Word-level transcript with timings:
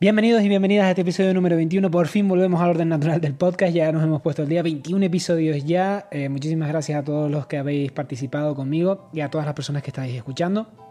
Bienvenidos 0.00 0.44
y 0.44 0.48
bienvenidas 0.48 0.84
a 0.84 0.90
este 0.90 1.02
episodio 1.02 1.34
número 1.34 1.56
21. 1.56 1.90
Por 1.90 2.06
fin 2.06 2.28
volvemos 2.28 2.60
al 2.60 2.70
orden 2.70 2.88
natural 2.88 3.20
del 3.20 3.34
podcast. 3.34 3.74
Ya 3.74 3.90
nos 3.90 4.04
hemos 4.04 4.22
puesto 4.22 4.44
el 4.44 4.48
día 4.48 4.62
21 4.62 5.04
episodios 5.04 5.64
ya. 5.64 6.06
Eh, 6.12 6.28
muchísimas 6.28 6.68
gracias 6.68 7.00
a 7.00 7.04
todos 7.04 7.28
los 7.28 7.48
que 7.48 7.58
habéis 7.58 7.90
participado 7.90 8.54
conmigo 8.54 9.10
y 9.12 9.22
a 9.22 9.28
todas 9.28 9.44
las 9.44 9.56
personas 9.56 9.82
que 9.82 9.90
estáis 9.90 10.14
escuchando. 10.14 10.87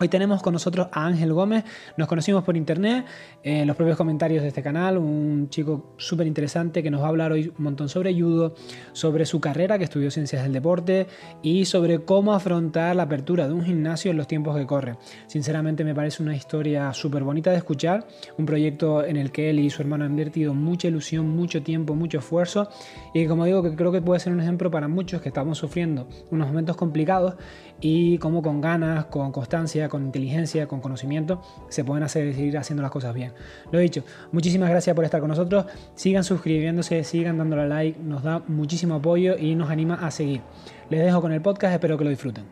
Hoy 0.00 0.08
tenemos 0.08 0.42
con 0.42 0.52
nosotros 0.52 0.88
a 0.90 1.06
Ángel 1.06 1.32
Gómez, 1.32 1.64
nos 1.96 2.08
conocimos 2.08 2.42
por 2.42 2.56
internet, 2.56 3.04
en 3.42 3.66
los 3.66 3.76
propios 3.76 3.96
comentarios 3.96 4.42
de 4.42 4.48
este 4.48 4.62
canal, 4.62 4.98
un 4.98 5.48
chico 5.48 5.94
súper 5.96 6.26
interesante 6.26 6.82
que 6.82 6.90
nos 6.90 7.02
va 7.02 7.06
a 7.06 7.08
hablar 7.08 7.30
hoy 7.30 7.52
un 7.56 7.64
montón 7.64 7.88
sobre 7.88 8.12
judo, 8.12 8.54
sobre 8.92 9.26
su 9.26 9.40
carrera 9.40 9.78
que 9.78 9.84
estudió 9.84 10.10
ciencias 10.10 10.42
del 10.42 10.52
deporte 10.52 11.06
y 11.42 11.66
sobre 11.66 12.04
cómo 12.04 12.32
afrontar 12.32 12.96
la 12.96 13.04
apertura 13.04 13.46
de 13.46 13.54
un 13.54 13.64
gimnasio 13.64 14.10
en 14.10 14.16
los 14.16 14.26
tiempos 14.26 14.56
que 14.56 14.66
corren. 14.66 14.96
Sinceramente 15.26 15.84
me 15.84 15.94
parece 15.94 16.22
una 16.22 16.34
historia 16.34 16.92
súper 16.94 17.22
bonita 17.22 17.50
de 17.50 17.58
escuchar, 17.58 18.06
un 18.38 18.46
proyecto 18.46 19.04
en 19.04 19.16
el 19.16 19.30
que 19.30 19.50
él 19.50 19.60
y 19.60 19.70
su 19.70 19.82
hermano 19.82 20.04
han 20.04 20.12
invertido 20.12 20.52
mucha 20.52 20.88
ilusión, 20.88 21.28
mucho 21.28 21.62
tiempo, 21.62 21.94
mucho 21.94 22.18
esfuerzo 22.18 22.68
y 23.14 23.26
como 23.26 23.44
digo 23.44 23.62
que 23.62 23.76
creo 23.76 23.92
que 23.92 24.02
puede 24.02 24.18
ser 24.18 24.32
un 24.32 24.40
ejemplo 24.40 24.70
para 24.70 24.88
muchos 24.88 25.20
que 25.20 25.28
estamos 25.28 25.58
sufriendo 25.58 26.08
unos 26.30 26.48
momentos 26.48 26.76
complicados 26.76 27.34
y 27.82 28.16
cómo 28.18 28.42
con 28.42 28.60
ganas, 28.60 29.06
con 29.06 29.32
constancia, 29.32 29.88
con 29.88 30.04
inteligencia, 30.04 30.68
con 30.68 30.80
conocimiento, 30.80 31.42
se 31.68 31.84
pueden 31.84 32.04
hacer, 32.04 32.32
seguir 32.32 32.56
haciendo 32.56 32.80
las 32.80 32.92
cosas 32.92 33.12
bien. 33.12 33.32
Lo 33.72 33.80
dicho, 33.80 34.04
muchísimas 34.30 34.70
gracias 34.70 34.94
por 34.94 35.04
estar 35.04 35.20
con 35.20 35.28
nosotros, 35.28 35.66
sigan 35.96 36.22
suscribiéndose, 36.24 37.02
sigan 37.04 37.36
dándole 37.36 37.68
like, 37.68 37.98
nos 38.00 38.22
da 38.22 38.40
muchísimo 38.46 38.94
apoyo 38.94 39.36
y 39.36 39.56
nos 39.56 39.68
anima 39.68 39.96
a 39.96 40.10
seguir. 40.12 40.40
Les 40.88 41.04
dejo 41.04 41.20
con 41.20 41.32
el 41.32 41.42
podcast, 41.42 41.74
espero 41.74 41.98
que 41.98 42.04
lo 42.04 42.10
disfruten. 42.10 42.44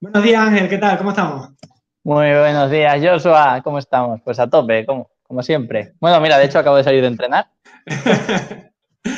Buenos 0.00 0.22
días 0.22 0.40
Ángel, 0.40 0.68
¿qué 0.70 0.78
tal? 0.78 0.96
¿Cómo 0.96 1.10
estamos? 1.10 1.57
Muy 2.08 2.30
buenos 2.30 2.70
días, 2.70 2.98
Joshua. 3.02 3.60
¿Cómo 3.62 3.78
estamos? 3.78 4.22
Pues 4.24 4.38
a 4.40 4.48
tope, 4.48 4.86
como, 4.86 5.10
como 5.24 5.42
siempre. 5.42 5.92
Bueno, 6.00 6.18
mira, 6.22 6.38
de 6.38 6.46
hecho 6.46 6.58
acabo 6.58 6.78
de 6.78 6.84
salir 6.84 7.02
de 7.02 7.08
entrenar. 7.08 7.50
Qué 9.04 9.12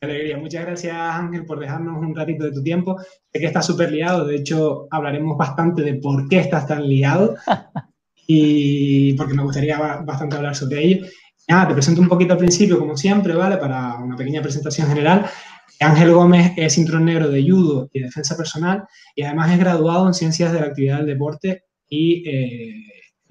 alegría. 0.00 0.38
Muchas 0.38 0.66
gracias, 0.66 0.96
Ángel, 0.96 1.44
por 1.44 1.60
dejarnos 1.60 2.02
un 2.02 2.16
ratito 2.16 2.42
de 2.42 2.50
tu 2.50 2.60
tiempo. 2.60 2.98
Sé 2.98 3.38
que 3.38 3.46
estás 3.46 3.64
súper 3.64 3.92
liado. 3.92 4.24
De 4.24 4.34
hecho, 4.34 4.88
hablaremos 4.90 5.38
bastante 5.38 5.82
de 5.82 5.94
por 5.94 6.28
qué 6.28 6.40
estás 6.40 6.66
tan 6.66 6.84
liado 6.88 7.36
y 8.26 9.12
porque 9.12 9.34
me 9.34 9.44
gustaría 9.44 9.78
bastante 10.04 10.34
hablar 10.34 10.56
sobre 10.56 10.82
ello. 10.82 11.06
Nada, 11.46 11.68
te 11.68 11.74
presento 11.74 12.00
un 12.00 12.08
poquito 12.08 12.32
al 12.32 12.40
principio, 12.40 12.76
como 12.76 12.96
siempre, 12.96 13.36
¿vale? 13.36 13.56
Para 13.56 13.98
una 13.98 14.16
pequeña 14.16 14.42
presentación 14.42 14.88
general. 14.88 15.26
Ángel 15.78 16.12
Gómez 16.12 16.54
es 16.56 16.74
cinturón 16.74 17.04
negro 17.04 17.28
de 17.28 17.40
judo 17.48 17.88
y 17.92 18.00
defensa 18.00 18.36
personal 18.36 18.82
y 19.14 19.22
además 19.22 19.52
es 19.52 19.60
graduado 19.60 20.08
en 20.08 20.14
ciencias 20.14 20.52
de 20.52 20.58
la 20.58 20.66
actividad 20.66 20.96
del 20.96 21.06
deporte 21.06 21.66
y 21.92 22.26
eh, 22.26 22.74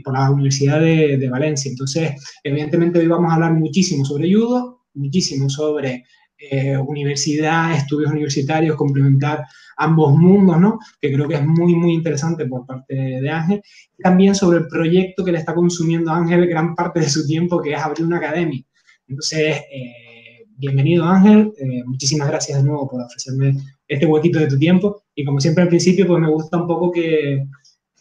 por 0.04 0.14
la 0.14 0.30
Universidad 0.30 0.80
de, 0.80 1.30
Valencia. 1.30 1.70
Entonces, 1.70 2.12
evidentemente 2.44 3.00
hoy 3.00 3.08
vamos 3.08 3.32
a 3.32 3.36
hablar 3.36 3.54
muchísimo 3.54 4.06
sobre 4.06 4.32
judo, 4.32 4.84
muchísimo 4.94 5.50
sobre 5.50 6.06
eh, 6.38 6.78
universidad, 6.78 7.76
estudios 7.76 8.12
universitarios, 8.12 8.76
complementar 8.76 9.44
ambos 9.78 10.16
mundos, 10.16 10.60
¿no? 10.60 10.80
Que 11.02 11.12
creo 11.12 11.28
que 11.28 11.36
es 11.36 11.46
muy, 11.46 11.74
muy 11.74 11.94
interesante 11.94 12.46
por 12.46 12.68
parte 12.68 12.94
de 12.94 13.30
Ángel. 13.32 13.64
También 13.98 14.36
sobre 14.36 14.60
el 14.60 14.68
proyecto 14.68 15.26
que 15.26 15.32
le 15.32 15.40
está 15.40 15.56
consumiendo 15.56 16.12
Ángel 16.12 16.46
gran 16.46 16.76
parte 16.76 17.00
de 17.00 17.10
su 17.10 17.26
tiempo, 17.26 17.60
que 17.64 17.74
es 17.74 17.80
abrir 17.80 18.06
una 18.06 18.18
academia. 18.18 18.62
Entonces, 19.08 19.58
eh, 19.74 20.46
bienvenido 20.56 21.06
Ángel, 21.06 21.52
muchísimas 21.86 22.28
gracias 22.28 22.60
de 22.60 22.64
nuevo 22.64 22.88
por 22.88 23.02
ofrecerme 23.02 23.56
este 23.88 24.06
huequito 24.06 24.38
de 24.38 24.48
tu 24.48 24.60
tiempo. 24.60 25.02
Y 25.16 25.26
como 25.26 25.40
siempre 25.40 25.64
al 25.64 25.70
principio, 25.70 26.06
pues 26.06 26.22
me 26.22 26.30
gusta 26.30 26.58
un 26.58 26.68
poco 26.68 26.92
que 26.92 27.44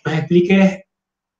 nos 0.04 0.14
expliques 0.14 0.80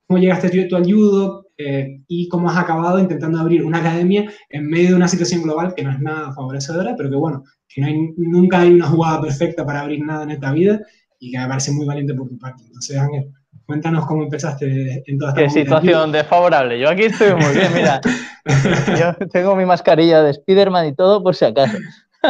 cómo 0.07 0.19
llegaste 0.19 0.65
tú 0.65 0.75
al 0.75 0.83
judo 0.83 1.47
eh, 1.57 2.01
y 2.07 2.27
cómo 2.27 2.49
has 2.49 2.57
acabado 2.57 2.99
intentando 2.99 3.39
abrir 3.39 3.63
una 3.63 3.79
academia 3.79 4.29
en 4.49 4.67
medio 4.67 4.89
de 4.89 4.95
una 4.95 5.07
situación 5.07 5.41
global 5.41 5.73
que 5.75 5.83
no 5.83 5.91
es 5.91 5.99
nada 5.99 6.33
favorecedora, 6.33 6.95
pero 6.97 7.09
que 7.09 7.15
bueno, 7.15 7.43
que 7.67 7.81
no 7.81 7.87
hay, 7.87 8.13
nunca 8.17 8.61
hay 8.61 8.73
una 8.73 8.87
jugada 8.87 9.21
perfecta 9.21 9.65
para 9.65 9.81
abrir 9.81 10.03
nada 10.03 10.23
en 10.23 10.31
esta 10.31 10.51
vida 10.51 10.79
y 11.19 11.31
que 11.31 11.37
me 11.37 11.47
parece 11.47 11.71
muy 11.71 11.85
valiente 11.85 12.13
por 12.13 12.27
tu 12.27 12.37
parte. 12.37 12.63
Entonces, 12.65 12.97
Ángel, 12.97 13.31
cuéntanos 13.65 14.05
cómo 14.05 14.23
empezaste 14.23 15.03
en 15.05 15.17
toda 15.17 15.31
esta 15.31 15.43
Qué 15.43 15.49
situación 15.49 16.11
desfavorable. 16.11 16.79
Yo 16.79 16.89
aquí 16.89 17.03
estoy 17.03 17.33
muy 17.35 17.53
bien, 17.53 17.73
mira. 17.73 18.01
Yo 18.99 19.27
tengo 19.27 19.55
mi 19.55 19.65
mascarilla 19.65 20.23
de 20.23 20.33
Spiderman 20.33 20.87
y 20.87 20.95
todo 20.95 21.23
por 21.23 21.35
si 21.35 21.45
acaso. 21.45 21.77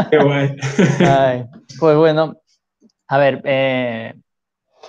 Qué 0.09 0.17
guay. 0.17 0.55
pues 1.79 1.97
bueno, 1.97 2.35
a 3.07 3.17
ver, 3.17 3.41
eh, 3.45 4.13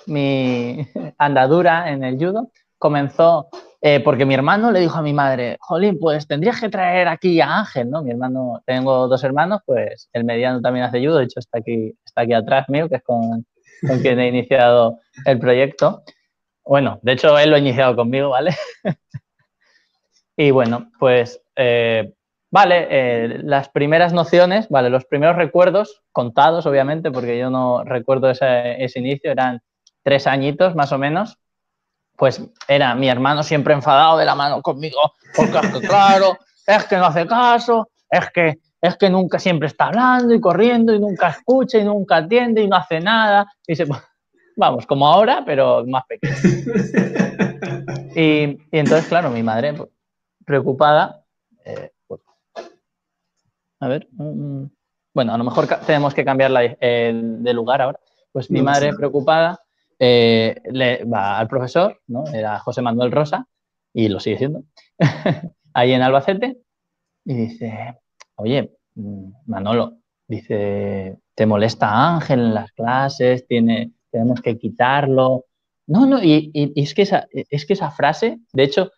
mi 0.07 0.87
andadura 1.19 1.91
en 1.91 2.05
el 2.05 2.17
judo 2.17 2.51
comenzó 2.79 3.49
eh, 3.85 3.99
porque 3.99 4.25
mi 4.25 4.35
hermano 4.35 4.71
le 4.71 4.79
dijo 4.79 4.97
a 4.97 5.03
mi 5.03 5.13
madre, 5.13 5.57
Jolín, 5.61 5.99
pues 5.99 6.29
tendrías 6.29 6.61
que 6.61 6.69
traer 6.69 7.09
aquí 7.09 7.41
a 7.41 7.59
Ángel, 7.59 7.91
¿no? 7.91 8.05
Mi 8.05 8.13
hermano, 8.13 8.63
tengo 8.65 9.09
dos 9.09 9.25
hermanos, 9.25 9.61
pues 9.67 10.09
el 10.13 10.23
mediano 10.23 10.61
también 10.61 10.87
hace 10.87 11.05
judo, 11.05 11.19
de 11.19 11.25
hecho 11.25 11.41
está 11.41 11.59
aquí, 11.59 11.93
está 12.05 12.23
aquí 12.23 12.33
atrás 12.33 12.69
mío, 12.69 12.89
que 12.89 12.97
es 12.97 13.03
con, 13.03 13.45
quien 14.01 14.21
he 14.21 14.29
iniciado 14.29 15.01
el 15.27 15.41
proyecto. 15.41 16.05
Bueno, 16.65 17.01
de 17.03 17.13
hecho 17.13 17.37
él 17.37 17.51
lo 17.51 17.57
ha 17.57 17.59
iniciado 17.59 17.97
conmigo, 17.97 18.29
¿vale? 18.29 18.55
y 20.37 20.53
bueno, 20.53 20.89
pues 21.01 21.43
eh, 21.57 22.15
vale, 22.53 22.87
eh, 22.89 23.41
las 23.43 23.69
primeras 23.69 24.13
nociones, 24.13 24.69
vale, 24.69 24.91
los 24.91 25.07
primeros 25.07 25.35
recuerdos, 25.35 26.03
contados 26.13 26.67
obviamente, 26.67 27.11
porque 27.11 27.37
yo 27.37 27.51
no 27.51 27.83
recuerdo 27.83 28.31
ese, 28.31 28.83
ese 28.85 29.01
inicio, 29.01 29.33
eran 29.33 29.61
tres 30.03 30.27
añitos 30.27 30.75
más 30.75 30.93
o 30.93 30.99
menos, 30.99 31.39
pues 32.17 32.43
era 32.69 32.95
mi 32.95 33.09
hermano 33.09 33.43
siempre 33.43 33.75
enfadado 33.75 34.19
de 34.19 34.25
la 34.25 34.35
mano 34.35 34.63
conmigo, 34.63 35.01
porque 35.35 35.59
es 35.59 35.73
que 35.73 35.81
claro, 35.89 36.39
es 36.67 36.85
que 36.85 36.97
no 36.97 37.07
hace 37.07 37.27
caso, 37.27 37.89
es 38.11 38.31
que, 38.31 38.59
es 38.81 38.97
que 38.97 39.11
nunca 39.11 39.39
siempre 39.39 39.69
está 39.69 39.87
hablando 39.87 40.35
y 40.35 40.41
corriendo 40.41 40.95
y 40.95 41.01
nunca 41.01 41.29
escucha 41.31 41.79
y 41.79 41.85
nunca 41.85 42.17
atiende 42.17 42.63
y 42.63 42.69
no 42.69 42.77
hace 42.77 43.01
nada. 43.01 43.51
Y 43.67 43.75
se, 43.75 43.87
vamos, 44.57 44.87
como 44.87 45.07
ahora, 45.07 45.43
pero 45.45 45.85
más 45.87 46.05
pequeño. 46.07 46.35
Y, 48.15 48.59
entonces, 48.73 49.07
claro, 49.07 49.31
mi 49.31 49.43
madre, 49.43 49.73
pues, 49.73 49.89
preocupada, 50.45 51.25
eh, 51.65 51.93
pues, 52.07 52.21
a 53.81 53.89
ver, 53.89 54.07
mm, 54.13 54.65
bueno, 55.15 55.33
a 55.33 55.39
lo 55.39 55.45
mejor 55.45 55.67
tenemos 55.87 56.13
que 56.13 56.25
cambiar 56.25 56.53
de 56.53 57.53
lugar 57.55 57.81
ahora. 57.81 57.99
Pues 58.31 58.51
mi 58.51 58.61
madre 58.61 58.93
preocupada 58.95 59.63
eh, 60.05 60.61
le 60.73 61.05
va 61.05 61.39
al 61.39 61.47
profesor, 61.47 62.01
¿no? 62.09 62.25
Era 62.27 62.59
José 62.59 62.83
Manuel 62.83 63.13
Rosa, 63.13 63.47
y 63.95 64.09
lo 64.09 64.19
sigue 64.19 64.37
siendo, 64.37 64.65
ahí 65.75 65.93
en 65.93 66.03
Albacete, 66.03 66.59
y 67.25 67.35
dice, 67.35 68.01
oye, 68.35 68.73
mm, 68.97 69.31
Manolo, 69.47 69.99
dice, 70.27 71.19
¿te 71.37 71.47
molesta 71.47 72.15
Ángel 72.15 72.41
en 72.41 72.55
las 72.55 72.73
clases? 72.73 73.47
¿Tiene, 73.47 73.93
tenemos 74.11 74.41
que 74.41 74.59
quitarlo. 74.59 75.45
No, 75.87 76.05
no, 76.05 76.21
y, 76.21 76.51
es, 76.75 76.95
que 76.95 77.03
esa, 77.03 77.29
es 77.31 77.65
que 77.65 77.75
esa 77.75 77.93
frase, 77.93 78.41
de 78.53 78.65
hecho, 78.65 78.91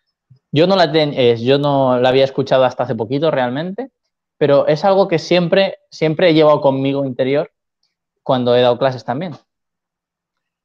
yo 0.53 0.67
no, 0.67 0.75
la 0.75 0.91
yo 1.35 1.59
no 1.59 2.01
la 2.01 2.09
había 2.09 2.25
escuchado 2.25 2.65
hasta 2.65 2.85
hace 2.85 2.95
poquito 2.95 3.31
realmente, 3.31 3.91
pero 4.39 4.67
es 4.69 4.87
algo 4.87 5.07
que 5.07 5.19
siempre, 5.19 5.77
siempre 5.91 6.31
he 6.31 6.35
llevado 6.35 6.63
conmigo 6.63 7.05
interior 7.05 7.53
cuando 8.23 8.57
he 8.57 8.63
dado 8.63 8.79
clases 8.79 9.05
también. 9.05 9.35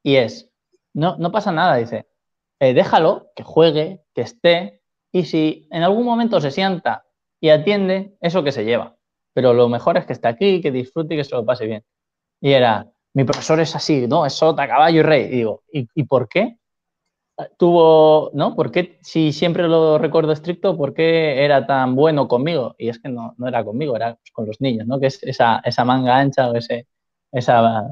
Y 0.02 0.16
es, 0.16 0.50
no, 0.94 1.16
no 1.18 1.30
pasa 1.32 1.52
nada, 1.52 1.76
dice, 1.76 2.08
eh, 2.60 2.74
déjalo, 2.74 3.30
que 3.34 3.42
juegue, 3.42 4.02
que 4.14 4.22
esté, 4.22 4.82
y 5.12 5.24
si 5.24 5.68
en 5.70 5.82
algún 5.82 6.04
momento 6.04 6.40
se 6.40 6.50
sienta 6.50 7.04
y 7.40 7.50
atiende, 7.50 8.16
eso 8.20 8.44
que 8.44 8.52
se 8.52 8.64
lleva. 8.64 8.96
Pero 9.32 9.54
lo 9.54 9.68
mejor 9.68 9.96
es 9.96 10.06
que 10.06 10.12
esté 10.12 10.28
aquí, 10.28 10.60
que 10.60 10.70
disfrute 10.70 11.14
y 11.14 11.16
que 11.18 11.24
se 11.24 11.34
lo 11.34 11.44
pase 11.44 11.66
bien. 11.66 11.84
Y 12.40 12.52
era, 12.52 12.86
mi 13.14 13.24
profesor 13.24 13.60
es 13.60 13.74
así, 13.76 14.06
¿no? 14.08 14.26
Es 14.26 14.34
sota, 14.34 14.68
caballo 14.68 15.00
y 15.00 15.02
rey. 15.02 15.24
Y 15.26 15.28
digo, 15.36 15.62
¿y, 15.72 16.04
por 16.04 16.28
qué? 16.28 16.58
Tuvo, 17.58 18.30
¿no? 18.34 18.54
¿Por 18.54 18.70
qué, 18.70 18.98
si 19.02 19.32
siempre 19.32 19.66
lo 19.66 19.98
recuerdo 19.98 20.32
estricto, 20.32 20.76
por 20.76 20.92
qué 20.92 21.42
era 21.44 21.66
tan 21.66 21.96
bueno 21.96 22.28
conmigo? 22.28 22.74
Y 22.78 22.88
es 22.90 22.98
que 22.98 23.08
no, 23.08 23.34
no 23.38 23.48
era 23.48 23.64
conmigo, 23.64 23.96
era 23.96 24.18
con 24.32 24.46
los 24.46 24.60
niños, 24.60 24.86
¿no? 24.86 25.00
Que 25.00 25.06
es 25.06 25.22
esa, 25.22 25.60
esa 25.64 25.84
manga 25.84 26.18
ancha 26.18 26.50
o 26.50 26.54
ese, 26.54 26.86
esa 27.32 27.88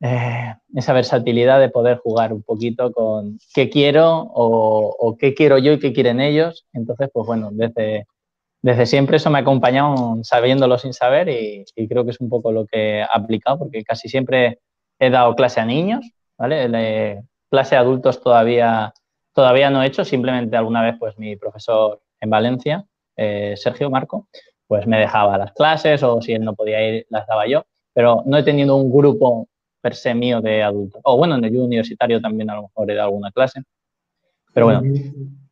eh, 0.00 0.54
esa 0.74 0.92
versatilidad 0.92 1.58
de 1.58 1.70
poder 1.70 1.98
jugar 1.98 2.32
un 2.32 2.42
poquito 2.42 2.92
con 2.92 3.38
qué 3.54 3.70
quiero 3.70 4.30
o, 4.34 5.16
qué 5.18 5.34
quiero 5.34 5.58
yo 5.58 5.72
y 5.72 5.78
qué 5.78 5.92
quieren 5.92 6.20
ellos. 6.20 6.66
Entonces, 6.72 7.08
pues 7.12 7.26
bueno, 7.26 7.50
desde, 7.52 8.06
desde 8.62 8.86
siempre 8.86 9.16
eso 9.16 9.30
me 9.30 9.38
ha 9.38 9.42
acompañado 9.42 10.18
sabiéndolo 10.22 10.78
sin 10.78 10.92
saber 10.92 11.28
y, 11.28 11.64
creo 11.88 12.04
que 12.04 12.10
es 12.10 12.20
un 12.20 12.28
poco 12.28 12.52
lo 12.52 12.66
que 12.66 12.98
he 12.98 13.02
aplicado 13.02 13.58
porque 13.58 13.84
casi 13.84 14.08
siempre 14.08 14.60
he 14.98 15.10
dado 15.10 15.34
clase 15.34 15.60
a 15.60 15.64
niños, 15.64 16.04
¿vale? 16.36 17.22
clase 17.50 17.76
a 17.76 17.80
adultos 17.80 18.20
todavía, 18.20 18.92
todavía 19.32 19.70
no 19.70 19.82
he 19.82 19.86
hecho, 19.86 20.04
simplemente 20.04 20.56
alguna 20.56 20.82
vez 20.82 20.96
pues 20.98 21.18
mi 21.18 21.36
profesor 21.36 22.02
en 22.20 22.30
Valencia, 22.30 22.84
eh, 23.16 23.54
Sergio 23.56 23.90
Marco, 23.90 24.28
pues 24.66 24.86
me 24.86 24.98
dejaba 24.98 25.38
las 25.38 25.52
clases 25.52 26.02
o 26.02 26.20
si 26.20 26.32
él 26.32 26.44
no 26.44 26.54
podía 26.54 26.86
ir, 26.86 27.06
las 27.08 27.26
daba 27.26 27.46
yo, 27.46 27.64
pero 27.94 28.22
no 28.26 28.36
he 28.36 28.42
tenido 28.42 28.76
un 28.76 28.90
grupo 28.90 29.48
per 29.86 29.94
se 29.94 30.12
mío 30.14 30.40
de 30.40 30.64
adultos. 30.64 31.00
O 31.04 31.16
bueno, 31.16 31.36
en 31.36 31.44
el 31.44 31.56
universitario 31.56 32.20
también 32.20 32.50
a 32.50 32.56
lo 32.56 32.62
mejor 32.62 32.90
he 32.90 32.94
dado 32.96 33.06
alguna 33.06 33.30
clase. 33.30 33.62
Pero 34.52 34.66
bueno. 34.66 34.82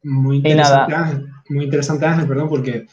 Muy, 0.02 0.36
interesante, 0.38 0.92
Ángel, 0.92 1.26
muy 1.50 1.64
interesante, 1.66 2.04
Ángel, 2.04 2.26
perdón, 2.26 2.48
porque 2.48 2.84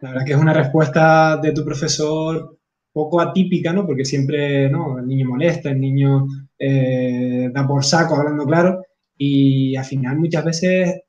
la 0.00 0.10
verdad 0.10 0.24
que 0.24 0.32
es 0.32 0.38
una 0.38 0.54
respuesta 0.54 1.38
de 1.38 1.52
tu 1.52 1.64
profesor 1.64 2.56
poco 2.92 3.20
atípica, 3.20 3.72
¿no? 3.72 3.84
Porque 3.84 4.04
siempre, 4.04 4.70
¿no? 4.70 5.00
El 5.00 5.08
niño 5.08 5.28
molesta, 5.28 5.70
el 5.70 5.80
niño 5.80 6.28
eh, 6.56 7.50
da 7.52 7.66
por 7.66 7.84
saco, 7.84 8.14
hablando 8.14 8.46
claro, 8.46 8.84
y 9.18 9.74
al 9.74 9.84
final 9.84 10.20
muchas 10.20 10.44
veces 10.44 11.02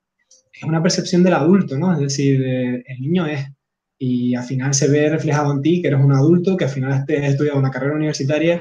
es 0.51 0.63
una 0.63 0.81
percepción 0.81 1.21
del 1.23 1.35
adulto, 1.35 1.77
¿no? 1.77 1.93
Es 1.93 1.99
decir, 1.99 2.43
el 2.43 2.99
niño 2.99 3.27
es, 3.27 3.45
y 3.99 4.33
al 4.33 4.43
final 4.43 4.73
se 4.73 4.89
ve 4.89 5.07
reflejado 5.07 5.53
en 5.53 5.61
ti, 5.61 5.81
que 5.81 5.89
eres 5.89 6.03
un 6.03 6.13
adulto, 6.13 6.57
que 6.57 6.65
al 6.65 6.71
final 6.71 6.91
has 6.93 7.05
estudiado 7.07 7.59
una 7.59 7.69
carrera 7.69 7.95
universitaria 7.95 8.59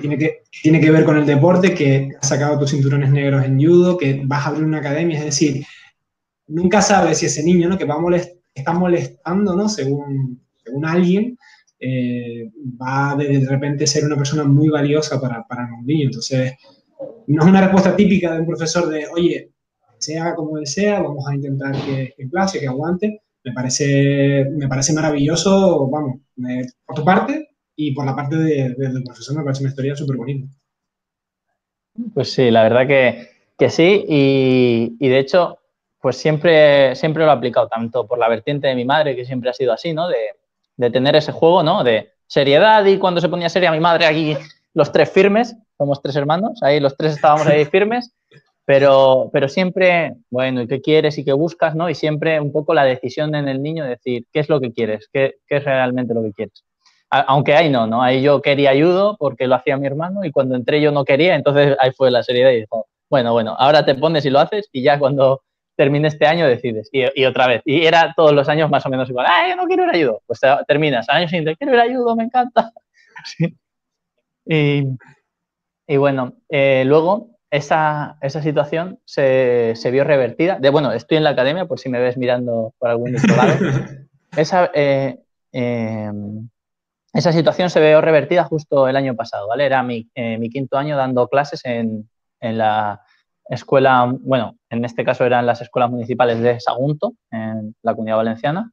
tiene 0.00 0.18
que, 0.18 0.42
tiene 0.62 0.80
que 0.80 0.90
ver 0.90 1.04
con 1.04 1.16
el 1.16 1.26
deporte, 1.26 1.74
que 1.74 2.10
has 2.20 2.28
sacado 2.28 2.58
tus 2.58 2.70
cinturones 2.70 3.10
negros 3.10 3.44
en 3.44 3.58
judo, 3.58 3.96
que 3.96 4.22
vas 4.24 4.44
a 4.44 4.48
abrir 4.48 4.64
una 4.64 4.78
academia, 4.78 5.18
es 5.18 5.24
decir, 5.24 5.64
nunca 6.46 6.80
sabes 6.82 7.18
si 7.18 7.26
ese 7.26 7.42
niño, 7.42 7.68
¿no? 7.68 7.78
Que 7.78 7.84
va 7.84 7.96
está 8.54 8.72
molestando, 8.72 9.54
¿no? 9.54 9.68
Según, 9.68 10.40
según 10.64 10.86
alguien, 10.86 11.38
eh, 11.78 12.50
va 12.80 13.14
de, 13.16 13.40
de, 13.40 13.48
repente 13.48 13.86
ser 13.86 14.04
una 14.04 14.16
persona 14.16 14.44
muy 14.44 14.68
valiosa 14.68 15.20
para, 15.20 15.46
para 15.46 15.68
un 15.78 15.84
niño. 15.84 16.06
Entonces, 16.06 16.54
no 17.26 17.42
es 17.42 17.48
una 17.48 17.60
respuesta 17.60 17.94
típica 17.94 18.32
de 18.32 18.40
un 18.40 18.46
profesor 18.46 18.88
de, 18.88 19.06
oye, 19.08 19.52
sea 19.98 20.34
como 20.34 20.58
él 20.58 20.66
sea, 20.66 21.00
vamos 21.00 21.26
a 21.28 21.34
intentar 21.34 21.72
que, 21.84 22.14
que 22.16 22.28
clase, 22.28 22.60
que 22.60 22.68
aguante. 22.68 23.22
Me 23.44 23.52
parece, 23.52 24.46
me 24.56 24.68
parece 24.68 24.92
maravilloso, 24.92 25.88
vamos, 25.88 26.20
por 26.86 26.96
tu 26.96 27.04
parte 27.04 27.45
y 27.76 27.92
por 27.92 28.06
la 28.06 28.16
parte 28.16 28.36
del 28.36 28.74
de, 28.74 29.02
profesor 29.04 29.36
me 29.36 29.44
parece 29.44 29.62
una 29.62 29.70
historia 29.70 29.94
súper 29.94 30.16
bonita. 30.16 30.48
Pues 32.14 32.32
sí, 32.32 32.50
la 32.50 32.62
verdad 32.62 32.86
que, 32.86 33.28
que 33.58 33.70
sí 33.70 34.04
y, 34.08 34.96
y, 34.98 35.08
de 35.08 35.18
hecho, 35.18 35.58
pues 36.00 36.16
siempre, 36.16 36.94
siempre 36.94 37.24
lo 37.24 37.30
he 37.30 37.34
aplicado, 37.34 37.68
tanto 37.68 38.06
por 38.06 38.18
la 38.18 38.28
vertiente 38.28 38.66
de 38.66 38.74
mi 38.74 38.84
madre, 38.84 39.14
que 39.14 39.24
siempre 39.24 39.50
ha 39.50 39.54
sido 39.54 39.72
así, 39.72 39.92
¿no? 39.92 40.08
De, 40.08 40.16
de 40.76 40.90
tener 40.90 41.16
ese 41.16 41.32
juego, 41.32 41.62
¿no? 41.62 41.84
De 41.84 42.12
seriedad 42.26 42.84
y 42.84 42.98
cuando 42.98 43.20
se 43.20 43.28
ponía 43.28 43.48
seria 43.48 43.70
mi 43.70 43.80
madre 43.80 44.06
aquí, 44.06 44.36
los 44.74 44.92
tres 44.92 45.10
firmes, 45.10 45.56
somos 45.78 46.02
tres 46.02 46.16
hermanos, 46.16 46.62
ahí 46.62 46.80
los 46.80 46.96
tres 46.96 47.14
estábamos 47.14 47.46
ahí 47.46 47.64
firmes, 47.64 48.14
pero, 48.64 49.30
pero 49.32 49.48
siempre, 49.48 50.16
bueno, 50.28 50.62
¿y 50.62 50.66
qué 50.66 50.80
quieres 50.80 51.16
y 51.18 51.24
qué 51.24 51.32
buscas, 51.32 51.74
no? 51.74 51.88
Y 51.88 51.94
siempre 51.94 52.40
un 52.40 52.52
poco 52.52 52.74
la 52.74 52.84
decisión 52.84 53.34
en 53.34 53.48
el 53.48 53.62
niño 53.62 53.84
de 53.84 53.90
decir, 53.90 54.26
¿qué 54.32 54.40
es 54.40 54.48
lo 54.48 54.60
que 54.60 54.72
quieres? 54.72 55.08
¿Qué, 55.12 55.36
qué 55.46 55.58
es 55.58 55.64
realmente 55.64 56.14
lo 56.14 56.22
que 56.22 56.32
quieres? 56.32 56.64
Aunque 57.20 57.54
ahí 57.54 57.68
no, 57.70 57.86
¿no? 57.86 58.02
Ahí 58.02 58.22
yo 58.22 58.42
quería 58.42 58.70
ayudo 58.70 59.16
porque 59.18 59.46
lo 59.46 59.54
hacía 59.54 59.76
mi 59.76 59.86
hermano 59.86 60.24
y 60.24 60.30
cuando 60.30 60.54
entré 60.56 60.80
yo 60.80 60.92
no 60.92 61.04
quería, 61.04 61.34
entonces 61.34 61.76
ahí 61.80 61.92
fue 61.92 62.10
la 62.10 62.22
seriedad 62.22 62.50
y 62.50 62.60
dijo, 62.60 62.86
bueno, 63.08 63.32
bueno, 63.32 63.54
ahora 63.58 63.84
te 63.84 63.94
pones 63.94 64.24
y 64.24 64.30
lo 64.30 64.40
haces 64.40 64.68
y 64.72 64.82
ya 64.82 64.98
cuando 64.98 65.42
termine 65.76 66.08
este 66.08 66.26
año 66.26 66.46
decides. 66.46 66.88
Y, 66.92 67.24
otra 67.24 67.46
vez. 67.46 67.62
Y 67.64 67.84
era 67.84 68.14
todos 68.16 68.32
los 68.32 68.48
años 68.48 68.70
más 68.70 68.84
o 68.86 68.88
menos 68.88 69.08
igual. 69.08 69.26
¡Ay, 69.28 69.50
yo 69.50 69.56
no 69.56 69.66
quiero 69.66 69.84
ir 69.84 69.90
ayudo! 69.90 70.22
Pues 70.26 70.40
terminas. 70.66 71.08
Año 71.08 71.28
siguiente, 71.28 71.54
quiero 71.56 71.74
ir 71.74 71.80
ayudo, 71.80 72.16
me 72.16 72.24
encanta. 72.24 72.72
Y, 74.48 74.84
y, 75.88 75.96
bueno, 75.96 76.34
eh, 76.48 76.84
luego 76.86 77.30
esa, 77.50 78.16
esa 78.20 78.40
situación 78.40 79.00
se, 79.04 79.72
se, 79.74 79.90
vio 79.90 80.04
revertida. 80.04 80.60
De, 80.60 80.70
bueno, 80.70 80.92
estoy 80.92 81.16
en 81.16 81.24
la 81.24 81.30
academia, 81.30 81.66
por 81.66 81.80
si 81.80 81.88
me 81.88 81.98
ves 81.98 82.16
mirando 82.16 82.72
por 82.78 82.90
algún 82.90 83.16
otro 83.16 83.34
lado. 83.34 83.54
Esa, 84.36 84.70
eh, 84.72 85.18
eh, 85.52 86.12
esa 87.16 87.32
situación 87.32 87.70
se 87.70 87.80
vio 87.80 88.00
revertida 88.00 88.44
justo 88.44 88.88
el 88.88 88.96
año 88.96 89.16
pasado, 89.16 89.48
¿vale? 89.48 89.64
Era 89.64 89.82
mi, 89.82 90.08
eh, 90.14 90.36
mi 90.38 90.50
quinto 90.50 90.76
año 90.76 90.96
dando 90.96 91.28
clases 91.28 91.64
en, 91.64 92.08
en 92.40 92.58
la 92.58 93.00
escuela, 93.48 94.12
bueno, 94.20 94.56
en 94.68 94.84
este 94.84 95.04
caso 95.04 95.24
eran 95.24 95.46
las 95.46 95.60
escuelas 95.62 95.90
municipales 95.90 96.40
de 96.40 96.60
Sagunto, 96.60 97.14
en 97.30 97.74
la 97.82 97.94
comunidad 97.94 98.18
valenciana. 98.18 98.70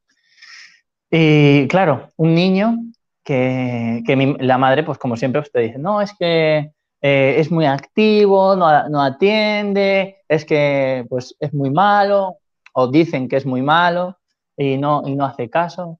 Y 1.10 1.66
claro, 1.68 2.12
un 2.16 2.34
niño 2.34 2.76
que, 3.22 4.02
que 4.06 4.36
la 4.40 4.58
madre, 4.58 4.82
pues 4.82 4.98
como 4.98 5.16
siempre, 5.16 5.40
usted 5.40 5.60
dice, 5.60 5.78
no, 5.78 6.02
es 6.02 6.12
que 6.18 6.70
eh, 7.00 7.36
es 7.38 7.50
muy 7.50 7.66
activo, 7.66 8.56
no, 8.56 8.88
no, 8.88 9.02
atiende, 9.02 10.22
es 10.28 10.44
que 10.44 11.06
pues 11.08 11.34
es 11.40 11.54
muy 11.54 11.70
malo, 11.70 12.38
o 12.74 12.88
dicen 12.88 13.28
que 13.28 13.36
es 13.36 13.46
muy 13.46 13.62
malo 13.62 14.18
y 14.56 14.76
no, 14.76 15.02
y 15.06 15.14
no 15.14 15.24
hace 15.24 15.48
caso. 15.48 15.98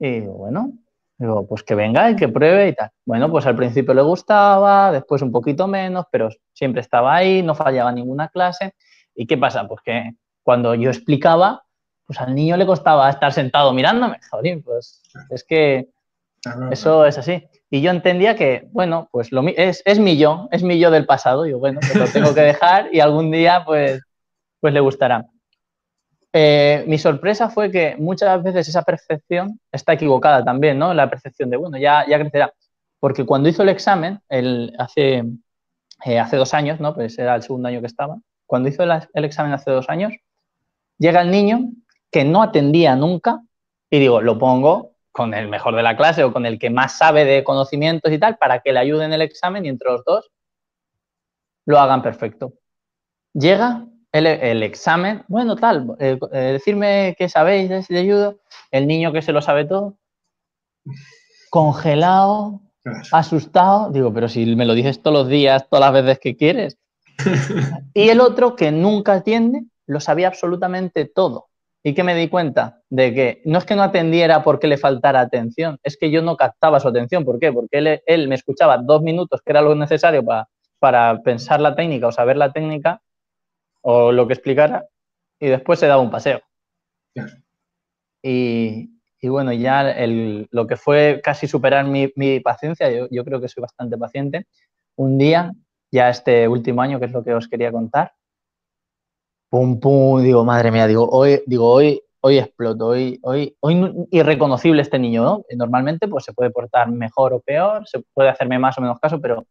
Y 0.00 0.20
bueno, 0.20 0.72
Digo, 1.18 1.46
pues 1.48 1.64
que 1.64 1.74
venga 1.74 2.10
y 2.10 2.16
que 2.16 2.28
pruebe 2.28 2.68
y 2.68 2.74
tal. 2.74 2.90
Bueno, 3.04 3.28
pues 3.28 3.44
al 3.44 3.56
principio 3.56 3.92
le 3.92 4.02
gustaba, 4.02 4.92
después 4.92 5.20
un 5.20 5.32
poquito 5.32 5.66
menos, 5.66 6.06
pero 6.12 6.28
siempre 6.52 6.80
estaba 6.80 7.16
ahí, 7.16 7.42
no 7.42 7.56
fallaba 7.56 7.90
ninguna 7.90 8.28
clase. 8.28 8.74
¿Y 9.16 9.26
qué 9.26 9.36
pasa? 9.36 9.66
Pues 9.66 9.80
que 9.82 10.12
cuando 10.44 10.76
yo 10.76 10.90
explicaba, 10.90 11.64
pues 12.06 12.20
al 12.20 12.34
niño 12.34 12.56
le 12.56 12.66
costaba 12.66 13.10
estar 13.10 13.32
sentado 13.32 13.72
mirándome. 13.72 14.20
Joder, 14.30 14.62
pues 14.62 15.02
es 15.30 15.42
que 15.42 15.88
eso 16.70 17.04
es 17.04 17.18
así. 17.18 17.48
Y 17.68 17.82
yo 17.82 17.90
entendía 17.90 18.36
que, 18.36 18.68
bueno, 18.70 19.08
pues 19.10 19.32
lo, 19.32 19.46
es, 19.48 19.82
es 19.84 19.98
mi 19.98 20.16
yo, 20.16 20.48
es 20.52 20.62
mi 20.62 20.78
yo 20.78 20.90
del 20.92 21.04
pasado. 21.04 21.42
Digo, 21.42 21.58
bueno, 21.58 21.80
pues 21.80 21.96
lo 21.96 22.06
tengo 22.06 22.32
que 22.32 22.42
dejar 22.42 22.88
y 22.94 23.00
algún 23.00 23.30
día, 23.32 23.64
pues, 23.66 24.00
pues 24.60 24.72
le 24.72 24.80
gustará. 24.80 25.26
Eh, 26.32 26.84
mi 26.86 26.98
sorpresa 26.98 27.48
fue 27.48 27.70
que 27.70 27.96
muchas 27.96 28.42
veces 28.42 28.68
esa 28.68 28.82
percepción 28.82 29.60
está 29.72 29.94
equivocada 29.94 30.44
también, 30.44 30.78
¿no? 30.78 30.92
La 30.92 31.08
percepción 31.08 31.50
de, 31.50 31.56
bueno, 31.56 31.78
ya, 31.78 32.04
ya 32.06 32.18
crecerá. 32.18 32.52
Porque 33.00 33.24
cuando 33.24 33.48
hizo 33.48 33.62
el 33.62 33.70
examen, 33.70 34.20
hace, 34.78 35.24
eh, 36.04 36.18
hace 36.18 36.36
dos 36.36 36.54
años, 36.54 36.80
¿no? 36.80 36.94
Pues 36.94 37.18
era 37.18 37.34
el 37.34 37.42
segundo 37.42 37.68
año 37.68 37.80
que 37.80 37.86
estaba. 37.86 38.18
Cuando 38.46 38.68
hizo 38.68 38.82
el, 38.82 38.90
el 39.12 39.24
examen 39.24 39.52
hace 39.52 39.70
dos 39.70 39.88
años, 39.88 40.12
llega 40.98 41.22
el 41.22 41.30
niño 41.30 41.70
que 42.10 42.24
no 42.24 42.42
atendía 42.42 42.96
nunca 42.96 43.42
y 43.90 43.98
digo, 43.98 44.20
lo 44.20 44.38
pongo 44.38 44.92
con 45.12 45.34
el 45.34 45.48
mejor 45.48 45.74
de 45.74 45.82
la 45.82 45.96
clase 45.96 46.24
o 46.24 46.32
con 46.32 46.46
el 46.46 46.58
que 46.58 46.70
más 46.70 46.96
sabe 46.96 47.24
de 47.24 47.42
conocimientos 47.42 48.12
y 48.12 48.18
tal 48.18 48.36
para 48.36 48.60
que 48.60 48.72
le 48.72 48.78
ayude 48.78 49.04
en 49.04 49.12
el 49.12 49.22
examen 49.22 49.64
y 49.64 49.68
entre 49.68 49.90
los 49.90 50.04
dos 50.04 50.30
lo 51.66 51.78
hagan 51.80 52.02
perfecto. 52.02 52.54
Llega 53.34 53.84
el, 54.12 54.26
el 54.26 54.62
examen, 54.62 55.24
bueno, 55.28 55.56
tal, 55.56 55.96
eh, 55.98 56.18
eh, 56.32 56.38
decirme 56.52 57.14
qué 57.18 57.28
sabéis 57.28 57.68
de, 57.68 57.84
de 57.88 58.10
judo, 58.10 58.38
el 58.70 58.86
niño 58.86 59.12
que 59.12 59.22
se 59.22 59.32
lo 59.32 59.42
sabe 59.42 59.64
todo, 59.64 59.96
congelado, 61.50 62.60
asustado, 63.12 63.90
digo, 63.90 64.12
pero 64.12 64.28
si 64.28 64.56
me 64.56 64.64
lo 64.64 64.74
dices 64.74 65.02
todos 65.02 65.14
los 65.14 65.28
días, 65.28 65.68
todas 65.68 65.92
las 65.92 66.04
veces 66.04 66.18
que 66.20 66.36
quieres. 66.36 66.78
y 67.94 68.08
el 68.08 68.20
otro 68.20 68.56
que 68.56 68.72
nunca 68.72 69.14
atiende, 69.14 69.64
lo 69.86 70.00
sabía 70.00 70.28
absolutamente 70.28 71.04
todo. 71.04 71.46
¿Y 71.82 71.94
que 71.94 72.02
me 72.02 72.14
di 72.14 72.28
cuenta? 72.28 72.82
De 72.90 73.14
que 73.14 73.42
no 73.44 73.58
es 73.58 73.64
que 73.64 73.76
no 73.76 73.82
atendiera 73.82 74.42
porque 74.42 74.66
le 74.66 74.76
faltara 74.76 75.20
atención, 75.20 75.78
es 75.82 75.96
que 75.96 76.10
yo 76.10 76.22
no 76.22 76.36
captaba 76.36 76.80
su 76.80 76.88
atención. 76.88 77.24
¿Por 77.24 77.38
qué? 77.38 77.52
Porque 77.52 77.78
él, 77.78 78.02
él 78.04 78.28
me 78.28 78.34
escuchaba 78.34 78.78
dos 78.78 79.00
minutos, 79.00 79.40
que 79.42 79.52
era 79.52 79.62
lo 79.62 79.74
necesario 79.74 80.24
para, 80.24 80.48
para 80.78 81.22
pensar 81.22 81.60
la 81.60 81.74
técnica 81.74 82.08
o 82.08 82.12
saber 82.12 82.36
la 82.36 82.52
técnica, 82.52 83.00
o 83.82 84.12
lo 84.12 84.26
que 84.26 84.34
explicara 84.34 84.86
y 85.40 85.48
después 85.48 85.78
se 85.78 85.86
daba 85.86 86.02
un 86.02 86.10
paseo. 86.10 86.40
Y, 88.22 88.90
y, 89.20 89.28
bueno, 89.28 89.52
ya 89.52 89.90
el, 89.90 90.48
lo 90.50 90.66
que 90.66 90.76
fue 90.76 91.20
casi 91.22 91.46
superar 91.46 91.86
mi, 91.86 92.12
mi 92.16 92.40
paciencia, 92.40 92.90
yo, 92.90 93.06
yo, 93.10 93.24
creo 93.24 93.40
que 93.40 93.48
soy 93.48 93.62
bastante 93.62 93.96
paciente, 93.96 94.46
un 94.96 95.18
día, 95.18 95.52
ya 95.90 96.08
este 96.08 96.48
último 96.48 96.82
año, 96.82 96.98
que 96.98 97.06
es 97.06 97.12
lo 97.12 97.22
que 97.22 97.34
os 97.34 97.48
quería 97.48 97.70
contar, 97.70 98.12
pum, 99.50 99.80
pum, 99.80 100.22
digo, 100.22 100.44
madre 100.44 100.70
mía, 100.70 100.86
digo, 100.86 101.08
hoy, 101.08 101.42
digo, 101.46 101.72
hoy, 101.72 102.02
hoy 102.20 102.38
exploto, 102.38 102.88
hoy, 102.88 103.18
hoy, 103.22 103.56
hoy 103.60 104.06
irreconocible 104.10 104.82
este 104.82 104.98
niño, 104.98 105.22
¿no? 105.22 105.42
Normalmente 105.56 106.08
pues 106.08 106.24
se 106.24 106.32
puede 106.32 106.50
portar 106.50 106.90
mejor 106.90 107.32
o 107.32 107.40
peor, 107.40 107.86
se 107.86 108.02
puede 108.12 108.28
hacerme 108.28 108.58
más 108.58 108.76
o 108.78 108.80
menos 108.80 108.98
caso, 108.98 109.20
pero 109.20 109.46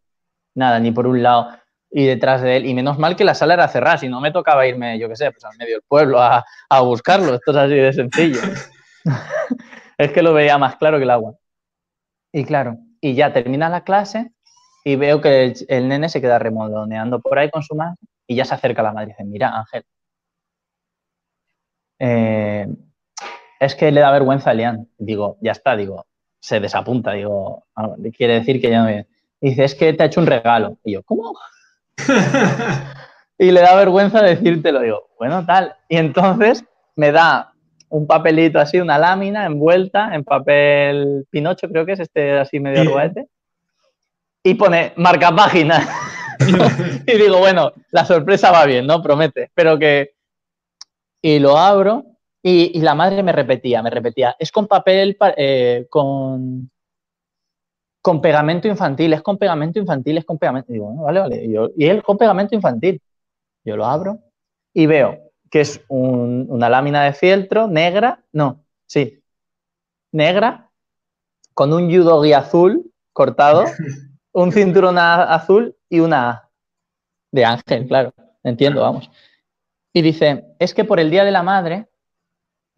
nada, 0.55 0.79
ni 0.79 0.91
por 0.91 1.07
un 1.07 1.24
lado 1.24 1.50
y 1.91 2.06
detrás 2.06 2.41
de 2.41 2.58
él. 2.58 2.65
Y 2.65 2.74
menos 2.74 2.98
mal 2.98 3.15
que 3.15 3.24
la 3.24 3.36
sala 3.36 3.53
era 3.56 3.67
cerrada, 3.67 3.98
si 3.98 4.10
no 4.10 4.22
me 4.22 4.32
tocaba 4.32 4.67
irme, 4.67 5.00
yo 5.00 5.10
qué 5.10 5.15
sé, 5.15 5.32
pues 5.32 5.44
al 5.46 5.58
medio 5.58 5.75
del 5.75 5.84
pueblo 5.88 6.22
a, 6.22 6.46
a 6.70 6.82
buscarlo. 6.82 7.36
Esto 7.36 7.51
es 7.51 7.58
así 7.58 7.75
de 7.75 7.94
sencillo. 7.94 8.39
es 9.98 10.12
que 10.12 10.22
lo 10.22 10.34
veía 10.34 10.58
más 10.58 10.75
claro 10.77 10.98
que 10.98 11.03
el 11.03 11.10
agua. 11.10 11.36
Y 12.32 12.46
claro, 12.46 12.77
y 13.01 13.15
ya 13.15 13.34
termina 13.34 13.70
la 13.70 13.84
clase 13.84 14.32
y 14.84 14.96
veo 14.96 15.22
que 15.22 15.46
el, 15.46 15.56
el 15.70 15.88
nene 15.88 16.10
se 16.10 16.22
queda 16.22 16.39
remoloneando 16.39 17.20
por 17.20 17.39
ahí 17.39 17.50
con 17.50 17.63
su 17.63 17.75
madre 17.75 17.98
y 18.27 18.36
ya 18.36 18.46
se 18.46 18.53
acerca 18.53 18.82
a 18.82 18.86
la 18.86 18.94
madre 18.94 19.08
y 19.08 19.12
dice, 19.12 19.24
mira, 19.24 19.58
Ángel, 19.58 19.84
eh, 22.00 22.67
es 23.60 23.75
que 23.75 23.91
le 23.91 24.01
da 24.01 24.12
vergüenza 24.12 24.50
a 24.50 24.53
Elian. 24.53 24.88
Digo, 24.98 25.38
ya 25.41 25.51
está, 25.51 25.75
digo, 25.75 26.06
se 26.39 26.60
desapunta, 26.60 27.13
digo, 27.13 27.65
quiere 28.15 28.36
decir 28.36 28.62
que 28.62 28.70
ya 28.70 28.82
no 28.82 28.88
viene. 28.88 29.08
Dice, 29.41 29.63
es 29.63 29.75
que 29.75 29.94
te 29.94 30.03
ha 30.03 30.08
hecho 30.08 30.20
un 30.20 30.27
regalo. 30.27 30.77
Y 30.84 30.94
yo, 30.94 31.03
¿cómo? 31.03 31.34
y 33.37 33.51
le 33.51 33.61
da 33.61 33.75
vergüenza 33.75 34.21
decírtelo. 34.21 34.81
Digo, 34.81 35.09
bueno, 35.17 35.45
tal. 35.45 35.75
Y 35.89 35.97
entonces 35.97 36.63
me 36.95 37.11
da 37.11 37.53
un 37.89 38.05
papelito 38.05 38.59
así, 38.59 38.79
una 38.79 38.97
lámina 38.97 39.45
envuelta 39.45 40.13
en 40.13 40.23
papel 40.23 41.25
Pinocho, 41.29 41.69
creo 41.69 41.85
que 41.85 41.93
es 41.93 41.99
este 42.01 42.37
así 42.37 42.59
medio 42.59 42.83
ruete, 42.83 43.27
y 44.43 44.55
pone 44.55 44.93
marca 44.97 45.35
página. 45.35 45.87
y 47.07 47.17
digo, 47.17 47.39
bueno, 47.39 47.73
la 47.91 48.05
sorpresa 48.05 48.51
va 48.51 48.65
bien, 48.65 48.85
¿no? 48.85 49.01
Promete. 49.01 49.43
Espero 49.43 49.77
que. 49.79 50.11
Y 51.21 51.39
lo 51.39 51.57
abro 51.57 52.17
y, 52.43 52.79
la 52.79 52.95
madre 52.95 53.23
me 53.23 53.33
repetía, 53.33 53.81
me 53.81 53.89
repetía, 53.89 54.35
es 54.39 54.51
con 54.51 54.67
papel, 54.67 55.17
eh, 55.35 55.87
con, 55.89 56.69
con 58.07 58.21
pegamento 58.21 58.69
infantil, 58.69 59.11
es 59.11 59.21
con 59.21 59.37
pegamento 59.37 59.79
infantil, 59.79 60.17
es 60.17 60.23
con 60.23 60.37
pegamento. 60.37 60.71
Y 60.71 60.75
digo, 60.75 60.95
vale, 60.95 61.19
vale. 61.19 61.43
Y, 61.43 61.51
yo, 61.51 61.71
y 61.75 61.87
él 61.87 62.01
con 62.01 62.17
pegamento 62.17 62.55
infantil. 62.55 63.01
Yo 63.65 63.75
lo 63.75 63.85
abro 63.85 64.19
y 64.73 64.85
veo 64.85 65.19
que 65.51 65.59
es 65.59 65.83
una 65.89 66.69
lámina 66.69 67.03
de 67.03 67.11
fieltro 67.11 67.67
negra, 67.67 68.23
no, 68.31 68.63
sí, 68.85 69.21
negra, 70.13 70.71
con 71.53 71.73
un 71.73 71.89
yudogi 71.89 72.31
azul 72.31 72.93
cortado, 73.11 73.65
un 74.31 74.53
cinturón 74.53 74.97
azul 74.97 75.75
y 75.89 75.99
una 75.99 76.29
A. 76.29 76.49
De 77.29 77.43
ángel, 77.43 77.87
claro, 77.89 78.13
entiendo, 78.41 78.83
vamos. 78.83 79.11
Y 79.91 80.01
dice, 80.01 80.45
es 80.59 80.73
que 80.73 80.85
por 80.85 81.01
el 81.01 81.11
Día 81.11 81.25
de 81.25 81.31
la 81.31 81.43
Madre 81.43 81.89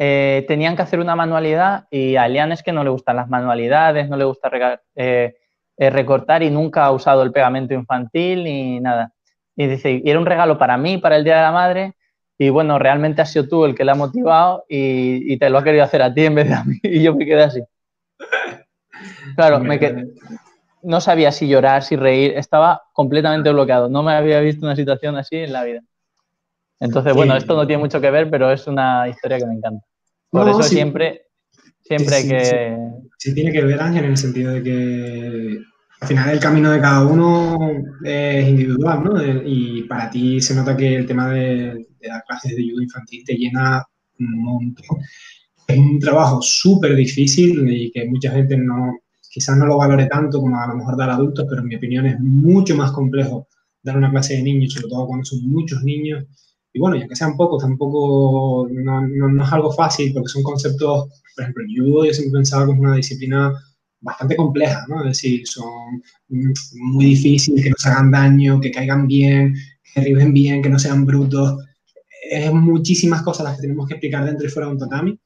eh, 0.01 0.46
tenían 0.48 0.77
que 0.77 0.82
hacer 0.82 1.01
una 1.01 1.13
manualidad 1.13 1.88
y 1.91 2.15
a 2.15 2.25
Elian 2.25 2.53
es 2.53 2.63
que 2.63 2.72
no 2.72 2.86
le 2.86 2.89
gustan 2.89 3.18
las 3.18 3.27
manualidades, 3.27 4.08
no 4.08 4.15
le 4.15 4.24
gusta 4.24 4.50
eh, 4.96 5.36
eh, 5.77 5.89
recortar 5.89 6.41
y 6.41 6.50
nunca 6.50 6.86
ha 6.86 6.91
usado 6.91 7.22
el 7.22 7.34
pegamento 7.34 7.74
infantil 7.74 8.46
ni 8.46 8.79
nada. 8.79 9.12
Y 9.58 9.68
dice, 9.68 10.01
y 10.03 10.10
era 10.10 10.18
un 10.18 10.25
regalo 10.25 10.58
para 10.58 10.77
mí, 10.77 11.00
para 11.00 11.18
el 11.18 11.25
Día 11.25 11.36
de 11.36 11.41
la 11.41 11.51
Madre, 11.51 11.94
y 12.38 12.48
bueno, 12.48 12.79
realmente 12.79 13.22
has 13.22 13.34
sido 13.34 13.50
tú 13.50 13.65
el 13.65 13.75
que 13.75 13.84
le 13.84 13.91
ha 13.91 13.96
motivado 13.96 14.63
y, 14.70 15.38
te 15.38 15.50
lo 15.50 15.58
ha 15.58 15.63
querido 15.65 15.84
hacer 15.84 16.01
a 16.01 16.13
ti 16.13 16.25
en 16.25 16.36
vez 16.36 16.48
de 16.48 16.53
a 16.53 16.63
mí. 16.63 16.79
Y 16.84 17.03
yo 17.03 17.13
me 17.13 17.25
quedé 17.25 17.44
así. 17.44 17.62
Claro, 19.36 19.60
me 19.60 19.77
quedé, 19.77 20.08
no 20.82 21.01
sabía 21.01 21.34
si 21.34 21.50
llorar, 21.50 21.84
si 21.84 21.98
reír, 21.98 22.34
estaba 22.38 22.84
completamente 22.94 23.51
bloqueado. 23.51 23.89
No 23.89 24.01
me 24.01 24.13
había 24.13 24.39
visto 24.39 24.65
una 24.65 24.77
situación 24.77 25.18
así 25.18 25.36
en 25.36 25.51
la 25.51 25.65
vida. 25.65 25.82
Entonces, 26.79 27.13
bueno, 27.13 27.36
esto 27.36 27.55
no 27.55 27.67
tiene 27.67 27.81
mucho 27.81 28.00
que 28.00 28.09
ver, 28.09 28.29
pero 28.29 28.51
es 28.51 28.65
una 28.67 29.07
historia 29.07 29.38
que 29.38 29.45
me 29.45 29.55
encanta. 29.55 29.86
Por 30.29 30.48
eso 30.48 30.63
siempre, 30.63 31.24
siempre 31.81 32.15
hay 32.15 32.27
que... 32.27 32.77
Sí, 33.17 33.33
tiene 33.33 33.51
que 33.51 33.63
ver, 33.63 33.81
Ángel, 33.81 34.05
en 34.05 34.12
el 34.12 34.17
sentido 34.17 34.53
de 34.53 34.63
que 34.63 35.59
al 36.01 36.07
final 36.07 36.29
el 36.29 36.39
camino 36.39 36.71
de 36.71 36.79
cada 36.79 37.05
uno 37.05 37.57
es 38.03 38.48
individual, 38.48 39.03
¿no? 39.03 39.21
Y 39.45 39.83
para 39.83 40.09
ti 40.09 40.39
se 40.39 40.55
nota 40.55 40.77
que 40.77 40.95
el 40.95 41.05
tema 41.05 41.29
de, 41.29 41.88
dar 42.01 42.24
clases 42.25 42.55
de 42.55 42.63
judo 42.69 42.81
infantil 42.81 43.24
te 43.25 43.36
llena 43.36 43.83
un 44.19 44.43
montón. 44.43 45.00
Es 45.67 45.77
un 45.77 46.00
trabajo 46.00 46.41
súper 46.41 46.95
difícil 46.95 47.69
y 47.69 47.91
que 47.91 48.07
mucha 48.07 48.31
gente 48.31 48.55
no, 48.57 49.00
quizás 49.29 49.57
no 49.57 49.65
lo 49.65 49.77
valore 49.77 50.05
tanto 50.05 50.39
como 50.39 50.59
a 50.59 50.67
lo 50.67 50.75
mejor 50.75 50.98
dar 50.98 51.09
adultos, 51.09 51.45
pero 51.50 51.62
en 51.62 51.67
mi 51.67 51.75
opinión 51.75 52.05
es 52.05 52.19
mucho 52.19 52.75
más 52.75 52.91
complejo 52.91 53.48
dar 53.83 53.98
una 53.98 54.09
clase 54.09 54.36
de 54.36 54.43
niños, 54.43 54.74
sobre 54.74 54.88
todo 54.88 55.07
cuando 55.07 55.25
son 55.25 55.48
muchos 55.48 55.83
niños. 55.83 56.25
Y 56.79 56.81
bueno, 56.81 56.95
ya 56.95 57.09
que 57.09 57.15
sean 57.15 57.36
pocos, 57.36 57.62
tampoco 57.62 58.65
no, 58.71 59.01
no, 59.01 59.43
es 59.43 59.51
algo 59.51 59.69
fácil 59.69 60.13
porque 60.13 60.29
son 60.29 60.43
conceptos, 60.43 61.09
por 61.36 61.43
ejemplo, 61.43 61.63
el 61.67 61.77
judo 61.77 62.05
yo 62.05 62.13
siempre 62.13 62.39
pensaba 62.39 62.65
que 62.65 62.71
es 62.71 62.79
una 62.79 62.95
disciplina 62.95 63.51
bastante 64.00 64.38
compleja, 64.38 64.86
¿no? 64.88 65.01
Es 65.01 65.07
decir, 65.09 65.45
son 65.45 66.01
muy 66.29 67.03
difíciles, 67.03 67.62
que 67.62 67.69
no 67.69 67.75
se 67.77 67.89
hagan 67.89 68.12
daño, 68.12 68.62
que 68.62 68.71
caigan 68.71 69.07
bien, 69.07 69.53
que 69.83 70.00
derriben 70.00 70.33
bien, 70.33 70.62
que 70.62 70.69
no 70.69 70.79
sean 70.79 71.05
brutos. 71.05 71.57
Es 72.31 72.50
muchísimas 72.53 73.24
cosas 73.24 73.43
las 73.43 73.55
que 73.57 73.63
tenemos 73.63 73.86
que 73.86 73.95
explicar 73.95 74.24
dentro 74.24 74.48
y 74.48 74.50
fuera 74.50 74.67
de 74.67 74.74
un 74.75 74.79
tatami. 74.79 75.19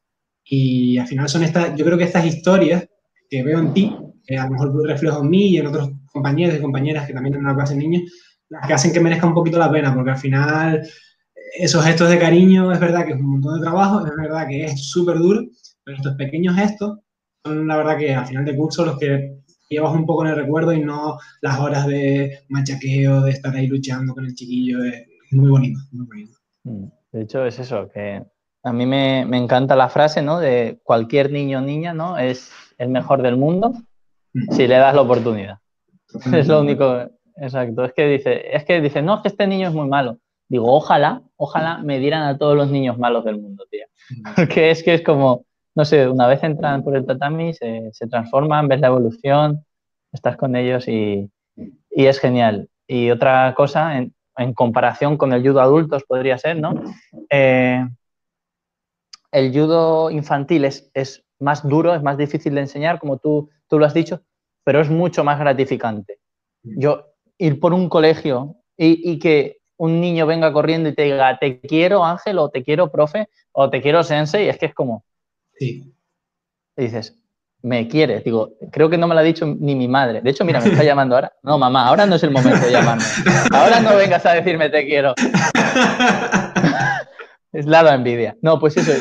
Y 0.43 0.97
al 0.97 1.05
final 1.05 1.29
son 1.29 1.43
estas, 1.43 1.75
yo 1.75 1.85
creo 1.85 1.99
que 1.99 2.05
estas 2.05 2.25
historias 2.25 2.83
que 3.29 3.43
veo 3.43 3.59
en 3.59 3.75
ti, 3.75 3.95
que 4.25 4.39
a 4.39 4.45
lo 4.45 4.53
mejor 4.53 4.87
reflejo 4.87 5.21
en 5.21 5.29
mí 5.29 5.49
y 5.49 5.57
en 5.57 5.67
otros 5.67 5.91
compañeros 6.07 6.57
y 6.57 6.61
compañeras 6.61 7.05
que 7.05 7.13
también 7.13 7.35
en 7.35 7.41
una 7.41 7.53
clase 7.53 7.75
de 7.75 7.79
niños, 7.79 8.11
las 8.49 8.65
que 8.65 8.73
hacen 8.73 8.91
que 8.91 8.99
merezca 8.99 9.27
un 9.27 9.35
poquito 9.35 9.59
la 9.59 9.71
pena, 9.71 9.93
porque 9.93 10.09
al 10.09 10.17
final 10.17 10.81
esos 11.53 11.85
gestos 11.85 12.09
de 12.09 12.19
cariño 12.19 12.71
es 12.71 12.79
verdad 12.79 13.05
que 13.05 13.13
es 13.13 13.19
un 13.19 13.31
montón 13.31 13.55
de 13.55 13.61
trabajo, 13.61 14.05
es 14.05 14.15
verdad 14.15 14.47
que 14.47 14.65
es 14.65 14.89
súper 14.89 15.17
duro, 15.17 15.41
pero 15.83 15.97
estos 15.97 16.15
pequeños 16.15 16.55
gestos 16.55 16.99
son 17.45 17.67
la 17.67 17.77
verdad 17.77 17.97
que 17.97 18.13
al 18.13 18.25
final 18.25 18.45
de 18.45 18.55
curso 18.55 18.85
los 18.85 18.97
que 18.97 19.43
llevas 19.69 19.93
un 19.93 20.05
poco 20.05 20.25
en 20.25 20.31
el 20.31 20.37
recuerdo 20.37 20.73
y 20.73 20.81
no 20.81 21.17
las 21.41 21.59
horas 21.59 21.87
de 21.87 22.39
machaqueo, 22.49 23.21
de 23.21 23.31
estar 23.31 23.55
ahí 23.55 23.67
luchando 23.67 24.13
con 24.13 24.25
el 24.25 24.33
chiquillo. 24.33 24.83
Es 24.83 25.05
muy 25.31 25.49
bonito, 25.49 25.79
muy 25.91 26.05
bonito. 26.05 26.37
Mm, 26.63 26.85
de 27.11 27.21
hecho, 27.21 27.45
es 27.45 27.59
eso, 27.59 27.89
que 27.89 28.23
a 28.63 28.73
mí 28.73 28.85
me, 28.85 29.21
encanta 29.21 29.75
la 29.75 29.89
frase, 29.89 30.21
¿no? 30.21 30.39
De 30.39 30.79
cualquier 30.83 31.31
niño 31.31 31.59
o 31.59 31.61
niña, 31.61 31.93
¿no? 31.93 32.17
Es 32.17 32.51
el 32.77 32.89
mejor 32.89 33.21
del 33.21 33.37
mundo 33.37 33.73
mm. 34.33 34.51
si 34.51 34.67
le 34.67 34.75
das 34.75 34.95
la 34.95 35.01
oportunidad. 35.01 35.57
Es 36.31 36.47
lo 36.47 36.61
único, 36.61 37.09
exacto. 37.37 37.85
Es 37.85 37.93
que 37.93 38.07
dice, 38.07 38.55
es 38.55 38.65
que 38.65 38.79
dice, 38.79 39.01
no, 39.01 39.15
es 39.15 39.21
que 39.21 39.27
este 39.29 39.47
niño 39.47 39.67
es 39.67 39.73
muy 39.73 39.87
malo. 39.87 40.19
Digo, 40.53 40.71
ojalá, 40.71 41.23
ojalá 41.35 41.79
me 41.79 41.97
dieran 41.97 42.21
a 42.21 42.37
todos 42.37 42.55
los 42.55 42.69
niños 42.69 42.99
malos 42.99 43.25
del 43.25 43.41
mundo, 43.41 43.65
tío. 43.71 43.87
Mm. 44.11 44.23
Porque 44.35 44.69
es 44.69 44.83
que 44.83 44.93
es 44.93 45.01
como, 45.01 45.45
no 45.73 45.83
sé, 45.83 46.07
una 46.07 46.27
vez 46.27 46.43
entran 46.43 46.83
por 46.83 46.95
el 46.95 47.07
tatami, 47.07 47.55
se, 47.55 47.91
transforman, 48.07 48.67
ves 48.67 48.79
la 48.79 48.89
evolución, 48.89 49.65
estás 50.11 50.37
con 50.37 50.55
ellos 50.55 50.87
y, 50.87 51.27
es 51.89 52.19
genial. 52.19 52.69
Y 52.85 53.09
otra 53.09 53.55
cosa, 53.57 53.97
en, 53.97 54.13
comparación 54.53 55.17
con 55.17 55.33
el 55.33 55.41
judo 55.41 55.59
adultos 55.59 56.03
podría 56.03 56.37
ser, 56.37 56.59
¿no? 56.59 56.75
Eh, 57.31 57.83
el 59.31 59.51
judo 59.51 60.11
infantil 60.11 60.65
es, 60.65 60.91
es, 60.93 61.25
más 61.39 61.67
duro, 61.67 61.95
es 61.95 62.03
más 62.03 62.15
difícil 62.15 62.53
de 62.53 62.61
enseñar, 62.61 62.99
como 62.99 63.17
tú, 63.17 63.49
tú 63.67 63.79
lo 63.79 63.87
has 63.87 63.95
dicho, 63.95 64.21
pero 64.63 64.81
es 64.81 64.89
mucho 64.91 65.23
más 65.23 65.39
gratificante. 65.39 66.19
Yo 66.61 67.07
ir 67.39 67.59
por 67.59 67.73
un 67.73 67.89
colegio 67.89 68.57
y, 68.77 69.11
y, 69.11 69.17
que 69.17 69.62
un 69.77 70.01
niño 70.01 70.25
venga 70.25 70.51
corriendo 70.53 70.89
y 70.89 70.95
te 70.95 71.03
diga, 71.03 71.37
te 71.39 71.59
quiero 71.59 72.03
Ángel, 72.03 72.39
o 72.39 72.49
te 72.49 72.63
quiero 72.63 72.91
profe, 72.91 73.29
o 73.51 73.69
te 73.69 73.81
quiero 73.81 74.03
sensei, 74.03 74.47
es 74.47 74.57
que 74.57 74.67
es 74.67 74.73
como, 74.73 75.03
Sí. 75.59 75.93
Y 76.75 76.81
dices, 76.81 77.15
me 77.61 77.87
quieres. 77.87 78.23
Digo, 78.23 78.53
creo 78.71 78.89
que 78.89 78.97
no 78.97 79.07
me 79.07 79.15
lo 79.15 79.21
ha 79.21 79.23
dicho 79.23 79.45
ni 79.45 79.75
mi 79.75 79.87
madre. 79.87 80.21
De 80.21 80.29
hecho, 80.29 80.45
mira, 80.45 80.59
me 80.59 80.69
está 80.69 80.83
llamando 80.83 81.15
ahora. 81.15 81.33
No, 81.43 81.57
mamá, 81.57 81.87
ahora 81.87 82.05
no 82.05 82.15
es 82.15 82.23
el 82.23 82.31
momento 82.31 82.65
de 82.65 82.71
llamarme. 82.71 83.03
Ahora 83.51 83.79
no 83.79 83.95
vengas 83.95 84.25
a 84.25 84.33
decirme 84.33 84.69
te 84.69 84.85
quiero. 84.85 85.13
es 87.53 87.65
lado 87.65 87.89
envidia. 87.89 88.37
No, 88.41 88.59
pues 88.59 88.77
eso. 88.77 88.91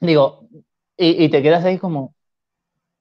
digo, 0.00 0.48
y, 0.96 1.28
te 1.28 1.42
quedas 1.42 1.64
ahí 1.64 1.78
como, 1.78 2.14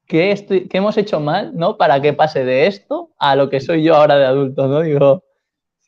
¿qué, 0.06 0.32
estoy, 0.32 0.68
¿qué 0.68 0.78
hemos 0.78 0.98
hecho 0.98 1.20
mal, 1.20 1.56
no? 1.56 1.78
Para 1.78 2.02
que 2.02 2.14
pase 2.14 2.44
de 2.44 2.68
esto 2.68 3.12
a 3.18 3.36
lo 3.36 3.50
que 3.50 3.60
soy 3.60 3.84
yo 3.84 3.96
ahora 3.96 4.18
de 4.18 4.26
adulto, 4.26 4.68
¿no? 4.68 4.82
Digo, 4.82 5.24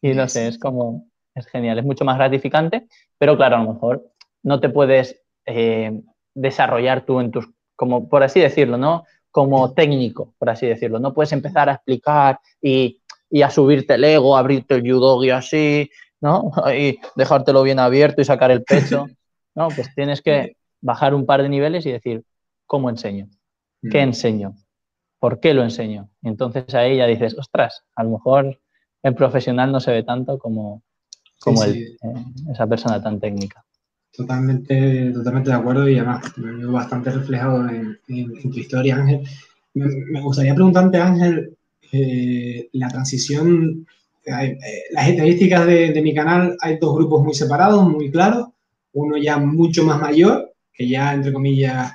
y 0.01 0.13
no 0.13 0.27
sé, 0.27 0.47
es 0.47 0.57
como, 0.57 1.07
es 1.39 1.47
genial, 1.47 1.79
es 1.79 1.85
mucho 1.85 2.05
más 2.05 2.17
gratificante, 2.17 2.87
pero 3.17 3.35
claro, 3.35 3.57
a 3.57 3.63
lo 3.63 3.73
mejor 3.73 4.05
no 4.43 4.59
te 4.59 4.69
puedes 4.69 5.21
eh, 5.45 6.01
desarrollar 6.33 7.05
tú 7.05 7.19
en 7.19 7.31
tus, 7.31 7.49
como 7.75 8.07
por 8.09 8.23
así 8.23 8.39
decirlo, 8.39 8.77
¿no? 8.77 9.05
Como 9.31 9.73
técnico, 9.73 10.33
por 10.37 10.49
así 10.49 10.67
decirlo. 10.67 10.99
No 10.99 11.13
puedes 11.13 11.31
empezar 11.31 11.69
a 11.69 11.73
explicar 11.73 12.39
y, 12.61 13.01
a 13.43 13.49
subirte 13.49 13.95
el 13.95 14.03
ego, 14.03 14.35
abrirte 14.35 14.75
el 14.75 14.85
y 14.85 15.29
así, 15.29 15.89
¿no? 16.21 16.51
Y 16.75 16.99
dejártelo 17.15 17.63
bien 17.63 17.79
abierto 17.79 18.21
y 18.21 18.25
sacar 18.25 18.51
el 18.51 18.63
pecho. 18.63 19.07
No, 19.55 19.67
pues 19.69 19.93
tienes 19.93 20.21
que 20.21 20.55
bajar 20.79 21.13
un 21.13 21.25
par 21.25 21.41
de 21.41 21.49
niveles 21.49 21.85
y 21.85 21.91
decir, 21.91 22.23
¿cómo 22.65 22.89
enseño? 22.89 23.27
¿Qué 23.81 23.97
mm. 23.97 24.09
enseño? 24.09 24.55
¿Por 25.19 25.41
qué 25.41 25.53
lo 25.53 25.63
enseño? 25.63 26.09
Y 26.21 26.29
entonces 26.29 26.73
ahí 26.75 26.97
ya 26.97 27.07
dices, 27.07 27.37
ostras, 27.37 27.83
a 27.95 28.03
lo 28.03 28.11
mejor 28.11 28.61
el 29.03 29.15
profesional 29.15 29.71
no 29.71 29.79
se 29.79 29.91
ve 29.91 30.03
tanto 30.03 30.37
como, 30.37 30.83
como 31.39 31.63
eh, 31.63 31.95
esa 32.51 32.67
persona 32.67 33.01
tan 33.01 33.19
técnica. 33.19 33.63
Totalmente, 34.11 35.11
totalmente 35.13 35.49
de 35.49 35.55
acuerdo 35.55 35.87
y 35.87 35.97
además 35.97 36.37
me 36.37 36.51
veo 36.51 36.71
bastante 36.71 37.11
reflejado 37.11 37.69
en, 37.69 37.97
tu 38.07 38.59
historia, 38.59 38.97
Ángel. 38.97 39.21
Me, 39.73 40.21
gustaría 40.21 40.53
preguntarte, 40.53 40.97
Ángel, 40.97 41.55
eh, 41.91 42.67
la 42.73 42.89
transición, 42.89 43.85
eh, 44.25 44.57
las 44.91 45.07
estadísticas 45.07 45.65
de, 45.65 46.01
mi 46.01 46.13
canal, 46.13 46.57
hay 46.59 46.77
dos 46.77 46.95
grupos 46.95 47.23
muy 47.23 47.33
separados, 47.33 47.87
muy 47.87 48.11
claros. 48.11 48.49
Uno 48.93 49.15
ya 49.17 49.37
mucho 49.37 49.85
más 49.85 50.01
mayor, 50.01 50.53
que 50.73 50.87
ya, 50.87 51.13
entre 51.13 51.31
comillas, 51.31 51.93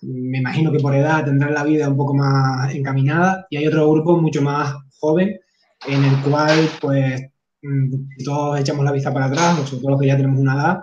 me 0.00 0.38
imagino 0.38 0.72
que 0.72 0.80
por 0.80 0.94
edad 0.94 1.24
tendrá 1.24 1.50
la 1.50 1.62
vida 1.62 1.88
un 1.88 1.96
poco 1.96 2.14
más 2.14 2.74
encaminada, 2.74 3.46
y 3.50 3.58
hay 3.58 3.66
otro 3.68 3.90
grupo 3.92 4.16
mucho 4.16 4.42
más 4.42 4.74
joven, 4.98 5.38
en 5.86 6.04
el 6.04 6.16
cual, 6.22 6.68
pues, 6.80 7.22
mm, 7.64 8.24
todos 8.24 8.60
echamos 8.60 8.84
la 8.84 8.92
vista 8.92 9.12
para 9.12 9.26
atrás, 9.26 9.58
nosotros 9.58 9.90
los 9.90 10.00
que 10.00 10.06
ya 10.06 10.16
tenemos 10.16 10.40
una 10.40 10.54
edad, 10.54 10.78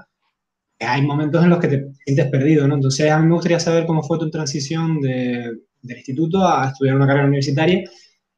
hay 0.80 1.02
momentos 1.04 1.44
en 1.44 1.50
los 1.50 1.60
que 1.60 1.68
te 1.68 1.92
sientes 2.06 2.28
perdido, 2.28 2.68
¿no? 2.68 2.76
Entonces, 2.76 3.12
a 3.12 3.20
mí 3.20 3.28
me 3.28 3.36
gustaría 3.36 3.60
saber 3.60 3.86
cómo 3.86 4.04
fue 4.04 4.18
tu 4.20 4.30
transición 4.30 5.00
de, 5.00 5.52
del 5.82 5.98
instituto 5.98 6.46
a 6.48 6.70
estudiar 6.70 6.96
una 6.96 7.08
carrera 7.08 7.28
universitaria 7.28 7.84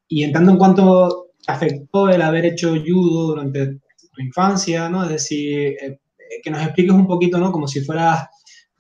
y 0.08 0.24
en 0.24 0.32
tanto 0.32 0.52
en 0.52 0.58
cuanto 0.58 1.28
afectó 1.48 2.10
el 2.10 2.22
haber 2.22 2.46
hecho 2.46 2.76
judo 2.86 3.28
durante 3.28 3.68
tu 3.68 4.22
infancia, 4.22 4.90
¿no? 4.90 5.04
Es 5.04 5.10
decir, 5.10 5.76
eh, 5.82 6.00
que 6.44 6.52
nos 6.52 6.62
expliques 6.62 6.94
un 6.94 7.08
poquito, 7.08 7.38
¿no? 7.38 7.52
Como 7.52 7.68
si 7.68 7.82
fueras 7.82 8.28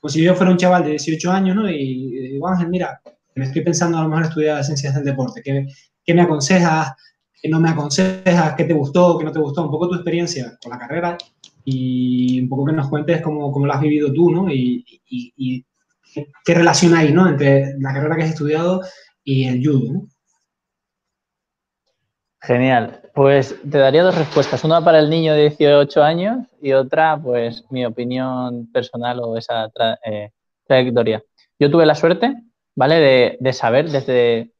como 0.03 0.11
si 0.11 0.21
yo 0.21 0.35
fuera 0.35 0.51
un 0.51 0.57
chaval 0.57 0.83
de 0.83 0.89
18 0.91 1.31
años, 1.31 1.55
¿no? 1.55 1.69
Y, 1.69 2.33
digo, 2.33 2.45
Ángel, 2.49 2.67
mira, 2.67 2.99
me 3.35 3.45
estoy 3.45 3.61
pensando 3.63 3.97
a 3.97 4.03
lo 4.03 4.09
mejor 4.09 4.25
estudiar 4.25 4.61
ciencias 4.61 4.95
del 4.95 5.05
deporte, 5.05 5.41
¿qué, 5.41 5.65
qué 6.03 6.13
me 6.13 6.23
aconsejas? 6.23 6.91
¿Qué 7.43 7.49
no 7.49 7.59
me 7.59 7.71
aconsejas? 7.71 8.55
¿Qué 8.55 8.63
te 8.63 8.73
gustó? 8.73 9.17
¿Qué 9.17 9.25
no 9.25 9.31
te 9.33 9.39
gustó? 9.39 9.63
Un 9.63 9.69
poco 9.69 9.89
tu 9.89 9.95
experiencia 9.95 10.57
con 10.63 10.71
la 10.71 10.79
carrera 10.79 11.17
y 11.65 12.39
un 12.39 12.47
poco 12.47 12.63
que 12.63 12.71
nos 12.71 12.87
cuentes 12.87 13.21
cómo, 13.21 13.51
cómo 13.51 13.65
lo 13.65 13.73
has 13.73 13.81
vivido 13.81 14.13
tú, 14.13 14.31
¿no? 14.31 14.49
Y, 14.49 15.65
qué 16.45 16.53
relación 16.53 16.93
hay, 16.93 17.11
¿no? 17.11 17.27
Entre 17.27 17.77
la 17.79 17.93
carrera 17.93 18.15
que 18.15 18.23
has 18.23 18.29
estudiado 18.29 18.81
y 19.25 19.43
el 19.45 19.61
judo. 19.61 20.07
Genial. 22.39 23.01
Pues 23.13 23.59
te 23.69 23.77
daría 23.77 24.03
dos 24.03 24.17
respuestas. 24.17 24.63
Una 24.63 24.81
para 24.81 24.99
el 24.99 25.09
niño 25.09 25.33
de 25.33 25.49
18 25.49 26.01
años 26.01 26.47
y 26.61 26.71
otra, 26.71 27.19
pues, 27.21 27.65
mi 27.69 27.85
opinión 27.85 28.71
personal 28.71 29.19
o 29.19 29.35
esa 29.35 29.69
eh, 30.05 30.29
trayectoria. 30.65 31.21
Yo 31.59 31.69
tuve 31.69 31.85
la 31.85 31.95
suerte, 31.95 32.35
¿vale? 32.73 32.95
De, 32.95 33.37
de, 33.41 33.53
saber 33.53 33.89
desde 33.89 34.52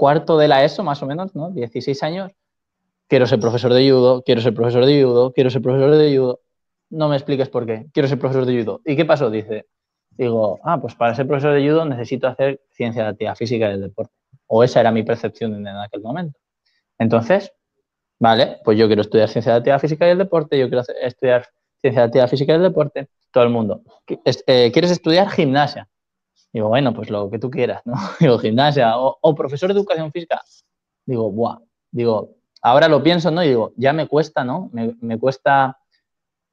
cuarto 0.00 0.38
de 0.38 0.48
la 0.48 0.64
ESO, 0.64 0.82
más 0.82 1.02
o 1.02 1.06
menos, 1.06 1.34
¿no? 1.34 1.50
16 1.50 2.02
años, 2.02 2.32
quiero 3.06 3.26
ser 3.26 3.38
profesor 3.38 3.74
de 3.74 3.90
judo, 3.90 4.22
quiero 4.22 4.40
ser 4.40 4.54
profesor 4.54 4.86
de 4.86 5.02
judo, 5.02 5.30
quiero 5.34 5.50
ser 5.50 5.60
profesor 5.60 5.94
de 5.94 6.16
judo. 6.16 6.40
No 6.88 7.10
me 7.10 7.16
expliques 7.16 7.50
por 7.50 7.66
qué, 7.66 7.84
quiero 7.92 8.08
ser 8.08 8.18
profesor 8.18 8.46
de 8.46 8.58
judo. 8.58 8.80
¿Y 8.86 8.96
qué 8.96 9.04
pasó? 9.04 9.28
Dice, 9.28 9.66
digo, 10.12 10.58
ah, 10.64 10.80
pues 10.80 10.94
para 10.94 11.14
ser 11.14 11.26
profesor 11.26 11.52
de 11.52 11.68
judo 11.68 11.84
necesito 11.84 12.28
hacer 12.28 12.62
ciencia 12.70 13.02
de 13.02 13.08
actividad 13.10 13.36
física 13.36 13.68
del 13.68 13.82
deporte. 13.82 14.14
O 14.46 14.64
esa 14.64 14.80
era 14.80 14.90
mi 14.90 15.02
percepción 15.02 15.54
en 15.54 15.68
aquel 15.68 16.00
momento. 16.00 16.40
Entonces, 16.98 17.52
vale, 18.18 18.56
pues 18.64 18.78
yo 18.78 18.86
quiero 18.86 19.02
estudiar 19.02 19.28
ciencia 19.28 19.52
de 19.52 19.58
actividad 19.58 19.80
física 19.80 20.08
y 20.08 20.12
el 20.12 20.18
deporte, 20.18 20.58
yo 20.58 20.70
quiero 20.70 20.82
estudiar 21.02 21.46
ciencia 21.78 22.00
de 22.00 22.06
actividad 22.06 22.28
física 22.28 22.52
y 22.54 22.56
el 22.56 22.62
deporte, 22.62 23.08
todo 23.30 23.44
el 23.44 23.50
mundo. 23.50 23.82
Eh, 24.46 24.72
¿Quieres 24.72 24.92
estudiar 24.92 25.28
gimnasia? 25.28 25.90
Digo, 26.52 26.68
bueno, 26.68 26.92
pues 26.92 27.10
lo 27.10 27.30
que 27.30 27.38
tú 27.38 27.50
quieras, 27.50 27.82
¿no? 27.84 27.94
Digo, 28.20 28.38
gimnasia 28.38 28.94
o, 28.96 29.34
profesor 29.34 29.72
de 29.72 29.78
educación 29.78 30.10
física. 30.12 30.40
Digo, 31.06 31.30
buah, 31.30 31.58
digo, 31.90 32.36
ahora 32.62 32.88
lo 32.88 33.02
pienso, 33.02 33.30
¿no? 33.30 33.42
Y 33.42 33.48
digo, 33.48 33.72
ya 33.76 33.92
me 33.92 34.06
cuesta, 34.06 34.44
¿no? 34.44 34.70
Me, 34.72 35.18
cuesta 35.18 35.78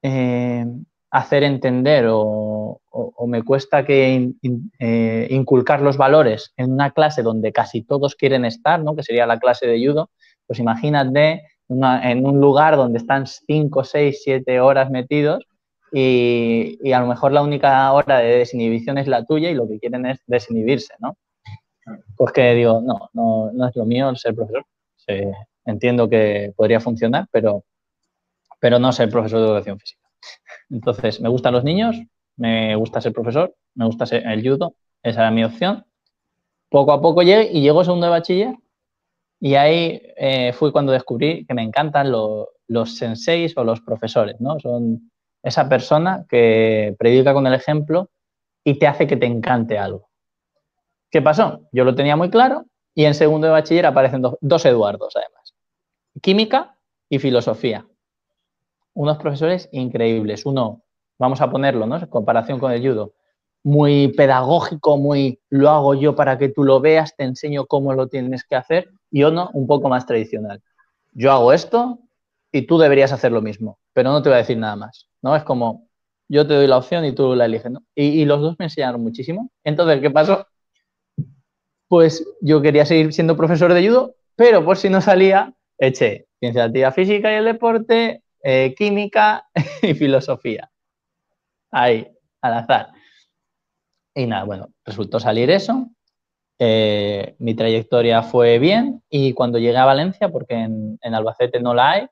eh, 0.01 0.65
hacer 1.11 1.43
entender 1.43 2.05
o, 2.09 2.81
me 3.27 3.43
cuesta 3.43 3.85
que 3.85 4.31
eh, 4.79 5.27
inculcar 5.29 5.81
los 5.81 5.97
valores 5.97 6.53
en 6.57 6.71
una 6.73 6.91
clase 6.91 7.21
donde 7.21 7.51
casi 7.51 7.83
todos 7.83 8.15
quieren 8.15 8.45
estar, 8.45 8.79
¿no? 8.81 8.95
Que 8.95 9.03
sería 9.03 9.25
la 9.25 9.39
clase 9.39 9.67
de 9.67 9.85
judo. 9.85 10.09
Pues 10.45 10.59
imagínate 10.59 11.43
en 11.69 12.25
un 12.25 12.39
lugar 12.39 12.77
donde 12.77 12.99
están 12.99 13.27
5, 13.27 13.83
6, 13.83 14.21
7 14.23 14.59
horas 14.61 14.89
metidos 14.89 15.45
y, 15.99 16.91
a 16.91 16.99
lo 16.99 17.07
mejor 17.07 17.31
la 17.31 17.41
única 17.41 17.91
hora 17.91 18.19
de 18.19 18.37
desinhibición 18.37 18.99
es 18.99 19.07
la 19.07 19.25
tuya 19.25 19.49
y 19.49 19.55
lo 19.55 19.67
que 19.67 19.79
quieren 19.79 20.05
es 20.05 20.19
desinhibirse, 20.27 20.93
¿no? 20.99 21.17
Pues 22.15 22.33
que 22.33 22.53
digo, 22.53 22.81
no, 22.81 23.09
no, 23.13 23.51
no 23.51 23.67
es 23.67 23.75
lo 23.75 23.85
mío 23.85 24.13
ser 24.15 24.35
profesor. 24.35 24.63
entiendo 25.65 26.07
que 26.07 26.53
podría 26.55 26.79
funcionar, 26.79 27.27
pero, 27.31 27.63
pero 28.59 28.77
no 28.77 28.91
ser 28.91 29.09
profesor 29.09 29.39
de 29.39 29.45
educación 29.47 29.79
física. 29.79 30.07
Entonces, 30.69 31.19
me 31.19 31.29
gustan 31.29 31.53
los 31.53 31.63
niños, 31.63 31.95
me 32.35 32.75
gusta 32.75 33.01
ser 33.01 33.13
profesor, 33.13 33.55
me 33.73 33.85
gusta 33.85 34.05
ser 34.05 34.27
el 34.27 34.47
judo, 34.47 34.75
esa 35.01 35.21
era 35.21 35.31
mi 35.31 35.43
opción. 35.43 35.83
Poco 36.69 36.91
a 36.91 37.01
poco 37.01 37.23
llegué 37.23 37.49
y 37.51 37.61
llegó 37.61 37.83
segundo 37.83 38.05
de 38.05 38.11
bachiller 38.11 38.55
y 39.39 39.55
ahí 39.55 40.01
eh, 40.17 40.53
fue 40.53 40.71
cuando 40.71 40.91
descubrí 40.91 41.45
que 41.45 41.53
me 41.55 41.63
encantan 41.63 42.11
los 42.11 42.97
senseis 42.97 43.57
o 43.57 43.63
los 43.63 43.81
profesores, 43.81 44.39
¿no? 44.39 44.59
Son 44.59 45.09
esa 45.47 45.69
persona 45.69 46.25
que 46.29 46.95
predica 46.99 47.33
con 47.33 47.47
el 47.47 47.53
ejemplo 47.53 48.09
y 48.63 48.79
te 48.79 48.87
hace 48.87 49.07
que 49.07 49.17
te 49.17 49.25
encante 49.25 49.77
algo. 49.77 50.09
¿Qué 51.09 51.21
pasó? 51.21 51.61
Yo 51.71 51.83
lo 51.85 51.95
tenía 51.95 52.15
muy 52.15 52.29
claro 52.29 52.65
y 52.93 53.05
en 53.05 53.13
segundo 53.13 53.47
de 53.47 53.53
bachiller 53.53 53.85
aparecen 53.85 54.21
dos, 54.21 54.65
Eduardos, 54.65 55.15
además. 55.15 55.53
Química 56.21 56.75
y 57.09 57.19
filosofía. 57.19 57.85
Unos 58.93 59.17
profesores 59.17 59.69
increíbles. 59.71 60.45
Uno, 60.45 60.83
vamos 61.17 61.39
a 61.41 61.49
ponerlo, 61.49 61.85
¿no? 61.85 61.97
En 61.97 62.05
comparación 62.07 62.59
con 62.59 62.71
el 62.71 62.81
judo, 62.81 63.13
muy 63.63 64.09
pedagógico, 64.09 64.97
muy 64.97 65.39
lo 65.49 65.69
hago 65.69 65.93
yo 65.93 66.15
para 66.15 66.37
que 66.37 66.49
tú 66.49 66.63
lo 66.63 66.79
veas, 66.79 67.15
te 67.15 67.23
enseño 67.23 67.65
cómo 67.65 67.93
lo 67.93 68.07
tienes 68.07 68.43
que 68.43 68.55
hacer, 68.55 68.89
y 69.11 69.23
uno 69.23 69.49
un 69.53 69.67
poco 69.67 69.89
más 69.89 70.05
tradicional. 70.05 70.61
Yo 71.13 71.31
hago 71.31 71.53
esto 71.53 71.99
y 72.51 72.63
tú 72.63 72.77
deberías 72.77 73.11
hacer 73.11 73.31
lo 73.31 73.41
mismo, 73.41 73.79
pero 73.93 74.11
no 74.11 74.21
te 74.21 74.29
voy 74.29 74.35
a 74.35 74.39
decir 74.39 74.57
nada 74.57 74.75
más. 74.75 75.06
¿No? 75.21 75.35
Es 75.35 75.43
como, 75.43 75.87
yo 76.29 76.45
te 76.47 76.53
doy 76.53 76.67
la 76.67 76.77
opción 76.77 77.05
y 77.05 77.13
tú 77.13 77.35
la 77.35 77.45
eliges, 77.45 77.71
¿no? 77.71 77.83
Y, 77.95 78.25
los 78.25 78.41
dos 78.41 78.55
me 78.59 78.65
enseñaron 78.65 79.01
muchísimo. 79.01 79.49
Entonces, 79.63 80.01
¿qué 80.01 80.11
pasó? 80.11 80.47
Pues 81.87 82.25
yo 82.41 82.61
quería 82.61 82.85
seguir 82.85 83.13
siendo 83.13 83.37
profesor 83.37 83.73
de 83.73 83.87
judo, 83.87 84.15
pero 84.35 84.63
por 84.65 84.77
si 84.77 84.89
no 84.89 85.01
salía, 85.01 85.53
eché 85.77 86.27
ciencia 86.39 86.63
de 86.63 86.67
actividad 86.67 86.93
física 86.93 87.31
y 87.31 87.35
el 87.35 87.45
deporte, 87.45 88.23
eh, 88.43 88.75
química 88.77 89.47
y 89.81 89.93
filosofía. 89.93 90.69
Ahí, 91.71 92.07
al 92.41 92.53
azar. 92.53 92.89
Y 94.13 94.25
nada, 94.25 94.43
bueno, 94.43 94.69
resultó 94.85 95.19
salir 95.19 95.49
eso. 95.49 95.89
Eh, 96.59 97.35
mi 97.39 97.53
trayectoria 97.53 98.23
fue 98.23 98.57
bien 98.57 99.03
y 99.09 99.33
cuando 99.33 99.59
llegué 99.59 99.77
a 99.77 99.85
Valencia, 99.85 100.29
porque 100.29 100.55
en 100.55 101.13
Albacete 101.13 101.59
no 101.59 101.73
la 101.73 101.91
hay, 101.91 102.07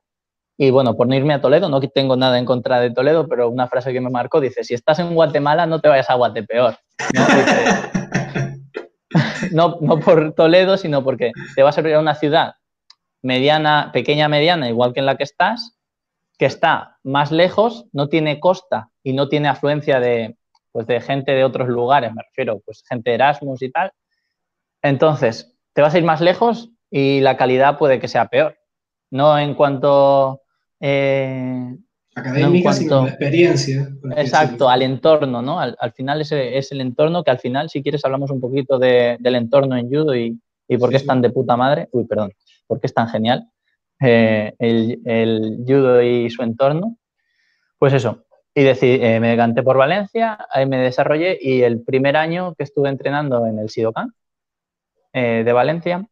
y 0.58 0.70
bueno, 0.70 0.96
por 0.96 1.06
no 1.06 1.14
irme 1.14 1.34
a 1.34 1.40
Toledo, 1.40 1.68
no 1.68 1.80
tengo 1.80 2.16
nada 2.16 2.38
en 2.38 2.46
contra 2.46 2.80
de 2.80 2.90
Toledo, 2.90 3.28
pero 3.28 3.50
una 3.50 3.68
frase 3.68 3.92
que 3.92 4.00
me 4.00 4.10
marcó 4.10 4.40
dice, 4.40 4.64
si 4.64 4.74
estás 4.74 4.98
en 4.98 5.14
Guatemala, 5.14 5.66
no 5.66 5.80
te 5.80 5.88
vayas 5.88 6.10
a 6.10 6.14
Guatepeor. 6.14 6.76
No, 9.52 9.78
no, 9.80 10.00
por 10.00 10.34
Toledo, 10.34 10.76
sino 10.76 11.04
porque 11.04 11.30
te 11.54 11.62
vas 11.62 11.78
a 11.78 11.80
ir 11.80 11.94
a 11.94 12.00
una 12.00 12.16
ciudad 12.16 12.54
mediana, 13.22 13.90
pequeña, 13.92 14.28
mediana, 14.28 14.68
igual 14.68 14.92
que 14.92 15.00
en 15.00 15.06
la 15.06 15.16
que 15.16 15.22
estás, 15.22 15.78
que 16.38 16.46
está 16.46 16.98
más 17.02 17.32
lejos, 17.32 17.86
no 17.92 18.08
tiene 18.08 18.40
costa 18.40 18.90
y 19.02 19.12
no 19.12 19.28
tiene 19.28 19.48
afluencia 19.48 20.00
de, 20.00 20.36
pues, 20.72 20.86
de 20.86 21.00
gente 21.00 21.32
de 21.32 21.44
otros 21.44 21.68
lugares, 21.68 22.12
me 22.14 22.22
refiero, 22.22 22.60
pues 22.64 22.82
gente 22.88 23.10
de 23.10 23.14
Erasmus 23.14 23.62
y 23.62 23.70
tal. 23.70 23.92
Entonces, 24.82 25.54
te 25.72 25.82
vas 25.82 25.94
a 25.94 25.98
ir 25.98 26.04
más 26.04 26.20
lejos 26.20 26.70
y 26.90 27.20
la 27.20 27.36
calidad 27.36 27.78
puede 27.78 28.00
que 28.00 28.08
sea 28.08 28.26
peor. 28.26 28.58
No 29.10 29.38
en 29.38 29.54
cuanto 29.54 30.42
eh, 30.80 31.76
Académica, 32.14 32.72
sino 32.72 33.06
experiencia. 33.06 33.90
Exacto, 34.16 34.70
al 34.70 34.80
entorno, 34.80 35.42
¿no? 35.42 35.60
Al, 35.60 35.92
final 35.92 36.22
ese 36.22 36.56
es 36.56 36.72
el 36.72 36.80
entorno 36.80 37.22
que 37.22 37.30
al 37.30 37.38
final, 37.38 37.68
si 37.68 37.82
quieres, 37.82 38.06
hablamos 38.06 38.30
un 38.30 38.40
poquito 38.40 38.78
del 38.78 39.34
entorno 39.34 39.76
en 39.76 39.90
judo 39.90 40.16
y, 40.16 40.40
por 40.78 40.88
qué 40.88 40.96
es 40.96 41.04
tan 41.04 41.20
de 41.20 41.28
puta 41.28 41.58
madre. 41.58 41.88
Uy, 41.92 42.06
perdón, 42.06 42.32
por 42.66 42.80
qué 42.80 42.86
es 42.86 42.94
tan 42.94 43.08
genial 43.08 43.46
eh, 44.00 44.54
el, 44.58 45.58
judo 45.66 46.00
y 46.00 46.30
su 46.30 46.42
entorno. 46.42 46.96
Pues 47.78 47.92
eso, 47.92 48.24
y 48.54 48.62
decidí, 48.62 48.98
eh, 49.04 49.20
me 49.20 49.28
decanté 49.28 49.62
por 49.62 49.76
Valencia, 49.76 50.38
ahí 50.50 50.64
me 50.64 50.78
desarrollé 50.78 51.38
y 51.38 51.60
el 51.60 51.82
primer 51.82 52.16
año 52.16 52.54
que 52.54 52.64
estuve 52.64 52.88
entrenando 52.88 53.46
en 53.46 53.58
el 53.58 53.68
Sidocan 53.68 54.14
de 55.12 55.52
Valencia, 55.52 56.06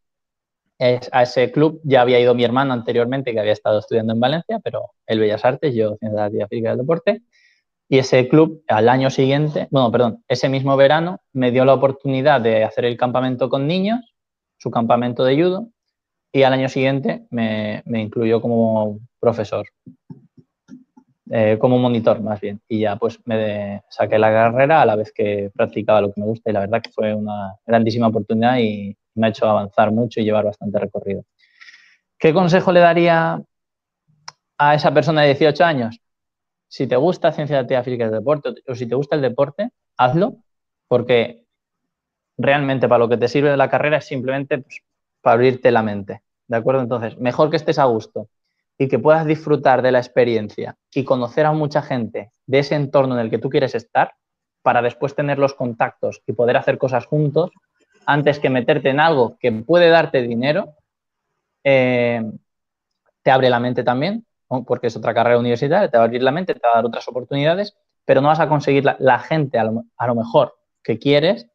a 1.12 1.22
ese 1.22 1.50
club 1.50 1.80
ya 1.84 2.02
había 2.02 2.20
ido 2.20 2.34
mi 2.34 2.44
hermano 2.44 2.72
anteriormente, 2.72 3.32
que 3.32 3.40
había 3.40 3.52
estado 3.52 3.78
estudiando 3.78 4.12
en 4.12 4.20
Valencia, 4.20 4.60
pero 4.62 4.90
el 5.06 5.18
Bellas 5.18 5.44
Artes, 5.44 5.74
yo 5.74 5.96
Ciencias 5.96 6.12
de 6.12 6.16
la 6.16 6.24
Actividad 6.24 6.48
Física 6.48 6.68
del 6.70 6.78
Deporte. 6.78 7.22
Y 7.88 7.98
ese 7.98 8.28
club, 8.28 8.62
al 8.68 8.88
año 8.88 9.10
siguiente, 9.10 9.68
bueno, 9.70 9.90
perdón, 9.90 10.24
ese 10.28 10.48
mismo 10.48 10.76
verano, 10.76 11.20
me 11.32 11.50
dio 11.50 11.64
la 11.64 11.74
oportunidad 11.74 12.40
de 12.40 12.64
hacer 12.64 12.84
el 12.86 12.96
campamento 12.96 13.48
con 13.48 13.66
niños, 13.66 14.00
su 14.58 14.70
campamento 14.70 15.24
de 15.24 15.42
judo, 15.42 15.68
y 16.32 16.42
al 16.42 16.52
año 16.52 16.68
siguiente 16.68 17.26
me, 17.30 17.82
me 17.86 18.00
incluyó 18.02 18.40
como 18.40 18.98
profesor, 19.20 19.66
eh, 21.30 21.56
como 21.60 21.78
monitor 21.78 22.20
más 22.20 22.40
bien. 22.40 22.60
Y 22.68 22.80
ya 22.80 22.96
pues 22.96 23.18
me 23.24 23.82
saqué 23.88 24.18
la 24.18 24.30
carrera 24.30 24.82
a 24.82 24.86
la 24.86 24.96
vez 24.96 25.12
que 25.12 25.50
practicaba 25.54 26.00
lo 26.00 26.12
que 26.12 26.20
me 26.20 26.26
gusta 26.26 26.50
y 26.50 26.52
la 26.52 26.60
verdad 26.60 26.82
que 26.82 26.90
fue 26.90 27.14
una 27.14 27.54
grandísima 27.66 28.08
oportunidad 28.08 28.58
y, 28.58 28.96
me 29.14 29.27
ha 29.27 29.31
hecho 29.31 29.46
avanzar 29.46 29.92
mucho 29.92 30.20
y 30.20 30.24
llevar 30.24 30.44
bastante 30.44 30.79
recorrido. 30.79 31.24
¿Qué 32.18 32.33
consejo 32.33 32.72
le 32.72 32.81
daría 32.81 33.42
a 34.59 34.74
esa 34.74 34.92
persona 34.94 35.22
de 35.22 35.29
18 35.29 35.64
años? 35.64 36.00
Si 36.68 36.87
te 36.87 36.96
gusta 36.96 37.33
ciencia 37.33 37.57
de 37.57 37.62
actividad 37.62 37.85
física 37.85 38.07
y 38.07 38.11
deporte 38.11 38.55
o 38.66 38.74
si 38.74 38.87
te 38.87 38.94
gusta 38.94 39.16
el 39.16 39.22
deporte, 39.22 39.70
hazlo, 39.96 40.37
porque 40.88 41.44
realmente 42.37 42.88
para 42.88 42.98
lo 42.98 43.09
que 43.09 43.16
te 43.16 43.29
sirve 43.29 43.50
de 43.50 43.57
la 43.57 43.68
carrera 43.68 43.98
es 43.98 44.07
simplemente 44.07 44.59
pues, 44.59 44.81
para 45.20 45.35
abrirte 45.35 45.70
la 45.70 45.83
mente. 45.83 46.22
¿De 46.46 46.57
acuerdo? 46.57 46.83
Entonces, 46.83 47.16
mejor 47.18 47.50
que 47.50 47.57
estés 47.57 47.79
a 47.79 47.85
gusto 47.85 48.29
y 48.77 48.88
que 48.88 48.98
puedas 48.98 49.24
disfrutar 49.27 49.83
de 49.83 49.92
la 49.92 49.98
experiencia 49.98 50.77
y 50.92 51.05
conocer 51.05 51.46
a 51.46 51.53
mucha 51.53 51.81
gente 51.81 52.33
de 52.46 52.59
ese 52.59 52.74
entorno 52.74 53.14
en 53.14 53.20
el 53.20 53.31
que 53.31 53.38
tú 53.38 53.48
quieres 53.48 53.74
estar 53.74 54.14
para 54.62 54.83
después 54.83 55.14
tener 55.14 55.38
los 55.38 55.55
contactos 55.55 56.22
y 56.27 56.33
poder 56.33 56.57
hacer 56.57 56.79
cosas 56.79 57.07
juntos, 57.07 57.50
antes 58.06 58.38
que 58.38 58.50
meterte 58.50 58.90
en 58.90 59.00
algo 59.00 59.36
que 59.38 59.52
puede 59.52 59.88
darte 59.88 60.22
dinero, 60.22 60.74
eh, 61.64 62.22
te 63.22 63.30
abre 63.30 63.50
la 63.50 63.60
mente 63.60 63.82
también, 63.82 64.26
porque 64.66 64.88
es 64.88 64.96
otra 64.96 65.14
carrera 65.14 65.38
universitaria, 65.38 65.90
te 65.90 65.96
va 65.96 66.04
a 66.04 66.06
abrir 66.06 66.22
la 66.22 66.30
mente, 66.30 66.54
te 66.54 66.60
va 66.66 66.74
a 66.74 66.76
dar 66.76 66.86
otras 66.86 67.08
oportunidades, 67.08 67.74
pero 68.04 68.20
no 68.20 68.28
vas 68.28 68.40
a 68.40 68.48
conseguir 68.48 68.84
la, 68.84 69.18
gente 69.18 69.58
a 69.58 69.64
lo, 69.64 70.14
mejor 70.14 70.54
que 70.82 70.98
quieres 70.98 71.48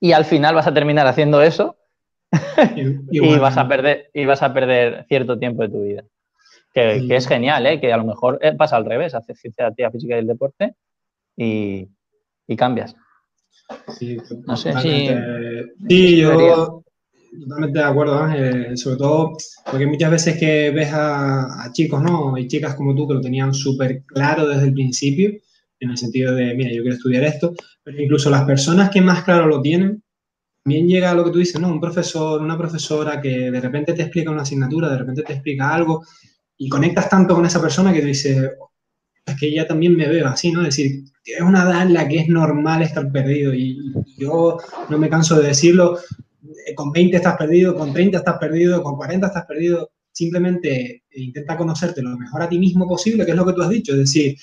y 0.00 0.12
al 0.12 0.24
final 0.24 0.54
vas 0.54 0.66
a 0.66 0.74
terminar 0.74 1.06
haciendo 1.06 1.42
eso 1.42 1.76
y, 3.10 3.20
vas 3.38 3.56
a 3.56 3.68
perder, 3.68 4.10
y 4.12 4.24
vas 4.24 4.42
a 4.42 4.52
perder 4.52 5.06
cierto 5.08 5.38
tiempo 5.38 5.62
de 5.62 5.68
tu 5.68 5.82
vida. 5.82 6.04
Que, 6.72 7.04
es 7.16 7.26
genial, 7.26 7.66
¿eh? 7.66 7.80
que 7.80 7.92
a 7.92 7.96
lo 7.96 8.04
mejor 8.04 8.38
eh, 8.42 8.52
pasa 8.54 8.76
al 8.76 8.84
revés, 8.84 9.14
haces 9.14 9.40
ciencia 9.40 9.72
física 9.90 10.16
y 10.16 10.18
el 10.18 10.26
deporte 10.26 10.74
y, 11.36 11.88
cambias. 12.56 12.96
Sí, 13.98 14.18
no 14.46 14.56
sé 14.56 14.72
si... 14.80 15.08
Sí, 15.88 16.16
yo 16.18 16.82
totalmente 17.38 17.78
de 17.78 17.84
acuerdo, 17.84 18.18
Ángel. 18.18 18.76
Sobre 18.76 18.96
todo 18.96 19.32
porque 19.70 19.86
muchas 19.86 20.10
veces 20.10 20.38
que 20.38 20.70
ves 20.70 20.90
a, 20.92 21.70
chicos 21.72 22.02
¿no? 22.02 22.36
y 22.36 22.48
chicas 22.48 22.74
como 22.74 22.94
tú 22.94 23.06
que 23.06 23.14
lo 23.14 23.20
tenían 23.20 23.54
súper 23.54 24.02
claro 24.04 24.46
desde 24.48 24.64
el 24.64 24.74
principio, 24.74 25.30
en 25.78 25.90
el 25.90 25.96
sentido 25.96 26.34
de, 26.34 26.54
mira, 26.54 26.70
yo 26.72 26.82
quiero 26.82 26.96
estudiar 26.96 27.24
esto, 27.24 27.54
pero 27.82 28.00
incluso 28.00 28.30
las 28.30 28.44
personas 28.44 28.90
que 28.90 29.00
más 29.00 29.24
claro 29.24 29.46
lo 29.46 29.62
tienen, 29.62 30.02
también 30.62 30.88
llega 30.88 31.10
a 31.10 31.14
lo 31.14 31.24
que 31.24 31.30
tú 31.30 31.38
dices, 31.38 31.58
¿no? 31.60 31.68
Un 31.68 31.80
profesor, 31.80 32.42
una 32.42 32.58
profesora 32.58 33.20
que 33.20 33.50
de 33.50 33.60
repente 33.60 33.94
te 33.94 34.02
explica 34.02 34.30
una 34.30 34.42
asignatura, 34.42 34.90
de 34.90 34.98
repente 34.98 35.22
te 35.22 35.32
explica 35.32 35.74
algo 35.74 36.04
y 36.58 36.68
conectas 36.68 37.08
tanto 37.08 37.34
con 37.34 37.46
esa 37.46 37.62
persona 37.62 37.92
que 37.92 38.00
tú 38.00 38.06
dices, 38.06 38.36
es 38.36 38.50
que 39.38 39.52
ya 39.54 39.66
también 39.66 39.96
me 39.96 40.08
veo 40.08 40.26
así, 40.26 40.52
¿no? 40.52 40.60
Es 40.60 40.76
decir, 40.76 41.04
es 41.24 41.40
una 41.40 41.62
edad 41.62 41.82
en 41.82 41.94
la 41.94 42.08
que 42.08 42.20
es 42.20 42.28
normal 42.28 42.82
estar 42.82 43.10
perdido 43.12 43.54
y 43.54 43.78
yo 44.16 44.58
no 44.88 44.98
me 44.98 45.08
canso 45.08 45.40
de 45.40 45.48
decirlo, 45.48 45.98
eh, 46.66 46.74
con 46.74 46.92
20 46.92 47.16
estás 47.16 47.36
perdido, 47.36 47.74
con 47.74 47.92
30 47.92 48.18
estás 48.18 48.38
perdido, 48.38 48.82
con 48.82 48.96
40 48.96 49.26
estás 49.26 49.46
perdido, 49.46 49.90
simplemente 50.12 51.04
intenta 51.12 51.56
conocerte 51.56 52.02
lo 52.02 52.16
mejor 52.16 52.42
a 52.42 52.48
ti 52.48 52.58
mismo 52.58 52.86
posible, 52.88 53.24
que 53.24 53.30
es 53.30 53.36
lo 53.36 53.46
que 53.46 53.52
tú 53.52 53.62
has 53.62 53.70
dicho, 53.70 53.92
es 53.92 53.98
decir, 53.98 54.36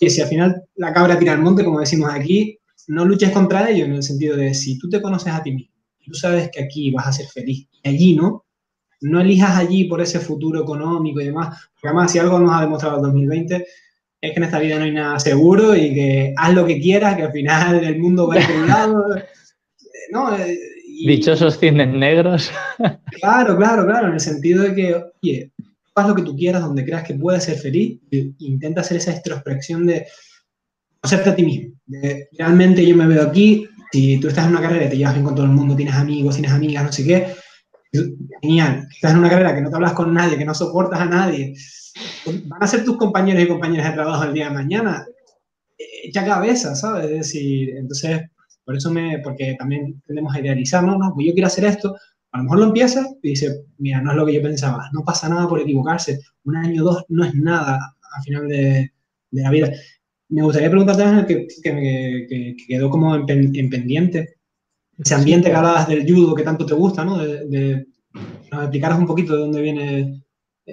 que 0.00 0.10
si 0.10 0.20
al 0.20 0.28
final 0.28 0.62
la 0.76 0.92
cabra 0.92 1.18
tira 1.18 1.32
al 1.32 1.42
monte, 1.42 1.64
como 1.64 1.80
decimos 1.80 2.10
aquí, 2.12 2.58
no 2.88 3.04
luches 3.04 3.30
contra 3.30 3.70
ello 3.70 3.84
en 3.84 3.94
el 3.94 4.02
sentido 4.02 4.36
de 4.36 4.54
si 4.54 4.78
tú 4.78 4.88
te 4.88 5.02
conoces 5.02 5.32
a 5.32 5.42
ti 5.42 5.52
mismo, 5.52 5.74
tú 6.04 6.14
sabes 6.14 6.50
que 6.50 6.62
aquí 6.62 6.90
vas 6.90 7.06
a 7.06 7.12
ser 7.12 7.26
feliz 7.26 7.68
y 7.82 7.88
allí 7.88 8.16
no, 8.16 8.44
no 9.00 9.20
elijas 9.20 9.56
allí 9.56 9.84
por 9.84 10.00
ese 10.00 10.18
futuro 10.20 10.62
económico 10.62 11.20
y 11.20 11.26
demás, 11.26 11.68
porque 11.74 11.88
además 11.88 12.12
si 12.12 12.18
algo 12.18 12.38
nos 12.38 12.52
ha 12.52 12.62
demostrado 12.62 12.96
el 12.96 13.02
2020 13.02 13.66
es 14.20 14.32
que 14.32 14.36
en 14.38 14.44
esta 14.44 14.58
vida 14.58 14.78
no 14.78 14.84
hay 14.84 14.92
nada 14.92 15.18
seguro 15.18 15.76
y 15.76 15.94
que 15.94 16.34
haz 16.36 16.54
lo 16.54 16.66
que 16.66 16.80
quieras, 16.80 17.16
que 17.16 17.22
al 17.22 17.32
final 17.32 17.84
el 17.84 17.98
mundo 17.98 18.26
va 18.26 18.34
a 18.34 18.40
ir 18.40 18.56
un 18.56 18.68
lado. 18.68 19.04
¿no? 20.10 20.36
Dichosos 21.06 21.58
cisnes 21.58 21.88
negros. 21.88 22.50
Claro, 23.20 23.56
claro, 23.56 23.84
claro, 23.84 24.06
en 24.06 24.14
el 24.14 24.20
sentido 24.20 24.62
de 24.62 24.74
que, 24.76 24.94
oye, 24.94 25.50
haz 25.96 26.08
lo 26.08 26.14
que 26.14 26.22
tú 26.22 26.36
quieras, 26.36 26.62
donde 26.62 26.84
creas 26.84 27.02
que 27.02 27.14
puedes 27.14 27.42
ser 27.42 27.56
feliz, 27.56 27.98
e 28.12 28.30
intenta 28.38 28.82
hacer 28.82 28.98
esa 28.98 29.12
introspección 29.12 29.86
de 29.86 30.06
conocerte 31.00 31.30
a 31.30 31.34
ti 31.34 31.42
mismo. 31.42 31.74
realmente 32.38 32.86
yo 32.86 32.94
me 32.94 33.08
veo 33.08 33.24
aquí, 33.24 33.66
si 33.90 34.20
tú 34.20 34.28
estás 34.28 34.44
en 34.44 34.52
una 34.52 34.60
carrera 34.60 34.88
te 34.88 34.96
llevas 34.96 35.14
bien 35.14 35.24
con 35.24 35.34
todo 35.34 35.46
el 35.46 35.52
mundo, 35.52 35.74
tienes 35.74 35.94
amigos, 35.94 36.36
tienes 36.36 36.52
amigas, 36.52 36.84
no 36.84 36.92
sé 36.92 37.04
qué, 37.04 37.34
genial. 38.40 38.86
Estás 38.94 39.12
en 39.12 39.18
una 39.18 39.30
carrera 39.30 39.56
que 39.56 39.62
no 39.62 39.70
te 39.70 39.74
hablas 39.74 39.94
con 39.94 40.14
nadie, 40.14 40.38
que 40.38 40.44
no 40.44 40.54
soportas 40.54 41.00
a 41.00 41.06
nadie, 41.06 41.54
van 42.46 42.62
a 42.62 42.66
ser 42.66 42.84
tus 42.84 42.96
compañeros 42.96 43.42
y 43.42 43.48
compañeras 43.48 43.88
de 43.88 43.94
trabajo 43.94 44.24
el 44.24 44.34
día 44.34 44.48
de 44.48 44.54
mañana. 44.54 45.06
Echa 45.76 46.24
cabeza, 46.24 46.74
¿sabes? 46.74 47.04
Es 47.06 47.10
decir, 47.10 47.70
entonces, 47.76 48.22
por 48.64 48.76
eso 48.76 48.90
me, 48.90 49.18
porque 49.20 49.56
también 49.58 50.02
tendemos 50.06 50.34
a 50.34 50.40
idealizar, 50.40 50.82
no, 50.84 50.98
no, 50.98 51.12
pues 51.14 51.26
yo 51.26 51.32
quiero 51.32 51.46
hacer 51.46 51.64
esto, 51.64 51.96
a 52.32 52.38
lo 52.38 52.44
mejor 52.44 52.58
lo 52.58 52.66
empieza 52.66 53.06
y 53.22 53.30
dice, 53.30 53.64
mira, 53.78 54.00
no 54.00 54.10
es 54.10 54.16
lo 54.16 54.26
que 54.26 54.34
yo 54.34 54.42
pensaba, 54.42 54.90
no 54.92 55.04
pasa 55.04 55.28
nada 55.28 55.48
por 55.48 55.60
equivocarse, 55.60 56.20
un 56.44 56.56
año 56.56 56.82
o 56.82 56.86
dos 56.86 57.04
no 57.08 57.24
es 57.24 57.34
nada 57.34 57.78
al 58.14 58.22
final 58.22 58.48
de, 58.48 58.92
la 59.30 59.50
vida. 59.50 59.70
Me 60.30 60.42
gustaría 60.42 60.70
preguntarte, 60.70 61.02
Ángel, 61.02 61.26
que, 61.26 61.46
que, 61.62 62.26
que, 62.28 62.56
quedó 62.66 62.90
como 62.90 63.14
en, 63.14 63.26
pendiente, 63.70 64.36
ese 64.98 65.14
ambiente 65.14 65.48
que 65.48 65.56
hablabas 65.56 65.88
del 65.88 66.06
judo 66.06 66.34
que 66.34 66.42
tanto 66.42 66.66
te 66.66 66.74
gusta, 66.74 67.04
¿no? 67.04 67.18
De, 67.18 67.46
de, 67.46 67.86
un 68.98 69.06
poquito 69.06 69.34
de 69.34 69.38
dónde 69.38 69.62
viene 69.62 70.22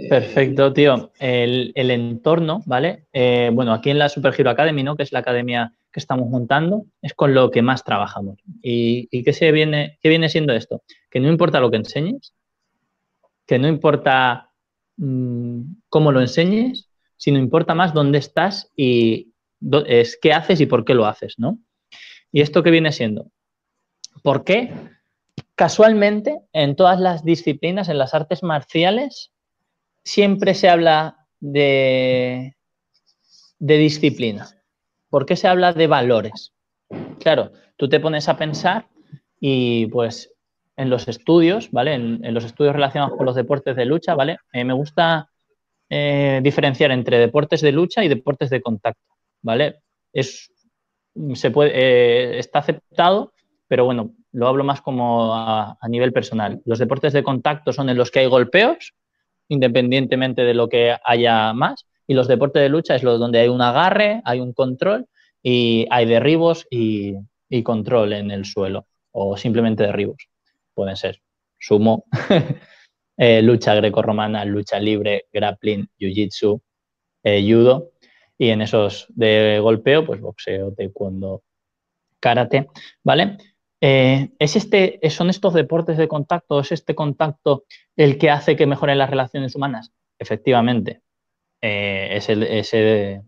Perfecto, 0.09 0.73
tío. 0.73 1.11
El, 1.19 1.71
el 1.75 1.91
entorno, 1.91 2.61
¿vale? 2.65 3.07
Eh, 3.13 3.49
bueno, 3.53 3.73
aquí 3.73 3.89
en 3.89 3.99
la 3.99 4.09
Super 4.09 4.33
Hero 4.37 4.49
Academy, 4.49 4.83
¿no? 4.83 4.95
Que 4.95 5.03
es 5.03 5.11
la 5.11 5.19
academia 5.19 5.73
que 5.91 5.99
estamos 5.99 6.29
montando, 6.29 6.85
es 7.01 7.13
con 7.13 7.33
lo 7.33 7.49
que 7.49 7.61
más 7.61 7.85
trabajamos. 7.85 8.37
¿Y, 8.61 9.07
y 9.09 9.23
qué, 9.23 9.31
se 9.31 9.51
viene, 9.53 9.97
qué 10.01 10.09
viene 10.09 10.27
siendo 10.27 10.53
esto? 10.53 10.83
Que 11.09 11.21
no 11.21 11.29
importa 11.29 11.61
lo 11.61 11.71
que 11.71 11.77
enseñes, 11.77 12.33
que 13.47 13.57
no 13.57 13.69
importa 13.69 14.51
mmm, 14.97 15.61
cómo 15.87 16.11
lo 16.11 16.19
enseñes, 16.19 16.89
sino 17.15 17.39
importa 17.39 17.73
más 17.73 17.93
dónde 17.93 18.17
estás 18.17 18.71
y 18.75 19.31
es 19.87 20.19
qué 20.21 20.33
haces 20.33 20.59
y 20.59 20.65
por 20.65 20.83
qué 20.83 20.93
lo 20.93 21.05
haces, 21.05 21.35
¿no? 21.37 21.57
¿Y 22.33 22.41
esto 22.41 22.61
qué 22.61 22.71
viene 22.71 22.91
siendo? 22.91 23.31
¿Por 24.21 24.43
qué? 24.43 24.73
Casualmente, 25.55 26.41
en 26.51 26.75
todas 26.75 26.99
las 26.99 27.23
disciplinas, 27.23 27.87
en 27.87 27.97
las 27.97 28.13
artes 28.13 28.43
marciales, 28.43 29.31
siempre 30.05 30.53
se 30.53 30.69
habla 30.69 31.27
de, 31.41 32.55
de 33.59 33.77
disciplina. 33.77 34.47
¿Por 35.09 35.25
qué 35.25 35.35
se 35.35 35.47
habla 35.47 35.73
de 35.73 35.87
valores? 35.87 36.53
Claro, 37.19 37.51
tú 37.75 37.89
te 37.89 37.99
pones 37.99 38.29
a 38.29 38.37
pensar 38.37 38.87
y 39.39 39.87
pues 39.87 40.31
en 40.77 40.89
los 40.89 41.07
estudios, 41.07 41.71
¿vale? 41.71 41.93
En, 41.93 42.33
los 42.33 42.45
estudios 42.45 42.75
relacionados 42.75 43.17
con 43.17 43.25
los 43.25 43.35
deportes 43.35 43.75
de 43.75 43.85
lucha, 43.85 44.13
¿vale? 44.13 44.37
Me 44.53 44.73
gusta 44.73 45.29
eh, 45.89 46.39
diferenciar 46.43 46.91
entre 46.91 47.17
deportes 47.17 47.61
de 47.61 47.71
lucha 47.71 48.03
y 48.03 48.09
deportes 48.09 48.49
de 48.49 48.61
contacto, 48.61 49.15
¿vale? 49.41 49.79
Es, 50.13 50.51
se 51.33 51.51
puede, 51.51 51.71
eh, 51.73 52.39
está 52.39 52.59
aceptado, 52.59 53.33
pero 53.67 53.85
bueno, 53.85 54.13
lo 54.33 54.47
hablo 54.47 54.63
más 54.63 54.81
como 54.81 55.33
a, 55.33 55.77
a, 55.79 55.87
nivel 55.87 56.11
personal. 56.11 56.61
Los 56.65 56.79
deportes 56.79 57.13
de 57.13 57.23
contacto 57.23 57.71
son 57.71 57.89
en 57.89 57.97
los 57.97 58.11
que 58.11 58.19
hay 58.19 58.27
golpeos 58.27 58.93
independientemente 59.47 60.43
de 60.43 60.53
lo 60.53 60.69
que 60.69 60.95
haya 61.03 61.53
más. 61.53 61.85
Y 62.07 62.13
los 62.13 62.27
deportes 62.27 62.61
de 62.61 62.69
lucha 62.69 62.95
es 62.95 63.03
lo 63.03 63.17
donde 63.17 63.39
hay 63.39 63.47
un 63.47 63.61
agarre, 63.61 64.21
hay 64.25 64.39
un 64.39 64.53
control 64.53 65.07
y 65.41 65.87
hay 65.89 66.05
derribos 66.05 66.67
y, 66.69 67.15
control 67.63 68.11
en 68.11 68.31
el 68.31 68.43
suelo 68.43 68.85
o 69.11 69.37
simplemente 69.37 69.83
derribos. 69.83 70.27
Pueden 70.73 70.97
ser 70.97 71.21
sumo, 71.57 72.03
eh, 73.17 73.41
lucha 73.41 73.73
grecorromana, 73.75 74.43
lucha 74.43 74.77
libre, 74.77 75.27
grappling, 75.31 75.87
jiu-jitsu, 75.97 76.61
eh, 77.23 77.41
judo 77.47 77.91
y 78.37 78.49
en 78.49 78.61
esos 78.61 79.07
de 79.09 79.59
golpeo, 79.61 80.05
pues 80.05 80.19
boxeo, 80.19 80.73
taekwondo, 80.73 81.43
karate, 82.19 82.67
¿vale? 83.03 83.37
Eh, 83.81 84.29
¿es 84.39 84.55
este, 84.55 84.99
¿Son 85.09 85.29
estos 85.29 85.53
deportes 85.53 85.97
de 85.97 86.07
contacto, 86.07 86.59
es 86.59 86.71
este 86.71 86.95
contacto 86.95 87.65
el 87.95 88.17
que 88.17 88.29
hace 88.29 88.55
que 88.55 88.65
mejoren 88.65 88.97
las 88.97 89.09
relaciones 89.09 89.55
humanas? 89.55 89.91
Efectivamente, 90.17 91.01
eh, 91.61 92.09
es, 92.11 92.29
ese, 92.29 93.21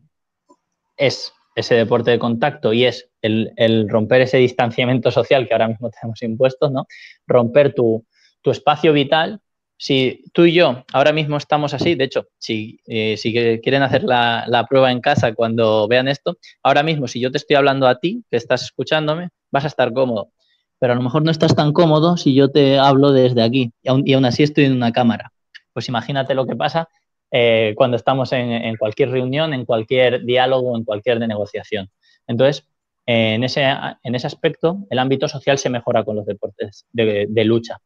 es 0.96 1.34
ese 1.56 1.76
deporte 1.76 2.12
de 2.12 2.20
contacto 2.20 2.72
y 2.72 2.86
es 2.86 3.10
el, 3.22 3.90
romper 3.90 4.22
ese 4.22 4.38
distanciamiento 4.38 5.12
social 5.12 5.48
que 5.48 5.54
ahora 5.54 5.68
mismo 5.68 5.90
tenemos 6.02 6.22
impuestos, 6.22 6.72
¿no? 6.72 6.88
Romper 7.26 7.74
tu, 7.74 8.06
espacio 8.46 8.94
vital. 8.94 9.42
Si 9.76 10.24
tú 10.32 10.46
y 10.46 10.54
yo 10.54 10.86
ahora 10.94 11.12
mismo 11.12 11.36
estamos 11.36 11.74
así, 11.74 11.96
de 11.96 12.06
hecho, 12.06 12.28
si, 12.38 12.80
eh, 12.88 13.18
si 13.18 13.34
quieren 13.34 13.84
hacer 13.84 14.04
la, 14.04 14.46
la, 14.48 14.66
prueba 14.66 14.90
en 14.90 15.02
casa 15.02 15.34
cuando 15.36 15.86
vean 15.90 16.08
esto, 16.08 16.38
ahora 16.64 16.82
mismo 16.82 17.10
si 17.10 17.20
yo 17.20 17.30
te 17.30 17.38
estoy 17.38 17.58
hablando 17.58 17.88
a 17.88 18.00
ti, 18.00 18.24
que 18.32 18.38
estás 18.38 18.64
escuchándome, 18.64 19.30
vas 19.52 19.66
a 19.66 19.68
estar 19.68 19.92
cómodo 19.92 20.32
pero 20.80 20.94
a 20.94 20.96
lo 20.96 21.02
mejor 21.02 21.24
no 21.24 21.32
estás 21.32 21.56
tan 21.56 21.74
cómodo 21.74 22.18
si 22.18 22.34
yo 22.34 22.50
te 22.50 22.78
hablo 22.78 23.12
desde 23.12 23.42
aquí 23.42 23.72
y 23.82 24.14
aún, 24.14 24.26
así 24.26 24.44
estoy 24.44 24.66
en 24.66 24.74
una 24.74 24.92
cámara. 24.92 25.32
Pues 25.74 25.88
imagínate 25.90 26.36
lo 26.36 26.46
que 26.46 26.56
pasa 26.56 26.88
eh, 27.32 27.74
cuando 27.76 27.98
estamos 27.98 28.32
en, 28.32 28.76
cualquier 28.78 29.10
reunión, 29.12 29.54
en 29.54 29.66
cualquier 29.66 30.24
diálogo, 30.24 30.78
en 30.78 30.84
cualquier 30.84 31.20
negociación. 31.20 31.90
Entonces, 32.28 32.68
en, 33.06 33.44
ese, 33.44 33.64
en 34.04 34.16
ese 34.16 34.28
aspecto, 34.28 34.80
el 34.90 35.00
ámbito 35.00 35.28
social 35.28 35.58
se 35.58 35.70
mejora 35.70 36.04
con 36.04 36.16
los 36.16 36.26
deportes 36.26 36.86
de, 36.92 37.44
lucha. 37.46 37.80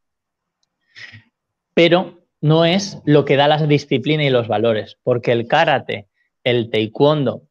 Pero 1.74 2.20
no 2.42 2.66
es 2.66 3.02
lo 3.06 3.24
que 3.24 3.36
da 3.36 3.48
la 3.48 3.66
disciplina 3.66 4.24
y 4.24 4.30
los 4.30 4.48
valores, 4.48 4.98
porque 5.04 5.32
el 5.32 5.48
karate, 5.48 6.08
el 6.44 6.70
taekwondo 6.70 7.44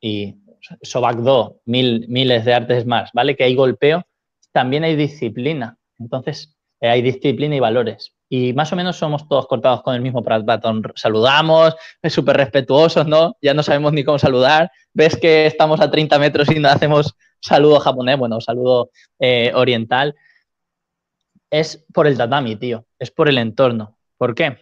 y 0.00 0.36
sobakdo, 0.82 1.60
mil, 1.64 2.06
miles 2.08 2.44
de 2.44 2.54
artes 2.54 2.86
más, 2.86 3.10
¿vale? 3.12 3.36
Que 3.36 3.44
hay 3.44 3.54
golpeo, 3.54 4.04
también 4.52 4.84
hay 4.84 4.96
disciplina. 4.96 5.78
Entonces, 5.98 6.56
eh, 6.80 6.88
hay 6.88 7.02
disciplina 7.02 7.54
y 7.54 7.60
valores. 7.60 8.14
Y 8.28 8.52
más 8.52 8.72
o 8.72 8.76
menos 8.76 8.96
somos 8.96 9.28
todos 9.28 9.46
cortados 9.46 9.82
con 9.82 9.94
el 9.94 10.00
mismo 10.00 10.22
patrón. 10.22 10.82
Saludamos, 10.94 11.74
es 12.00 12.12
súper 12.12 12.36
respetuosos, 12.36 13.06
¿no? 13.06 13.36
Ya 13.42 13.54
no 13.54 13.62
sabemos 13.62 13.92
ni 13.92 14.04
cómo 14.04 14.18
saludar. 14.18 14.70
Ves 14.94 15.16
que 15.16 15.46
estamos 15.46 15.80
a 15.80 15.90
30 15.90 16.18
metros 16.18 16.50
y 16.50 16.58
no 16.58 16.68
hacemos 16.68 17.14
saludo 17.40 17.80
japonés, 17.80 18.18
bueno, 18.18 18.40
saludo 18.40 18.90
eh, 19.18 19.52
oriental. 19.54 20.14
Es 21.50 21.84
por 21.92 22.06
el 22.06 22.16
tatami, 22.16 22.56
tío. 22.56 22.86
Es 22.98 23.10
por 23.10 23.28
el 23.28 23.38
entorno. 23.38 23.98
¿Por 24.16 24.34
qué? 24.34 24.58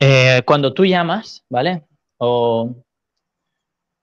Eh, 0.00 0.42
cuando 0.44 0.74
tú 0.74 0.84
llamas, 0.84 1.44
¿vale? 1.48 1.84
O 2.18 2.74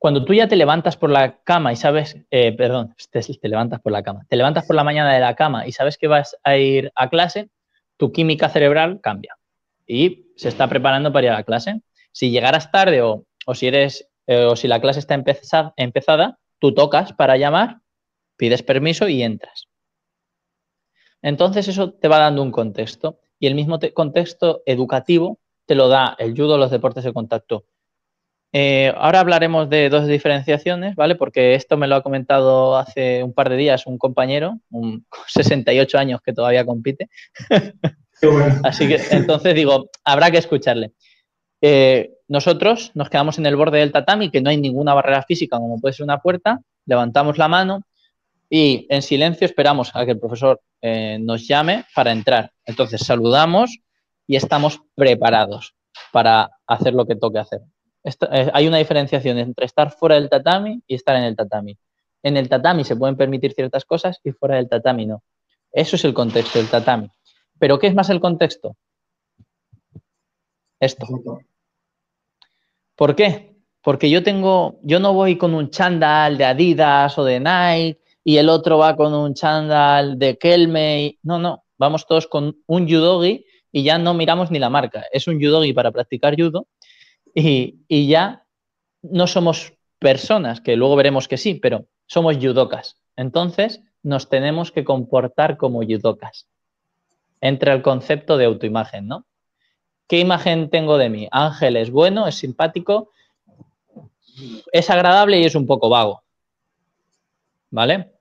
cuando 0.01 0.25
tú 0.25 0.33
ya 0.33 0.47
te 0.47 0.55
levantas 0.55 0.97
por 0.97 1.11
la 1.11 1.43
cama 1.43 1.71
y 1.71 1.75
sabes, 1.75 2.17
eh, 2.31 2.53
perdón, 2.53 2.95
te, 3.11 3.21
levantas 3.47 3.81
por 3.81 3.91
la 3.91 4.01
cama, 4.01 4.25
te 4.27 4.35
levantas 4.35 4.65
por 4.65 4.75
la 4.75 4.83
mañana 4.83 5.13
de 5.13 5.19
la 5.19 5.35
cama 5.35 5.67
y 5.67 5.73
sabes 5.73 5.99
que 5.99 6.07
vas 6.07 6.35
a 6.43 6.57
ir 6.57 6.91
a 6.95 7.07
clase, 7.07 7.51
tu 7.97 8.11
química 8.11 8.49
cerebral 8.49 8.99
cambia 8.99 9.37
y 9.85 10.25
se 10.37 10.49
está 10.49 10.67
preparando 10.67 11.13
para 11.13 11.27
ir 11.27 11.31
a 11.33 11.35
la 11.35 11.43
clase. 11.43 11.83
Si 12.11 12.31
llegaras 12.31 12.71
tarde 12.71 13.03
o, 13.03 13.27
si 13.53 13.67
eres 13.67 14.09
eh, 14.25 14.45
o 14.45 14.55
si 14.55 14.67
la 14.67 14.81
clase 14.81 14.97
está 14.97 15.13
empezada, 15.13 16.39
tú 16.57 16.73
tocas 16.73 17.13
para 17.13 17.37
llamar, 17.37 17.81
pides 18.37 18.63
permiso 18.63 19.07
y 19.07 19.21
entras. 19.21 19.67
Entonces 21.21 21.67
eso 21.67 21.91
te 21.91 22.07
va 22.07 22.17
dando 22.17 22.41
un 22.41 22.49
contexto 22.49 23.19
y 23.37 23.45
el 23.45 23.53
mismo 23.53 23.77
contexto 23.93 24.63
educativo 24.65 25.37
te 25.67 25.75
lo 25.75 25.89
da 25.89 26.15
el 26.17 26.35
judo, 26.35 26.57
los 26.57 26.71
deportes 26.71 27.03
de 27.03 27.13
contacto. 27.13 27.65
Eh, 28.53 28.93
ahora 28.97 29.21
hablaremos 29.21 29.69
de 29.69 29.89
dos 29.89 30.07
diferenciaciones, 30.07 30.95
¿vale? 30.95 31.15
Porque 31.15 31.55
esto 31.55 31.77
me 31.77 31.87
lo 31.87 31.95
ha 31.95 32.03
comentado 32.03 32.75
hace 32.75 33.23
un 33.23 33.33
par 33.33 33.49
de 33.49 33.55
días 33.55 33.87
un 33.87 33.97
compañero, 33.97 34.59
un 34.69 35.05
68 35.27 35.97
años 35.97 36.21
que 36.21 36.33
todavía 36.33 36.65
compite. 36.65 37.09
Así 38.63 38.87
que 38.87 38.99
entonces 39.11 39.55
digo, 39.55 39.89
habrá 40.03 40.29
que 40.29 40.37
escucharle. 40.37 40.91
Eh, 41.61 42.11
nosotros 42.27 42.91
nos 42.93 43.09
quedamos 43.09 43.37
en 43.37 43.45
el 43.45 43.55
borde 43.55 43.79
del 43.79 43.91
tatami, 43.91 44.29
que 44.29 44.41
no 44.41 44.49
hay 44.49 44.57
ninguna 44.57 44.93
barrera 44.93 45.23
física 45.23 45.57
como 45.57 45.79
puede 45.79 45.93
ser 45.93 46.03
una 46.03 46.19
puerta, 46.19 46.61
levantamos 46.85 47.37
la 47.37 47.47
mano 47.47 47.83
y 48.49 48.85
en 48.89 49.01
silencio 49.01 49.45
esperamos 49.45 49.91
a 49.93 50.05
que 50.05 50.11
el 50.11 50.19
profesor 50.19 50.61
eh, 50.81 51.17
nos 51.19 51.47
llame 51.47 51.85
para 51.95 52.11
entrar. 52.11 52.51
Entonces 52.65 53.01
saludamos 53.01 53.79
y 54.27 54.35
estamos 54.35 54.81
preparados 54.95 55.73
para 56.11 56.51
hacer 56.67 56.93
lo 56.93 57.05
que 57.05 57.15
toque 57.15 57.39
hacer. 57.39 57.61
Eh, 58.03 58.51
hay 58.53 58.67
una 58.67 58.77
diferenciación 58.77 59.37
entre 59.37 59.65
estar 59.65 59.91
fuera 59.91 60.15
del 60.15 60.29
tatami 60.29 60.81
y 60.87 60.95
estar 60.95 61.15
en 61.15 61.23
el 61.23 61.35
tatami. 61.35 61.77
En 62.23 62.37
el 62.37 62.49
tatami 62.49 62.83
se 62.83 62.95
pueden 62.95 63.15
permitir 63.15 63.53
ciertas 63.53 63.85
cosas 63.85 64.19
y 64.23 64.31
fuera 64.31 64.55
del 64.55 64.69
tatami 64.69 65.05
no. 65.05 65.23
Eso 65.71 65.95
es 65.95 66.05
el 66.05 66.13
contexto 66.13 66.59
del 66.59 66.69
tatami. 66.69 67.09
Pero 67.59 67.79
¿qué 67.79 67.87
es 67.87 67.95
más 67.95 68.09
el 68.09 68.19
contexto? 68.19 68.75
Esto. 70.79 71.05
¿Por 72.95 73.15
qué? 73.15 73.55
Porque 73.83 74.09
yo 74.09 74.23
tengo, 74.23 74.79
yo 74.83 74.99
no 74.99 75.13
voy 75.13 75.37
con 75.37 75.53
un 75.53 75.69
chándal 75.69 76.37
de 76.37 76.45
Adidas 76.45 77.17
o 77.17 77.23
de 77.23 77.39
Nike 77.39 78.01
y 78.23 78.37
el 78.37 78.49
otro 78.49 78.77
va 78.79 78.95
con 78.95 79.13
un 79.13 79.33
chándal 79.33 80.17
de 80.17 80.37
Kelme. 80.37 81.17
No, 81.23 81.39
no, 81.39 81.63
vamos 81.77 82.05
todos 82.05 82.27
con 82.27 82.57
un 82.65 82.87
judogi 82.87 83.45
y 83.71 83.83
ya 83.83 83.97
no 83.97 84.13
miramos 84.13 84.51
ni 84.51 84.59
la 84.59 84.69
marca. 84.69 85.05
Es 85.11 85.27
un 85.27 85.39
judogi 85.39 85.73
para 85.73 85.91
practicar 85.91 86.35
judo 86.35 86.67
y, 87.34 88.08
ya 88.08 88.46
no 89.02 89.28
somos 89.28 89.74
personas, 90.00 90.62
que 90.62 90.76
luego 90.76 90.96
veremos 90.96 91.28
que 91.28 91.38
sí, 91.38 91.56
pero 91.56 91.86
somos 92.08 92.38
judokas. 92.38 92.98
Entonces 93.15 93.82
nos 94.04 94.30
tenemos 94.30 94.72
que 94.72 94.84
comportar 94.84 95.58
como 95.58 95.82
judokas. 95.84 96.48
Entra 97.39 97.74
el 97.74 97.82
concepto 97.82 98.38
de 98.38 98.46
autoimagen, 98.46 99.08
¿no? 99.08 99.26
¿Qué 100.08 100.20
imagen 100.20 100.70
tengo 100.70 100.98
de 100.98 101.10
mí? 101.10 101.28
Ángel 101.32 101.78
es 101.78 101.89
bueno, 101.89 102.28
es 102.28 102.36
simpático, 102.36 103.12
es 104.72 104.89
agradable 104.89 105.39
y 105.39 105.46
es 105.46 105.56
un 105.56 105.65
poco 105.65 105.89
vago. 105.89 106.24
¿Vale? 107.70 108.12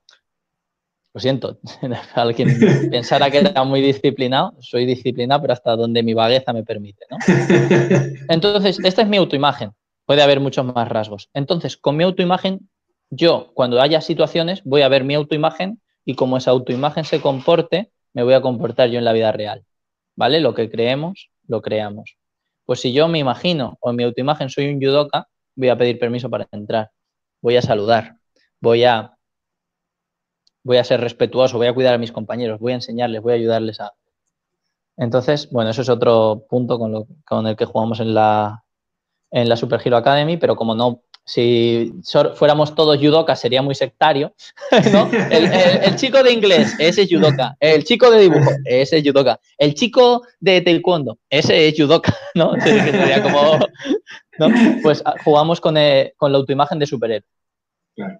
Lo 1.13 1.19
siento, 1.19 1.59
alguien 2.15 2.57
pensara 2.89 3.29
que 3.29 3.39
era 3.39 3.63
muy 3.65 3.81
disciplinado, 3.81 4.53
soy 4.61 4.85
disciplinado, 4.85 5.41
pero 5.41 5.53
hasta 5.53 5.75
donde 5.75 6.03
mi 6.03 6.13
vagueza 6.13 6.53
me 6.53 6.63
permite. 6.63 7.05
¿no? 7.09 7.17
Entonces, 8.29 8.79
esta 8.83 9.01
es 9.01 9.07
mi 9.09 9.17
autoimagen. 9.17 9.71
Puede 10.05 10.21
haber 10.21 10.39
muchos 10.39 10.65
más 10.65 10.87
rasgos. 10.87 11.29
Entonces, 11.33 11.75
con 11.75 11.97
mi 11.97 12.05
autoimagen, 12.05 12.69
yo, 13.09 13.51
cuando 13.53 13.81
haya 13.81 13.99
situaciones, 13.99 14.63
voy 14.63 14.83
a 14.83 14.87
ver 14.87 15.03
mi 15.03 15.15
autoimagen 15.15 15.81
y 16.05 16.15
como 16.15 16.37
esa 16.37 16.51
autoimagen 16.51 17.03
se 17.03 17.19
comporte, 17.19 17.91
me 18.13 18.23
voy 18.23 18.33
a 18.33 18.41
comportar 18.41 18.89
yo 18.89 18.97
en 18.97 19.05
la 19.05 19.13
vida 19.13 19.33
real. 19.33 19.65
¿Vale? 20.15 20.39
Lo 20.39 20.53
que 20.53 20.69
creemos, 20.69 21.29
lo 21.47 21.61
creamos. 21.61 22.15
Pues 22.65 22.79
si 22.79 22.93
yo 22.93 23.09
me 23.09 23.19
imagino 23.19 23.77
o 23.81 23.89
en 23.89 23.97
mi 23.97 24.03
autoimagen 24.03 24.49
soy 24.49 24.73
un 24.73 24.79
judoka, 24.81 25.27
voy 25.55 25.69
a 25.69 25.77
pedir 25.77 25.99
permiso 25.99 26.29
para 26.29 26.47
entrar. 26.51 26.91
Voy 27.41 27.57
a 27.57 27.61
saludar. 27.61 28.15
Voy 28.61 28.85
a 28.85 29.17
voy 30.63 30.77
a 30.77 30.83
ser 30.83 31.01
respetuoso, 31.01 31.57
voy 31.57 31.67
a 31.67 31.73
cuidar 31.73 31.93
a 31.93 31.97
mis 31.97 32.11
compañeros, 32.11 32.59
voy 32.59 32.73
a 32.73 32.75
enseñarles, 32.75 33.21
voy 33.21 33.33
a 33.33 33.35
ayudarles 33.35 33.79
a... 33.79 33.93
Entonces, 34.97 35.49
bueno, 35.51 35.71
eso 35.71 35.81
es 35.81 35.89
otro 35.89 36.45
punto 36.49 36.77
con, 37.25 37.47
el 37.47 37.55
que 37.55 37.65
jugamos 37.65 37.99
en 37.99 38.13
la, 38.13 38.63
en 39.31 39.49
la 39.49 39.55
Super 39.55 39.81
Hero 39.83 39.97
Academy, 39.97 40.37
pero 40.37 40.55
como 40.55 40.75
no, 40.75 41.01
si 41.23 41.93
fuéramos 42.35 42.75
todos 42.75 42.97
judokas 42.97 43.39
sería 43.39 43.61
muy 43.61 43.75
sectario. 43.75 44.33
El, 45.31 45.95
chico 45.95 46.21
de 46.23 46.33
inglés, 46.33 46.75
ese 46.79 47.03
es 47.03 47.09
judoka. 47.09 47.55
El 47.59 47.83
chico 47.83 48.09
de 48.11 48.21
dibujo, 48.21 48.49
ese 48.65 48.97
es 48.97 49.03
judoka. 49.03 49.39
El 49.57 49.73
chico 49.73 50.23
de 50.39 50.61
taekwondo, 50.61 51.19
ese 51.29 51.67
es 51.67 51.75
judoka, 51.77 52.15
¿no? 52.35 52.59
Sería 52.59 53.21
como. 53.23 53.59
Pues 54.81 55.03
ah, 55.05 55.15
jugamos 55.23 55.61
con, 55.61 55.77
eh, 55.77 56.13
con 56.17 56.31
la 56.31 56.39
autoimagen 56.39 56.79
de 56.79 56.87
superhéroe. 56.87 57.27
Claro. 57.95 58.19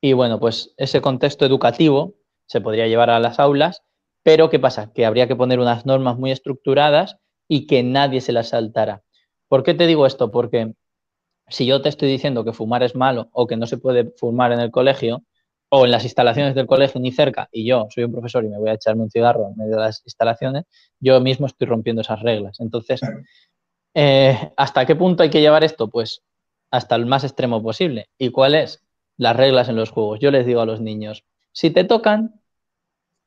Y 0.00 0.14
bueno, 0.14 0.40
pues 0.40 0.74
ese 0.76 1.00
contexto 1.00 1.44
educativo 1.44 2.14
se 2.46 2.60
podría 2.60 2.88
llevar 2.88 3.10
a 3.10 3.20
las 3.20 3.38
aulas, 3.38 3.82
pero 4.22 4.50
¿qué 4.50 4.58
pasa? 4.58 4.92
Que 4.92 5.06
habría 5.06 5.28
que 5.28 5.36
poner 5.36 5.60
unas 5.60 5.86
normas 5.86 6.18
muy 6.18 6.30
estructuradas 6.30 7.16
y 7.48 7.66
que 7.66 7.82
nadie 7.82 8.20
se 8.20 8.32
las 8.32 8.48
saltara. 8.48 9.02
¿Por 9.48 9.62
qué 9.62 9.74
te 9.74 9.86
digo 9.86 10.06
esto? 10.06 10.30
Porque 10.30 10.72
si 11.48 11.66
yo 11.66 11.82
te 11.82 11.88
estoy 11.88 12.08
diciendo 12.08 12.44
que 12.44 12.52
fumar 12.52 12.82
es 12.82 12.94
malo 12.94 13.28
o 13.32 13.46
que 13.46 13.56
no 13.56 13.66
se 13.66 13.78
puede 13.78 14.12
fumar 14.16 14.52
en 14.52 14.60
el 14.60 14.70
colegio 14.70 15.22
o 15.68 15.84
en 15.84 15.90
las 15.90 16.04
instalaciones 16.04 16.54
del 16.54 16.66
colegio 16.66 17.00
ni 17.00 17.12
cerca 17.12 17.48
y 17.52 17.66
yo 17.66 17.86
soy 17.90 18.04
un 18.04 18.12
profesor 18.12 18.44
y 18.44 18.48
me 18.48 18.58
voy 18.58 18.70
a 18.70 18.74
echarme 18.74 19.02
un 19.02 19.10
cigarro 19.10 19.48
en 19.48 19.56
medio 19.56 19.76
de 19.76 19.82
las 19.82 20.02
instalaciones, 20.04 20.64
yo 20.98 21.20
mismo 21.20 21.46
estoy 21.46 21.66
rompiendo 21.66 22.02
esas 22.02 22.20
reglas. 22.20 22.58
Entonces, 22.60 23.00
eh, 23.94 24.52
¿hasta 24.56 24.86
qué 24.86 24.96
punto 24.96 25.22
hay 25.22 25.30
que 25.30 25.40
llevar 25.40 25.64
esto? 25.64 25.88
Pues 25.88 26.22
hasta 26.70 26.94
el 26.96 27.06
más 27.06 27.24
extremo 27.24 27.62
posible. 27.62 28.08
¿Y 28.18 28.30
cuál 28.30 28.54
es? 28.54 28.82
Las 29.20 29.36
reglas 29.36 29.68
en 29.68 29.76
los 29.76 29.90
juegos. 29.90 30.18
Yo 30.18 30.30
les 30.30 30.46
digo 30.46 30.62
a 30.62 30.66
los 30.66 30.80
niños, 30.80 31.24
si 31.52 31.70
te 31.70 31.84
tocan, 31.84 32.40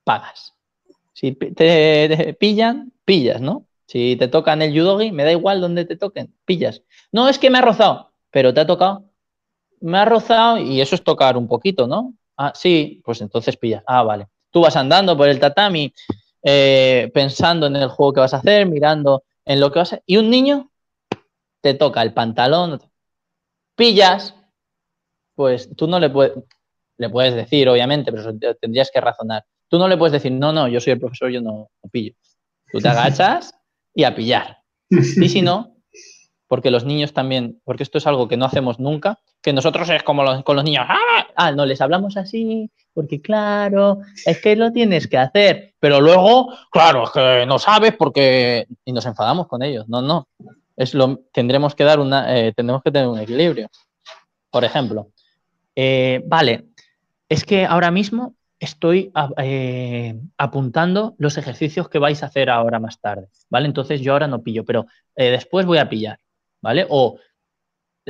pagas. 0.03 0.55
Si 1.13 1.33
te, 1.33 2.33
pillan, 2.39 2.91
pillas, 3.05 3.39
¿no? 3.39 3.67
Si 3.85 4.15
te 4.15 4.27
tocan 4.27 4.63
el 4.63 4.73
judogi, 4.73 5.11
me 5.11 5.23
da 5.23 5.31
igual 5.31 5.61
donde 5.61 5.85
te 5.85 5.95
toquen, 5.95 6.33
pillas. 6.45 6.81
No, 7.11 7.29
es 7.29 7.37
que 7.37 7.51
me 7.51 7.59
ha 7.59 7.61
rozado, 7.61 8.11
pero 8.31 8.55
te 8.55 8.61
ha 8.61 8.65
tocado. 8.65 9.03
Me 9.81 9.99
ha 9.99 10.05
rozado 10.05 10.57
y 10.57 10.81
eso 10.81 10.95
es 10.95 11.03
tocar 11.03 11.37
un 11.37 11.47
poquito, 11.47 11.85
¿no? 11.85 12.15
Ah, 12.37 12.53
sí, 12.55 13.03
pues 13.05 13.21
entonces 13.21 13.55
pillas. 13.55 13.83
Ah, 13.85 14.01
vale. 14.01 14.29
Tú 14.49 14.61
vas 14.61 14.75
andando 14.75 15.15
por 15.15 15.29
el 15.29 15.39
tatami 15.39 15.93
eh, 16.41 17.11
pensando 17.13 17.67
en 17.67 17.75
el 17.75 17.89
juego 17.89 18.13
que 18.13 18.19
vas 18.19 18.33
a 18.33 18.37
hacer, 18.37 18.65
mirando 18.65 19.25
en 19.45 19.59
lo 19.59 19.71
que 19.71 19.77
vas 19.77 19.93
a 19.93 19.95
hacer. 19.97 20.03
Y 20.07 20.17
un 20.17 20.31
niño 20.31 20.71
te 21.61 21.75
toca 21.75 22.01
el 22.01 22.15
pantalón, 22.15 22.81
pillas, 23.75 24.33
pues 25.35 25.69
tú 25.75 25.87
no 25.87 25.99
le 25.99 26.09
puedes, 26.09 26.33
le 26.97 27.09
puedes 27.09 27.33
decir, 27.33 27.67
obviamente, 27.69 28.11
pero 28.11 28.33
tendrías 28.59 28.91
que 28.91 29.01
razonar. 29.01 29.43
Tú 29.67 29.77
no 29.77 29.87
le 29.87 29.97
puedes 29.97 30.13
decir, 30.13 30.31
no, 30.31 30.53
no, 30.53 30.67
yo 30.67 30.79
soy 30.79 30.93
el 30.93 30.99
profesor, 30.99 31.29
yo 31.29 31.41
no, 31.41 31.69
pillo. 31.91 32.13
Tú 32.71 32.79
te 32.79 32.87
agachas 32.87 33.53
y 33.93 34.03
a 34.03 34.15
pillar. 34.15 34.59
Y 34.89 35.29
si 35.29 35.41
no, 35.41 35.75
porque 36.47 36.69
los 36.69 36.85
niños 36.85 37.13
también, 37.13 37.59
porque 37.63 37.83
esto 37.83 37.97
es 37.97 38.05
algo 38.05 38.27
que 38.27 38.37
no 38.37 38.45
hacemos 38.45 38.79
nunca, 38.79 39.19
que 39.41 39.53
nosotros 39.53 39.89
es 39.89 40.03
como 40.03 40.43
con 40.43 40.55
los 40.55 40.65
niños, 40.65 40.85
¡ah! 40.87 41.27
ah, 41.35 41.51
no, 41.51 41.65
les 41.65 41.81
hablamos 41.81 42.15
así, 42.15 42.69
porque 42.93 43.21
claro, 43.21 43.99
es 44.25 44.39
que 44.39 44.55
lo 44.55 44.71
tienes 44.71 45.07
que 45.07 45.17
hacer, 45.17 45.73
pero 45.79 45.99
luego, 45.99 46.53
claro, 46.71 47.05
es 47.05 47.09
que 47.09 47.45
no 47.47 47.57
sabes 47.57 47.95
porque, 47.97 48.67
y 48.85 48.91
nos 48.91 49.05
enfadamos 49.05 49.47
con 49.47 49.63
ellos, 49.63 49.89
no, 49.89 50.01
no, 50.01 50.27
es 50.77 50.93
lo, 50.93 51.21
tendremos 51.31 51.75
que 51.75 51.83
dar 51.83 51.99
una, 51.99 52.37
eh, 52.37 52.53
tendremos 52.53 52.83
que 52.83 52.91
tener 52.91 53.07
un 53.07 53.19
equilibrio. 53.19 53.69
Por 54.49 54.63
ejemplo, 54.63 55.09
eh, 55.75 56.21
vale, 56.25 56.65
es 57.29 57.45
que 57.45 57.65
ahora 57.65 57.91
mismo 57.91 58.35
estoy 58.59 59.11
eh, 59.37 60.19
apuntando 60.37 61.15
los 61.17 61.37
ejercicios 61.37 61.89
que 61.89 61.99
vais 61.99 62.23
a 62.23 62.27
hacer 62.27 62.49
ahora 62.49 62.79
más 62.79 63.01
tarde, 63.01 63.27
¿vale? 63.49 63.67
Entonces 63.67 64.01
yo 64.01 64.13
ahora 64.13 64.27
no 64.27 64.41
pillo, 64.41 64.63
pero 64.63 64.85
eh, 65.15 65.31
después 65.31 65.65
voy 65.65 65.79
a 65.79 65.89
pillar, 65.89 66.19
¿vale? 66.61 66.85
O, 66.89 67.19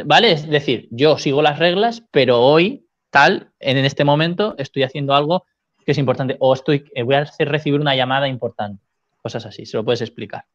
¿vale? 0.05 0.31
Es 0.31 0.47
decir, 0.47 0.87
yo 0.91 1.17
sigo 1.17 1.41
las 1.41 1.59
reglas, 1.59 2.03
pero 2.11 2.41
hoy, 2.41 2.87
tal, 3.09 3.51
en 3.59 3.77
este 3.77 4.03
momento, 4.03 4.55
estoy 4.57 4.83
haciendo 4.83 5.15
algo 5.15 5.45
que 5.85 5.91
es 5.91 5.97
importante, 5.97 6.37
o 6.39 6.53
estoy, 6.53 6.85
voy 7.03 7.15
a 7.15 7.25
recibir 7.39 7.79
una 7.79 7.95
llamada 7.95 8.27
importante, 8.27 8.83
cosas 9.21 9.45
así, 9.45 9.65
se 9.65 9.77
lo 9.77 9.83
puedes 9.83 10.01
explicar. 10.01 10.45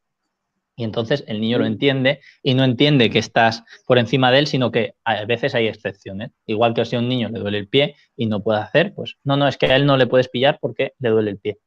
Y 0.79 0.85
entonces 0.85 1.25
el 1.27 1.41
niño 1.41 1.59
lo 1.59 1.67
entiende 1.67 2.21
y 2.41 2.55
no 2.55 2.62
entiende 2.62 3.11
que 3.11 3.19
estás 3.19 3.64
por 3.85 3.99
encima 3.99 4.31
de 4.31 4.38
él, 4.38 4.47
sino 4.47 4.71
que 4.71 4.95
a 5.05 5.25
veces 5.25 5.57
hay 5.57 5.67
excepciones. 5.67 6.31
Igual 6.47 6.73
que 6.73 6.85
si 6.85 6.95
a 6.95 7.01
un 7.01 7.09
niño 7.09 7.29
le 7.31 7.41
duele 7.41 7.59
el 7.59 7.67
pie 7.67 7.97
y 8.17 8.27
no 8.27 8.45
puede 8.45 8.61
hacer, 8.61 8.95
pues 8.95 9.17
no, 9.25 9.37
no, 9.37 9.49
es 9.49 9.57
que 9.57 9.67
a 9.67 9.75
él 9.75 9.87
no 9.87 9.97
le 9.97 10.07
puedes 10.07 10.29
pillar 10.29 10.59
porque 10.61 10.93
le 11.01 11.09
duele 11.09 11.33
el 11.33 11.38
pie. 11.38 11.59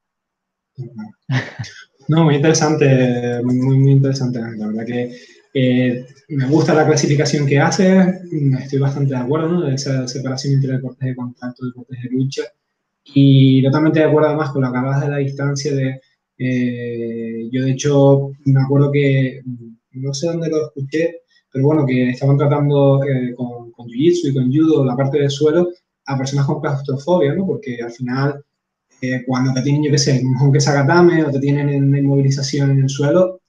No, 2.08 2.24
muy 2.24 2.36
interesante, 2.36 3.42
muy, 3.44 3.78
muy 3.78 3.92
interesante. 3.92 4.40
La 4.40 4.68
verdad 4.68 4.86
que 4.86 6.06
me 6.30 6.48
gusta 6.48 6.74
la 6.74 6.88
clasificación 6.88 7.46
que 7.46 7.60
hace, 7.60 8.22
estoy 8.64 8.80
bastante 8.80 9.14
de 9.14 9.20
acuerdo, 9.20 9.50
¿no? 9.50 9.62
De 9.62 9.76
esa 9.76 10.08
separación 10.08 10.54
entre 10.54 10.72
deportes 10.72 11.06
de 11.06 11.16
contacto 11.18 11.66
y 11.66 11.68
deportes 11.68 12.02
de 12.02 12.10
lucha. 12.12 12.44
Y 13.04 13.62
totalmente 13.62 14.00
de 14.00 14.06
acuerdo 14.06 14.30
además 14.30 14.52
con 14.52 14.62
lo 14.62 14.72
que 14.72 14.78
hablabas 14.78 15.02
de 15.02 15.10
la 15.10 15.18
distancia 15.18 15.76
de... 15.76 16.00
Eh, 16.44 17.50
yo 17.52 17.64
de 17.64 17.72
hecho 17.72 18.32
me 18.46 18.62
acuerdo 18.62 18.92
que, 18.92 19.42
no 19.92 20.12
sé 20.12 20.26
dónde 20.26 20.50
lo 20.50 20.66
escuché, 20.66 21.22
pero 21.54 21.66
bueno, 21.66 21.86
que 21.86 22.10
estaban 22.10 22.36
tratando 22.36 23.04
eh, 23.04 23.36
con, 23.36 23.72
con 23.72 23.88
Jiu-Jitsu 23.88 24.30
y 24.30 24.34
con 24.34 24.52
Judo 24.52 24.84
la 24.84 24.96
parte 24.96 25.20
del 25.20 25.30
suelo 25.30 25.70
a 26.08 26.18
personas 26.18 26.48
con 26.48 26.60
claustrofobia, 26.60 27.36
¿no? 27.36 27.46
Porque 27.46 27.78
al 27.84 27.92
final, 27.92 28.44
eh, 29.02 29.24
cuando 29.28 29.54
te 29.54 29.62
tienen, 29.62 29.84
yo 29.84 29.92
qué 29.92 30.00
sé, 30.00 30.20
un 30.24 30.52
que 30.52 30.60
sagatame 30.60 31.24
o 31.24 31.30
te 31.32 31.40
tienen 31.40 31.70
en 31.70 31.96
inmovilización 31.96 32.72
en 32.72 32.84
el 32.84 32.90
suelo, 32.90 33.42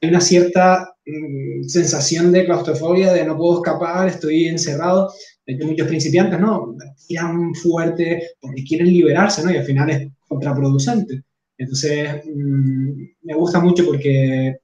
hay 0.00 0.10
una 0.10 0.20
cierta 0.20 0.94
mm, 1.04 1.64
sensación 1.64 2.30
de 2.30 2.44
claustrofobia, 2.44 3.12
de 3.12 3.24
no 3.24 3.36
puedo 3.36 3.56
escapar, 3.56 4.06
estoy 4.06 4.46
encerrado. 4.46 5.12
De 5.44 5.54
hecho, 5.54 5.66
muchos 5.66 5.88
principiantes, 5.88 6.38
¿no? 6.38 6.76
Tiran 7.08 7.52
fuerte 7.56 8.22
porque 8.40 8.62
quieren 8.62 8.86
liberarse, 8.86 9.42
¿no? 9.44 9.50
Y 9.50 9.56
al 9.56 9.64
final 9.64 9.90
es 9.90 10.08
contraproducente. 10.28 11.24
Entonces, 11.58 12.22
mm, 12.26 12.90
me 13.22 13.34
gusta 13.34 13.60
mucho 13.60 13.84
porque 13.86 14.58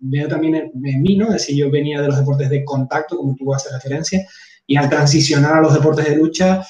veo 0.00 0.28
también 0.28 0.54
en, 0.54 1.02
mí, 1.02 1.16
¿no? 1.16 1.26
Es 1.26 1.34
decir, 1.34 1.56
yo 1.56 1.70
venía 1.70 2.00
de 2.00 2.08
los 2.08 2.18
deportes 2.18 2.50
de 2.50 2.64
contacto, 2.64 3.16
como 3.16 3.34
tú 3.36 3.52
haces 3.54 3.72
referencia, 3.72 4.26
y 4.66 4.76
al 4.76 4.88
transicionar 4.88 5.54
a 5.54 5.60
los 5.60 5.74
deportes 5.74 6.08
de 6.08 6.16
lucha, 6.16 6.64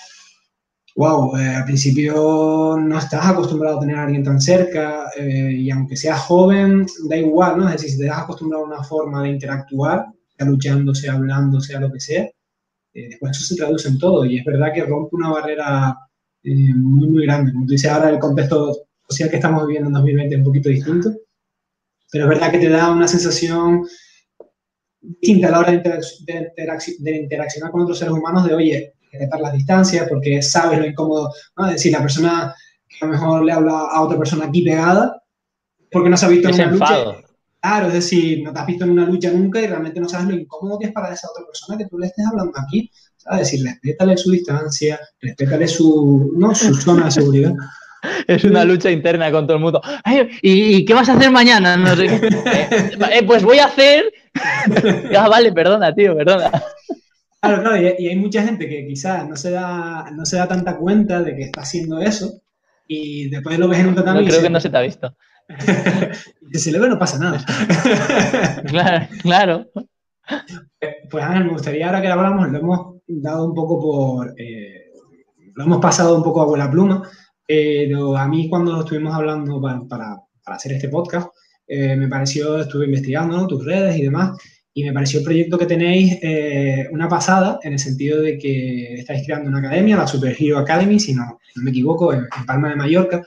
wow, 0.97 1.37
eh, 1.37 1.49
al 1.57 1.65
principio 1.65 2.77
no 2.81 2.99
estás 2.99 3.27
acostumbrado 3.27 3.79
a 3.79 3.81
tener 3.81 3.97
a 3.97 4.05
alguien 4.05 4.23
tan 4.25 4.41
cerca 4.41 5.11
eh, 5.17 5.53
y 5.53 5.71
aunque 5.71 5.97
seas 5.97 6.21
joven, 6.21 6.87
da 7.09 7.17
igual, 7.17 7.59
¿no? 7.59 7.67
Es 7.67 7.75
decir, 7.75 7.91
si 7.91 7.99
te 7.99 8.11
has 8.11 8.23
acostumbrado 8.23 8.65
a 8.65 8.69
una 8.69 8.85
forma 8.85 9.23
de 9.23 9.31
interactuar, 9.31 10.07
sea 10.37 10.47
luchando, 10.47 10.95
sea 10.95 11.15
hablando, 11.15 11.61
sea 11.61 11.81
lo 11.81 11.93
que 11.93 12.01
sea, 12.01 12.23
eh, 12.95 13.09
después 13.11 13.37
eso 13.37 13.47
se 13.47 13.57
traduce 13.57 13.89
en 13.89 13.99
todo 13.99 14.25
y 14.25 14.39
es 14.39 14.45
verdad 14.45 14.73
que 14.73 14.85
rompe 14.85 15.17
una 15.17 15.31
barrera 15.31 15.97
muy, 16.45 17.09
muy 17.09 17.25
grande. 17.25 17.53
Como 17.53 17.67
tú 17.67 17.73
dices, 17.73 17.91
ahora 17.91 18.11
el 18.11 18.19
contexto 18.19 18.84
social 19.09 19.31
que 19.31 19.37
estamos 19.37 19.67
viviendo 19.67 19.89
en 19.89 19.95
2020 19.95 20.35
es 20.35 20.39
un 20.39 20.45
poquito 20.45 20.69
distinto, 20.69 21.13
pero 22.11 22.25
es 22.25 22.31
verdad 22.31 22.51
que 22.51 22.59
te 22.59 22.69
da 22.69 22.91
una 22.91 23.09
sensación 23.09 23.85
distinta 25.01 25.49
a 25.49 25.51
la 25.51 25.59
hora 25.61 25.73
de, 25.73 27.17
interaccionar 27.17 27.71
con 27.71 27.83
otros 27.83 27.99
seres 27.99 28.15
humanos 28.15 28.47
de, 28.47 28.55
oye, 28.55 28.95
respetar 29.13 29.41
las 29.41 29.53
distancias 29.53 30.07
porque 30.09 30.43
sabes 30.43 30.79
lo 30.79 30.87
incómodo, 30.87 31.31
¿no? 31.57 31.67
Es 31.67 31.75
decir, 31.75 31.93
la 31.93 32.01
persona 32.01 32.55
que 32.89 33.05
a 33.05 33.07
lo 33.07 33.13
mejor 33.13 33.45
le 33.45 33.53
habla 33.53 33.73
a 33.91 34.03
otra 34.03 34.19
persona 34.19 34.47
aquí 34.47 34.63
pegada 34.63 35.23
porque 35.91 36.09
no 36.09 36.17
se 36.17 36.27
ha 36.27 36.29
visto 36.29 36.49
en 36.49 36.55
una 36.55 36.67
lucha. 36.67 37.25
Claro, 37.61 37.87
es 37.87 37.95
decir, 37.95 38.43
no 38.45 38.53
te 38.53 38.61
has 38.61 38.67
visto 38.67 38.85
en 38.85 38.91
una 38.91 39.07
lucha 39.07 39.33
nunca 39.33 39.61
y 39.61 39.67
realmente 39.67 39.99
no 39.99 40.09
sabes 40.09 40.29
lo 40.29 40.35
incómodo 40.35 40.79
que 40.79 40.87
es 40.87 40.93
para 40.93 41.15
esa 41.15 41.31
otra 41.31 41.47
persona 41.47 41.79
que 41.79 41.87
tú 41.87 41.99
le 41.99 42.09
estés 42.09 42.27
hablando 42.27 42.53
aquí. 42.59 42.91
Es 43.33 43.39
decir, 43.39 43.65
respétale 43.65 44.17
su 44.19 44.31
distancia, 44.33 45.01
respétale 45.21 45.67
su, 45.67 46.35
¿no? 46.37 46.55
su 46.55 46.75
zona 46.75 47.07
de 47.07 47.11
seguridad. 47.11 47.55
Es 48.27 48.45
una 48.45 48.65
lucha 48.65 48.91
interna 48.91 49.31
con 49.31 49.47
todo 49.47 49.57
el 49.57 49.63
mundo. 49.63 49.81
¿y, 50.43 50.85
qué 50.85 50.95
vas 50.95 51.09
a 51.09 51.15
hacer 51.15 51.31
mañana? 51.31 51.77
No 51.77 51.95
sé 51.97 52.07
eh, 52.17 52.91
eh, 53.13 53.23
pues 53.27 53.43
voy 53.43 53.59
a 53.59 53.67
hacer 53.67 54.05
ya, 55.11 55.29
vale, 55.29 55.53
perdona, 55.53 55.95
tío, 55.95 56.17
perdona. 56.17 56.51
Claro, 57.41 57.63
claro, 57.63 57.77
y, 57.77 58.09
hay 58.09 58.17
mucha 58.17 58.43
gente 58.43 58.69
que 58.69 58.87
quizás 58.87 59.29
no 59.29 59.37
se 59.37 59.51
da, 59.51 60.11
no 60.13 60.25
se 60.25 60.37
da 60.37 60.49
tanta 60.49 60.77
cuenta 60.77 61.23
de 61.23 61.37
que 61.37 61.43
está 61.43 61.63
haciendo 61.63 62.01
eso 62.01 62.41
y 62.89 63.29
después 63.29 63.59
lo 63.59 63.69
ves 63.69 63.81
en 63.81 63.89
un 63.89 63.95
tratamiento. 63.95 64.31
No, 64.31 64.31
creo 64.31 64.43
que 64.43 64.51
no 64.51 64.61
se 64.61 64.71
te 64.71 64.77
ha 64.77 64.81
visto. 64.81 65.15
y 66.53 66.59
se 66.59 66.73
le 66.73 66.79
ve 66.79 66.89
no 66.89 66.99
pasa 66.99 67.19
nada. 67.19 67.45
claro, 68.67 69.07
claro. 69.23 69.67
Pues 71.11 71.25
Ángel, 71.25 71.45
me 71.45 71.53
gustaría 71.53 71.87
ahora 71.87 72.01
que 72.01 72.09
hablamos, 72.09 72.51
lo 72.51 72.59
hemos 72.59 72.95
dado 73.07 73.47
un 73.47 73.55
poco 73.55 73.79
por, 73.79 74.35
eh, 74.41 74.91
lo 75.55 75.65
hemos 75.65 75.79
pasado 75.79 76.17
un 76.17 76.23
poco 76.23 76.41
a 76.41 76.47
buena 76.47 76.71
pluma, 76.71 77.09
pero 77.47 78.17
a 78.17 78.27
mí 78.29 78.49
cuando 78.49 78.81
estuvimos 78.81 79.15
hablando 79.15 79.61
para, 79.61 79.83
para, 79.85 80.17
para 80.45 80.57
hacer 80.57 80.73
este 80.73 80.89
podcast, 80.89 81.29
eh, 81.67 81.97
me 81.97 82.09
pareció, 82.09 82.61
estuve 82.61 82.87
investigando 82.87 83.47
tus 83.47 83.65
redes 83.65 83.97
y 83.97 84.03
demás, 84.03 84.39
y 84.75 84.85
me 84.85 84.93
pareció 84.93 85.21
el 85.21 85.25
proyecto 85.25 85.57
que 85.57 85.67
tenéis 85.67 86.19
eh, 86.21 86.89
una 86.91 87.09
pasada, 87.09 87.59
en 87.63 87.75
el 87.75 87.79
sentido 87.79 88.21
de 88.21 88.37
que 88.39 88.95
estáis 88.95 89.25
creando 89.25 89.49
una 89.49 89.61
academia, 89.61 89.97
la 89.97 90.07
Super 90.07 90.37
Hero 90.39 90.59
Academy, 90.59 90.99
si 90.99 91.15
no, 91.15 91.39
me 91.57 91.71
equivoco, 91.71 92.13
en, 92.13 92.27
Palma 92.47 92.71
de 92.71 92.77
Mallorca. 92.77 93.23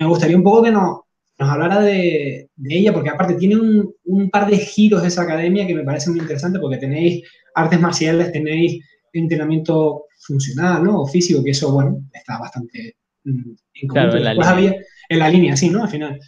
Me 0.00 0.06
gustaría 0.06 0.36
un 0.36 0.42
poco 0.42 0.64
que 0.64 0.72
nos, 0.72 1.00
nos 1.38 1.48
hablara 1.48 1.80
de, 1.80 2.50
de, 2.56 2.76
ella, 2.76 2.92
porque 2.92 3.10
aparte 3.10 3.34
tiene 3.34 3.56
un, 3.56 3.94
un, 4.04 4.30
par 4.30 4.50
de 4.50 4.58
giros 4.58 5.02
de 5.02 5.08
esa 5.08 5.22
academia 5.22 5.66
que 5.66 5.74
me 5.74 5.84
parece 5.84 6.10
muy 6.10 6.18
interesante, 6.18 6.58
porque 6.58 6.78
tenéis 6.78 7.22
artes 7.54 7.80
marciales, 7.80 8.32
tenéis 8.32 8.84
entrenamiento 9.12 10.06
funcional, 10.18 10.82
¿no? 10.82 11.02
O 11.02 11.06
físico, 11.06 11.42
que 11.44 11.50
eso, 11.50 11.72
bueno, 11.72 12.02
está 12.12 12.38
bastante 12.38 12.96
en 13.24 13.88
claro, 13.88 14.16
en, 14.16 14.24
la 14.24 14.50
había, 14.50 14.74
en 15.08 15.18
la 15.18 15.28
línea, 15.28 15.56
sí, 15.56 15.70
¿no? 15.70 15.82
Al 15.84 15.88
final. 15.88 16.20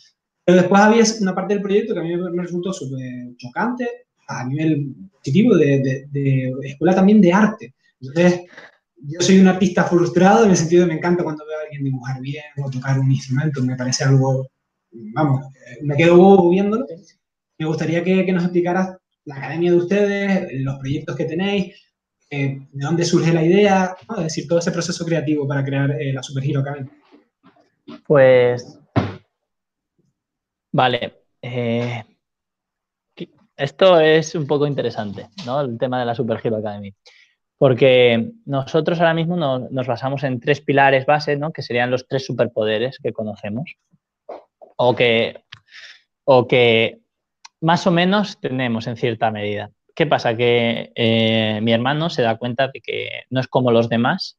Pero 0.44 0.58
después 0.58 0.80
había 0.80 1.04
una 1.20 1.34
parte 1.34 1.54
del 1.54 1.62
proyecto 1.62 1.94
que 1.94 2.00
a 2.00 2.02
mí 2.02 2.16
me 2.16 2.42
resultó 2.42 2.72
súper 2.72 3.36
chocante 3.36 3.88
a 4.28 4.44
nivel 4.44 4.94
positivo 5.12 5.56
de, 5.56 6.06
de, 6.10 6.52
escuela 6.62 6.94
también 6.94 7.20
de 7.20 7.32
arte. 7.32 7.74
Entonces, 8.00 8.42
yo 8.96 9.20
soy 9.20 9.38
un 9.40 9.48
artista 9.48 9.84
frustrado 9.84 10.44
en 10.44 10.50
el 10.50 10.56
sentido 10.56 10.82
de 10.82 10.88
me 10.88 10.98
encanta 10.98 11.22
cuando 11.22 11.44
veo 11.46 11.58
a 11.58 11.62
alguien 11.62 11.84
dibujar 11.84 12.20
bien 12.20 12.44
o 12.62 12.70
tocar 12.70 12.98
un 12.98 13.10
instrumento, 13.10 13.62
me 13.62 13.76
parece 13.76 14.04
algo, 14.04 14.48
vamos, 14.90 15.46
me 15.82 15.96
quedo 15.96 16.16
bobo 16.16 16.50
viéndolo. 16.50 16.86
Me 17.58 17.66
gustaría 17.66 18.02
que, 18.04 18.24
que 18.24 18.32
nos 18.32 18.44
explicaras 18.44 18.96
la 19.24 19.36
academia 19.36 19.70
de 19.70 19.76
ustedes, 19.76 20.48
los 20.60 20.78
proyectos 20.78 21.16
que 21.16 21.24
tenéis, 21.24 21.74
eh, 22.30 22.58
de 22.72 22.84
dónde 22.84 23.04
surge 23.04 23.32
la 23.32 23.44
idea, 23.44 23.96
es 24.18 24.24
decir, 24.24 24.48
todo 24.48 24.58
ese 24.58 24.72
proceso 24.72 25.04
creativo 25.04 25.46
para 25.46 25.64
crear 25.64 25.90
eh, 25.92 26.12
la 26.12 26.22
Super 26.22 26.44
Hero 26.44 26.60
Academy. 26.60 26.90
Pues 28.06 28.80
Vale. 30.76 31.22
Eh, 31.40 32.04
esto 33.56 33.98
es 33.98 34.34
un 34.34 34.46
poco 34.46 34.66
interesante, 34.66 35.28
¿no? 35.46 35.62
El 35.62 35.78
tema 35.78 35.98
de 35.98 36.04
la 36.04 36.14
Super 36.14 36.38
Hero 36.44 36.58
Academy. 36.58 36.94
Porque 37.56 38.32
nosotros 38.44 38.98
ahora 39.00 39.14
mismo 39.14 39.36
nos, 39.38 39.86
basamos 39.86 40.22
en 40.24 40.38
tres 40.38 40.60
pilares 40.60 41.06
base, 41.06 41.34
¿no? 41.38 41.50
Que 41.50 41.62
serían 41.62 41.90
los 41.90 42.06
tres 42.06 42.26
superpoderes 42.26 42.98
que 43.02 43.14
conocemos. 43.14 43.74
O 44.76 44.94
que, 44.94 45.44
o 46.24 46.46
que 46.46 47.00
más 47.62 47.86
o 47.86 47.90
menos 47.90 48.38
tenemos 48.38 48.86
en 48.86 48.98
cierta 48.98 49.30
medida. 49.30 49.70
¿Qué 49.96 50.04
pasa? 50.04 50.36
Que 50.36 50.92
eh, 50.94 51.58
mi 51.62 51.72
hermano 51.72 52.10
se 52.10 52.20
da 52.20 52.36
cuenta 52.36 52.68
de 52.68 52.82
que 52.82 53.08
no 53.30 53.40
es 53.40 53.48
como 53.48 53.72
los 53.72 53.88
demás 53.88 54.38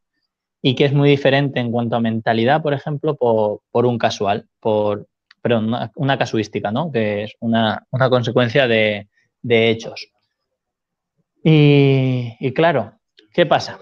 y 0.61 0.75
que 0.75 0.85
es 0.85 0.93
muy 0.93 1.09
diferente 1.09 1.59
en 1.59 1.71
cuanto 1.71 1.95
a 1.95 1.99
mentalidad, 1.99 2.61
por 2.61 2.75
ejemplo, 2.75 3.15
por, 3.15 3.85
un 3.87 3.97
casual, 3.97 4.47
por, 4.59 5.07
pero 5.41 5.59
una, 5.95 6.17
casuística, 6.19 6.69
¿no? 6.69 6.91
Que 6.91 7.23
es 7.23 7.33
una, 7.39 7.87
consecuencia 7.89 8.67
de, 8.67 9.07
hechos. 9.43 10.09
Y, 11.43 12.53
claro, 12.53 12.93
¿qué 13.33 13.47
pasa? 13.47 13.79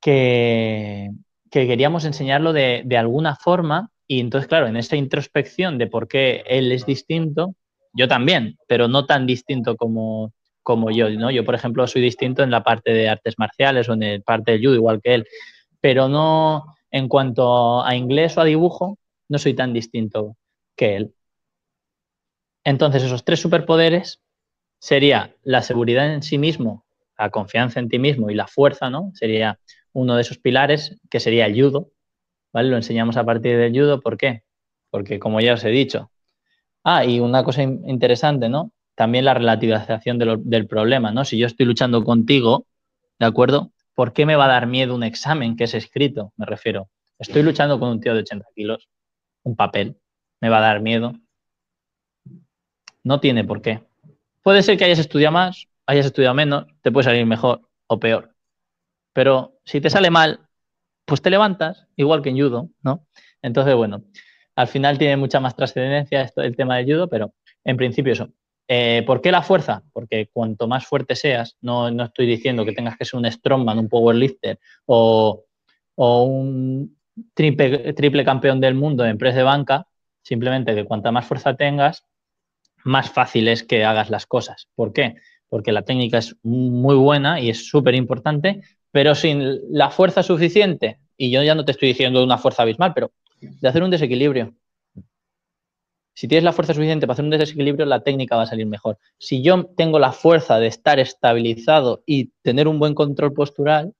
Que, 0.00 1.10
queríamos 1.50 2.04
enseñarlo 2.04 2.52
de, 2.52 2.96
alguna 2.96 3.34
forma 3.34 3.90
y 4.06 4.20
entonces, 4.20 4.46
claro, 4.46 4.68
en 4.68 4.76
esta 4.76 4.94
introspección 4.94 5.76
de 5.76 5.88
por 5.88 6.06
qué 6.06 6.44
él 6.46 6.70
es 6.70 6.86
distinto, 6.86 7.56
yo 7.94 8.06
también, 8.06 8.58
pero 8.68 8.86
no 8.86 9.06
tan 9.06 9.26
distinto 9.26 9.76
como, 9.76 10.32
como 10.62 10.90
yo, 10.90 11.10
¿no? 11.10 11.30
Yo, 11.30 11.44
por 11.44 11.54
ejemplo, 11.54 11.86
soy 11.86 12.02
distinto 12.02 12.42
en 12.42 12.50
la 12.50 12.62
parte 12.62 12.92
de 12.92 13.08
artes 13.08 13.38
marciales 13.38 13.88
o 13.88 13.94
en 13.94 14.00
la 14.00 14.20
parte 14.20 14.52
del 14.52 14.62
judo, 14.62 14.74
igual 14.74 15.00
que 15.02 15.14
él, 15.14 15.26
pero 15.80 16.08
no 16.08 16.76
en 16.90 17.08
cuanto 17.08 17.84
a 17.84 17.96
inglés 17.96 18.36
o 18.36 18.42
a 18.42 18.44
dibujo, 18.44 18.98
no 19.28 19.38
soy 19.38 19.54
tan 19.54 19.72
distinto 19.72 20.36
que 20.76 20.96
él. 20.96 21.14
Entonces, 22.64 23.02
esos 23.02 23.24
tres 23.24 23.40
superpoderes 23.40 24.20
sería 24.78 25.34
la 25.42 25.62
seguridad 25.62 26.12
en 26.12 26.22
sí 26.22 26.38
mismo, 26.38 26.84
la 27.18 27.30
confianza 27.30 27.80
en 27.80 27.88
ti 27.88 27.98
mismo 27.98 28.30
y 28.30 28.34
la 28.34 28.46
fuerza, 28.46 28.90
¿no? 28.90 29.10
Sería 29.14 29.58
uno 29.92 30.16
de 30.16 30.22
esos 30.22 30.38
pilares, 30.38 30.98
que 31.10 31.20
sería 31.20 31.46
el 31.46 31.60
judo, 31.60 31.90
¿vale? 32.52 32.68
Lo 32.68 32.76
enseñamos 32.76 33.16
a 33.16 33.24
partir 33.24 33.56
del 33.56 33.72
judo, 33.72 34.00
¿por 34.00 34.16
qué? 34.16 34.42
Porque, 34.90 35.18
como 35.18 35.40
ya 35.40 35.54
os 35.54 35.64
he 35.64 35.70
dicho. 35.70 36.10
Ah, 36.84 37.04
y 37.04 37.20
una 37.20 37.44
cosa 37.44 37.62
interesante, 37.62 38.48
¿no? 38.48 38.72
También 39.02 39.24
la 39.24 39.34
relativización 39.34 40.16
del 40.16 40.68
problema, 40.68 41.10
¿no? 41.10 41.24
Si 41.24 41.36
yo 41.36 41.48
estoy 41.48 41.66
luchando 41.66 42.04
contigo, 42.04 42.66
¿de 43.18 43.26
acuerdo? 43.26 43.72
¿Por 43.96 44.12
qué 44.12 44.26
me 44.26 44.36
va 44.36 44.44
a 44.44 44.48
dar 44.48 44.68
miedo 44.68 44.94
un 44.94 45.02
examen 45.02 45.56
que 45.56 45.64
es 45.64 45.74
escrito? 45.74 46.32
Me 46.36 46.46
refiero. 46.46 46.88
Estoy 47.18 47.42
luchando 47.42 47.80
con 47.80 47.88
un 47.88 48.00
tío 48.00 48.14
de 48.14 48.20
80 48.20 48.46
kilos, 48.54 48.88
un 49.42 49.56
papel 49.56 49.96
me 50.40 50.50
va 50.50 50.58
a 50.58 50.60
dar 50.60 50.80
miedo. 50.82 51.14
No 53.02 53.18
tiene 53.18 53.42
por 53.42 53.60
qué. 53.60 53.82
Puede 54.40 54.62
ser 54.62 54.78
que 54.78 54.84
hayas 54.84 55.00
estudiado 55.00 55.32
más, 55.32 55.66
hayas 55.84 56.06
estudiado 56.06 56.36
menos, 56.36 56.66
te 56.82 56.92
puede 56.92 57.02
salir 57.02 57.26
mejor 57.26 57.62
o 57.88 57.98
peor. 57.98 58.36
Pero 59.12 59.58
si 59.64 59.80
te 59.80 59.90
sale 59.90 60.10
mal, 60.10 60.46
pues 61.06 61.20
te 61.20 61.28
levantas, 61.28 61.88
igual 61.96 62.22
que 62.22 62.28
en 62.28 62.38
judo, 62.38 62.68
¿no? 62.84 63.04
Entonces, 63.42 63.74
bueno, 63.74 64.04
al 64.54 64.68
final 64.68 64.96
tiene 64.96 65.16
mucha 65.16 65.40
más 65.40 65.56
trascendencia 65.56 66.30
el 66.36 66.54
tema 66.54 66.76
del 66.76 66.86
judo, 66.86 67.08
pero 67.08 67.34
en 67.64 67.76
principio 67.76 68.12
eso. 68.12 68.32
Eh, 68.74 69.02
¿Por 69.02 69.20
qué 69.20 69.30
la 69.30 69.42
fuerza? 69.42 69.82
Porque 69.92 70.30
cuanto 70.32 70.66
más 70.66 70.86
fuerte 70.86 71.14
seas, 71.14 71.58
no, 71.60 71.90
estoy 72.02 72.24
diciendo 72.24 72.64
que 72.64 72.72
tengas 72.72 72.96
que 72.96 73.04
ser 73.04 73.20
un 73.20 73.30
strongman, 73.30 73.78
un 73.78 73.90
powerlifter 73.90 74.58
o, 74.86 75.44
o 75.94 76.22
un 76.22 76.96
triple, 77.34 77.92
triple 77.92 78.24
campeón 78.24 78.60
del 78.60 78.74
mundo 78.74 79.04
en 79.04 79.18
press 79.18 79.34
de 79.34 79.42
banca, 79.42 79.86
simplemente 80.22 80.74
que 80.74 80.86
cuanta 80.86 81.12
más 81.12 81.26
fuerza 81.26 81.54
tengas, 81.54 82.06
más 82.82 83.10
fácil 83.10 83.48
es 83.48 83.62
que 83.62 83.84
hagas 83.84 84.08
las 84.08 84.24
cosas. 84.24 84.68
¿Por 84.74 84.94
qué? 84.94 85.16
Porque 85.50 85.70
la 85.70 85.82
técnica 85.82 86.16
es 86.16 86.34
muy 86.42 86.94
buena 86.94 87.40
y 87.40 87.50
es 87.50 87.68
súper 87.68 87.94
importante, 87.94 88.62
pero 88.90 89.14
sin 89.14 89.60
la 89.68 89.90
fuerza 89.90 90.22
suficiente, 90.22 90.98
y 91.18 91.30
yo 91.30 91.42
ya 91.42 91.54
no 91.54 91.66
te 91.66 91.72
estoy 91.72 91.88
diciendo 91.88 92.24
una 92.24 92.38
fuerza 92.38 92.62
abismal, 92.62 92.94
pero 92.94 93.12
de 93.38 93.68
hacer 93.68 93.82
un 93.82 93.90
desequilibrio. 93.90 94.54
Si 96.14 96.28
tienes 96.28 96.44
la 96.44 96.52
fuerza 96.52 96.74
suficiente 96.74 97.06
para 97.06 97.14
hacer 97.14 97.24
un 97.24 97.30
desequilibrio, 97.30 97.86
la 97.86 98.00
técnica 98.02 98.36
va 98.36 98.42
a 98.42 98.46
salir 98.46 98.66
mejor. 98.66 98.98
Si 99.18 99.42
yo 99.42 99.64
tengo 99.76 99.98
la 99.98 100.12
fuerza 100.12 100.58
de 100.58 100.66
estar 100.66 100.98
estabilizado 100.98 102.02
y 102.06 102.30
tener 102.42 102.68
un 102.68 102.78
buen 102.78 102.94
control 102.94 103.32
postural, 103.32 103.94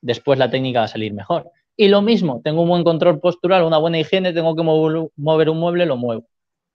después 0.00 0.38
la 0.38 0.50
técnica 0.50 0.80
va 0.80 0.84
a 0.84 0.88
salir 0.88 1.12
mejor. 1.12 1.50
Y 1.76 1.88
lo 1.88 2.02
mismo, 2.02 2.40
tengo 2.42 2.62
un 2.62 2.68
buen 2.68 2.84
control 2.84 3.20
postural, 3.20 3.64
una 3.64 3.78
buena 3.78 3.98
higiene, 3.98 4.32
tengo 4.32 4.54
que 4.54 4.62
mover 4.62 5.48
un 5.50 5.58
mueble, 5.58 5.86
lo 5.86 5.96
muevo. 5.96 6.26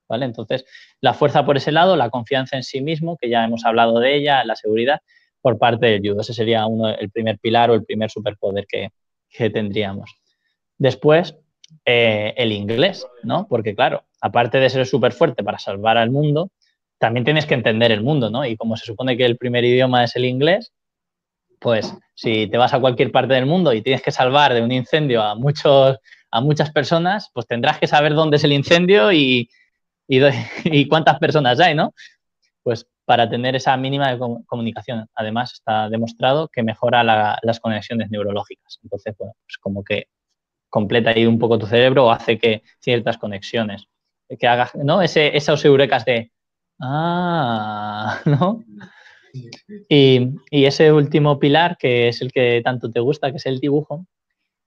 ¿Vale? 0.07 0.25
Entonces, 0.25 0.65
la 1.01 1.13
fuerza 1.13 1.45
por 1.45 1.57
ese 1.57 1.71
lado, 1.71 1.95
la 1.95 2.09
confianza 2.09 2.57
en 2.57 2.63
sí 2.63 2.81
mismo, 2.81 3.17
que 3.17 3.29
ya 3.29 3.43
hemos 3.43 3.65
hablado 3.65 3.99
de 3.99 4.15
ella, 4.15 4.43
la 4.43 4.55
seguridad, 4.55 4.99
por 5.41 5.57
parte 5.57 5.87
del 5.87 6.01
judo. 6.01 6.21
Ese 6.21 6.33
sería 6.33 6.65
uno, 6.67 6.89
el 6.89 7.09
primer 7.09 7.39
pilar 7.39 7.71
o 7.71 7.73
el 7.73 7.83
primer 7.83 8.11
superpoder 8.11 8.65
que, 8.67 8.89
que 9.29 9.49
tendríamos. 9.49 10.09
Después, 10.77 11.35
eh, 11.85 12.33
el 12.37 12.51
inglés, 12.51 13.05
¿no? 13.23 13.47
Porque 13.47 13.75
claro, 13.75 14.03
aparte 14.23 14.57
de 14.57 14.69
ser 14.69 14.85
súper 14.85 15.11
fuerte 15.11 15.43
para 15.43 15.59
salvar 15.59 15.97
al 15.97 16.09
mundo, 16.09 16.49
también 16.97 17.25
tienes 17.25 17.45
que 17.45 17.55
entender 17.55 17.91
el 17.91 18.01
mundo, 18.01 18.29
¿no? 18.29 18.45
Y 18.45 18.55
como 18.55 18.77
se 18.77 18.85
supone 18.85 19.17
que 19.17 19.25
el 19.25 19.35
primer 19.35 19.65
idioma 19.65 20.05
es 20.05 20.15
el 20.15 20.23
inglés, 20.23 20.71
pues 21.59 21.93
si 22.15 22.47
te 22.47 22.57
vas 22.57 22.73
a 22.73 22.79
cualquier 22.79 23.11
parte 23.11 23.33
del 23.33 23.45
mundo 23.45 23.73
y 23.73 23.81
tienes 23.81 24.01
que 24.01 24.11
salvar 24.11 24.53
de 24.53 24.61
un 24.61 24.71
incendio 24.71 25.21
a, 25.21 25.35
muchos, 25.35 25.97
a 26.31 26.39
muchas 26.39 26.71
personas, 26.71 27.31
pues 27.33 27.47
tendrás 27.47 27.79
que 27.79 27.87
saber 27.87 28.13
dónde 28.13 28.37
es 28.37 28.45
el 28.45 28.53
incendio 28.53 29.11
y, 29.11 29.49
y, 30.07 30.19
cuántas 30.87 31.19
personas 31.19 31.59
hay, 31.59 31.75
¿no? 31.75 31.93
Pues 32.63 32.87
para 33.03 33.29
tener 33.29 33.57
esa 33.57 33.75
mínima 33.75 34.17
comunicación. 34.45 35.05
Además, 35.15 35.51
está 35.51 35.89
demostrado 35.89 36.47
que 36.47 36.63
mejora 36.63 37.03
las 37.03 37.59
conexiones 37.59 38.09
neurológicas. 38.09 38.79
Entonces, 38.83 39.13
pues 39.17 39.57
como 39.59 39.83
que 39.83 40.07
completa 40.69 41.09
ahí 41.09 41.25
un 41.25 41.39
poco 41.39 41.59
tu 41.59 41.65
cerebro 41.65 42.05
o 42.05 42.11
hace 42.11 42.37
que 42.37 42.63
ciertas 42.79 43.17
conexiones, 43.17 43.89
que 44.37 44.47
hagas, 44.47 44.75
¿no? 44.75 45.01
Ese, 45.01 45.35
esos 45.35 45.63
eurecas 45.65 46.05
de, 46.05 46.31
ah, 46.81 48.19
¿no? 48.25 48.63
Y, 49.89 50.29
y, 50.51 50.65
ese 50.65 50.91
último 50.91 51.39
pilar, 51.39 51.77
que 51.79 52.07
es 52.07 52.21
el 52.21 52.31
que 52.31 52.61
tanto 52.63 52.91
te 52.91 52.99
gusta, 52.99 53.31
que 53.31 53.37
es 53.37 53.45
el 53.47 53.59
dibujo, 53.59 54.05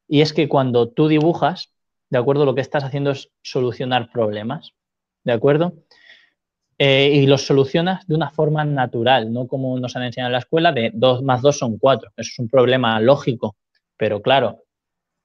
y 0.08 0.20
es 0.20 0.32
que 0.32 0.48
cuando 0.48 0.88
tú 0.88 1.08
dibujas, 1.08 1.72
¿de 2.10 2.18
acuerdo? 2.18 2.44
Lo 2.44 2.54
que 2.54 2.60
estás 2.60 2.84
haciendo 2.84 3.10
es 3.10 3.30
solucionar 3.42 4.10
problemas, 4.10 4.72
¿de 5.24 5.32
acuerdo? 5.32 5.74
Eh, 6.78 7.10
y 7.14 7.26
los 7.26 7.46
solucionas 7.46 8.06
de 8.06 8.14
una 8.14 8.30
forma 8.30 8.64
natural, 8.64 9.32
no 9.32 9.46
como 9.46 9.78
nos 9.80 9.96
han 9.96 10.02
enseñado 10.02 10.28
en 10.28 10.32
la 10.32 10.40
escuela, 10.40 10.72
de 10.72 10.90
2 10.92 11.22
más 11.22 11.40
2 11.40 11.58
son 11.58 11.78
4. 11.78 12.10
Eso 12.16 12.30
es 12.32 12.38
un 12.38 12.48
problema 12.48 13.00
lógico, 13.00 13.56
pero 13.96 14.20
claro, 14.20 14.64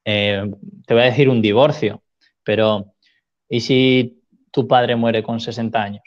eh, 0.05 0.49
te 0.87 0.93
voy 0.93 1.03
a 1.03 1.07
decir 1.07 1.29
un 1.29 1.41
divorcio, 1.41 2.03
pero 2.43 2.93
¿y 3.49 3.61
si 3.61 4.20
tu 4.51 4.67
padre 4.67 4.95
muere 4.95 5.23
con 5.23 5.39
60 5.39 5.81
años 5.81 6.03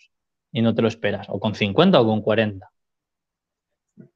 y 0.52 0.62
no 0.62 0.74
te 0.74 0.82
lo 0.82 0.88
esperas? 0.88 1.26
¿O 1.28 1.40
con 1.40 1.54
50 1.54 2.00
o 2.00 2.06
con 2.06 2.22
40? 2.22 2.70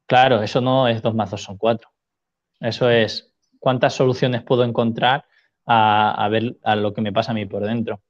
Claro, 0.06 0.42
eso 0.42 0.60
no 0.60 0.88
es 0.88 1.02
2 1.02 1.14
más 1.14 1.30
2 1.30 1.42
son 1.42 1.56
4. 1.56 1.88
Eso 2.60 2.90
es 2.90 3.34
cuántas 3.58 3.94
soluciones 3.94 4.42
puedo 4.42 4.64
encontrar 4.64 5.24
a, 5.66 6.24
a, 6.24 6.28
ver 6.28 6.56
a 6.62 6.76
lo 6.76 6.94
que 6.94 7.00
me 7.00 7.12
pasa 7.12 7.32
a 7.32 7.34
mí 7.34 7.46
por 7.46 7.64
dentro. 7.64 8.00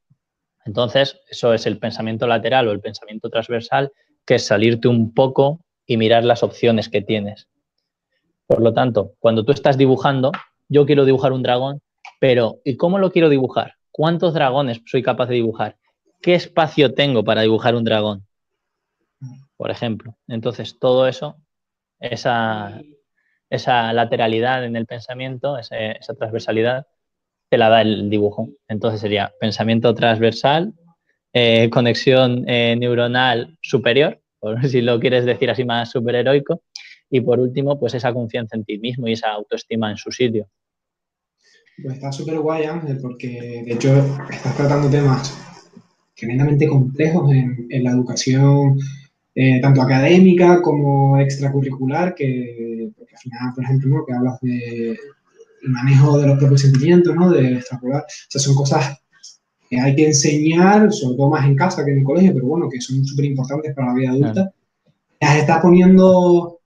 Entonces, 0.64 1.20
eso 1.28 1.54
es 1.54 1.66
el 1.66 1.78
pensamiento 1.78 2.26
lateral 2.26 2.68
o 2.68 2.72
el 2.72 2.80
pensamiento 2.80 3.30
transversal, 3.30 3.92
que 4.26 4.36
es 4.36 4.46
salirte 4.46 4.88
un 4.88 5.14
poco 5.14 5.64
y 5.86 5.96
mirar 5.96 6.24
las 6.24 6.42
opciones 6.42 6.88
que 6.88 7.00
tienes. 7.00 7.48
Por 8.46 8.60
lo 8.60 8.72
tanto, 8.72 9.14
cuando 9.18 9.44
tú 9.44 9.52
estás 9.52 9.76
dibujando, 9.76 10.32
yo 10.68 10.86
quiero 10.86 11.04
dibujar 11.04 11.32
un 11.32 11.42
dragón, 11.42 11.80
pero 12.20 12.60
¿y 12.64 12.76
cómo 12.76 12.98
lo 12.98 13.10
quiero 13.10 13.28
dibujar? 13.28 13.74
¿Cuántos 13.90 14.34
dragones 14.34 14.82
soy 14.86 15.02
capaz 15.02 15.26
de 15.26 15.36
dibujar? 15.36 15.76
¿Qué 16.20 16.34
espacio 16.34 16.94
tengo 16.94 17.24
para 17.24 17.42
dibujar 17.42 17.74
un 17.74 17.84
dragón? 17.84 18.26
Por 19.56 19.70
ejemplo. 19.70 20.16
Entonces, 20.26 20.78
todo 20.78 21.06
eso, 21.06 21.36
esa, 22.00 22.82
lateralidad 23.92 24.64
en 24.64 24.76
el 24.76 24.86
pensamiento, 24.86 25.58
esa, 25.58 26.14
transversalidad, 26.14 26.86
te 27.48 27.58
la 27.58 27.68
da 27.68 27.82
el 27.82 28.10
dibujo. 28.10 28.48
Entonces 28.68 29.00
sería 29.00 29.32
pensamiento 29.40 29.94
transversal, 29.94 30.74
eh, 31.32 31.70
conexión 31.70 32.44
eh, 32.48 32.76
neuronal 32.76 33.56
superior, 33.62 34.20
por 34.40 34.64
si 34.66 34.80
lo 34.82 35.00
quieres 35.00 35.24
decir 35.24 35.50
así 35.50 35.64
más 35.64 35.90
superheroico, 35.90 36.62
y 37.10 37.20
por 37.20 37.40
último, 37.40 37.80
pues 37.80 37.94
esa 37.94 38.12
confianza 38.12 38.56
en 38.56 38.64
ti 38.64 38.78
mismo 38.78 39.08
y 39.08 39.12
esa 39.12 39.30
autoestima 39.30 39.90
en 39.90 39.96
su 39.96 40.10
sitio. 40.10 40.48
Pues 41.82 41.94
está 41.94 42.12
súper 42.12 42.38
guay, 42.40 42.64
Ángel, 42.64 42.98
porque 43.00 43.62
de 43.64 43.72
hecho 43.72 43.96
estás 44.30 44.56
tratando 44.56 44.90
temas 44.90 45.47
tremendamente 46.18 46.66
complejos 46.66 47.32
en, 47.32 47.84
la 47.84 47.92
educación, 47.92 48.78
eh, 49.34 49.60
tanto 49.60 49.82
académica 49.82 50.60
como 50.60 51.18
extracurricular, 51.18 52.14
que 52.14 52.90
porque 52.96 53.14
al 53.14 53.20
final, 53.20 53.54
por 53.54 53.64
ejemplo, 53.64 54.04
que 54.06 54.12
hablas 54.12 54.40
de 54.40 54.98
manejo 55.62 56.18
de 56.18 56.26
los 56.26 56.38
propios 56.38 56.62
sentimientos, 56.62 57.14
¿no? 57.14 57.30
de 57.30 57.54
extrapolar, 57.54 58.02
o 58.02 58.30
sea, 58.30 58.40
son 58.40 58.54
cosas 58.54 58.98
que 59.70 59.78
hay 59.78 59.94
que 59.94 60.06
enseñar, 60.06 60.92
sobre 60.92 61.16
todo 61.16 61.30
más 61.30 61.46
en 61.46 61.54
casa 61.54 61.84
que 61.84 61.92
en 61.92 61.98
el 61.98 62.04
colegio, 62.04 62.32
pero 62.34 62.46
bueno, 62.46 62.68
que 62.68 62.80
son 62.80 63.04
súper 63.04 63.26
importantes 63.26 63.74
para 63.74 63.88
la 63.88 63.94
vida 63.94 64.10
adulta. 64.10 64.52
Las 65.20 65.36
estás 65.36 65.60
poniendo, 65.60 66.60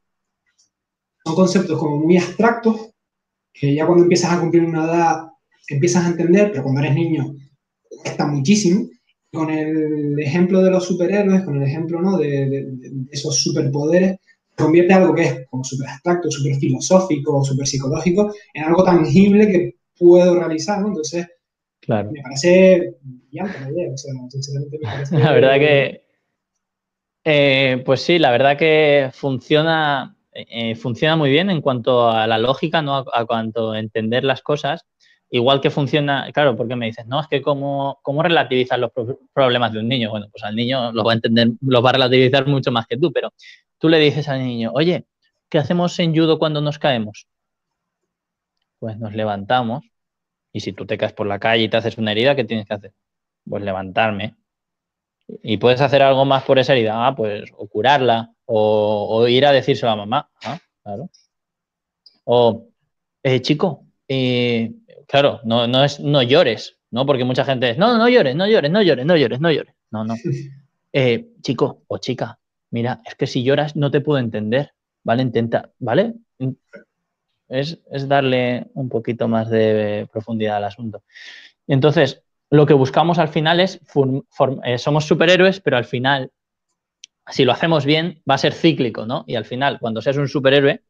son 1.25 1.35
conceptos 1.35 1.79
como 1.79 1.99
muy 1.99 2.17
abstractos, 2.17 2.91
que 3.53 3.75
ya 3.75 3.87
cuando 3.87 4.05
empiezas 4.05 4.33
a 4.33 4.41
cumplir 4.41 4.65
una 4.65 4.85
edad 4.85 5.33
empiezas 5.69 6.05
a 6.05 6.09
entender, 6.09 6.51
pero 6.51 6.63
cuando 6.63 6.81
eres 6.81 6.95
niño 6.95 7.35
cuesta 8.03 8.27
muchísimo. 8.27 8.89
Con 9.33 9.51
el 9.51 10.19
ejemplo 10.19 10.63
de 10.63 10.71
los 10.71 10.87
superhéroes, 10.87 11.43
con 11.43 11.57
el 11.57 11.69
ejemplo 11.69 12.01
¿no? 12.01 12.19
de, 12.19 12.67
esos 13.11 13.37
superpoderes, 13.37 14.19
convierte 14.55 14.93
algo 14.93 15.15
que 15.15 15.23
es 15.23 15.47
como 15.49 15.65
súper 15.65 15.89
abstracto, 15.89 16.31
súper 16.31 16.57
filosófico, 16.57 17.43
súper 17.43 17.67
psicológico, 17.67 18.33
en 18.53 18.65
algo 18.65 18.85
tangible 18.85 19.49
que 19.51 19.77
puedo 19.99 20.39
realizar, 20.39 20.83
¿no? 20.83 20.89
Entonces, 20.89 21.27
claro. 21.81 22.11
me 22.13 22.21
parece 22.21 22.97
brillante 23.03 23.61
la 23.61 23.71
idea, 23.71 23.93
o 23.93 23.97
sea, 23.97 24.13
sinceramente 24.29 24.79
me 24.79 24.85
parece... 24.85 25.19
La 25.19 25.33
verdad 25.33 25.59
que... 25.59 26.03
Eh, 27.25 27.83
pues 27.87 28.03
sí, 28.03 28.19
la 28.19 28.33
verdad 28.33 28.59
que 28.59 29.09
funciona 29.13 30.17
eh, 30.35 30.75
funciona 30.77 31.15
muy 31.15 31.31
bien 31.31 31.51
en 31.51 31.61
cuanto 31.61 32.09
a 32.09 32.27
la 32.27 32.39
lógica, 32.39 32.81
¿no? 32.81 33.05
A, 33.13 33.27
cuanto 33.27 33.73
a 33.73 33.79
entender 33.79 34.25
las 34.25 34.43
cosas. 34.43 34.87
Igual 35.35 35.63
que 35.63 35.71
funciona, 35.71 36.31
claro, 36.31 36.55
porque 36.55 36.77
me 36.77 36.85
dices, 36.85 37.07
no, 37.07 37.19
es 37.19 37.27
que 37.27 37.41
cómo, 37.41 37.99
cómo 38.03 38.23
relativizar 38.23 38.79
los 38.79 38.91
problemas 39.33 39.73
de 39.73 39.79
un 39.79 39.89
niño. 39.89 40.11
Bueno, 40.11 40.27
pues 40.31 40.45
al 40.45 40.55
niño 40.55 40.93
lo 40.93 41.05
va 41.05 41.13
a 41.13 41.15
entender, 41.15 41.53
lo 41.63 41.81
va 41.81 41.89
a 41.89 41.93
relativizar 41.95 42.47
mucho 42.47 42.71
más 42.71 42.87
que 42.87 42.99
tú, 42.99 43.11
pero 43.11 43.33
tú 43.79 43.89
le 43.89 43.99
dices 43.99 44.29
al 44.29 44.45
niño, 44.45 44.73
oye, 44.75 45.07
¿qué 45.49 45.57
hacemos 45.57 45.99
en 46.01 46.15
judo 46.15 46.39
cuando 46.39 46.61
nos 46.61 46.79
caemos? 46.79 47.29
Pues 48.79 48.99
nos 48.99 49.15
levantamos 49.15 49.85
y 50.53 50.61
si 50.61 50.75
tú 50.75 50.85
te 50.85 50.99
caes 50.99 51.15
por 51.15 51.27
la 51.27 51.39
calle 51.39 51.65
y 51.65 51.69
te 51.71 51.79
haces 51.79 51.97
una 51.97 52.13
herida, 52.13 52.37
¿qué 52.37 52.45
tienes 52.45 52.67
que 52.67 52.75
hacer? 52.75 52.93
Pues 53.49 53.63
levantarme. 53.63 54.37
¿Y 55.43 55.57
puedes 55.57 55.81
hacer 55.81 56.03
algo 56.03 56.27
más 56.27 56.45
por 56.45 56.59
esa 56.59 56.75
herida? 56.75 57.07
Ah, 57.07 57.17
pues 57.17 57.51
o 57.57 57.67
curarla, 57.69 58.35
o, 58.45 59.27
ir 59.29 59.47
a 59.47 59.53
decírselo 59.53 59.93
a 59.93 59.97
mamá. 59.97 60.31
Ah, 60.45 60.59
claro. 60.83 61.09
O, 62.25 62.69
eh, 63.23 63.41
chico, 63.41 63.87
eh, 64.09 64.73
claro, 65.07 65.41
no, 65.45 65.67
no, 65.67 65.85
es 65.85 66.01
no 66.01 66.23
llores, 66.23 66.77
¿no? 66.91 67.07
Porque 67.07 67.25
mucha 67.25 67.45
gente 67.45 67.71
es, 67.71 67.79
no, 67.79 67.97
no 67.99 68.09
llores, 68.09 68.35
no 68.35 68.47
llores, 68.47 68.71
no 68.71 68.83
llores, 68.83 69.07
no 69.07 69.17
llores, 69.17 69.41
no 69.41 69.51
llores. 69.51 69.75
No, 69.91 70.05
no. 70.05 70.15
Eh, 70.93 71.29
chico 71.43 71.83
o 71.89 71.99
chica, 71.99 72.39
mira, 72.71 73.01
es 73.05 73.15
que 73.15 73.27
si 73.27 73.43
lloras 73.43 73.77
no 73.77 73.91
te 73.91 74.01
puedo 74.01 74.19
entender, 74.19 74.73
¿vale? 75.03 75.23
Intenta, 75.23 75.71
¿vale? 75.79 76.15
Es, 77.49 77.79
es 77.91 78.09
darle 78.09 78.67
un 78.75 78.89
poquito 78.89 79.29
más 79.29 79.51
de 79.51 80.09
profundidad 80.13 80.57
al 80.57 80.65
asunto. 80.65 81.03
Entonces, 81.67 82.23
lo 82.51 82.67
que 82.67 82.75
buscamos 82.75 83.19
al 83.19 83.29
final 83.29 83.61
es, 83.61 83.81
somos 84.79 85.05
superhéroes, 85.05 85.61
pero 85.61 85.77
al 85.77 85.85
final 85.85 86.31
si 87.31 87.45
lo 87.45 87.53
hacemos 87.53 87.85
bien, 87.85 88.23
va 88.29 88.35
a 88.35 88.39
ser 88.39 88.53
cíclico, 88.53 89.07
¿no? 89.07 89.25
Y 89.27 89.37
al 89.37 89.45
final, 89.45 89.79
cuando 89.81 90.03
seas 90.03 90.17
un 90.17 90.29
superhéroe, 90.29 90.83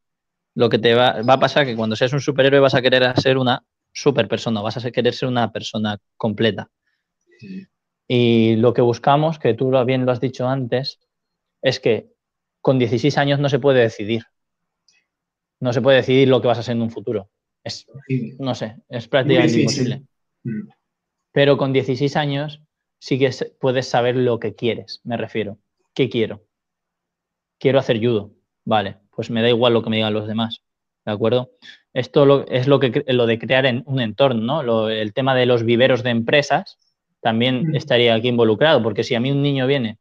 lo 0.54 0.68
que 0.68 0.78
te 0.78 0.94
va, 0.94 1.20
a 1.26 1.40
pasar 1.40 1.64
es 1.64 1.70
que 1.70 1.76
cuando 1.76 1.96
seas 1.96 2.12
un 2.12 2.20
superhéroe 2.20 2.60
vas 2.60 2.74
a 2.74 2.82
querer 2.82 3.18
ser 3.20 3.38
una 3.38 3.64
super 3.93 4.28
persona, 4.28 4.61
vas 4.61 4.84
a 4.84 4.90
querer 4.90 5.14
ser 5.14 5.28
una 5.28 5.53
persona 5.53 5.99
completa. 6.16 6.70
Y 8.09 8.57
lo 8.57 8.72
que 8.72 8.82
buscamos, 8.82 9.38
que 9.38 9.55
tú 9.55 9.70
bien 9.84 10.05
lo 10.07 10.12
has 10.12 10.20
dicho 10.20 10.49
antes, 10.49 11.01
es 11.62 11.80
que 11.80 12.11
con 12.61 12.78
16 12.78 13.16
años 13.18 13.40
no 13.40 13.49
se 13.49 13.59
puede 13.59 13.80
decidir. 13.80 14.24
No 15.61 15.72
se 15.72 15.80
puede 15.80 15.99
decidir 15.99 16.28
lo 16.28 16.40
que 16.40 16.49
vas 16.49 16.59
a 16.59 16.61
hacer 16.61 16.76
en 16.76 16.82
un 16.82 16.90
futuro. 16.90 17.30
Es, 17.62 17.86
no 18.38 18.55
sé, 18.55 18.76
es 18.88 19.07
prácticamente 19.09 19.61
imposible. 19.61 20.03
Mm. 20.43 20.68
Pero 21.32 21.57
con 21.57 21.72
16 21.72 22.16
años 22.16 22.61
sí 22.99 23.18
que 23.18 23.30
puedes 23.61 23.88
saber 23.88 24.16
lo 24.16 24.38
que 24.38 24.55
quieres, 24.55 25.01
me 25.05 25.16
refiero. 25.16 25.59
¿Qué 25.95 26.09
quiero? 26.09 26.45
Quiero 27.59 27.78
hacer 27.78 27.99
judo. 27.99 28.34
Vale, 28.64 28.99
pues 29.11 29.30
me 29.30 29.43
da 29.43 29.49
igual 29.49 29.72
lo 29.72 29.82
que 29.82 29.90
me 29.90 29.97
digan 29.97 30.14
los 30.14 30.26
demás. 30.26 30.62
¿De 31.05 31.12
acuerdo? 31.12 31.51
Esto 31.95 32.47
es 32.47 32.66
lo, 32.66 32.80
que, 32.80 33.05
lo 33.09 33.26
de 33.26 33.38
crear 33.38 33.66
en 33.66 33.82
un 33.86 34.01
entorno, 34.01 34.62
¿no? 34.62 34.88
el 34.88 35.12
tema 35.12 35.34
de 35.34 35.47
los 35.47 35.64
viveros 35.64 36.03
de 36.03 36.11
empresas 36.11 36.78
también 37.20 37.68
mm. 37.68 37.76
estaría 37.76 38.14
aquí 38.14 38.28
involucrado, 38.28 38.82
porque 38.82 39.05
si 39.05 39.14
a 39.14 39.20
mí 39.20 39.30
un 39.30 39.43
niño 39.43 39.66
viene 39.66 39.99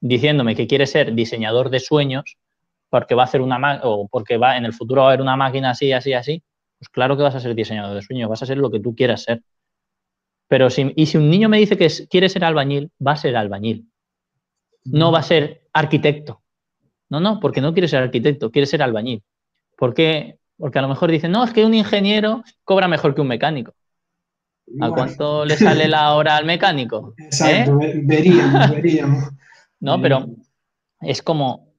diciéndome 0.00 0.56
que 0.56 0.66
quiere 0.66 0.86
ser 0.86 1.14
diseñador 1.14 1.70
de 1.70 1.80
sueños, 1.80 2.36
porque 2.90 3.14
va 3.14 3.22
a 3.22 3.24
hacer 3.26 3.40
una 3.40 3.80
o 3.84 4.08
porque 4.08 4.36
va 4.36 4.56
en 4.56 4.66
el 4.66 4.74
futuro 4.74 5.02
va 5.02 5.08
a 5.08 5.10
haber 5.10 5.22
una 5.22 5.36
máquina 5.36 5.70
así, 5.70 5.92
así, 5.92 6.12
así, 6.12 6.42
pues 6.78 6.88
claro 6.88 7.16
que 7.16 7.22
vas 7.22 7.34
a 7.34 7.40
ser 7.40 7.54
diseñador 7.54 7.94
de 7.94 8.02
sueños, 8.02 8.28
vas 8.28 8.42
a 8.42 8.46
ser 8.46 8.58
lo 8.58 8.70
que 8.70 8.80
tú 8.80 8.94
quieras 8.94 9.22
ser. 9.22 9.42
Pero 10.48 10.68
si, 10.68 10.92
y 10.96 11.06
si 11.06 11.16
un 11.16 11.30
niño 11.30 11.48
me 11.48 11.56
dice 11.56 11.78
que 11.78 11.88
quiere 12.10 12.28
ser 12.28 12.44
albañil, 12.44 12.90
va 13.04 13.12
a 13.12 13.16
ser 13.16 13.36
albañil. 13.36 13.88
No 14.84 15.12
va 15.12 15.20
a 15.20 15.22
ser 15.22 15.62
arquitecto. 15.72 16.42
No, 17.08 17.20
no, 17.20 17.40
porque 17.40 17.60
no 17.60 17.72
quiere 17.72 17.88
ser 17.88 18.02
arquitecto, 18.02 18.50
quiere 18.50 18.66
ser 18.66 18.82
albañil. 18.82 19.22
¿Por 19.76 19.94
qué? 19.94 20.38
Porque 20.62 20.78
a 20.78 20.82
lo 20.82 20.86
mejor 20.86 21.10
dicen, 21.10 21.32
no, 21.32 21.42
es 21.42 21.52
que 21.52 21.64
un 21.64 21.74
ingeniero 21.74 22.44
cobra 22.62 22.86
mejor 22.86 23.16
que 23.16 23.20
un 23.20 23.26
mecánico. 23.26 23.74
¿A 24.80 24.90
cuánto 24.90 25.44
le 25.44 25.56
sale 25.56 25.88
la 25.88 26.14
hora 26.14 26.36
al 26.36 26.44
mecánico? 26.44 27.14
Exacto, 27.18 27.80
¿Eh? 27.80 27.94
veríamos, 28.04 28.70
veríamos. 28.70 29.24
No, 29.80 30.00
pero 30.00 30.28
es 31.00 31.20
como 31.20 31.74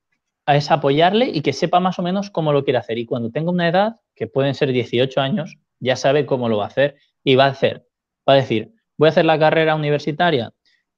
es 0.46 0.70
apoyarle 0.70 1.30
y 1.34 1.40
que 1.40 1.54
sepa 1.54 1.80
más 1.80 1.98
o 1.98 2.02
menos 2.02 2.30
cómo 2.30 2.52
lo 2.52 2.66
quiere 2.66 2.78
hacer. 2.80 2.98
Y 2.98 3.06
cuando 3.06 3.32
tenga 3.32 3.52
una 3.52 3.70
edad, 3.70 4.02
que 4.16 4.28
pueden 4.28 4.54
ser 4.54 4.74
18 4.74 5.22
años, 5.22 5.58
ya 5.80 5.96
sabe 5.96 6.26
cómo 6.26 6.50
lo 6.50 6.58
va 6.58 6.66
a 6.66 6.68
hacer 6.68 6.98
y 7.24 7.36
va 7.36 7.46
a 7.46 7.52
hacer. 7.52 7.88
Va 8.28 8.34
a 8.34 8.36
decir, 8.36 8.74
voy 8.98 9.08
a 9.08 9.12
hacer 9.12 9.24
la 9.24 9.40
carrera 9.40 9.76
universitaria. 9.76 10.52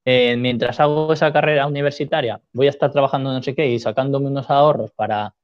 Eh, 0.05 0.35
mientras 0.37 0.79
hago 0.79 1.13
esa 1.13 1.31
carrera 1.31 1.67
universitaria, 1.67 2.41
voy 2.51 2.65
a 2.65 2.71
estar 2.71 2.91
trabajando 2.91 3.31
no 3.31 3.43
sé 3.43 3.53
qué 3.53 3.67
y 3.67 3.77
sacándome 3.77 4.25
unos 4.25 4.49
ahorros 4.49 4.91
para 4.93 5.35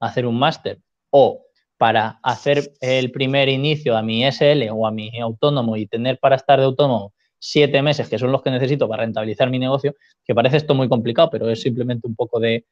hacer 0.00 0.24
un 0.24 0.38
máster. 0.38 0.78
O 1.10 1.44
para 1.80 2.20
hacer 2.22 2.74
el 2.82 3.10
primer 3.10 3.48
inicio 3.48 3.96
a 3.96 4.02
mi 4.02 4.22
SL 4.22 4.68
o 4.70 4.86
a 4.86 4.90
mi 4.90 5.18
autónomo 5.18 5.78
y 5.78 5.86
tener 5.86 6.18
para 6.18 6.36
estar 6.36 6.58
de 6.58 6.66
autónomo 6.66 7.14
siete 7.38 7.80
meses, 7.80 8.06
que 8.06 8.18
son 8.18 8.32
los 8.32 8.42
que 8.42 8.50
necesito 8.50 8.86
para 8.86 9.02
rentabilizar 9.02 9.48
mi 9.48 9.58
negocio, 9.58 9.96
que 10.26 10.34
parece 10.34 10.58
esto 10.58 10.74
muy 10.74 10.90
complicado, 10.90 11.30
pero 11.32 11.48
es 11.48 11.62
simplemente 11.62 12.06
un 12.06 12.14
poco 12.14 12.38
de, 12.38 12.66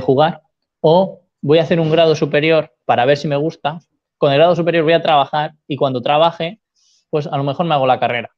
jugar, 0.00 0.40
o 0.80 1.20
voy 1.42 1.58
a 1.58 1.62
hacer 1.64 1.80
un 1.80 1.90
grado 1.90 2.14
superior 2.14 2.72
para 2.86 3.04
ver 3.04 3.18
si 3.18 3.28
me 3.28 3.36
gusta, 3.36 3.78
con 4.16 4.32
el 4.32 4.38
grado 4.38 4.56
superior 4.56 4.84
voy 4.84 4.94
a 4.94 5.02
trabajar 5.02 5.52
y 5.66 5.76
cuando 5.76 6.00
trabaje, 6.00 6.62
pues 7.10 7.26
a 7.26 7.36
lo 7.36 7.44
mejor 7.44 7.66
me 7.66 7.74
hago 7.74 7.86
la 7.86 8.00
carrera. 8.00 8.30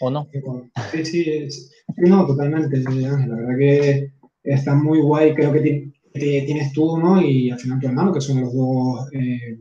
¿O 0.00 0.08
no? 0.08 0.28
Sí, 0.92 1.04
sí, 1.04 1.48
no, 1.96 2.24
totalmente, 2.28 2.78
La 2.78 2.90
verdad 2.92 3.58
que 3.58 4.12
está 4.44 4.72
muy 4.74 5.00
guay, 5.00 5.34
creo 5.34 5.52
que 5.52 5.90
tienes 6.18 6.72
tú, 6.72 6.98
¿no? 6.98 7.20
Y 7.20 7.50
al 7.50 7.58
final 7.58 7.80
tu 7.80 7.86
hermano, 7.86 8.12
que 8.12 8.20
son 8.20 8.40
los 8.40 8.54
dos 8.54 9.08
eh, 9.12 9.58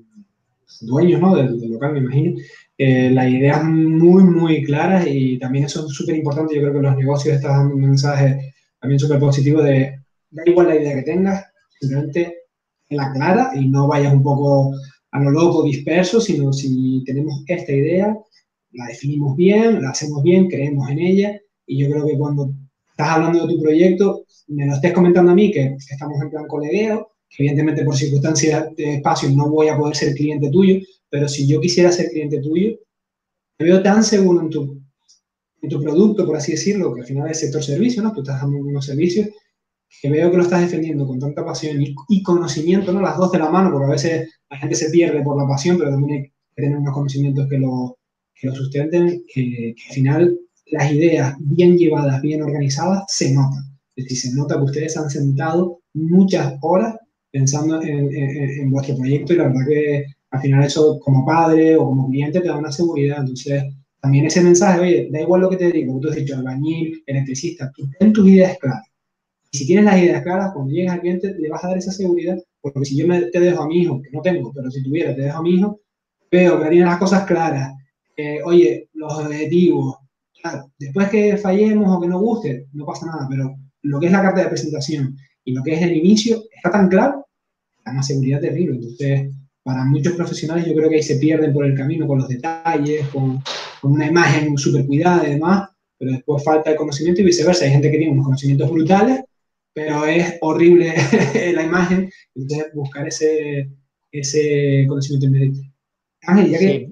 dueños, 0.81 1.21
¿no? 1.21 1.35
Del, 1.35 1.59
del, 1.59 1.71
local, 1.71 1.93
me 1.93 1.99
imagino. 1.99 2.39
Eh, 2.77 3.09
las 3.11 3.29
ideas 3.29 3.63
muy, 3.63 4.23
muy 4.23 4.63
claras 4.63 5.05
y 5.07 5.39
también 5.39 5.65
eso 5.65 5.87
es 5.87 5.93
súper 5.93 6.15
importante. 6.15 6.55
Yo 6.55 6.61
creo 6.61 6.73
que 6.73 6.81
los 6.81 6.97
negocios 6.97 7.35
están 7.35 7.57
dando 7.57 7.75
un 7.75 7.81
mensaje 7.81 8.53
también 8.79 8.99
súper 8.99 9.19
positivo 9.19 9.61
de 9.61 9.99
da 10.29 10.43
igual 10.45 10.67
la 10.67 10.75
idea 10.75 10.95
que 10.95 11.03
tengas, 11.03 11.45
simplemente 11.79 12.35
la 12.89 13.11
clara 13.11 13.51
y 13.55 13.67
no 13.67 13.87
vayas 13.87 14.13
un 14.13 14.23
poco 14.23 14.73
a 15.11 15.19
lo 15.19 15.31
loco 15.31 15.63
disperso, 15.63 16.19
sino 16.21 16.53
si 16.53 17.03
tenemos 17.05 17.43
esta 17.47 17.71
idea, 17.71 18.15
la 18.71 18.85
definimos 18.87 19.35
bien, 19.35 19.81
la 19.81 19.89
hacemos 19.89 20.21
bien, 20.23 20.47
creemos 20.47 20.89
en 20.89 20.99
ella 20.99 21.41
y 21.65 21.79
yo 21.79 21.89
creo 21.89 22.05
que 22.05 22.17
cuando 22.17 22.51
estás 22.97 23.09
hablando 23.09 23.45
de 23.45 23.53
tu 23.53 23.61
proyecto, 23.61 24.25
me 24.47 24.65
lo 24.65 24.73
estés 24.73 24.91
comentando 24.91 25.31
a 25.31 25.35
mí 25.35 25.51
que 25.51 25.75
estamos 25.87 26.19
en 26.19 26.31
plan 26.31 26.47
colegueo, 26.47 27.11
que 27.29 27.43
evidentemente 27.43 27.85
por 27.85 27.95
circunstancias 27.95 28.75
de 28.75 28.95
espacio 28.95 29.29
no 29.29 29.49
voy 29.49 29.67
a 29.67 29.77
poder 29.77 29.95
ser 29.95 30.15
cliente 30.15 30.49
tuyo, 30.49 30.79
pero 31.07 31.27
si 31.27 31.47
yo 31.47 31.61
quisiera 31.61 31.91
ser 31.91 32.09
cliente 32.09 32.39
tuyo, 32.41 32.75
me 33.59 33.67
veo 33.67 33.83
tan 33.83 34.03
seguro 34.03 34.41
en 34.41 34.49
tu, 34.49 34.81
en 35.61 35.69
tu 35.69 35.79
producto, 35.79 36.25
por 36.25 36.37
así 36.37 36.53
decirlo, 36.53 36.93
que 36.95 37.01
al 37.01 37.07
final 37.07 37.29
es 37.29 37.39
sector 37.39 37.63
servicio, 37.63 38.01
¿no? 38.01 38.13
Tú 38.13 38.21
estás 38.21 38.41
dando 38.41 38.57
unos 38.57 38.85
servicios, 38.85 39.27
que 40.01 40.09
veo 40.09 40.31
que 40.31 40.37
lo 40.37 40.43
estás 40.43 40.61
defendiendo 40.61 41.05
con 41.05 41.19
tanta 41.19 41.45
pasión 41.45 41.77
y, 41.79 42.23
conocimiento, 42.23 42.91
¿no? 42.91 43.01
Las 43.01 43.17
dos 43.17 43.31
de 43.31 43.39
la 43.39 43.49
mano, 43.49 43.71
porque 43.71 43.85
a 43.85 43.91
veces 43.91 44.29
la 44.49 44.57
gente 44.57 44.75
se 44.75 44.89
pierde 44.89 45.21
por 45.21 45.37
la 45.37 45.47
pasión, 45.47 45.77
pero 45.77 45.91
también 45.91 46.19
hay 46.19 46.23
que 46.23 46.33
tener 46.55 46.77
unos 46.77 46.93
conocimientos 46.93 47.47
que 47.47 47.59
lo, 47.59 47.97
que 48.33 48.47
lo 48.47 48.55
sustenten, 48.55 49.23
que, 49.31 49.75
al 49.87 49.93
final 49.93 50.39
las 50.71 50.91
ideas 50.91 51.35
bien 51.39 51.77
llevadas, 51.77 52.21
bien 52.21 52.41
organizadas, 52.41 53.03
se 53.07 53.33
notan. 53.33 53.63
Es 53.95 54.05
decir, 54.05 54.31
se 54.31 54.37
nota 54.37 54.55
que 54.55 54.63
ustedes 54.63 54.97
han 54.97 55.09
sentado 55.09 55.79
muchas 55.93 56.55
horas 56.61 56.95
pensando 57.31 57.81
en, 57.81 58.15
en 58.15 58.71
vuestro 58.71 58.95
proyecto 58.97 59.33
y 59.33 59.37
la 59.37 59.43
verdad 59.45 59.67
que 59.67 60.05
al 60.31 60.41
final 60.41 60.63
eso 60.63 60.99
como 60.99 61.25
padre 61.25 61.75
o 61.75 61.85
como 61.85 62.07
cliente 62.09 62.41
te 62.41 62.47
da 62.47 62.57
una 62.57 62.71
seguridad. 62.71 63.19
Entonces, 63.19 63.63
también 64.01 64.25
ese 64.25 64.41
mensaje, 64.41 64.79
oye, 64.79 65.09
da 65.11 65.21
igual 65.21 65.41
lo 65.41 65.49
que 65.49 65.57
te 65.57 65.71
digo, 65.71 65.99
tú 65.99 66.09
has 66.09 66.15
dicho 66.15 66.35
albañil, 66.35 67.03
electricista, 67.05 67.71
tú 67.75 67.89
ten 67.99 68.13
tus 68.13 68.27
ideas 68.27 68.57
claras. 68.59 68.85
Y 69.51 69.57
si 69.57 69.65
tienes 69.65 69.85
las 69.85 69.97
ideas 69.97 70.23
claras, 70.23 70.51
cuando 70.53 70.71
llegues 70.71 70.91
al 70.91 71.01
cliente 71.01 71.33
le 71.37 71.49
vas 71.49 71.63
a 71.63 71.69
dar 71.69 71.77
esa 71.77 71.91
seguridad, 71.91 72.37
porque 72.61 72.85
si 72.85 72.97
yo 72.97 73.07
me, 73.07 73.21
te 73.23 73.39
dejo 73.39 73.63
a 73.63 73.67
mi 73.67 73.79
hijo, 73.79 74.01
que 74.01 74.09
no 74.11 74.21
tengo, 74.21 74.51
pero 74.53 74.69
si 74.69 74.83
tuviera, 74.83 75.15
te 75.15 75.21
dejo 75.21 75.37
a 75.37 75.41
mi 75.41 75.55
hijo, 75.55 75.79
veo 76.29 76.61
que 76.61 76.69
tiene 76.69 76.85
las 76.85 76.99
cosas 76.99 77.25
claras, 77.25 77.73
oye, 78.45 78.89
los 78.93 79.13
objetivos, 79.13 79.95
después 80.79 81.09
que 81.09 81.37
fallemos 81.37 81.95
o 81.95 82.01
que 82.01 82.07
no 82.07 82.19
guste, 82.19 82.67
no 82.73 82.85
pasa 82.85 83.05
nada, 83.05 83.27
pero 83.29 83.55
lo 83.83 83.99
que 83.99 84.07
es 84.07 84.11
la 84.11 84.21
carta 84.21 84.41
de 84.41 84.49
presentación 84.49 85.15
y 85.43 85.53
lo 85.53 85.63
que 85.63 85.73
es 85.73 85.81
el 85.81 85.95
inicio 85.95 86.43
está 86.53 86.71
tan 86.71 86.89
claro, 86.89 87.25
da 87.85 87.91
una 87.91 88.03
seguridad 88.03 88.41
terrible. 88.41 88.75
Entonces, 88.75 89.31
para 89.63 89.85
muchos 89.85 90.13
profesionales 90.13 90.65
yo 90.65 90.73
creo 90.75 90.89
que 90.89 90.95
ahí 90.95 91.03
se 91.03 91.17
pierden 91.17 91.53
por 91.53 91.65
el 91.65 91.75
camino 91.75 92.07
con 92.07 92.19
los 92.19 92.27
detalles, 92.27 93.07
con, 93.09 93.41
una 93.83 94.07
imagen 94.07 94.57
súper 94.57 94.85
cuidada 94.85 95.27
y 95.27 95.33
demás, 95.33 95.69
pero 95.97 96.11
después 96.11 96.43
falta 96.43 96.71
el 96.71 96.75
conocimiento 96.75 97.21
y 97.21 97.25
viceversa. 97.25 97.63
Hay 97.63 97.71
gente 97.71 97.91
que 97.91 97.97
tiene 97.97 98.11
unos 98.11 98.25
conocimientos 98.25 98.69
brutales, 98.71 99.21
pero 99.73 100.05
es 100.05 100.37
horrible 100.41 100.93
la 101.53 101.63
imagen, 101.63 102.09
entonces 102.33 102.73
buscar 102.73 103.07
ese, 103.07 103.69
ese 104.11 104.85
conocimiento 104.87 105.27
inmediato. 105.27 105.59
Ángel, 106.27 106.51
ya 106.51 106.59
que... 106.59 106.89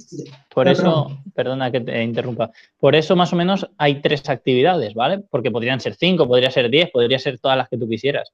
por 0.53 0.67
eso, 0.67 1.21
perdona 1.35 1.71
que 1.71 1.81
te 1.81 2.01
interrumpa, 2.01 2.51
por 2.79 2.95
eso 2.95 3.15
más 3.15 3.31
o 3.33 3.35
menos 3.35 3.69
hay 3.77 4.01
tres 4.01 4.27
actividades, 4.29 4.93
¿vale? 4.93 5.19
Porque 5.29 5.51
podrían 5.51 5.79
ser 5.79 5.95
cinco, 5.95 6.27
podría 6.27 6.49
ser 6.49 6.69
diez, 6.69 6.89
podría 6.89 7.19
ser 7.19 7.39
todas 7.39 7.57
las 7.57 7.69
que 7.69 7.77
tú 7.77 7.87
quisieras. 7.87 8.31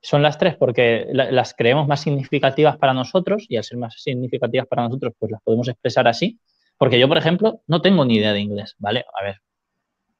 Son 0.00 0.22
las 0.22 0.38
tres 0.38 0.54
porque 0.56 1.08
las 1.10 1.54
creemos 1.54 1.88
más 1.88 2.00
significativas 2.00 2.76
para 2.76 2.94
nosotros 2.94 3.46
y 3.48 3.56
al 3.56 3.64
ser 3.64 3.78
más 3.78 4.00
significativas 4.00 4.68
para 4.68 4.84
nosotros, 4.84 5.12
pues 5.18 5.32
las 5.32 5.42
podemos 5.42 5.66
expresar 5.66 6.06
así. 6.06 6.38
Porque 6.76 7.00
yo, 7.00 7.08
por 7.08 7.18
ejemplo, 7.18 7.62
no 7.66 7.82
tengo 7.82 8.04
ni 8.04 8.16
idea 8.16 8.32
de 8.32 8.40
inglés, 8.40 8.76
¿vale? 8.78 9.04
A 9.20 9.24
ver, 9.24 9.40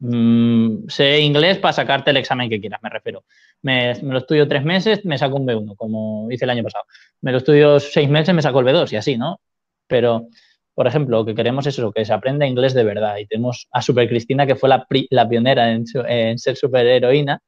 mm, 0.01 0.89
sé 0.89 1.21
inglés 1.21 1.59
para 1.59 1.73
sacarte 1.73 2.11
el 2.11 2.17
examen 2.17 2.51
que 2.51 2.61
quieras, 2.61 2.81
me 2.83 2.91
refiero. 2.91 3.25
Me, 3.63 3.95
lo 4.03 4.19
estudio 4.19 4.49
tres 4.49 4.65
meses, 4.65 5.05
me 5.05 5.17
saco 5.17 5.37
un 5.37 5.47
B1, 5.47 5.77
como 5.77 6.29
hice 6.33 6.45
el 6.45 6.51
año 6.51 6.65
pasado. 6.65 6.85
Me 7.21 7.31
lo 7.31 7.39
estudio 7.39 7.79
seis 7.79 8.09
meses, 8.09 8.35
me 8.35 8.43
saco 8.43 8.61
el 8.61 8.67
B2 8.67 8.93
y 8.93 8.97
así, 8.97 9.17
¿no? 9.17 9.41
Pero, 9.89 10.29
por 10.75 10.87
ejemplo, 10.87 11.19
lo 11.19 11.25
que 11.25 11.35
queremos 11.35 11.67
es 11.67 11.79
eso, 11.79 11.91
que 11.91 12.05
se 12.05 12.13
aprenda 12.13 12.47
inglés 12.47 12.75
de 12.75 12.85
verdad. 12.85 13.17
Y 13.17 13.27
tenemos 13.27 13.67
a 13.73 13.83
Super 13.83 14.09
Cristina, 14.09 14.47
que 14.47 14.55
fue 14.55 14.69
la, 14.69 14.87
la 15.11 15.29
pionera 15.29 15.73
en, 15.73 15.85
en 16.07 16.39
ser 16.39 16.57
superheroína, 16.57 17.41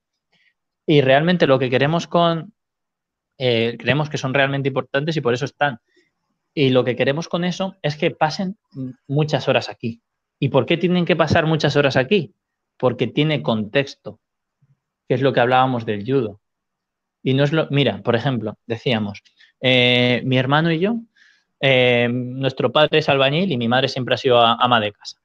y 0.87 1.03
realmente 1.03 1.47
lo 1.47 1.59
que 1.59 1.71
queremos 1.71 2.09
con, 2.09 2.53
eh, 3.39 3.77
creemos 3.79 4.11
que 4.11 4.19
son 4.19 4.35
realmente 4.35 4.69
importantes 4.69 5.17
y 5.17 5.21
por 5.21 5.35
eso 5.35 5.45
están. 5.45 5.79
Y 6.53 6.71
lo 6.71 6.85
que 6.85 6.97
queremos 6.97 7.29
con 7.29 7.45
eso 7.45 7.77
es 7.83 7.97
que 7.97 8.11
pasen 8.11 8.59
muchas 9.07 9.47
horas 9.49 9.69
aquí. 9.69 10.03
¿Y 10.41 10.49
por 10.49 10.67
qué 10.67 10.77
tienen 10.77 11.05
que 11.05 11.15
pasar 11.15 11.47
muchas 11.47 11.77
horas 11.77 11.97
aquí? 11.97 12.35
Porque 12.77 13.07
tiene 13.07 13.43
contexto, 13.43 14.19
que 15.07 15.15
es 15.15 15.21
lo 15.21 15.33
que 15.33 15.41
hablábamos 15.41 15.87
del 15.87 16.05
judo. 16.05 16.41
Y 17.23 17.35
no 17.35 17.45
es 17.45 17.53
lo, 17.53 17.69
mira, 17.71 18.03
por 18.03 18.17
ejemplo, 18.17 18.59
decíamos, 18.67 19.23
eh, 19.61 20.23
mi 20.25 20.39
hermano 20.39 20.73
y 20.73 20.81
yo, 20.81 20.97
eh, 21.61 22.09
nuestro 22.11 22.73
padre 22.73 22.99
es 22.99 23.09
albañil 23.09 23.53
y 23.53 23.57
mi 23.57 23.69
madre 23.69 23.89
siempre 23.89 24.15
ha 24.15 24.19
sido 24.19 24.41
ama 24.41 24.81
de 24.81 24.93
casa. 24.93 25.19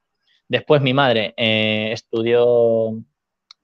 Después 0.48 0.82
mi 0.82 0.94
madre 0.94 1.34
estudió 1.38 3.04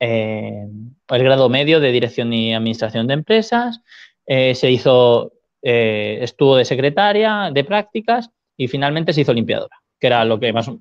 eh, 0.04 0.68
el 1.10 1.24
grado 1.24 1.48
medio 1.48 1.80
de 1.80 1.92
Dirección 1.92 2.34
y 2.34 2.56
Administración 2.56 3.06
de 3.06 3.14
Empresas, 3.14 3.82
eh, 4.26 4.56
se 4.56 4.72
hizo, 4.72 5.34
eh, 5.62 6.18
estuvo 6.22 6.56
de 6.56 6.66
secretaria, 6.66 7.52
de 7.54 7.64
prácticas 7.64 8.32
y 8.58 8.68
finalmente 8.68 9.14
se 9.14 9.22
hizo 9.22 9.32
limpiadora, 9.32 9.78
que 10.00 10.08
era 10.08 10.26
lo 10.26 10.40
que 10.40 10.52
más, 10.54 10.72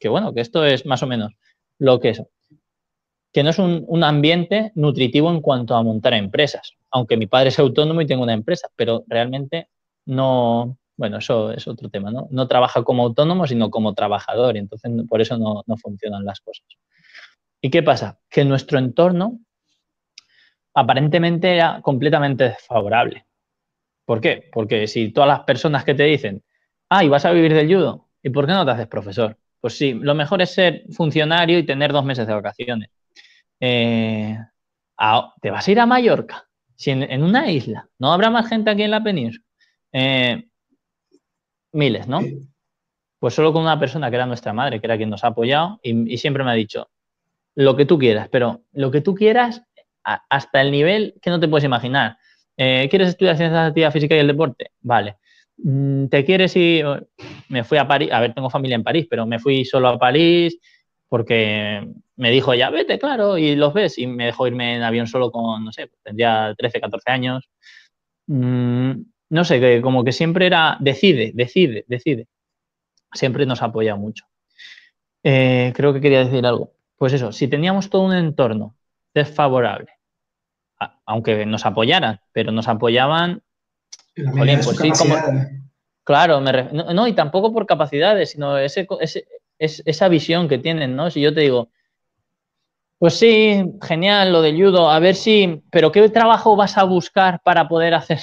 que 0.00 0.08
bueno, 0.08 0.34
que 0.34 0.40
esto 0.40 0.64
es 0.64 0.86
más 0.86 1.04
o 1.04 1.06
menos 1.06 1.32
lo 1.78 2.00
que 2.00 2.10
es. 2.10 2.22
que 3.32 3.44
no 3.44 3.50
es 3.50 3.58
un, 3.60 4.02
ambiente 4.02 4.72
nutritivo 4.74 5.30
en 5.30 5.40
cuanto 5.40 5.76
a 5.76 5.82
montar 5.82 6.14
empresas. 6.14 6.72
Aunque 6.90 7.16
mi 7.16 7.26
padre 7.26 7.50
es 7.50 7.58
autónomo 7.60 8.00
y 8.00 8.06
tengo 8.06 8.24
una 8.24 8.32
empresa, 8.32 8.68
pero 8.74 9.04
realmente 9.06 9.68
no, 10.06 10.78
bueno, 10.98 11.18
eso 11.18 11.52
es 11.52 11.66
otro 11.68 11.88
tema, 11.88 12.10
¿no? 12.10 12.26
No 12.32 12.48
trabaja 12.48 12.82
como 12.82 13.04
autónomo, 13.04 13.46
sino 13.46 13.70
como 13.70 13.94
trabajador, 13.94 14.56
y 14.56 14.58
entonces 14.58 14.90
por 15.08 15.20
eso 15.20 15.38
no, 15.38 15.64
funcionan 15.76 16.24
las 16.24 16.40
cosas. 16.40 16.66
¿Y 17.60 17.70
qué 17.70 17.84
pasa? 17.84 18.18
Que 18.28 18.44
nuestro 18.44 18.80
entorno 18.80 19.38
aparentemente 20.74 21.54
era 21.54 21.80
completamente 21.82 22.44
desfavorable. 22.44 23.26
¿Por 24.04 24.20
qué? 24.20 24.50
Porque 24.52 24.88
si 24.88 25.12
todas 25.12 25.28
las 25.28 25.40
personas 25.40 25.84
que 25.84 25.94
te 25.94 26.02
dicen, 26.02 26.42
ah, 26.88 27.04
y 27.04 27.08
vas 27.08 27.24
a 27.24 27.32
vivir 27.32 27.54
del 27.54 27.72
judo, 27.72 28.08
¿y 28.20 28.30
por 28.30 28.46
qué 28.46 28.52
no 28.52 28.64
te 28.64 28.72
haces 28.72 28.88
profesor? 28.88 29.38
Pues 29.60 29.78
sí, 29.78 29.94
lo 29.94 30.16
mejor 30.16 30.42
es 30.42 30.50
ser 30.50 30.82
funcionario 30.90 31.58
y 31.58 31.66
tener 31.66 31.92
dos 31.92 32.04
meses 32.04 32.26
de 32.26 32.34
vacaciones. 32.34 32.90
Eh, 33.60 34.36
¿Te 35.40 35.50
vas 35.50 35.68
a 35.68 35.70
ir 35.70 35.78
a 35.78 35.86
Mallorca? 35.86 36.48
Si 36.74 36.90
en, 36.90 37.22
una 37.22 37.50
isla, 37.50 37.88
¿no 37.98 38.12
habrá 38.12 38.30
más 38.30 38.48
gente 38.48 38.70
aquí 38.70 38.82
en 38.82 38.90
la 38.90 39.02
península? 39.02 39.44
Eh, 39.92 40.47
miles, 41.72 42.08
¿no? 42.08 42.20
Pues 43.18 43.34
solo 43.34 43.52
con 43.52 43.62
una 43.62 43.78
persona 43.78 44.10
que 44.10 44.16
era 44.16 44.26
nuestra 44.26 44.52
madre, 44.52 44.80
que 44.80 44.86
era 44.86 44.96
quien 44.96 45.10
nos 45.10 45.24
ha 45.24 45.28
apoyado 45.28 45.80
y 45.82 46.18
siempre 46.18 46.44
me 46.44 46.50
ha 46.50 46.54
dicho, 46.54 46.88
lo 47.54 47.76
que 47.76 47.86
tú 47.86 47.98
quieras, 47.98 48.28
pero 48.30 48.62
lo 48.72 48.90
que 48.90 49.00
tú 49.00 49.14
quieras 49.14 49.62
hasta 50.02 50.60
el 50.60 50.70
nivel 50.70 51.14
que 51.20 51.30
no 51.30 51.40
te 51.40 51.48
puedes 51.48 51.64
imaginar. 51.64 52.16
Eh, 52.56 52.86
¿Quieres 52.88 53.08
estudiar 53.08 53.36
ciencias 53.36 53.62
de 53.62 53.68
actividad 53.68 53.92
física 53.92 54.14
y 54.16 54.18
el 54.18 54.26
deporte? 54.26 54.70
Vale. 54.80 55.16
Mm, 55.58 56.06
¿Te 56.06 56.24
quieres 56.24 56.54
ir? 56.56 56.86
Me 57.48 57.64
fui 57.64 57.78
a 57.78 57.86
París, 57.86 58.10
a 58.12 58.20
ver, 58.20 58.34
tengo 58.34 58.50
familia 58.50 58.76
en 58.76 58.84
París, 58.84 59.06
pero 59.10 59.26
me 59.26 59.38
fui 59.38 59.64
solo 59.64 59.88
a 59.88 59.98
París 59.98 60.58
porque 61.08 61.86
me 62.16 62.30
dijo 62.30 62.54
ya, 62.54 62.70
vete, 62.70 62.98
claro, 62.98 63.38
y 63.38 63.56
los 63.56 63.72
ves, 63.72 63.98
y 63.98 64.06
me 64.06 64.26
dejó 64.26 64.46
irme 64.46 64.76
en 64.76 64.82
avión 64.82 65.06
solo 65.06 65.30
con, 65.30 65.64
no 65.64 65.72
sé, 65.72 65.90
tendría 66.02 66.54
13, 66.56 66.80
14 66.80 67.10
años. 67.10 67.48
Mm, 68.26 69.02
no 69.30 69.44
sé, 69.44 69.60
que 69.60 69.80
como 69.82 70.04
que 70.04 70.12
siempre 70.12 70.46
era, 70.46 70.76
decide, 70.80 71.32
decide, 71.34 71.84
decide. 71.88 72.28
Siempre 73.12 73.46
nos 73.46 73.62
apoya 73.62 73.96
mucho. 73.96 74.24
Eh, 75.22 75.72
creo 75.74 75.92
que 75.92 76.00
quería 76.00 76.24
decir 76.24 76.44
algo. 76.46 76.72
Pues 76.96 77.12
eso, 77.12 77.32
si 77.32 77.48
teníamos 77.48 77.90
todo 77.90 78.02
un 78.02 78.14
entorno 78.14 78.74
desfavorable, 79.14 79.90
aunque 81.06 81.44
nos 81.46 81.66
apoyaran, 81.66 82.20
pero 82.32 82.52
nos 82.52 82.68
apoyaban, 82.68 83.42
pues 84.14 84.76
sí, 84.78 84.90
como, 84.90 85.14
claro, 86.04 86.40
no, 86.40 87.06
y 87.06 87.12
tampoco 87.12 87.52
por 87.52 87.66
capacidades, 87.66 88.30
sino 88.30 88.58
ese, 88.58 88.86
esa 89.58 90.08
visión 90.08 90.48
que 90.48 90.58
tienen, 90.58 90.96
¿no? 90.96 91.10
Si 91.10 91.20
yo 91.20 91.34
te 91.34 91.40
digo, 91.42 91.70
pues 92.98 93.14
sí, 93.14 93.64
genial 93.82 94.32
lo 94.32 94.42
de 94.42 94.52
judo, 94.52 94.90
a 94.90 94.98
ver 94.98 95.14
si, 95.14 95.62
pero 95.70 95.92
¿qué 95.92 96.08
trabajo 96.08 96.56
vas 96.56 96.76
a 96.78 96.84
buscar 96.84 97.40
para 97.42 97.68
poder 97.68 97.94
hacer? 97.94 98.18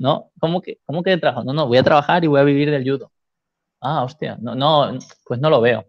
¿No? 0.00 0.30
¿Cómo 0.40 0.62
que, 0.62 0.78
cómo 0.86 1.02
que 1.02 1.10
de 1.10 1.18
trabajo? 1.18 1.44
No, 1.44 1.52
no, 1.52 1.66
voy 1.66 1.76
a 1.76 1.82
trabajar 1.82 2.24
y 2.24 2.26
voy 2.26 2.40
a 2.40 2.44
vivir 2.44 2.70
del 2.70 2.90
judo. 2.90 3.12
Ah, 3.82 4.02
hostia, 4.02 4.38
no, 4.40 4.54
no, 4.54 4.98
pues 5.26 5.40
no 5.40 5.50
lo 5.50 5.60
veo. 5.60 5.84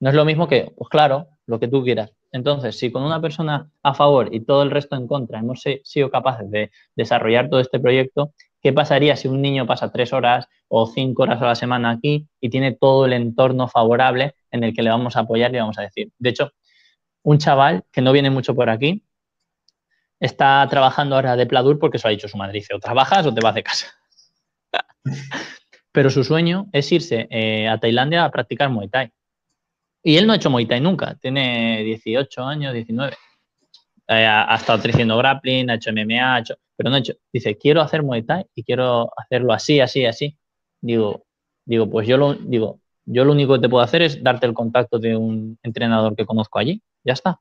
No 0.00 0.08
es 0.08 0.16
lo 0.16 0.24
mismo 0.24 0.48
que, 0.48 0.72
pues 0.74 0.88
claro, 0.88 1.28
lo 1.44 1.60
que 1.60 1.68
tú 1.68 1.84
quieras. 1.84 2.12
Entonces, 2.32 2.78
si 2.78 2.90
con 2.90 3.02
una 3.02 3.20
persona 3.20 3.70
a 3.82 3.92
favor 3.92 4.34
y 4.34 4.40
todo 4.40 4.62
el 4.62 4.70
resto 4.70 4.96
en 4.96 5.06
contra 5.06 5.40
hemos 5.40 5.62
sido 5.84 6.10
capaces 6.10 6.50
de 6.50 6.70
desarrollar 6.96 7.50
todo 7.50 7.60
este 7.60 7.78
proyecto, 7.78 8.32
¿qué 8.62 8.72
pasaría 8.72 9.16
si 9.16 9.28
un 9.28 9.42
niño 9.42 9.66
pasa 9.66 9.92
tres 9.92 10.14
horas 10.14 10.46
o 10.68 10.86
cinco 10.86 11.24
horas 11.24 11.42
a 11.42 11.46
la 11.46 11.54
semana 11.56 11.90
aquí 11.90 12.26
y 12.40 12.48
tiene 12.48 12.72
todo 12.72 13.04
el 13.04 13.12
entorno 13.12 13.68
favorable 13.68 14.34
en 14.50 14.64
el 14.64 14.74
que 14.74 14.82
le 14.82 14.88
vamos 14.88 15.14
a 15.16 15.20
apoyar 15.20 15.54
y 15.54 15.58
vamos 15.58 15.78
a 15.78 15.82
decir? 15.82 16.10
De 16.18 16.30
hecho, 16.30 16.52
un 17.22 17.36
chaval 17.36 17.84
que 17.92 18.00
no 18.00 18.12
viene 18.12 18.30
mucho 18.30 18.54
por 18.54 18.70
aquí 18.70 19.04
está 20.20 20.66
trabajando 20.68 21.16
ahora 21.16 21.36
de 21.36 21.46
Pladur 21.46 21.78
porque 21.78 21.96
eso 21.96 22.08
ha 22.08 22.12
dicho 22.12 22.28
su 22.28 22.36
madre. 22.36 22.54
Dice, 22.54 22.74
o 22.74 22.78
trabajas 22.78 23.26
o 23.26 23.34
te 23.34 23.40
vas 23.40 23.54
de 23.54 23.62
casa. 23.62 23.86
Pero 25.92 26.10
su 26.10 26.24
sueño 26.24 26.66
es 26.72 26.90
irse 26.90 27.28
eh, 27.30 27.68
a 27.68 27.78
Tailandia 27.78 28.24
a 28.24 28.30
practicar 28.30 28.68
Muay 28.70 28.88
Thai. 28.88 29.12
Y 30.02 30.16
él 30.16 30.26
no 30.26 30.32
ha 30.32 30.36
hecho 30.36 30.50
Muay 30.50 30.66
Thai 30.66 30.80
nunca, 30.80 31.14
tiene 31.14 31.82
18 31.84 32.42
años, 32.42 32.74
19. 32.74 33.16
Eh, 34.08 34.26
ha, 34.26 34.54
estado 34.54 34.82
creciendo 34.82 35.16
grappling, 35.16 35.70
ha 35.70 35.74
hecho 35.74 35.90
MMA, 35.92 36.34
ha 36.34 36.38
hecho, 36.40 36.56
pero 36.76 36.90
no 36.90 36.96
ha 36.96 36.98
hecho. 36.98 37.14
Dice, 37.32 37.56
quiero 37.56 37.80
hacer 37.80 38.02
Muay 38.02 38.22
Thai 38.22 38.44
y 38.54 38.64
quiero 38.64 39.10
hacerlo 39.16 39.52
así, 39.52 39.80
así, 39.80 40.04
así. 40.04 40.36
Digo, 40.80 41.24
digo, 41.64 41.88
pues 41.88 42.06
yo 42.06 42.16
lo, 42.16 42.34
digo, 42.34 42.80
yo 43.06 43.24
lo 43.24 43.32
único 43.32 43.54
que 43.54 43.60
te 43.60 43.68
puedo 43.68 43.84
hacer 43.84 44.02
es 44.02 44.22
darte 44.22 44.46
el 44.46 44.54
contacto 44.54 44.98
de 44.98 45.16
un 45.16 45.58
entrenador 45.62 46.16
que 46.16 46.26
conozco 46.26 46.58
allí. 46.58 46.82
Ya 47.04 47.12
está. 47.14 47.40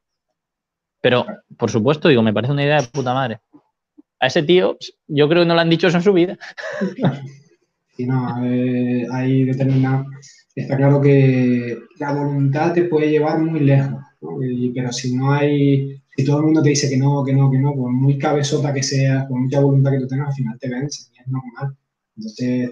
Pero, 1.04 1.26
por 1.58 1.70
supuesto, 1.70 2.08
digo, 2.08 2.24
me 2.24 2.34
parece 2.34 2.54
una 2.54 2.64
idea 2.64 2.82
de 2.82 2.88
puta 2.88 3.14
madre. 3.14 3.42
A 4.22 4.28
ese 4.28 4.42
tío, 4.42 4.78
yo 5.06 5.28
creo 5.28 5.44
que 5.44 5.48
no 5.50 5.54
le 5.54 5.60
han 5.60 5.70
dicho 5.70 5.88
eso 5.88 5.98
en 5.98 6.04
su 6.04 6.14
vida. 6.14 6.38
Sí, 7.96 8.08
no, 8.08 8.38
hay 8.38 9.44
determinado 9.44 10.04
está 10.56 10.78
claro 10.78 11.02
que 11.02 11.78
la 12.00 12.14
voluntad 12.14 12.74
te 12.74 12.86
puede 12.86 13.10
llevar 13.10 13.40
muy 13.40 13.60
lejos, 13.60 14.02
pero 14.74 14.92
si 14.92 15.16
no 15.16 15.32
hay, 15.32 16.02
si 16.16 16.24
todo 16.24 16.40
el 16.40 16.46
mundo 16.46 16.62
te 16.62 16.70
dice 16.70 16.90
que 16.90 16.98
no, 16.98 17.24
que 17.24 17.34
no, 17.34 17.52
que 17.52 17.60
no, 17.60 17.74
por 17.76 17.92
muy 17.92 18.18
cabezota 18.18 18.74
que 18.74 18.84
seas, 18.84 19.26
por 19.26 19.40
mucha 19.40 19.60
voluntad 19.60 19.92
que 19.92 20.00
tú 20.00 20.08
tengas, 20.08 20.30
al 20.30 20.34
final 20.34 20.58
te 20.60 20.70
vence, 20.70 21.12
es 21.20 21.28
normal. 21.28 21.76
Entonces, 22.18 22.72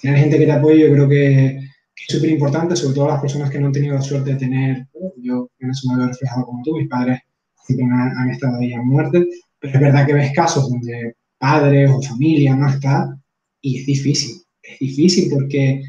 tener 0.00 0.18
gente 0.18 0.38
que 0.38 0.46
te 0.46 0.52
apoye 0.52 0.80
yo 0.80 0.92
creo 0.92 1.08
que, 1.08 1.56
es 1.56 2.14
súper 2.14 2.30
importante, 2.30 2.74
sobre 2.74 2.94
todo 2.94 3.08
las 3.08 3.20
personas 3.20 3.50
que 3.50 3.60
no 3.60 3.66
han 3.66 3.72
tenido 3.72 3.94
la 3.94 4.02
suerte 4.02 4.32
de 4.32 4.36
tener, 4.36 4.86
yo 5.16 5.48
en 5.60 5.70
eso 5.70 5.90
me 5.90 5.98
veo 5.98 6.08
reflejado 6.08 6.46
como 6.46 6.62
tú, 6.62 6.76
mis 6.76 6.88
padres 6.88 7.20
que 7.66 7.82
han, 7.82 7.92
han 7.92 8.30
estado 8.30 8.58
ahí 8.58 8.72
a 8.72 8.82
muerte, 8.82 9.26
pero 9.58 9.74
es 9.74 9.80
verdad 9.80 10.06
que 10.06 10.14
ves 10.14 10.32
casos 10.34 10.68
donde 10.70 11.14
padres 11.38 11.90
o 11.90 12.02
familia 12.02 12.54
no 12.54 12.68
está 12.68 13.16
y 13.60 13.80
es 13.80 13.86
difícil, 13.86 14.36
es 14.62 14.78
difícil 14.78 15.28
porque 15.30 15.82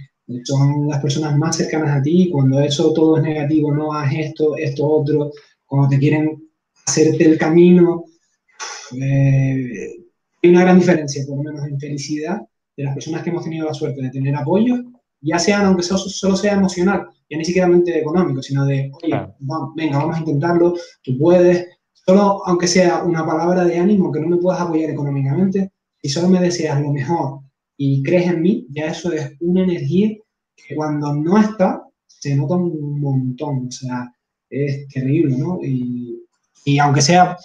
son 0.43 0.87
las 0.87 1.01
personas 1.01 1.37
más 1.37 1.57
cercanas 1.57 1.99
a 1.99 2.01
ti, 2.01 2.29
cuando 2.31 2.59
eso 2.59 2.93
todo 2.93 3.17
es 3.17 3.23
negativo, 3.23 3.73
no 3.73 3.93
haz 3.93 4.13
esto, 4.13 4.55
esto, 4.57 4.85
otro, 4.85 5.31
cuando 5.65 5.89
te 5.89 5.99
quieren 5.99 6.49
hacerte 6.85 7.25
el 7.25 7.37
camino, 7.37 8.05
eh, 8.99 9.95
hay 10.41 10.49
una 10.49 10.61
gran 10.61 10.79
diferencia, 10.79 11.23
por 11.27 11.37
lo 11.37 11.43
menos 11.43 11.67
en 11.67 11.79
felicidad, 11.79 12.41
de 12.75 12.83
las 12.83 12.93
personas 12.93 13.23
que 13.23 13.29
hemos 13.29 13.43
tenido 13.43 13.67
la 13.67 13.73
suerte 13.73 14.01
de 14.01 14.09
tener 14.09 14.35
apoyo, 14.35 14.75
ya 15.21 15.39
sean, 15.39 15.65
aunque 15.65 15.83
solo 15.83 16.35
sea 16.35 16.53
emocional, 16.53 17.07
ya 17.33 17.37
ni 17.39 17.45
siquiera 17.45 17.67
económico, 17.85 18.43
sino 18.43 18.63
de, 18.65 18.91
oye, 19.01 19.27
venga, 19.75 19.97
vamos 19.97 20.15
a 20.15 20.19
intentarlo, 20.19 20.75
tú 21.01 21.17
puedes, 21.17 21.67
solo 22.05 22.45
aunque 22.45 22.67
sea 22.67 23.03
una 23.03 23.25
palabra 23.25 23.65
de 23.65 23.79
ánimo, 23.79 24.11
que 24.11 24.19
no 24.19 24.27
me 24.27 24.37
puedas 24.37 24.61
apoyar 24.61 24.91
económicamente, 24.91 25.71
y 25.99 26.09
solo 26.09 26.29
me 26.29 26.39
deseas 26.39 26.79
lo 26.79 26.93
mejor 26.93 27.39
y 27.75 28.03
crees 28.03 28.27
en 28.27 28.41
mí, 28.41 28.67
ya 28.69 28.85
eso 28.85 29.11
es 29.11 29.31
una 29.39 29.63
energía 29.63 30.15
que 30.55 30.75
cuando 30.75 31.15
no 31.15 31.39
está, 31.39 31.81
se 32.05 32.35
nota 32.35 32.55
un 32.55 33.01
montón, 33.01 33.67
o 33.67 33.71
sea, 33.71 34.13
es 34.49 34.87
terrible, 34.89 35.35
¿no? 35.35 35.59
Y, 35.63 36.23
y 36.65 36.77
aunque 36.77 37.01
sea, 37.01 37.35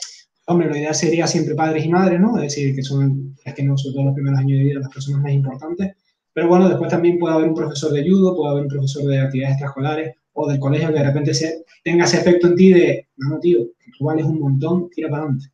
hombre, 0.46 0.68
lo 0.68 0.76
ideal 0.76 0.94
sería 0.94 1.26
siempre 1.26 1.54
padres 1.54 1.86
y 1.86 1.88
madres, 1.88 2.20
¿no? 2.20 2.36
Es 2.36 2.54
decir, 2.54 2.74
que 2.74 2.82
son, 2.82 3.34
es 3.42 3.54
que 3.54 3.62
no, 3.62 3.78
sobre 3.78 3.94
todo 3.94 4.04
los 4.04 4.14
primeros 4.14 4.38
años 4.38 4.58
de 4.58 4.64
vida, 4.64 4.80
las 4.80 4.92
personas 4.92 5.22
más 5.22 5.32
importantes, 5.32 5.96
pero 6.32 6.48
bueno, 6.48 6.68
después 6.68 6.90
también 6.90 7.18
puede 7.18 7.34
haber 7.34 7.48
un 7.48 7.54
profesor 7.54 7.92
de 7.92 8.08
judo, 8.08 8.36
puede 8.36 8.50
haber 8.50 8.62
un 8.64 8.68
profesor 8.68 9.04
de 9.04 9.18
actividades 9.18 9.54
extraescolares 9.54 10.14
o 10.32 10.48
del 10.48 10.60
colegio 10.60 10.88
que 10.88 10.98
de 10.98 11.04
repente 11.04 11.34
se, 11.34 11.64
tenga 11.82 12.04
ese 12.04 12.18
efecto 12.18 12.46
en 12.48 12.54
ti 12.54 12.72
de, 12.72 13.08
no, 13.16 13.30
no, 13.30 13.40
tío, 13.40 13.66
tú 13.96 14.04
vales 14.04 14.24
un 14.24 14.40
montón, 14.40 14.88
tira 14.90 15.08
para 15.08 15.22
adelante. 15.22 15.48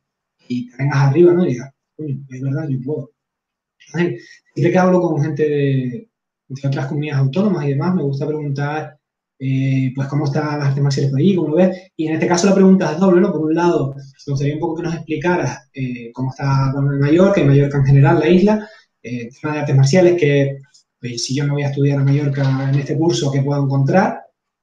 Y 0.47 0.69
te 0.69 0.77
vengas 0.77 0.97
arriba, 0.97 1.33
¿no? 1.33 1.45
Y 1.45 1.53
digas, 1.53 1.73
es 1.97 2.41
verdad, 2.41 2.67
yo 2.69 2.77
puedo. 2.83 3.11
Siempre 3.77 4.71
que 4.71 4.77
hablo 4.77 5.01
con 5.01 5.21
gente 5.21 5.47
de, 5.47 6.09
otras 6.63 6.87
comunidades 6.87 7.23
autónomas 7.23 7.65
y 7.65 7.69
demás, 7.69 7.95
me 7.95 8.03
gusta 8.03 8.27
preguntar, 8.27 8.97
eh, 9.39 9.91
pues, 9.95 10.07
cómo 10.07 10.25
están 10.25 10.59
las 10.59 10.69
artes 10.69 10.83
marciales 10.83 11.11
por 11.11 11.19
ahí, 11.19 11.35
cómo 11.35 11.49
lo 11.49 11.55
ves. 11.55 11.91
Y 11.95 12.07
en 12.07 12.13
este 12.13 12.27
caso 12.27 12.47
la 12.47 12.55
pregunta 12.55 12.93
es 12.93 12.99
doble, 12.99 13.21
¿no? 13.21 13.31
Por 13.31 13.41
un 13.41 13.55
lado, 13.55 13.95
me 13.95 14.31
gustaría 14.31 14.53
un 14.53 14.59
poco 14.59 14.77
que 14.77 14.83
nos 14.83 14.95
explicaras 14.95 15.69
eh, 15.73 16.11
cómo 16.13 16.29
está 16.29 16.73
Mallorca, 16.73 17.41
en 17.41 17.47
Mallorca 17.47 17.77
en 17.77 17.85
general, 17.85 18.19
la 18.19 18.29
isla, 18.29 18.69
eh, 19.05 19.29
tema 19.39 19.53
de 19.53 19.59
artes 19.59 19.75
marciales, 19.75 20.19
que 20.19 20.61
pues, 20.99 21.23
si 21.23 21.35
yo 21.35 21.45
me 21.45 21.51
voy 21.51 21.61
a 21.61 21.67
estudiar 21.67 21.99
a 21.99 22.03
Mallorca 22.03 22.69
en 22.69 22.79
este 22.79 22.97
curso, 22.97 23.31
¿qué 23.31 23.43
puedo 23.43 23.63
encontrar? 23.63 24.21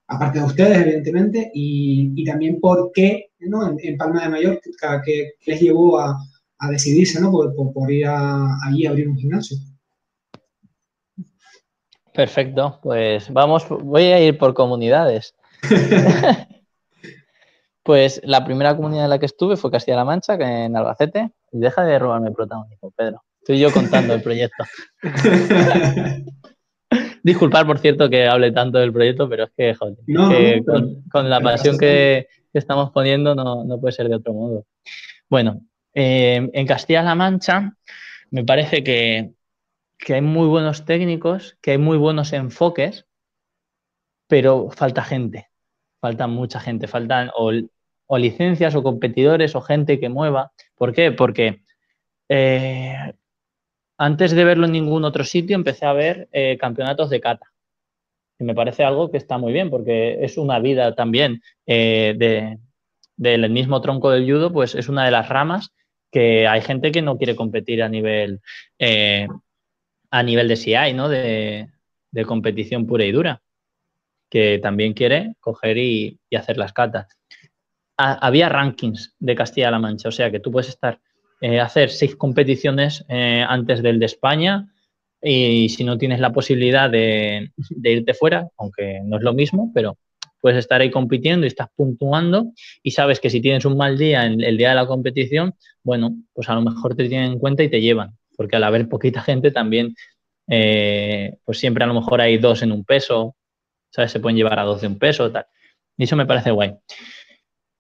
Aparte 0.08 0.40
de 0.40 0.44
ustedes, 0.44 0.78
evidentemente, 0.78 1.52
y, 1.54 2.12
y 2.16 2.24
también 2.24 2.58
por 2.58 2.90
qué, 2.92 3.30
¿no? 3.38 3.78
En, 3.78 3.96
Palma 3.96 4.24
de 4.24 4.30
Mallorca, 4.30 5.00
¿qué 5.04 5.34
les 5.46 5.60
llevó 5.60 6.00
a, 6.00 6.18
a 6.58 6.70
decidirse, 6.70 7.20
¿no? 7.20 7.30
Por, 7.30 7.54
por, 7.54 7.92
ir 7.92 8.06
a, 8.06 8.58
allí 8.66 8.84
a 8.84 8.90
abrir 8.90 9.08
un 9.08 9.16
gimnasio. 9.16 9.58
Perfecto, 12.12 12.80
pues 12.82 13.32
vamos, 13.32 13.64
voy 13.68 14.06
a 14.06 14.20
ir 14.20 14.36
por 14.38 14.54
comunidades. 14.54 15.36
pues 17.84 18.20
la 18.24 18.44
primera 18.44 18.74
comunidad 18.74 19.04
en 19.04 19.10
la 19.10 19.20
que 19.20 19.26
estuve 19.26 19.56
fue 19.56 19.70
Castilla-La 19.70 20.04
Mancha, 20.04 20.34
en 20.34 20.76
Albacete. 20.76 21.30
Y 21.52 21.60
deja 21.60 21.84
de 21.84 21.98
robarme 22.00 22.30
el 22.30 22.34
protagonismo, 22.34 22.90
Pedro. 22.96 23.22
Estoy 23.42 23.58
yo 23.58 23.72
contando 23.72 24.14
el 24.14 24.22
proyecto. 24.22 24.64
Disculpar, 27.24 27.66
por 27.66 27.80
cierto, 27.80 28.08
que 28.08 28.28
hable 28.28 28.52
tanto 28.52 28.78
del 28.78 28.92
proyecto, 28.92 29.28
pero 29.28 29.44
es 29.44 29.50
que, 29.56 29.74
joder, 29.74 30.62
con, 31.10 31.28
la 31.28 31.40
pasión 31.40 31.76
que, 31.76 32.28
que 32.52 32.58
estamos 32.58 32.92
poniendo 32.92 33.34
no, 33.34 33.64
no 33.64 33.80
puede 33.80 33.94
ser 33.94 34.08
de 34.08 34.14
otro 34.14 34.32
modo. 34.32 34.66
Bueno, 35.28 35.60
eh, 35.92 36.50
en 36.52 36.66
Castilla-La 36.68 37.16
Mancha 37.16 37.76
me 38.30 38.44
parece 38.44 38.84
que, 38.84 39.32
que, 39.98 40.14
hay 40.14 40.22
muy 40.22 40.46
buenos 40.46 40.84
técnicos, 40.84 41.58
que 41.60 41.72
hay 41.72 41.78
muy 41.78 41.96
buenos 41.96 42.32
enfoques, 42.32 43.06
pero 44.28 44.70
falta 44.70 45.02
gente, 45.02 45.48
falta 46.00 46.28
mucha 46.28 46.60
gente, 46.60 46.86
faltan 46.86 47.30
o, 47.36 47.50
o 48.06 48.18
licencias 48.18 48.76
o 48.76 48.84
competidores 48.84 49.56
o 49.56 49.60
gente 49.62 49.98
que 49.98 50.08
mueva. 50.08 50.52
¿Por 50.76 50.92
qué? 50.92 51.10
Porque 51.10 51.64
eh, 52.28 53.14
antes 54.02 54.32
de 54.32 54.44
verlo 54.44 54.66
en 54.66 54.72
ningún 54.72 55.04
otro 55.04 55.24
sitio 55.24 55.54
empecé 55.54 55.86
a 55.86 55.92
ver 55.92 56.28
eh, 56.32 56.56
campeonatos 56.58 57.10
de 57.10 57.20
kata. 57.20 57.46
Y 58.38 58.44
me 58.44 58.54
parece 58.54 58.84
algo 58.84 59.10
que 59.10 59.18
está 59.18 59.38
muy 59.38 59.52
bien 59.52 59.70
porque 59.70 60.24
es 60.24 60.36
una 60.36 60.58
vida 60.58 60.94
también 60.94 61.42
de, 61.66 62.58
del 63.16 63.50
mismo 63.50 63.80
tronco 63.80 64.10
del 64.10 64.30
judo, 64.30 64.52
pues 64.52 64.74
es 64.74 64.88
una 64.88 65.04
de 65.04 65.12
las 65.12 65.28
ramas 65.28 65.72
que 66.10 66.46
hay 66.46 66.60
gente 66.60 66.92
que 66.92 67.02
no 67.02 67.16
quiere 67.16 67.34
competir 67.34 67.82
a 67.82 67.88
nivel, 67.88 68.40
eh, 68.78 69.26
a 70.10 70.22
nivel 70.22 70.48
de 70.48 70.56
CI, 70.56 70.92
¿no? 70.94 71.08
De, 71.08 71.68
competición 72.26 72.86
pura 72.86 73.04
y 73.04 73.12
dura, 73.12 73.40
que 74.28 74.58
también 74.62 74.92
quiere 74.92 75.34
coger 75.40 75.78
y, 75.78 76.20
hacer 76.36 76.58
las 76.58 76.74
catas. 76.74 77.06
había 77.96 78.48
rankings 78.50 79.14
de 79.18 79.34
Castilla-La 79.34 79.78
Mancha, 79.78 80.08
o 80.08 80.12
sea 80.12 80.30
que 80.30 80.40
tú 80.40 80.52
puedes 80.52 80.68
estar, 80.68 81.00
eh, 81.42 81.60
hacer 81.60 81.90
seis 81.90 82.16
competiciones 82.16 83.04
eh, 83.08 83.44
antes 83.46 83.82
del 83.82 83.98
de 83.98 84.06
España 84.06 84.72
y 85.20 85.68
si 85.68 85.84
no 85.84 85.98
tienes 85.98 86.20
la 86.20 86.32
posibilidad 86.32 86.88
de, 86.88 87.50
irte 87.82 88.14
fuera, 88.14 88.48
aunque 88.56 89.00
no 89.04 89.18
es 89.18 89.22
lo 89.22 89.34
mismo, 89.34 89.70
pero 89.74 89.98
puedes 90.40 90.58
estar 90.58 90.80
ahí 90.80 90.90
compitiendo 90.90 91.44
y 91.44 91.48
estás 91.48 91.68
puntuando 91.76 92.52
y 92.82 92.92
sabes 92.92 93.20
que 93.20 93.28
si 93.28 93.40
tienes 93.40 93.64
un 93.64 93.76
mal 93.76 93.98
día 93.98 94.24
en 94.24 94.40
el 94.40 94.56
día 94.56 94.70
de 94.70 94.76
la 94.76 94.86
competición, 94.86 95.54
bueno, 95.84 96.16
pues 96.32 96.48
a 96.48 96.54
lo 96.54 96.62
mejor 96.62 96.96
te 96.96 97.08
tienen 97.08 97.32
en 97.32 97.38
cuenta 97.38 97.62
y 97.62 97.68
te 97.68 97.80
llevan, 97.80 98.16
porque 98.36 98.56
al 98.56 98.64
haber 98.64 98.88
poquita 98.88 99.20
gente 99.20 99.50
también, 99.50 99.94
eh, 100.48 101.36
pues 101.44 101.58
siempre 101.58 101.84
a 101.84 101.86
lo 101.86 101.94
mejor 101.94 102.20
hay 102.20 102.38
dos 102.38 102.62
en 102.62 102.72
un 102.72 102.84
peso, 102.84 103.36
¿sabes? 103.90 104.10
Se 104.10 104.20
pueden 104.20 104.36
llevar 104.36 104.58
a 104.58 104.64
dos 104.64 104.80
de 104.80 104.86
un 104.86 104.98
peso, 104.98 105.30
tal. 105.30 105.46
Y 105.96 106.04
eso 106.04 106.16
me 106.16 106.26
parece 106.26 106.50
guay. 106.50 106.74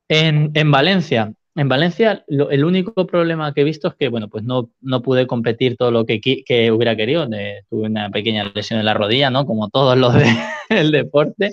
En, 0.08 0.70
Valencia, 0.70 1.32
en 1.54 1.68
Valencia 1.68 2.24
el 2.28 2.64
único 2.64 3.06
problema 3.06 3.52
que 3.52 3.60
he 3.60 3.64
visto 3.64 3.88
es 3.88 3.94
que, 3.94 4.08
bueno, 4.08 4.28
pues 4.28 4.44
no, 4.44 4.70
no 4.80 5.02
pude 5.02 5.26
competir 5.26 5.76
todo 5.76 5.90
lo 5.90 6.06
que, 6.06 6.20
que 6.20 6.72
hubiera 6.72 6.96
querido. 6.96 7.26
tuve 7.68 7.86
una 7.86 8.10
pequeña 8.10 8.50
lesión 8.54 8.80
en 8.80 8.86
la 8.86 8.94
rodilla, 8.94 9.30
¿no? 9.30 9.44
Como 9.44 9.68
todos 9.68 9.98
los 9.98 10.14
del 10.70 10.90
deporte. 10.90 11.52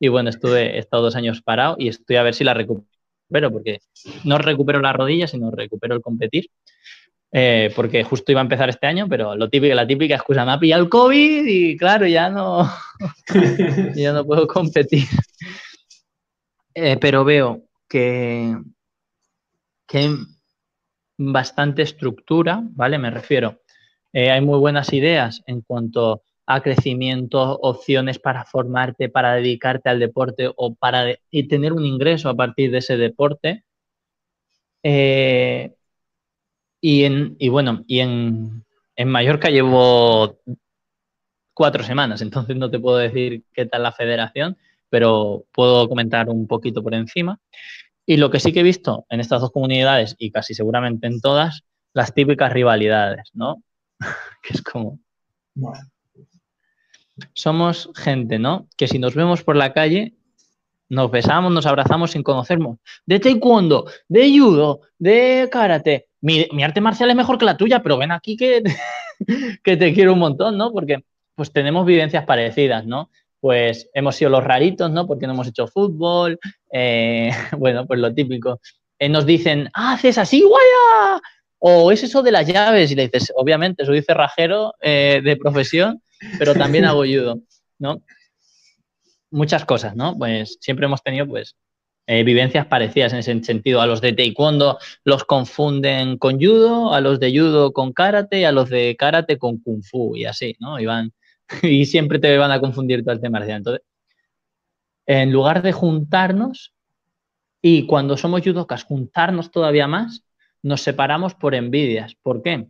Y 0.00 0.08
bueno, 0.08 0.30
estuve, 0.30 0.76
he 0.76 0.78
estado 0.78 1.04
dos 1.04 1.16
años 1.16 1.42
parado 1.42 1.76
y 1.78 1.88
estoy 1.88 2.16
a 2.16 2.22
ver 2.22 2.34
si 2.34 2.44
la 2.44 2.54
recupero, 2.54 3.50
porque 3.52 3.80
no 4.24 4.38
recupero 4.38 4.80
la 4.80 4.92
rodilla, 4.92 5.26
sino 5.26 5.50
recupero 5.50 5.94
el 5.94 6.02
competir. 6.02 6.50
Eh, 7.32 7.72
porque 7.74 8.02
justo 8.04 8.32
iba 8.32 8.40
a 8.40 8.44
empezar 8.44 8.68
este 8.68 8.86
año, 8.86 9.08
pero 9.08 9.36
lo 9.36 9.48
típico, 9.50 9.74
la 9.74 9.86
típica 9.86 10.14
excusa, 10.14 10.44
me 10.44 10.52
ha 10.52 10.58
pillado 10.58 10.82
el 10.82 10.88
COVID 10.88 11.44
y 11.46 11.76
claro, 11.76 12.06
ya 12.06 12.30
no, 12.30 12.70
ya 13.94 14.12
no 14.12 14.24
puedo 14.24 14.46
competir. 14.46 15.04
Eh, 16.78 16.98
pero 17.00 17.24
veo 17.24 17.62
que, 17.88 18.54
que 19.86 20.16
bastante 21.18 21.82
estructura, 21.82 22.60
¿vale? 22.62 22.98
Me 22.98 23.10
refiero, 23.10 23.60
eh, 24.12 24.30
hay 24.30 24.40
muy 24.40 24.58
buenas 24.58 24.92
ideas 24.92 25.42
en 25.46 25.62
cuanto 25.62 26.22
a 26.46 26.62
crecimiento, 26.62 27.58
opciones 27.58 28.18
para 28.18 28.44
formarte, 28.44 29.08
para 29.08 29.34
dedicarte 29.34 29.88
al 29.88 29.98
deporte 29.98 30.50
o 30.54 30.74
para 30.74 31.06
tener 31.48 31.72
un 31.72 31.84
ingreso 31.84 32.28
a 32.28 32.34
partir 32.36 32.70
de 32.70 32.78
ese 32.78 32.96
deporte. 32.96 33.64
Eh, 34.82 35.74
y, 36.80 37.04
en, 37.04 37.36
bueno, 37.50 37.84
y 37.88 38.00
en, 38.00 38.64
en 38.94 39.08
Mallorca 39.08 39.50
llevo 39.50 40.38
cuatro 41.52 41.82
semanas, 41.82 42.22
entonces 42.22 42.56
no 42.56 42.70
te 42.70 42.78
puedo 42.78 42.98
decir 42.98 43.42
qué 43.52 43.66
tal 43.66 43.82
la 43.82 43.92
federación, 43.92 44.56
pero 44.88 45.46
puedo 45.52 45.88
comentar 45.88 46.28
un 46.28 46.46
poquito 46.46 46.82
por 46.82 46.94
encima. 46.94 47.40
Y 48.06 48.16
lo 48.16 48.30
que 48.30 48.40
sí 48.40 48.52
que 48.52 48.60
he 48.60 48.62
visto 48.62 49.04
en 49.10 49.20
estas 49.20 49.40
dos 49.40 49.50
comunidades 49.50 50.14
y 50.18 50.30
casi 50.30 50.54
seguramente 50.54 51.06
en 51.08 51.20
todas, 51.20 51.64
las 51.92 52.14
típicas 52.14 52.52
rivalidades, 52.52 53.30
¿no? 53.34 53.62
que 54.42 54.54
es 54.54 54.62
como, 54.62 55.00
somos 57.32 57.90
gente, 57.94 58.38
¿no? 58.38 58.68
Que 58.76 58.88
si 58.88 58.98
nos 58.98 59.14
vemos 59.14 59.42
por 59.42 59.56
la 59.56 59.72
calle, 59.72 60.14
nos 60.88 61.10
besamos, 61.10 61.52
nos 61.52 61.66
abrazamos 61.66 62.12
sin 62.12 62.22
conocernos. 62.22 62.78
De 63.06 63.18
taekwondo, 63.18 63.86
de 64.08 64.38
judo, 64.38 64.82
de 64.98 65.48
karate. 65.50 66.08
Mi, 66.20 66.46
arte 66.62 66.80
marcial 66.80 67.10
es 67.10 67.16
mejor 67.16 67.38
que 67.38 67.44
la 67.44 67.56
tuya, 67.56 67.82
pero 67.82 67.98
ven 67.98 68.12
aquí 68.12 68.36
que, 68.36 68.62
que 69.64 69.76
te 69.76 69.94
quiero 69.94 70.12
un 70.12 70.18
montón, 70.18 70.56
¿no? 70.56 70.72
Porque 70.72 71.04
pues 71.34 71.52
tenemos 71.52 71.86
vivencias 71.86 72.24
parecidas, 72.24 72.86
¿no? 72.86 73.10
Pues 73.40 73.90
hemos 73.94 74.16
sido 74.16 74.30
los 74.30 74.44
raritos, 74.44 74.90
¿no? 74.90 75.06
Porque 75.06 75.26
no 75.26 75.34
hemos 75.34 75.48
hecho 75.48 75.66
fútbol, 75.66 76.38
eh, 76.78 77.30
bueno, 77.58 77.86
pues 77.86 78.00
lo 78.00 78.12
típico. 78.12 78.60
Eh, 78.98 79.08
nos 79.08 79.24
dicen, 79.24 79.70
haces 79.72 80.18
así, 80.18 80.42
guaya, 80.42 81.20
o 81.58 81.90
es 81.90 82.02
eso 82.02 82.22
de 82.22 82.32
las 82.32 82.46
llaves, 82.46 82.90
y 82.90 82.94
le 82.94 83.08
dices, 83.08 83.32
obviamente, 83.34 83.84
soy 83.84 84.02
cerrajero 84.02 84.74
eh, 84.80 85.20
de 85.24 85.36
profesión, 85.36 86.02
pero 86.38 86.54
también 86.54 86.84
hago 86.84 87.04
judo, 87.04 87.40
¿no? 87.78 88.02
Muchas 89.30 89.64
cosas, 89.64 89.96
¿no? 89.96 90.16
Pues 90.18 90.58
siempre 90.60 90.86
hemos 90.86 91.02
tenido, 91.02 91.26
pues, 91.26 91.56
eh, 92.06 92.22
vivencias 92.22 92.66
parecidas 92.66 93.12
en 93.12 93.18
ese 93.20 93.42
sentido. 93.42 93.80
A 93.80 93.86
los 93.86 94.00
de 94.00 94.12
taekwondo 94.12 94.78
los 95.04 95.24
confunden 95.24 96.18
con 96.18 96.38
judo, 96.38 96.94
a 96.94 97.00
los 97.00 97.18
de 97.20 97.36
judo 97.36 97.72
con 97.72 97.92
karate, 97.92 98.46
a 98.46 98.52
los 98.52 98.70
de 98.70 98.96
karate 98.96 99.38
con 99.38 99.58
kung 99.58 99.82
fu 99.82 100.14
y 100.14 100.24
así, 100.24 100.56
¿no? 100.60 100.78
Y, 100.78 100.86
y 101.62 101.86
siempre 101.86 102.18
te 102.18 102.36
van 102.36 102.52
a 102.52 102.60
confundir 102.60 103.02
todo 103.02 103.14
el 103.14 103.20
tema. 103.20 103.44
Entonces, 103.44 103.82
en 105.06 105.32
lugar 105.32 105.62
de 105.62 105.72
juntarnos 105.72 106.74
y 107.62 107.86
cuando 107.86 108.16
somos 108.16 108.42
judokas 108.42 108.84
juntarnos 108.84 109.50
todavía 109.50 109.86
más, 109.86 110.24
nos 110.62 110.82
separamos 110.82 111.34
por 111.34 111.54
envidias. 111.54 112.14
¿Por 112.22 112.42
qué? 112.42 112.66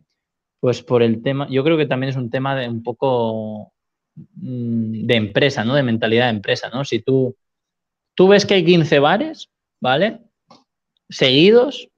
Pues 0.61 0.83
por 0.83 1.03
el 1.03 1.23
tema, 1.23 1.49
yo 1.51 1.65
creo 1.65 1.77
que 1.77 1.87
también 1.87 2.11
es 2.11 2.17
un 2.17 2.31
tema 2.31 2.55
de 2.55 2.69
un 2.69 2.83
poco 2.83 3.73
mm, 4.15 5.07
de 5.07 5.17
empresa, 5.17 5.65
¿no? 5.65 5.75
De 5.75 5.83
mentalidad 5.83 6.27
de 6.27 6.37
empresa, 6.37 6.71
¿no? 6.71 6.85
Si 6.85 7.01
tú, 7.01 7.37
tú 8.15 8.29
ves 8.29 8.47
que 8.47 8.55
hay 8.55 8.65
15 8.65 8.99
bares, 8.99 9.51
¿vale? 9.81 10.21
Seguidos 11.09 11.89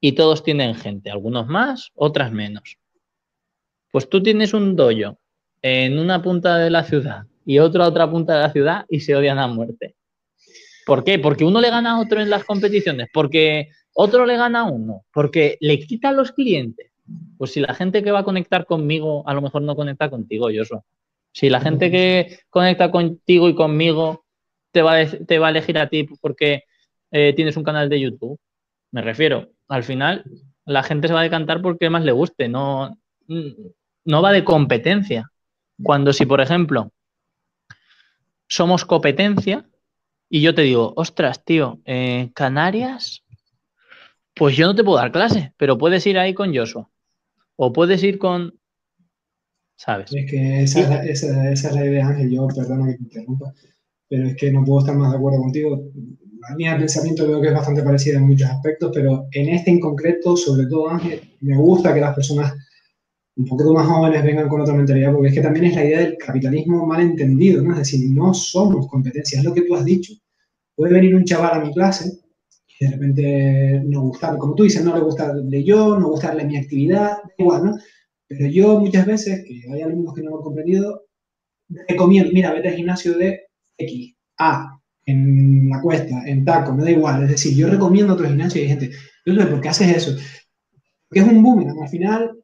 y 0.00 0.12
todos 0.12 0.42
tienen 0.42 0.74
gente, 0.74 1.10
algunos 1.10 1.46
más, 1.46 1.90
otras 1.94 2.32
menos. 2.32 2.78
Pues 3.90 4.08
tú 4.08 4.22
tienes 4.22 4.54
un 4.54 4.76
dojo 4.76 5.18
en 5.62 5.98
una 5.98 6.22
punta 6.22 6.58
de 6.58 6.70
la 6.70 6.84
ciudad 6.84 7.26
y 7.48 7.60
otro 7.60 7.82
a 7.82 7.88
otra 7.88 8.10
punta 8.10 8.34
de 8.34 8.42
la 8.42 8.52
ciudad 8.52 8.84
y 8.90 9.00
se 9.00 9.16
odian 9.16 9.38
a 9.38 9.46
muerte. 9.46 9.96
¿Por 10.84 11.02
qué? 11.02 11.18
Porque 11.18 11.46
uno 11.46 11.62
le 11.62 11.70
gana 11.70 11.92
a 11.92 12.00
otro 12.00 12.20
en 12.20 12.28
las 12.28 12.44
competiciones, 12.44 13.08
porque 13.10 13.70
otro 13.94 14.26
le 14.26 14.36
gana 14.36 14.60
a 14.60 14.64
uno, 14.64 15.06
porque 15.14 15.56
le 15.60 15.78
quita 15.78 16.10
a 16.10 16.12
los 16.12 16.32
clientes, 16.32 16.92
pues 17.38 17.52
si 17.52 17.60
la 17.60 17.72
gente 17.72 18.02
que 18.02 18.10
va 18.10 18.18
a 18.18 18.24
conectar 18.24 18.66
conmigo 18.66 19.26
a 19.26 19.32
lo 19.32 19.40
mejor 19.40 19.62
no 19.62 19.74
conecta 19.74 20.10
contigo, 20.10 20.50
Joshua. 20.54 20.82
Si 21.32 21.48
la 21.48 21.58
gente 21.60 21.90
que 21.90 22.38
conecta 22.50 22.90
contigo 22.90 23.48
y 23.48 23.54
conmigo 23.54 24.26
te 24.70 24.82
va 24.82 24.96
a, 24.96 25.48
elegir 25.48 25.78
a 25.78 25.88
ti 25.88 26.06
porque 26.20 26.64
eh, 27.12 27.32
tienes 27.34 27.56
un 27.56 27.64
canal 27.64 27.88
de 27.88 27.98
YouTube, 27.98 28.38
me 28.92 29.00
refiero, 29.00 29.52
al 29.68 29.84
final 29.84 30.22
la 30.66 30.82
gente 30.82 31.08
se 31.08 31.14
va 31.14 31.20
a 31.20 31.30
decantar 31.30 31.62
porque 31.62 31.88
más 31.88 32.04
le 32.04 32.12
guste, 32.12 32.46
no, 32.46 32.98
no 34.04 34.22
va 34.22 34.32
de 34.32 34.44
competencia. 34.44 35.30
Cuando 35.82 36.12
si, 36.12 36.26
por 36.26 36.40
ejemplo, 36.40 36.92
somos 38.48 38.84
competencia 38.84 39.68
y 40.28 40.42
yo 40.42 40.54
te 40.54 40.62
digo, 40.62 40.92
ostras, 40.96 41.44
tío, 41.44 41.80
eh, 41.84 42.30
Canarias, 42.34 43.24
pues 44.34 44.56
yo 44.56 44.66
no 44.66 44.74
te 44.74 44.84
puedo 44.84 44.98
dar 44.98 45.12
clase, 45.12 45.52
pero 45.56 45.78
puedes 45.78 46.06
ir 46.06 46.18
ahí 46.18 46.34
con 46.34 46.54
Joshua. 46.54 46.88
O 47.56 47.72
puedes 47.72 48.02
ir 48.02 48.18
con. 48.18 48.54
¿Sabes? 49.76 50.12
Es 50.12 50.30
que 50.30 50.62
esa, 50.62 51.04
esa, 51.04 51.50
esa 51.50 51.68
es 51.68 51.74
la 51.74 51.84
idea, 51.84 52.06
Ángel. 52.06 52.30
Yo, 52.30 52.46
perdona 52.48 52.86
que 52.86 52.98
te 52.98 53.02
interrumpa, 53.02 53.54
pero 54.08 54.28
es 54.28 54.36
que 54.36 54.52
no 54.52 54.64
puedo 54.64 54.80
estar 54.80 54.96
más 54.96 55.10
de 55.10 55.18
acuerdo 55.18 55.40
contigo. 55.40 55.90
La 56.40 56.56
línea 56.56 56.74
de 56.74 56.80
pensamiento 56.80 57.24
creo 57.24 57.40
que 57.40 57.48
es 57.48 57.54
bastante 57.54 57.82
parecida 57.82 58.18
en 58.18 58.26
muchos 58.26 58.48
aspectos, 58.48 58.92
pero 58.94 59.26
en 59.32 59.48
este 59.48 59.70
en 59.70 59.80
concreto, 59.80 60.36
sobre 60.36 60.66
todo, 60.66 60.88
Ángel, 60.88 61.20
me 61.40 61.56
gusta 61.56 61.92
que 61.94 62.00
las 62.00 62.14
personas 62.14 62.54
un 63.38 63.46
poquito 63.46 63.72
más 63.72 63.86
jóvenes 63.86 64.22
vengan 64.24 64.48
con 64.48 64.60
otra 64.60 64.74
mentalidad, 64.74 65.12
porque 65.12 65.28
es 65.28 65.34
que 65.34 65.40
también 65.40 65.66
es 65.66 65.74
la 65.76 65.84
idea 65.84 66.00
del 66.00 66.18
capitalismo 66.18 66.86
mal 66.86 67.00
entendido, 67.00 67.62
¿no? 67.62 67.72
Es 67.72 67.78
decir, 67.78 68.10
no 68.10 68.34
somos 68.34 68.86
competencias, 68.88 69.40
es 69.40 69.44
lo 69.44 69.54
que 69.54 69.62
tú 69.62 69.74
has 69.74 69.84
dicho. 69.84 70.12
Puede 70.74 70.94
venir 70.94 71.14
un 71.14 71.24
chaval 71.24 71.60
a 71.60 71.64
mi 71.64 71.72
clase 71.72 72.20
de 72.80 72.90
repente 72.90 73.82
no 73.86 74.02
gustar, 74.02 74.38
como 74.38 74.54
tú 74.54 74.62
dices, 74.62 74.84
no 74.84 74.94
le 74.94 75.00
gustarle 75.00 75.64
yo, 75.64 75.98
no 75.98 76.08
gustarle 76.08 76.44
mi 76.44 76.56
actividad, 76.56 77.18
igual, 77.36 77.64
¿no? 77.64 77.78
Pero 78.28 78.46
yo 78.46 78.78
muchas 78.78 79.06
veces, 79.06 79.44
que 79.44 79.62
hay 79.72 79.82
alumnos 79.82 80.14
que 80.14 80.22
no 80.22 80.30
lo 80.30 80.36
han 80.36 80.42
comprendido, 80.42 81.06
recomiendo, 81.88 82.32
mira, 82.32 82.52
vete 82.52 82.68
al 82.68 82.74
gimnasio 82.74 83.16
de 83.16 83.48
X, 83.76 84.14
A, 84.38 84.78
en 85.06 85.68
la 85.70 85.80
cuesta, 85.80 86.22
en 86.26 86.44
taco, 86.44 86.74
me 86.74 86.84
da 86.84 86.90
igual. 86.90 87.24
Es 87.24 87.30
decir, 87.30 87.56
yo 87.56 87.68
recomiendo 87.68 88.12
otros 88.12 88.28
gimnasios 88.28 88.56
y 88.56 88.60
hay 88.60 88.68
gente, 88.68 88.90
yo 89.24 89.50
¿por 89.50 89.60
qué 89.60 89.68
haces 89.70 89.96
eso? 89.96 90.16
Porque 91.08 91.20
es 91.20 91.26
un 91.26 91.42
boom, 91.42 91.66
Al 91.82 91.88
final, 91.88 92.37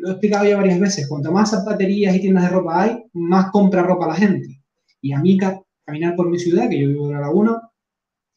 lo 0.00 0.08
he 0.08 0.12
explicado 0.12 0.46
ya 0.46 0.56
varias 0.56 0.80
veces, 0.80 1.08
cuanto 1.08 1.30
más 1.30 1.50
zapaterías 1.50 2.14
y 2.14 2.20
tiendas 2.20 2.44
de 2.44 2.50
ropa 2.50 2.82
hay, 2.82 3.04
más 3.12 3.50
compra 3.50 3.82
ropa 3.82 4.08
la 4.08 4.14
gente. 4.14 4.62
Y 5.00 5.12
a 5.12 5.20
mí 5.20 5.38
caminar 5.84 6.16
por 6.16 6.28
mi 6.28 6.38
ciudad, 6.38 6.68
que 6.68 6.80
yo 6.80 6.88
vivo 6.88 7.06
en 7.08 7.14
la 7.14 7.20
laguna, 7.20 7.60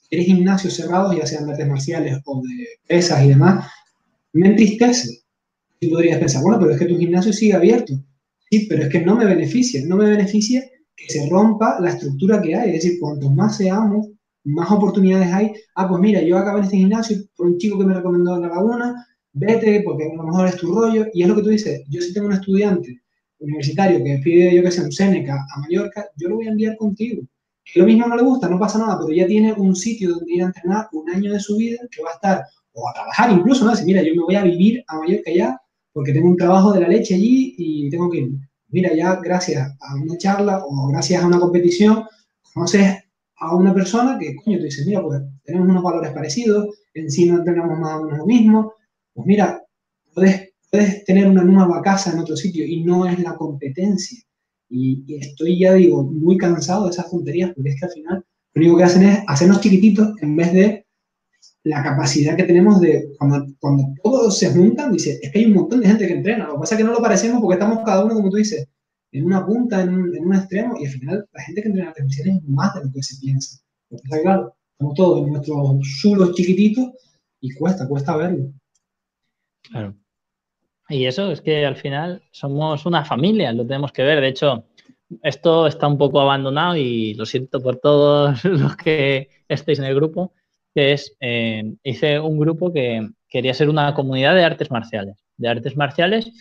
eres 0.09 0.25
gimnasios 0.25 0.73
cerrados, 0.75 1.15
ya 1.15 1.25
sean 1.25 1.45
de 1.45 1.53
artes 1.53 1.67
marciales 1.67 2.19
o 2.25 2.41
de 2.41 2.67
pesas 2.87 3.23
y 3.23 3.29
demás, 3.29 3.67
me 4.33 4.49
entristece. 4.49 5.23
Y 5.79 5.87
podrías 5.87 6.19
pensar, 6.19 6.41
bueno, 6.43 6.59
pero 6.59 6.71
es 6.71 6.79
que 6.79 6.85
tu 6.85 6.97
gimnasio 6.97 7.33
sigue 7.33 7.53
abierto. 7.53 7.93
Sí, 8.49 8.67
pero 8.69 8.83
es 8.83 8.89
que 8.89 9.01
no 9.01 9.15
me 9.15 9.25
beneficia, 9.25 9.81
no 9.85 9.97
me 9.97 10.05
beneficia 10.05 10.63
que 10.95 11.09
se 11.09 11.27
rompa 11.29 11.79
la 11.79 11.89
estructura 11.89 12.41
que 12.41 12.55
hay. 12.55 12.69
Es 12.75 12.83
decir, 12.83 12.99
cuanto 12.99 13.29
más 13.29 13.57
seamos, 13.57 14.07
más 14.43 14.71
oportunidades 14.71 15.31
hay. 15.33 15.53
Ah, 15.75 15.87
pues 15.87 16.01
mira, 16.01 16.21
yo 16.21 16.37
acabo 16.37 16.59
en 16.59 16.65
este 16.65 16.77
gimnasio 16.77 17.17
por 17.35 17.47
un 17.47 17.57
chico 17.57 17.77
que 17.79 17.85
me 17.85 17.93
recomendó 17.93 18.35
en 18.35 18.41
la 18.43 18.49
laguna, 18.49 19.07
vete 19.33 19.81
porque 19.83 20.05
a 20.05 20.15
lo 20.15 20.23
mejor 20.23 20.47
es 20.47 20.57
tu 20.57 20.73
rollo. 20.73 21.07
Y 21.13 21.23
es 21.23 21.27
lo 21.27 21.35
que 21.35 21.43
tú 21.43 21.49
dices, 21.49 21.83
yo 21.89 22.01
si 22.01 22.13
tengo 22.13 22.27
un 22.27 22.33
estudiante 22.33 23.01
universitario 23.39 24.03
que 24.03 24.21
pide, 24.23 24.55
yo 24.55 24.63
que 24.63 24.71
sé, 24.71 24.81
un 24.81 24.91
Seneca 24.91 25.45
a 25.53 25.59
Mallorca, 25.59 26.05
yo 26.15 26.29
lo 26.29 26.35
voy 26.35 26.47
a 26.47 26.51
enviar 26.51 26.77
contigo. 26.77 27.23
Que 27.65 27.79
lo 27.79 27.85
mismo 27.85 28.07
no 28.07 28.15
le 28.15 28.23
gusta, 28.23 28.49
no 28.49 28.59
pasa 28.59 28.77
nada, 28.77 28.99
pero 28.99 29.15
ya 29.15 29.25
tiene 29.27 29.53
un 29.53 29.75
sitio 29.75 30.11
donde 30.11 30.33
ir 30.33 30.43
a 30.43 30.47
entrenar 30.47 30.87
un 30.91 31.09
año 31.09 31.33
de 31.33 31.39
su 31.39 31.57
vida 31.57 31.77
que 31.91 32.01
va 32.01 32.11
a 32.11 32.13
estar, 32.13 32.43
o 32.73 32.89
a 32.89 32.93
trabajar 32.93 33.31
incluso, 33.31 33.65
¿no? 33.65 33.71
Decir, 33.71 33.85
mira, 33.85 34.03
yo 34.03 34.15
me 34.15 34.23
voy 34.23 34.35
a 34.35 34.43
vivir 34.43 34.83
a 34.87 34.97
Mallorca 34.97 35.31
ya 35.31 35.59
porque 35.93 36.11
tengo 36.11 36.27
un 36.27 36.37
trabajo 36.37 36.73
de 36.73 36.81
la 36.81 36.87
leche 36.87 37.15
allí 37.15 37.55
y 37.57 37.89
tengo 37.89 38.09
que 38.09 38.19
ir. 38.19 38.31
Mira, 38.69 38.93
ya 38.95 39.15
gracias 39.23 39.71
a 39.79 39.95
una 39.95 40.17
charla 40.17 40.63
o 40.65 40.87
gracias 40.87 41.23
a 41.23 41.27
una 41.27 41.39
competición, 41.39 42.03
conoces 42.53 42.97
a 43.37 43.55
una 43.55 43.73
persona 43.73 44.17
que, 44.17 44.35
coño, 44.35 44.57
tú 44.57 44.63
dices, 44.63 44.85
mira, 44.87 45.01
pues 45.03 45.21
tenemos 45.43 45.69
unos 45.69 45.83
valores 45.83 46.11
parecidos, 46.11 46.67
en 46.95 47.09
sí 47.11 47.29
no 47.29 47.43
tenemos 47.43 47.77
más 47.77 47.99
o 47.99 48.03
menos 48.05 48.17
lo 48.19 48.25
mismo, 48.25 48.73
pues 49.13 49.27
mira, 49.27 49.63
puedes, 50.13 50.51
tener 51.05 51.27
una 51.27 51.43
nueva 51.43 51.81
casa 51.81 52.11
en 52.11 52.19
otro 52.19 52.35
sitio 52.35 52.65
y 52.65 52.83
no 52.83 53.05
es 53.05 53.19
la 53.19 53.35
competencia. 53.35 54.19
Y, 54.69 55.03
estoy, 55.17 55.59
ya 55.59 55.73
digo, 55.73 56.03
muy 56.03 56.37
cansado 56.37 56.85
de 56.85 56.91
esas 56.91 57.11
tonterías, 57.11 57.51
porque 57.53 57.69
es 57.69 57.79
que 57.79 57.85
al 57.85 57.91
final 57.91 58.25
lo 58.53 58.61
único 58.61 58.77
que 58.77 58.83
hacen 58.83 59.03
es 59.03 59.19
hacernos 59.27 59.61
chiquititos 59.61 60.19
en 60.21 60.35
vez 60.35 60.51
de 60.53 60.85
la 61.63 61.83
capacidad 61.83 62.35
que 62.35 62.43
tenemos 62.43 62.81
de, 62.81 63.07
cuando, 63.17 63.45
todos 64.03 64.37
se 64.37 64.49
juntan, 64.51 64.91
dice, 64.91 65.19
es 65.21 65.31
que 65.31 65.39
hay 65.39 65.45
un 65.45 65.53
montón 65.53 65.79
de 65.79 65.87
gente 65.87 66.07
que 66.07 66.13
entrena, 66.13 66.47
lo 66.47 66.55
que 66.55 66.59
pasa 66.61 66.75
es 66.75 66.79
que 66.79 66.83
no 66.83 66.91
lo 66.91 67.01
parecemos 67.01 67.39
porque 67.39 67.53
estamos 67.53 67.79
cada 67.85 68.03
uno, 68.03 68.15
como 68.15 68.29
tú 68.29 68.37
dices, 68.37 68.67
en 69.11 69.25
una 69.25 69.45
punta, 69.45 69.81
en 69.81 69.93
un, 69.93 70.35
extremo, 70.35 70.75
y 70.79 70.85
al 70.85 70.91
final 70.91 71.29
la 71.31 71.41
gente 71.43 71.61
que 71.61 71.67
entrena 71.67 71.89
artes 71.89 72.03
marciales 72.03 72.35
es 72.37 72.49
más 72.49 72.73
de 72.73 72.83
lo 72.83 72.91
que 72.91 73.03
se 73.03 73.15
piensa. 73.21 73.59
Porque 73.87 74.03
está 74.05 74.21
claro, 74.21 74.55
estamos 74.71 74.95
todos 74.95 75.25
en 75.25 75.33
nuestros 75.33 75.87
sulos 76.01 76.33
chiquititos 76.33 76.89
y 77.39 77.53
cuesta, 77.53 77.87
cuesta 77.87 78.17
verlo. 78.17 78.51
Claro. 79.63 79.95
Y 80.89 81.05
eso 81.05 81.31
es 81.31 81.41
que 81.41 81.65
al 81.65 81.75
final 81.75 82.21
somos 82.31 82.85
una 82.85 83.05
familia, 83.05 83.53
lo 83.53 83.65
tenemos 83.65 83.91
que 83.91 84.03
ver. 84.03 84.21
De 84.21 84.27
hecho, 84.27 84.65
esto 85.21 85.67
está 85.67 85.87
un 85.87 85.97
poco 85.97 86.19
abandonado 86.19 86.75
y 86.75 87.13
lo 87.15 87.25
siento 87.25 87.61
por 87.61 87.77
todos 87.77 88.43
los 88.45 88.75
que 88.75 89.29
estéis 89.47 89.79
en 89.79 89.85
el 89.85 89.95
grupo, 89.95 90.33
que 90.73 90.93
es, 90.93 91.15
eh, 91.19 91.63
hice 91.83 92.19
un 92.19 92.39
grupo 92.39 92.73
que 92.73 93.09
quería 93.29 93.53
ser 93.53 93.69
una 93.69 93.93
comunidad 93.93 94.35
de 94.35 94.43
artes 94.43 94.71
marciales, 94.71 95.17
de 95.37 95.49
artes 95.49 95.75
marciales, 95.75 96.31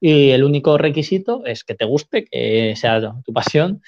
y 0.00 0.30
el 0.30 0.44
único 0.44 0.78
requisito 0.78 1.44
es 1.44 1.64
que 1.64 1.74
te 1.74 1.84
guste, 1.84 2.24
que 2.24 2.74
sea 2.76 3.00
tu 3.24 3.32
pasión 3.32 3.82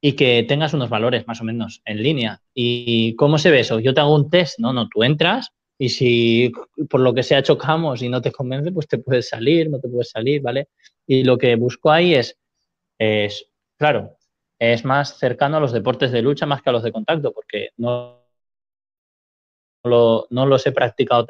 y 0.00 0.12
que 0.12 0.44
tengas 0.46 0.74
unos 0.74 0.90
valores 0.90 1.26
más 1.26 1.40
o 1.40 1.44
menos 1.44 1.80
en 1.86 2.02
línea. 2.02 2.42
¿Y 2.52 3.14
cómo 3.16 3.38
se 3.38 3.50
ve 3.50 3.60
eso? 3.60 3.80
Yo 3.80 3.94
te 3.94 4.00
hago 4.00 4.14
un 4.14 4.28
test, 4.28 4.58
no, 4.58 4.72
no, 4.72 4.88
tú 4.88 5.02
entras, 5.02 5.50
y 5.78 5.88
si 5.88 6.52
por 6.88 7.00
lo 7.00 7.14
que 7.14 7.22
sea 7.22 7.42
chocamos 7.42 8.02
y 8.02 8.08
no 8.08 8.22
te 8.22 8.32
convence, 8.32 8.72
pues 8.72 8.86
te 8.86 8.98
puedes 8.98 9.28
salir, 9.28 9.70
no 9.70 9.80
te 9.80 9.88
puedes 9.88 10.10
salir, 10.10 10.40
¿vale? 10.40 10.68
Y 11.06 11.24
lo 11.24 11.36
que 11.36 11.56
busco 11.56 11.90
ahí 11.90 12.14
es, 12.14 12.38
es 12.98 13.50
claro, 13.76 14.16
es 14.58 14.84
más 14.84 15.18
cercano 15.18 15.56
a 15.56 15.60
los 15.60 15.72
deportes 15.72 16.12
de 16.12 16.22
lucha 16.22 16.46
más 16.46 16.62
que 16.62 16.70
a 16.70 16.72
los 16.72 16.82
de 16.82 16.92
contacto, 16.92 17.32
porque 17.32 17.70
no, 17.76 18.24
lo, 19.84 20.26
no 20.30 20.46
los 20.46 20.66
he 20.66 20.72
practicado 20.72 21.26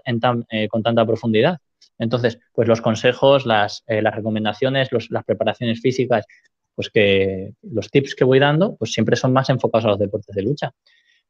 eh, 0.50 0.68
con 0.68 0.82
tanta 0.82 1.06
profundidad. 1.06 1.58
Entonces, 1.98 2.38
pues 2.52 2.68
los 2.68 2.80
consejos, 2.80 3.46
las, 3.46 3.82
eh, 3.86 4.02
las 4.02 4.14
recomendaciones, 4.14 4.88
las 5.10 5.24
preparaciones 5.24 5.80
físicas, 5.80 6.26
pues 6.74 6.90
que 6.90 7.52
los 7.62 7.90
tips 7.90 8.14
que 8.14 8.24
voy 8.24 8.40
dando, 8.40 8.76
pues 8.76 8.92
siempre 8.92 9.16
son 9.16 9.32
más 9.32 9.48
enfocados 9.48 9.84
a 9.84 9.88
los 9.88 9.98
deportes 9.98 10.34
de 10.34 10.42
lucha. 10.42 10.72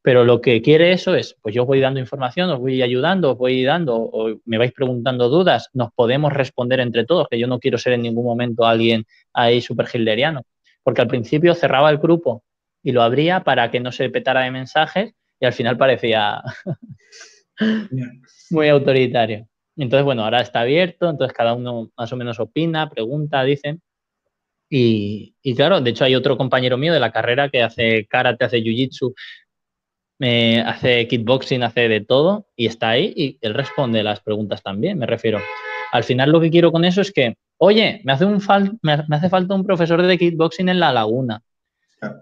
Pero 0.05 0.23
lo 0.23 0.43
que 0.43 0.61
quiere 0.61 0.93
eso 0.93 1.15
es, 1.15 1.35
pues 1.41 1.55
yo 1.55 1.65
voy 1.65 1.81
dando 1.81 1.99
información, 1.99 2.51
os 2.51 2.59
voy 2.59 2.83
ayudando, 2.83 3.33
os 3.33 3.39
voy 3.39 3.65
dando, 3.65 3.97
o 3.97 4.39
me 4.45 4.59
vais 4.59 4.71
preguntando 4.71 5.31
dudas, 5.31 5.71
nos 5.73 5.93
podemos 5.95 6.31
responder 6.31 6.81
entre 6.81 7.07
todos, 7.07 7.27
que 7.31 7.39
yo 7.39 7.47
no 7.47 7.59
quiero 7.59 7.79
ser 7.79 7.95
en 7.95 8.03
ningún 8.03 8.27
momento 8.27 8.67
alguien 8.67 9.07
ahí 9.33 9.63
súper 9.63 9.89
hilderiano. 9.95 10.43
Porque 10.83 11.01
al 11.01 11.09
principio 11.09 11.55
cerraba 11.55 11.89
el 11.89 11.97
grupo 11.97 12.45
y 12.83 12.93
lo 12.93 13.01
abría 13.01 13.45
para 13.45 13.71
que 13.71 13.81
no 13.81 13.93
se 13.93 14.11
petara 14.11 14.43
de 14.43 14.51
mensajes 14.51 15.15
y 15.41 15.47
al 15.47 15.55
final 15.55 15.79
parecía 15.79 16.43
muy 18.51 18.69
autoritario. 18.69 19.49
Entonces, 19.75 20.05
bueno, 20.05 20.25
ahora 20.25 20.43
está 20.43 20.61
abierto, 20.61 21.09
entonces 21.09 21.35
cada 21.35 21.55
uno 21.55 21.91
más 21.97 22.13
o 22.13 22.17
menos 22.17 22.39
opina, 22.41 22.91
pregunta, 22.91 23.43
dice. 23.43 23.79
Y, 24.69 25.35
y, 25.43 25.55
claro, 25.55 25.81
de 25.81 25.91
hecho 25.91 26.05
hay 26.05 26.15
otro 26.15 26.37
compañero 26.37 26.77
mío 26.77 26.93
de 26.93 27.01
la 27.01 27.13
carrera 27.13 27.49
que 27.49 27.63
hace 27.63 28.07
karate, 28.07 28.45
hace 28.45 28.59
jiu-jitsu, 28.59 29.15
hace 30.64 31.07
kickboxing, 31.09 31.62
hace 31.62 31.89
de 31.89 32.01
todo 32.01 32.47
y 32.57 32.66
está 32.66 32.91
ahí 32.91 33.12
y 33.16 33.39
él 33.41 33.55
responde 33.55 34.03
las 34.03 34.20
preguntas 34.20 34.62
también, 34.62 34.99
me 34.99 35.07
refiero. 35.07 35.41
Al 35.93 36.05
final 36.05 36.31
lo 36.31 36.41
que 36.41 36.51
quiero 36.51 36.72
con 36.72 36.85
eso 36.85 37.01
es 37.01 37.12
que, 37.12 37.37
oye, 37.59 38.01
me 38.05 38.12
hace, 38.12 38.25
un 38.25 38.43
me 38.83 39.16
hace 39.16 39.29
falta 39.29 39.55
un 39.55 39.64
profesor 39.64 40.03
de 40.03 40.18
kickboxing 40.18 40.68
en 40.68 40.81
la 40.81 40.93
laguna. 40.93 41.43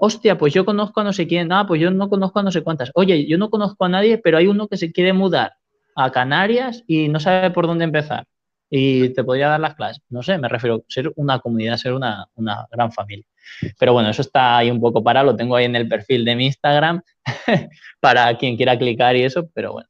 Hostia, 0.01 0.39
pues 0.39 0.53
yo 0.55 0.65
conozco 0.65 1.01
a 1.01 1.05
no 1.05 1.13
sé 1.13 1.27
quién, 1.27 1.53
ah, 1.53 1.67
pues 1.67 1.81
yo 1.81 1.91
no 1.91 2.09
conozco 2.09 2.39
a 2.39 2.43
no 2.43 2.51
sé 2.51 2.63
cuántas. 2.63 2.91
Oye, 2.95 3.27
yo 3.27 3.39
no 3.39 3.51
conozco 3.51 3.85
a 3.85 3.89
nadie, 3.89 4.19
pero 4.19 4.39
hay 4.39 4.47
uno 4.47 4.69
que 4.69 4.77
se 4.77 4.93
quiere 4.93 5.13
mudar 5.13 5.55
a 5.95 6.11
Canarias 6.11 6.85
y 6.87 7.09
no 7.09 7.21
sabe 7.21 7.51
por 7.51 7.67
dónde 7.67 7.85
empezar. 7.85 8.27
Y 8.71 9.11
te 9.11 9.23
podría 9.25 9.49
dar 9.49 9.61
las 9.61 9.75
clases. 9.75 10.03
No 10.09 10.23
sé, 10.23 10.39
me 10.39 10.49
refiero 10.49 10.77
a 10.77 10.81
ser 10.89 11.13
una 11.17 11.41
comunidad, 11.41 11.77
ser 11.77 11.93
una, 11.93 12.27
una 12.35 12.67
gran 12.71 12.91
familia. 12.93 13.27
Pero 13.79 13.93
bueno, 13.93 14.11
eso 14.11 14.23
está 14.23 14.59
ahí 14.59 14.71
un 14.71 14.81
poco 14.81 15.03
para, 15.03 15.23
lo 15.23 15.37
tengo 15.37 15.57
ahí 15.57 15.65
en 15.65 15.77
el 15.77 15.89
perfil 15.89 16.25
de 16.25 16.37
mi 16.37 16.47
Instagram 16.47 17.01
para 18.01 18.37
quien 18.37 18.57
quiera 18.57 18.79
clicar 18.79 19.17
y 19.17 19.25
eso, 19.25 19.49
pero 19.55 19.73
bueno. 19.73 19.89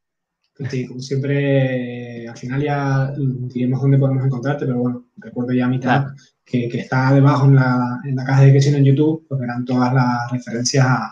Sí, 0.68 0.86
como 0.86 1.00
siempre, 1.00 2.28
al 2.28 2.36
final 2.36 2.62
ya 2.62 3.12
diremos 3.16 3.80
dónde 3.80 3.98
podemos 3.98 4.24
encontrarte, 4.24 4.66
pero 4.66 4.78
bueno, 4.78 5.06
recuerdo 5.16 5.52
ya 5.52 5.64
a 5.64 5.68
mitad 5.68 6.06
que, 6.44 6.68
que, 6.68 6.80
está 6.80 7.12
debajo 7.14 7.46
en 7.46 7.56
la, 7.56 8.00
en 8.04 8.14
la 8.14 8.24
caja 8.24 8.40
de 8.40 8.46
descripción 8.46 8.76
en 8.76 8.84
YouTube, 8.84 9.26
porque 9.28 9.44
eran 9.44 9.64
todas 9.64 9.92
las 9.94 10.30
referencias 10.30 10.84
a, 10.86 11.10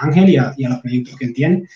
Ángel 0.00 0.28
y 0.28 0.36
a, 0.36 0.52
y 0.56 0.64
a, 0.64 0.70
los 0.70 0.80
proyectos 0.80 1.16
que 1.16 1.26
él 1.26 1.34
tiene. 1.34 1.68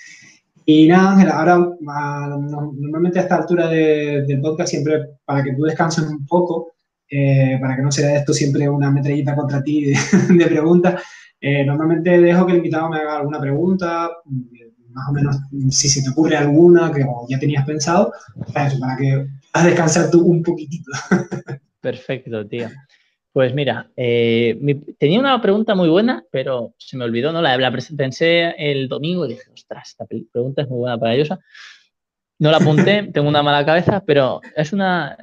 Y 0.66 0.86
nada, 0.86 1.12
Ángel, 1.12 1.30
ahora 1.30 1.56
normalmente 1.80 3.18
a 3.18 3.22
esta 3.22 3.36
altura 3.36 3.68
del 3.68 4.40
podcast, 4.42 4.70
siempre 4.70 5.18
para 5.24 5.42
que 5.42 5.54
tú 5.54 5.62
descanses 5.62 6.04
un 6.04 6.26
poco, 6.26 6.72
eh, 7.10 7.58
para 7.60 7.76
que 7.76 7.82
no 7.82 7.90
sea 7.90 8.16
esto 8.16 8.32
siempre 8.32 8.68
una 8.68 8.90
metrallita 8.90 9.34
contra 9.34 9.62
ti 9.62 9.86
de, 9.86 10.46
preguntas. 10.48 11.02
Eh, 11.40 11.64
normalmente 11.64 12.20
dejo 12.20 12.46
que 12.46 12.52
el 12.52 12.58
invitado 12.58 12.88
me 12.88 12.98
haga 12.98 13.18
alguna 13.18 13.40
pregunta, 13.40 14.10
más 14.90 15.08
o 15.08 15.12
menos 15.12 15.36
si 15.70 15.88
se 15.88 16.02
te 16.02 16.10
ocurre 16.10 16.36
alguna 16.36 16.92
que 16.92 17.04
ya 17.28 17.38
tenías 17.38 17.64
pensado, 17.64 18.12
para, 18.52 18.70
que 18.96 19.26
puedas 19.52 19.66
descansar 19.66 20.10
tú 20.10 20.24
un 20.24 20.42
poquitito. 20.42 20.90
Perfecto, 21.80 22.46
tío. 22.46 22.68
Pues 23.32 23.54
mira, 23.54 23.88
eh, 23.96 24.58
tenía 24.98 25.20
una 25.20 25.40
pregunta 25.40 25.74
muy 25.74 25.88
buena, 25.88 26.24
pero 26.30 26.74
se 26.76 26.96
me 26.96 27.04
olvidó, 27.04 27.30
¿no? 27.30 27.40
La, 27.40 27.56
la 27.56 27.70
pensé 27.96 28.54
el 28.58 28.88
domingo 28.88 29.26
y 29.26 29.30
dije, 29.30 29.50
ostras, 29.54 29.90
esta 29.90 30.06
pregunta 30.06 30.62
es 30.62 30.68
muy 30.68 30.78
buena 30.78 30.98
para 30.98 31.14
ellos. 31.14 31.28
No 32.40 32.50
la 32.50 32.56
apunté, 32.56 33.04
tengo 33.12 33.28
una 33.28 33.42
mala 33.42 33.64
cabeza, 33.64 34.02
pero 34.04 34.40
es 34.56 34.72
una, 34.72 35.16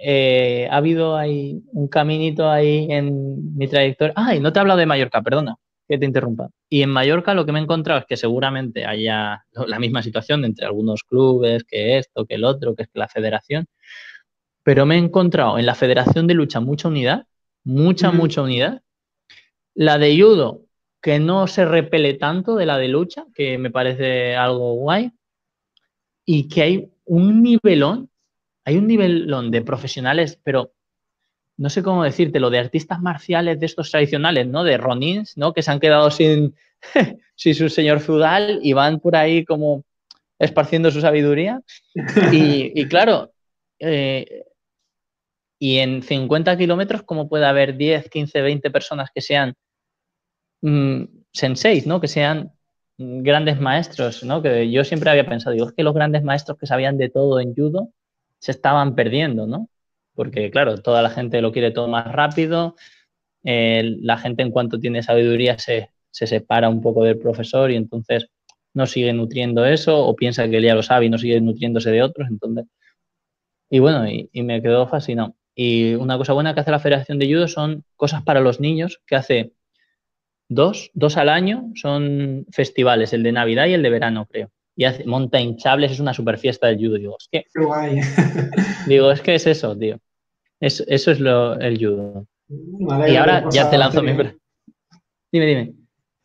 eh, 0.00 0.68
ha 0.70 0.76
habido 0.76 1.16
ahí 1.16 1.62
un 1.72 1.88
caminito 1.88 2.48
ahí 2.48 2.86
en 2.90 3.56
mi 3.56 3.68
trayectoria. 3.68 4.14
Ay, 4.16 4.40
no 4.40 4.52
te 4.52 4.58
he 4.58 4.60
hablado 4.60 4.78
de 4.78 4.86
Mallorca, 4.86 5.22
perdona 5.22 5.56
que 5.88 5.98
te 5.98 6.04
interrumpa. 6.04 6.50
Y 6.68 6.82
en 6.82 6.90
Mallorca 6.90 7.34
lo 7.34 7.46
que 7.46 7.52
me 7.52 7.58
he 7.58 7.62
encontrado 7.62 8.00
es 8.00 8.06
que 8.06 8.16
seguramente 8.16 8.84
haya 8.84 9.44
la 9.66 9.78
misma 9.78 10.02
situación 10.02 10.44
entre 10.44 10.66
algunos 10.66 11.02
clubes, 11.02 11.64
que 11.64 11.98
esto, 11.98 12.26
que 12.26 12.34
el 12.34 12.44
otro, 12.44 12.74
que 12.76 12.82
es 12.82 12.90
la 12.92 13.08
federación. 13.08 13.66
Pero 14.62 14.84
me 14.84 14.96
he 14.96 14.98
encontrado 14.98 15.58
en 15.58 15.66
la 15.66 15.74
federación 15.74 16.26
de 16.26 16.34
lucha 16.34 16.60
mucha 16.60 16.88
unidad, 16.88 17.26
mucha, 17.64 18.10
mucha 18.10 18.42
unidad. 18.42 18.82
La 19.74 19.96
de 19.96 20.20
judo, 20.20 20.62
que 21.00 21.18
no 21.18 21.46
se 21.46 21.64
repele 21.64 22.14
tanto 22.14 22.56
de 22.56 22.66
la 22.66 22.76
de 22.76 22.88
lucha, 22.88 23.24
que 23.34 23.56
me 23.56 23.70
parece 23.70 24.36
algo 24.36 24.74
guay. 24.74 25.12
Y 26.26 26.48
que 26.48 26.62
hay 26.62 26.92
un 27.06 27.42
nivelón 27.42 28.10
hay 28.68 28.76
un 28.76 28.86
nivel 28.86 29.32
de 29.50 29.62
profesionales, 29.62 30.38
pero 30.44 30.74
no 31.56 31.70
sé 31.70 31.82
cómo 31.82 32.04
decirte, 32.04 32.38
lo 32.38 32.50
de 32.50 32.58
artistas 32.58 33.00
marciales 33.00 33.58
de 33.58 33.64
estos 33.64 33.90
tradicionales, 33.90 34.46
¿no? 34.46 34.62
De 34.62 34.76
Ronins, 34.76 35.38
¿no? 35.38 35.54
Que 35.54 35.62
se 35.62 35.70
han 35.70 35.80
quedado 35.80 36.10
sin, 36.10 36.54
su 37.34 37.70
señor 37.70 38.00
feudal 38.00 38.60
y 38.62 38.74
van 38.74 39.00
por 39.00 39.16
ahí 39.16 39.46
como 39.46 39.84
esparciendo 40.38 40.90
su 40.90 41.00
sabiduría. 41.00 41.62
Y, 42.30 42.86
claro, 42.88 43.32
eh, 43.78 44.44
y 45.58 45.78
en 45.78 46.02
50 46.02 46.58
kilómetros, 46.58 47.04
¿cómo 47.04 47.26
puede 47.26 47.46
haber 47.46 47.74
10, 47.74 48.10
15, 48.10 48.42
20 48.42 48.70
personas 48.70 49.08
que 49.14 49.22
sean 49.22 49.54
mm, 50.60 51.04
senseis, 51.32 51.86
¿no? 51.86 52.02
Que 52.02 52.08
sean 52.08 52.52
grandes 52.98 53.58
maestros, 53.58 54.24
¿no? 54.24 54.42
Que 54.42 54.70
yo 54.70 54.84
siempre 54.84 55.08
había 55.08 55.26
pensado, 55.26 55.54
digo, 55.54 55.68
es 55.68 55.72
que 55.72 55.82
los 55.82 55.94
grandes 55.94 56.22
maestros 56.22 56.58
que 56.58 56.66
sabían 56.66 56.98
de 56.98 57.08
todo 57.08 57.40
en 57.40 57.54
judo 57.54 57.94
se 58.38 58.52
estaban 58.52 58.94
perdiendo, 58.94 59.46
¿no? 59.46 59.68
Porque, 60.14 60.50
claro, 60.50 60.78
toda 60.78 61.02
la 61.02 61.10
gente 61.10 61.40
lo 61.42 61.52
quiere 61.52 61.70
todo 61.70 61.88
más 61.88 62.10
rápido, 62.10 62.76
eh, 63.44 63.96
la 64.00 64.18
gente 64.18 64.42
en 64.42 64.50
cuanto 64.50 64.80
tiene 64.80 65.02
sabiduría 65.02 65.58
se, 65.58 65.90
separa 66.10 66.68
un 66.68 66.82
poco 66.82 67.04
del 67.04 67.18
profesor 67.18 67.70
y 67.70 67.76
entonces 67.76 68.28
no 68.74 68.86
sigue 68.86 69.12
nutriendo 69.12 69.64
eso 69.64 70.04
o 70.04 70.16
piensa 70.16 70.48
que 70.48 70.56
él 70.58 70.64
ya 70.64 70.74
lo 70.74 70.82
sabe 70.82 71.06
y 71.06 71.10
no 71.10 71.18
sigue 71.18 71.40
nutriéndose 71.40 71.90
de 71.90 72.02
otros, 72.02 72.28
entonces... 72.30 72.66
Y 73.70 73.80
bueno, 73.80 74.08
y, 74.08 74.30
y 74.32 74.42
me 74.42 74.62
quedó 74.62 74.88
fascinado. 74.88 75.34
Y 75.54 75.94
una 75.94 76.16
cosa 76.16 76.32
buena 76.32 76.54
que 76.54 76.60
hace 76.60 76.70
la 76.70 76.78
Federación 76.78 77.18
de 77.18 77.26
Judo 77.26 77.48
son 77.48 77.84
cosas 77.96 78.22
para 78.22 78.40
los 78.40 78.60
niños 78.60 79.00
que 79.06 79.16
hace 79.16 79.52
dos, 80.48 80.90
dos 80.94 81.16
al 81.16 81.28
año 81.28 81.70
son 81.74 82.46
festivales, 82.50 83.12
el 83.12 83.22
de 83.22 83.32
Navidad 83.32 83.66
y 83.66 83.74
el 83.74 83.82
de 83.82 83.90
verano, 83.90 84.26
creo. 84.26 84.50
Y 84.78 84.84
hace, 84.84 85.04
monta 85.04 85.40
hinchables, 85.40 85.90
es 85.90 85.98
una 85.98 86.14
super 86.14 86.38
fiesta 86.38 86.68
del 86.68 86.78
judo. 86.78 86.96
Digo, 86.96 87.16
es 87.18 87.28
que. 87.30 87.44
digo, 88.86 89.10
es 89.10 89.20
que 89.20 89.34
es 89.34 89.46
eso, 89.46 89.76
tío. 89.76 89.98
eso 90.60 90.84
es 90.86 91.18
lo, 91.18 91.58
el 91.58 91.76
judo. 91.76 92.26
y 92.48 93.16
ahora 93.16 93.44
ya 93.50 93.68
te 93.68 93.76
lanzo 93.76 94.02
mi. 94.02 94.12
Dime, 95.32 95.46
dime. 95.46 95.72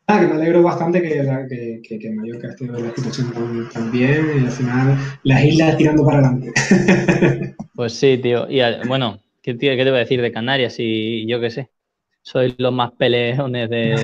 Ah, 0.06 0.20
que 0.20 0.28
me 0.28 0.34
alegro 0.34 0.62
bastante 0.62 1.02
que, 1.02 1.82
que, 1.82 1.98
que, 1.98 2.10
Mallorca 2.10 2.48
esté 2.48 2.66
en 2.66 2.72
la 2.72 2.94
situación 2.94 3.68
tan, 3.72 3.90
bien 3.90 4.26
y 4.36 4.44
al 4.44 4.50
final 4.50 4.98
las 5.24 5.44
islas 5.44 5.76
tirando 5.76 6.04
para 6.04 6.18
adelante. 6.18 6.52
pues 7.74 7.94
sí, 7.94 8.18
tío. 8.18 8.48
Y 8.48 8.60
bueno, 8.86 9.18
¿qué, 9.42 9.54
tío, 9.54 9.72
¿qué 9.72 9.82
te 9.82 9.90
voy 9.90 9.96
a 9.96 10.04
decir 10.04 10.22
de 10.22 10.30
Canarias? 10.30 10.76
Y 10.78 11.26
yo 11.26 11.40
qué 11.40 11.50
sé 11.50 11.70
soy 12.24 12.54
los 12.56 12.72
más 12.72 12.90
peleones 12.92 13.68
de, 13.68 13.94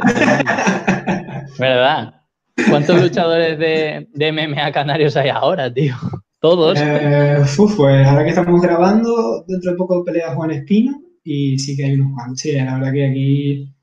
¿Verdad? 1.59 2.20
¿Cuántos 2.69 3.01
luchadores 3.03 3.59
de, 3.59 4.09
de, 4.13 4.33
MMA 4.33 4.73
canarios 4.73 5.17
hay 5.17 5.29
ahora, 5.29 5.73
tío? 5.73 5.95
Todos. 6.41 6.79
Eh, 6.81 7.37
pues 7.57 8.07
ahora 8.07 8.25
que 8.25 8.31
estamos 8.31 8.61
grabando, 8.63 9.45
dentro 9.47 9.73
de 9.73 9.77
poco 9.77 10.05
pelea 10.05 10.35
Juan 10.35 10.51
Espino 10.53 11.01
y 11.23 11.59
sí 11.59 11.77
que 11.77 11.85
hay 11.85 11.95
unos 11.95 12.15
cuantos. 12.15 12.41
Sí, 12.41 12.53
la 12.53 12.79
verdad 12.79 12.93
que 12.93 13.07
aquí, 13.07 13.75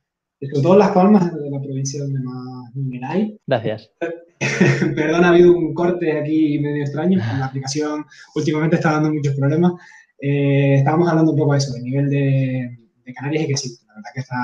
sobre 0.41 0.63
todo 0.63 0.77
Las 0.77 0.91
Palmas, 0.91 1.33
de 1.33 1.51
la 1.51 1.61
provincia 1.61 2.01
donde 2.01 2.19
más 2.19 2.75
número 2.75 3.07
hay. 3.07 3.37
Gracias. 3.45 3.91
Perdón, 4.95 5.23
ha 5.23 5.29
habido 5.29 5.55
un 5.55 5.73
corte 5.73 6.19
aquí 6.19 6.59
medio 6.59 6.83
extraño. 6.83 7.19
La 7.19 7.45
aplicación 7.45 8.05
últimamente 8.35 8.77
está 8.77 8.93
dando 8.93 9.13
muchos 9.13 9.35
problemas. 9.35 9.73
Eh, 10.19 10.75
estábamos 10.77 11.09
hablando 11.09 11.31
un 11.31 11.37
poco 11.37 11.53
de 11.53 11.57
eso, 11.59 11.73
del 11.73 11.83
nivel 11.83 12.09
de, 12.09 12.77
de 13.05 13.13
Canarias 13.13 13.43
y 13.43 13.47
que 13.47 13.57
sí, 13.57 13.77
la 13.87 13.95
verdad 13.95 14.09
que 14.13 14.19
está, 14.21 14.35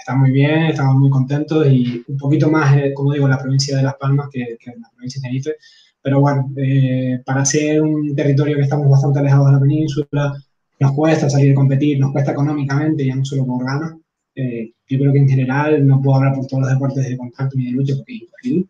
está 0.00 0.16
muy 0.16 0.30
bien, 0.30 0.64
estamos 0.64 0.96
muy 0.96 1.10
contentos 1.10 1.66
y 1.70 2.02
un 2.08 2.16
poquito 2.16 2.50
más, 2.50 2.76
eh, 2.76 2.92
como 2.94 3.12
digo, 3.12 3.28
la 3.28 3.38
provincia 3.38 3.76
de 3.76 3.82
Las 3.82 3.94
Palmas 3.94 4.28
que, 4.32 4.56
que 4.58 4.70
la 4.70 4.90
provincia 4.94 5.20
de 5.20 5.22
Tenerife. 5.22 5.54
Pero 6.02 6.20
bueno, 6.20 6.50
eh, 6.56 7.20
para 7.24 7.44
ser 7.44 7.82
un 7.82 8.14
territorio 8.16 8.56
que 8.56 8.62
estamos 8.62 8.90
bastante 8.90 9.18
alejados 9.18 9.46
de 9.46 9.52
la 9.52 9.60
península, 9.60 10.32
nos 10.80 10.92
cuesta 10.92 11.28
salir 11.28 11.52
a 11.52 11.54
competir, 11.54 12.00
nos 12.00 12.12
cuesta 12.12 12.32
económicamente, 12.32 13.06
ya 13.06 13.14
no 13.14 13.24
solo 13.24 13.44
por 13.44 13.64
ganas. 13.64 13.94
Eh, 14.34 14.72
yo 14.88 14.98
creo 14.98 15.12
que 15.12 15.18
en 15.18 15.28
general 15.28 15.86
no 15.86 16.00
puedo 16.00 16.16
hablar 16.16 16.34
por 16.34 16.46
todos 16.46 16.62
los 16.62 16.72
deportes 16.72 17.06
de 17.06 17.16
contacto 17.16 17.56
ni 17.58 17.66
de 17.66 17.72
lucha 17.72 17.94
porque 17.96 18.14
es 18.14 18.22
imposible, 18.22 18.66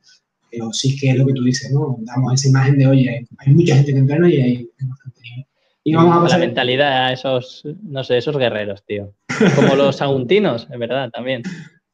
pero 0.51 0.73
sí 0.73 0.97
que 0.97 1.11
es 1.11 1.17
lo 1.17 1.27
que 1.27 1.35
tú 1.35 1.45
dices, 1.45 1.71
¿no? 1.73 1.99
Damos 2.01 2.35
esa 2.35 2.49
imagen 2.49 2.79
de, 2.79 2.87
oye, 2.89 3.27
hay, 3.39 3.55
mucha 3.55 3.77
gente 3.77 3.93
que 3.93 3.99
entrena 3.99 4.29
y 4.29 4.41
hay, 4.41 4.69
bastante 4.81 5.21
y 5.83 5.95
vamos 5.95 6.17
a 6.17 6.23
pasar... 6.23 6.41
La 6.41 6.47
mentalidad 6.47 7.07
a 7.07 7.13
esos, 7.13 7.65
no 7.83 8.05
sé, 8.05 8.19
esos 8.19 8.37
guerreros, 8.37 8.85
tío. 8.85 9.15
Como 9.57 9.75
los 9.75 10.01
aguntinos, 10.03 10.67
es 10.71 10.79
verdad, 10.79 11.11
también. 11.11 11.43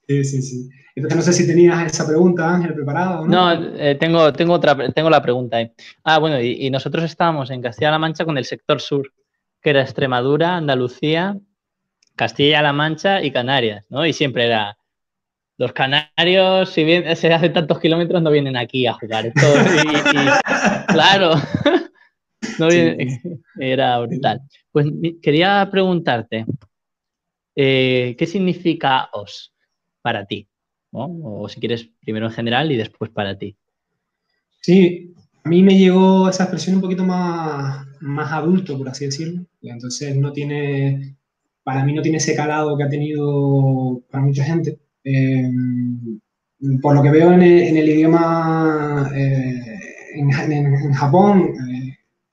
Sí, 0.09 0.25
sí, 0.25 0.43
sí. 0.43 0.69
Entonces 0.95 1.17
no 1.17 1.23
sé 1.23 1.33
si 1.35 1.47
tenías 1.47 1.93
esa 1.93 2.07
pregunta, 2.07 2.55
Ángel, 2.55 2.75
preparada. 2.75 3.21
No, 3.27 3.27
no 3.27 3.77
eh, 3.77 3.97
tengo, 3.97 4.33
tengo, 4.33 4.55
otra, 4.55 4.91
tengo 4.93 5.11
la 5.11 5.21
pregunta 5.21 5.59
ahí. 5.59 5.71
Ah, 6.05 6.19
bueno, 6.19 6.41
y, 6.41 6.71
nosotros 6.71 7.05
estábamos 7.05 7.51
en 7.51 7.61
Castilla-La 7.61 7.99
Mancha 7.99 8.25
con 8.25 8.39
el 8.39 8.47
sector 8.47 8.81
sur, 8.81 9.13
que 9.61 9.71
era 9.71 9.83
Extremadura, 9.83 10.57
Andalucía, 10.57 11.37
Castilla-La 12.15 12.73
Mancha 12.73 13.23
y 13.23 13.31
Canarias, 13.31 13.85
¿no? 13.91 14.07
Y 14.07 14.15
siempre 14.15 14.47
era, 14.47 14.79
los 15.59 15.73
canarios, 15.73 16.71
si 16.71 16.85
bien 16.85 17.15
se 17.15 17.33
hace 17.33 17.51
tantos 17.51 17.79
kilómetros, 17.79 18.23
no 18.23 18.31
vienen 18.31 18.57
aquí 18.57 18.87
a 18.87 18.95
jugar. 18.95 19.33
claro, 20.89 21.35
no 22.59 22.69
era 23.59 23.99
brutal. 23.99 24.41
Pues 24.73 24.87
quería 25.23 25.69
preguntarte, 25.71 26.47
eh, 27.57 28.15
¿qué 28.19 28.27
significa 28.27 29.09
OS 29.13 29.53
para 30.03 30.27
ti? 30.27 30.47
O 30.93 31.49
si 31.49 31.59
quieres, 31.59 31.91
primero 32.01 32.27
en 32.27 32.33
general 32.33 32.71
y 32.71 32.77
después 32.77 33.11
para 33.11 33.37
ti. 33.37 33.57
Sí, 34.61 35.15
a 35.45 35.49
mí 35.49 35.63
me 35.63 35.77
llegó 35.77 36.29
esa 36.29 36.45
expresión 36.45 36.77
un 36.77 36.83
poquito 36.83 37.05
más, 37.05 37.87
más 38.01 38.33
adulto, 38.33 38.79
por 38.79 38.89
así 38.89 39.07
decirlo. 39.07 39.45
entonces 39.63 40.17
no 40.17 40.33
tiene, 40.33 41.17
para 41.63 41.85
mí 41.85 41.93
no 41.93 42.03
tiene 42.03 42.19
ese 42.19 42.35
calado 42.35 42.77
que 42.77 42.85
ha 42.85 42.89
tenido 42.89 44.03
para 44.11 44.25
mucha 44.25 44.45
gente. 44.45 44.79
Eh, 45.05 45.51
por 46.81 46.95
lo 46.95 47.03
que 47.03 47.11
veo 47.11 47.33
en 47.33 47.43
el, 47.43 47.89
idioma 47.89 49.11
eh, 49.15 49.79
en, 50.15 50.31
en, 50.31 50.93
Japón, 50.93 51.53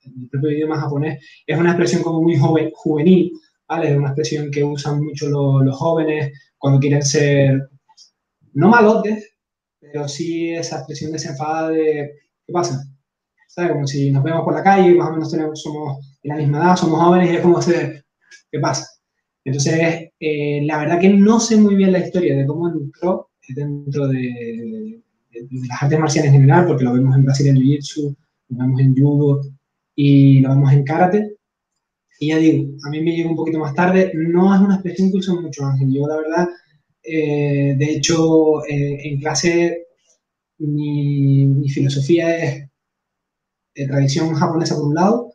el 0.06 0.30
propio 0.30 0.52
idioma 0.52 0.80
japonés, 0.80 1.24
es 1.46 1.58
una 1.58 1.72
expresión 1.72 2.02
como 2.02 2.22
muy 2.22 2.38
joven, 2.38 2.72
juvenil, 2.74 3.34
¿vale? 3.68 3.92
Es 3.92 3.98
una 3.98 4.10
expresión 4.10 4.52
que 4.52 4.64
usan 4.64 5.04
mucho 5.04 5.30
los, 5.30 5.78
jóvenes 5.78 6.32
cuando 6.58 6.80
quieren 6.80 7.02
ser, 7.02 7.70
no 8.54 8.70
malotes, 8.70 9.36
pero 9.80 10.08
sí 10.08 10.52
esa 10.52 10.78
expresión 10.78 11.12
desenfadada 11.12 11.70
de, 11.70 12.12
¿qué 12.46 12.54
pasa? 12.54 12.84
¿Sabes? 13.48 13.72
Como 13.72 13.88
si 13.88 14.12
nos 14.12 14.24
vemos 14.24 14.44
por 14.44 14.54
la 14.54 14.64
calle, 14.64 14.96
más 14.96 15.10
o 15.10 15.14
menos 15.14 15.32
tenemos, 15.32 15.62
somos 15.62 16.18
de 16.24 16.30
la 16.30 16.36
misma 16.36 16.60
edad, 16.60 16.76
somos 16.76 17.00
jóvenes 17.00 17.32
y 17.32 17.36
es 17.36 17.42
como, 17.42 17.60
¿qué 17.60 18.60
pasa? 18.60 18.88
Entonces, 19.46 20.10
eh, 20.20 20.62
la 20.66 20.78
verdad 20.80 21.00
que 21.00 21.10
no 21.10 21.40
sé 21.40 21.58
muy 21.58 21.76
bien 21.76 21.92
la 21.92 22.00
historia 22.00 22.36
de 22.36 22.46
cómo 22.46 22.70
entró 22.70 23.30
dentro 23.50 24.08
de, 24.08 25.02
de, 25.32 25.48
las 25.68 25.84
artes 25.84 26.00
marciales 26.00 26.32
en 26.32 26.40
general, 26.40 26.66
porque 26.66 26.86
lo 26.86 26.94
vemos 26.94 27.16
en 27.16 27.26
Brasil 27.26 27.48
en 27.48 27.58
Jiu-Jitsu, 27.58 28.16
lo 28.50 28.58
vemos 28.58 28.80
en 28.80 28.96
Judo, 28.96 29.42
y 29.96 30.40
lo 30.40 30.50
vemos 30.50 30.72
en 30.74 30.84
karate. 30.84 31.36
Y 32.24 32.28
ya 32.30 32.38
digo, 32.38 32.78
a 32.86 32.90
mí 32.90 33.02
me 33.02 33.12
llegó 33.12 33.32
un 33.32 33.36
poquito 33.36 33.60
más 33.60 33.74
tarde, 33.76 34.14
no 34.16 34.56
es 34.56 34.62
una 34.62 34.76
expresión 34.76 35.12
que 35.12 35.18
uso 35.18 35.42
mucho, 35.42 35.66
Ángel. 35.66 35.94
Yo, 35.94 36.08
la 36.08 36.16
verdad, 36.16 36.48
eh, 37.04 37.76
de 37.78 37.86
hecho, 37.92 38.64
eh, 38.66 39.10
en 39.10 39.20
clase 39.20 39.88
mi, 40.60 41.46
mi 41.46 41.70
filosofía 41.70 42.38
es 42.38 42.70
de 43.76 43.88
tradición 43.88 44.34
japonesa 44.36 44.76
por 44.76 44.86
un 44.86 44.96
lado, 44.96 45.34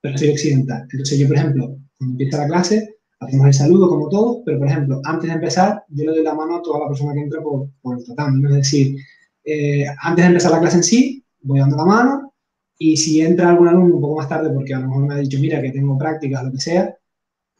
pero 0.00 0.18
soy 0.18 0.30
occidental. 0.30 0.88
Entonces, 0.90 1.20
yo, 1.20 1.28
por 1.28 1.36
ejemplo, 1.36 1.78
cuando 1.98 2.14
empieza 2.14 2.38
la 2.38 2.48
clase, 2.48 2.96
hacemos 3.20 3.46
el 3.46 3.54
saludo 3.54 3.88
como 3.88 4.08
todos, 4.08 4.38
pero, 4.44 4.58
por 4.58 4.66
ejemplo, 4.66 5.00
antes 5.04 5.28
de 5.28 5.34
empezar, 5.36 5.84
yo 5.90 6.04
le 6.04 6.16
doy 6.16 6.24
la 6.24 6.34
mano 6.34 6.56
a 6.56 6.62
toda 6.62 6.80
la 6.80 6.88
persona 6.88 7.14
que 7.14 7.20
entra 7.20 7.40
por, 7.40 7.68
por 7.80 7.96
el 7.96 8.04
tatami. 8.04 8.44
Es 8.48 8.54
decir, 8.54 8.96
eh, 9.44 9.86
antes 10.02 10.24
de 10.24 10.28
empezar 10.30 10.50
la 10.50 10.60
clase 10.60 10.78
en 10.78 10.82
sí, 10.82 11.24
voy 11.42 11.60
dando 11.60 11.76
la 11.76 11.84
mano, 11.84 12.34
y 12.78 12.96
si 12.96 13.20
entra 13.20 13.50
algún 13.50 13.68
alumno 13.68 13.96
un 13.96 14.00
poco 14.00 14.16
más 14.16 14.28
tarde, 14.28 14.50
porque 14.50 14.72
a 14.72 14.78
lo 14.78 14.88
mejor 14.88 15.06
me 15.06 15.14
ha 15.14 15.18
dicho, 15.18 15.38
mira, 15.40 15.60
que 15.60 15.72
tengo 15.72 15.98
prácticas, 15.98 16.44
lo 16.44 16.52
que 16.52 16.60
sea, 16.60 16.96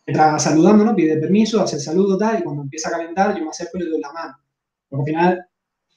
entra 0.06 0.38
saludando, 0.38 0.84
¿no? 0.84 0.94
Pide 0.94 1.18
permiso, 1.18 1.60
hace 1.60 1.76
el 1.76 1.82
saludo, 1.82 2.16
tal, 2.16 2.38
y 2.38 2.42
cuando 2.42 2.62
empieza 2.62 2.88
a 2.88 2.92
calentar, 2.92 3.36
yo 3.36 3.42
me 3.42 3.50
acerco 3.50 3.78
y 3.78 3.82
le 3.82 3.90
doy 3.90 4.00
la 4.00 4.12
mano. 4.12 4.36
Porque 4.88 5.10
al 5.10 5.16
final 5.16 5.46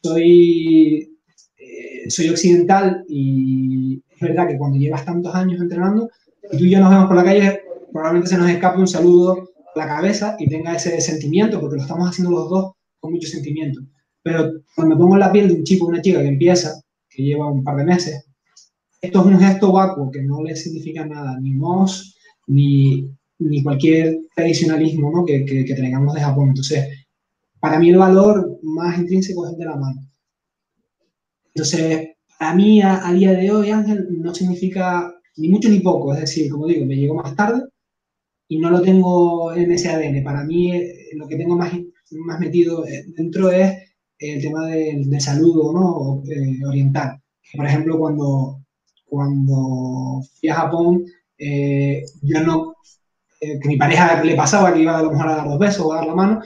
soy, 0.02 1.18
eh, 1.58 2.10
soy 2.10 2.30
occidental 2.30 3.06
y 3.08 4.02
es 4.10 4.20
verdad 4.20 4.48
que 4.48 4.58
cuando 4.58 4.78
llevas 4.78 5.06
tantos 5.06 5.34
años 5.36 5.62
entrenando, 5.62 6.10
y 6.52 6.58
tú 6.58 6.66
y 6.66 6.72
yo 6.72 6.80
nos 6.80 6.90
vemos 6.90 7.06
por 7.06 7.16
la 7.16 7.24
calle, 7.24 7.62
probablemente 7.92 8.30
se 8.30 8.38
nos 8.38 8.50
escape 8.50 8.80
un 8.80 8.88
saludo 8.88 9.34
a 9.76 9.80
la 9.80 9.88
cabeza 9.88 10.36
y 10.40 10.50
tenga 10.50 10.76
ese 10.76 11.00
sentimiento, 11.00 11.60
porque 11.60 11.76
lo 11.76 11.84
estamos 11.84 12.10
haciendo 12.10 12.32
los 12.32 12.50
dos 12.50 12.72
con 13.00 13.14
mucho 13.14 13.28
sentimiento. 13.28 13.82
Pero 14.24 14.52
cuando 14.76 14.96
me 14.96 15.00
pongo 15.00 15.16
en 15.16 15.20
la 15.20 15.32
piel 15.32 15.48
de 15.48 15.54
un 15.54 15.64
chico 15.64 15.86
o 15.86 15.90
una 15.90 16.02
chica 16.02 16.22
que 16.22 16.28
empieza, 16.28 16.82
que 17.10 17.24
lleva 17.24 17.50
un 17.50 17.64
par 17.64 17.78
de 17.78 17.86
meses, 17.86 18.26
esto 19.02 19.20
es 19.20 19.26
un 19.26 19.40
gesto 19.40 19.72
vacuo 19.72 20.12
que 20.12 20.22
no 20.22 20.44
le 20.44 20.56
significa 20.56 21.06
nada, 21.06 21.40
ni 21.40 21.54
mos, 21.54 22.16
ni, 22.48 23.10
ni 23.40 23.64
cualquier 23.64 24.20
tradicionalismo 24.36 25.12
¿no? 25.12 25.26
que, 25.26 25.44
que, 25.44 25.74
tengamos 25.74 26.14
de 26.14 26.22
Japón. 26.22 26.50
Entonces, 26.50 26.88
para 27.60 27.80
mí 27.80 27.90
el 27.90 27.98
valor 27.98 28.60
más 28.62 29.00
intrínseco 29.00 29.46
es 29.46 29.54
el 29.54 29.60
de 29.60 29.66
la 29.66 29.76
mano. 29.76 30.02
Entonces, 31.54 32.10
para 32.38 32.54
mí 32.56 32.82
a, 32.82 33.12
día 33.14 33.34
de 33.34 33.52
hoy, 33.52 33.72
Ángel, 33.72 34.08
no 34.10 34.34
significa 34.34 35.14
ni 35.38 35.50
mucho 35.50 35.70
ni 35.70 35.80
poco. 35.80 36.14
Es 36.14 36.22
decir, 36.22 36.52
como 36.52 36.68
digo, 36.68 36.86
me 36.86 36.96
llegó 36.96 37.16
más 37.16 37.36
tarde 37.36 37.64
y 38.48 38.60
no 38.60 38.70
lo 38.70 38.82
tengo 38.82 39.54
en 39.54 39.72
ese 39.72 39.90
ADN. 39.90 40.24
Para 40.24 40.44
mí, 40.44 40.72
eh, 40.76 41.10
lo 41.16 41.28
que 41.28 41.38
tengo 41.38 41.56
más, 41.56 41.74
más 42.12 42.40
metido 42.40 42.84
dentro 43.16 43.50
es 43.52 43.74
el 44.20 44.42
tema 44.42 44.68
del, 44.68 45.20
saludo 45.20 45.74
¿no? 45.74 46.24
Eh, 46.32 46.66
oriental. 46.66 47.20
Por 47.56 47.66
ejemplo, 47.66 47.98
cuando, 48.00 48.61
cuando 49.12 50.22
fui 50.40 50.50
a 50.50 50.56
Japón, 50.56 51.04
eh, 51.38 52.04
yo 52.22 52.42
no, 52.42 52.76
que 53.40 53.68
mi 53.68 53.76
pareja 53.76 54.24
le 54.24 54.36
pasaba 54.36 54.74
que 54.74 54.82
iba 54.82 54.98
a 54.98 55.04
lo 55.04 55.12
mejor 55.12 55.28
a 55.28 55.36
dar 55.36 55.50
dos 55.50 55.60
besos 55.60 55.86
o 55.86 55.92
a 55.92 55.98
dar 55.98 56.08
la 56.08 56.16
mano, 56.16 56.42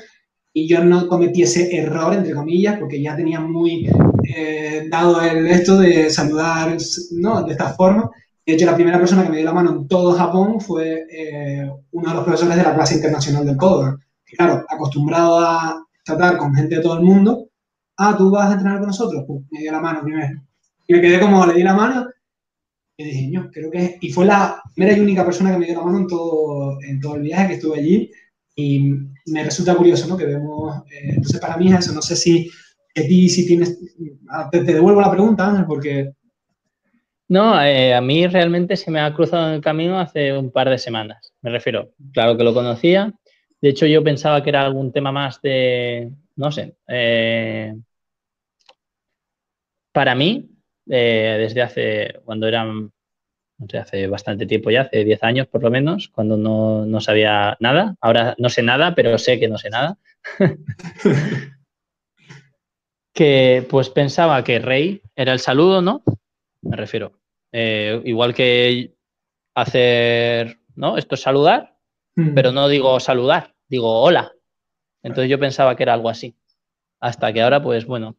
y 0.52 0.68
yo 0.68 0.84
no 0.84 1.08
cometí 1.08 1.44
ese 1.44 1.76
error, 1.76 2.14
entre 2.14 2.34
comillas, 2.34 2.80
porque 2.80 3.02
ya 3.02 3.16
tenía 3.16 3.40
muy 3.40 3.90
dado 4.90 5.22
el 5.22 5.46
esto 5.48 5.78
de 5.78 6.10
saludar 6.10 6.78
¿no? 7.12 7.44
de 7.44 7.52
esta 7.52 7.74
forma. 7.74 8.10
De 8.46 8.54
hecho, 8.54 8.66
la 8.66 8.76
primera 8.76 8.98
persona 8.98 9.24
que 9.24 9.30
me 9.30 9.38
dio 9.38 9.46
la 9.46 9.54
mano 9.54 9.72
en 9.72 9.88
todo 9.88 10.14
Japón 10.14 10.62
fue 10.62 11.06
uno 11.92 12.10
de 12.10 12.16
los 12.16 12.24
profesores 12.24 12.56
de 12.56 12.64
la 12.64 12.74
clase 12.74 12.96
internacional 12.96 13.46
del 13.46 13.58
Coder 13.58 13.96
claro, 14.36 14.66
acostumbrado 14.70 15.40
a 15.40 15.86
tratar 16.04 16.38
con 16.38 16.54
gente 16.54 16.76
de 16.76 16.82
todo 16.82 16.98
el 16.98 17.04
mundo, 17.04 17.50
ah, 17.98 18.16
tú 18.18 18.30
vas 18.30 18.50
a 18.50 18.54
entrenar 18.54 18.80
con 18.80 18.88
nosotros, 18.88 19.24
pues 19.28 19.42
me 19.52 19.60
dio 19.60 19.72
la 19.72 19.80
mano 19.80 20.02
primero. 20.04 20.42
Y 20.88 20.94
me 20.94 21.02
quedé 21.02 21.20
como, 21.20 21.46
le 21.46 21.54
di 21.54 21.64
la 21.64 21.74
mano, 21.74 22.08
y 22.98 23.04
dije, 23.04 23.32
yo 23.32 23.52
creo 23.52 23.70
que 23.72 23.98
Y 24.02 24.12
fue 24.12 24.26
la 24.26 24.62
primera 24.74 24.98
y 24.98 25.02
única 25.02 25.26
persona 25.26 25.52
que 25.52 25.58
me 25.58 25.66
dio 25.66 25.76
la 25.76 25.84
mano 25.84 26.00
en 26.00 26.08
todo, 26.08 26.82
en 26.82 27.00
todo 27.00 27.16
el 27.16 27.24
viaje 27.24 27.48
que 27.48 27.54
estuve 27.56 27.80
allí. 27.80 28.12
Y 28.56 28.80
me 29.28 29.44
resulta 29.44 29.76
curioso, 29.76 30.08
¿no? 30.08 30.16
Que 30.16 30.26
vemos, 30.26 30.84
eh, 30.92 31.10
entonces 31.10 31.42
para 31.42 31.58
mí 31.58 31.72
es 31.72 31.80
eso, 31.80 31.94
no 31.94 32.02
sé 32.02 32.16
si 32.16 32.50
ti 32.94 33.28
si 33.28 33.46
tienes, 33.46 33.78
ah, 34.30 34.50
te, 34.50 34.64
devuelvo 34.64 35.02
la 35.02 35.12
pregunta, 35.12 35.48
Ángel, 35.48 35.66
porque... 35.66 36.14
No, 37.28 37.62
eh, 37.62 37.94
a 37.94 38.02
mí 38.02 38.28
realmente 38.28 38.78
se 38.78 38.92
me 38.92 39.02
ha 39.02 39.14
cruzado 39.14 39.50
en 39.50 39.56
el 39.56 39.62
camino 39.62 40.00
hace 40.00 40.38
un 40.38 40.52
par 40.52 40.70
de 40.70 40.78
semanas, 40.78 41.34
me 41.42 41.50
refiero. 41.50 41.92
Claro 42.14 42.38
que 42.38 42.44
lo 42.44 42.54
conocía, 42.54 43.14
de 43.62 43.70
hecho, 43.70 43.88
yo 43.88 44.04
pensaba 44.04 44.44
que 44.44 44.50
era 44.50 44.64
algún 44.64 44.92
tema 44.92 45.12
más 45.12 45.42
de, 45.42 46.12
no 46.36 46.52
sé, 46.52 46.76
eh, 46.88 47.74
para 49.92 50.14
mí, 50.14 50.55
eh, 50.90 51.38
desde 51.40 51.62
hace, 51.62 52.22
cuando 52.26 52.48
eran, 52.48 52.92
no 53.58 53.68
sé, 53.70 53.78
hace 53.78 54.08
bastante 54.08 54.46
tiempo 54.46 54.72
ya, 54.72 54.82
hace 54.82 55.04
10 55.04 55.24
años 55.24 55.48
por 55.48 55.64
lo 55.64 55.72
menos, 55.72 56.10
cuando 56.10 56.38
no, 56.38 56.86
no 56.86 57.02
sabía 57.02 57.58
nada, 57.60 57.96
ahora 58.02 58.36
no 58.38 58.50
sé 58.50 58.62
nada, 58.64 58.96
pero 58.96 59.18
sé 59.18 59.40
que 59.40 59.48
no 59.48 59.58
sé 59.58 59.70
nada, 59.70 59.98
que 63.14 63.66
pues 63.70 63.90
pensaba 63.90 64.44
que 64.44 64.60
rey 64.60 65.02
era 65.16 65.32
el 65.34 65.40
saludo, 65.40 65.82
¿no? 65.82 66.04
Me 66.62 66.76
refiero. 66.76 67.14
Eh, 67.52 68.02
igual 68.04 68.34
que 68.34 68.94
hacer, 69.56 70.60
¿no? 70.76 70.98
Esto 70.98 71.16
es 71.16 71.22
saludar, 71.22 71.78
mm. 72.16 72.34
pero 72.34 72.52
no 72.52 72.68
digo 72.68 73.00
saludar, 73.00 73.56
digo 73.70 74.02
hola. 74.02 74.34
Entonces 75.02 75.30
yo 75.30 75.40
pensaba 75.40 75.76
que 75.76 75.84
era 75.84 75.94
algo 75.94 76.10
así. 76.10 76.36
Hasta 77.00 77.32
que 77.32 77.42
ahora, 77.42 77.64
pues 77.64 77.86
bueno, 77.86 78.18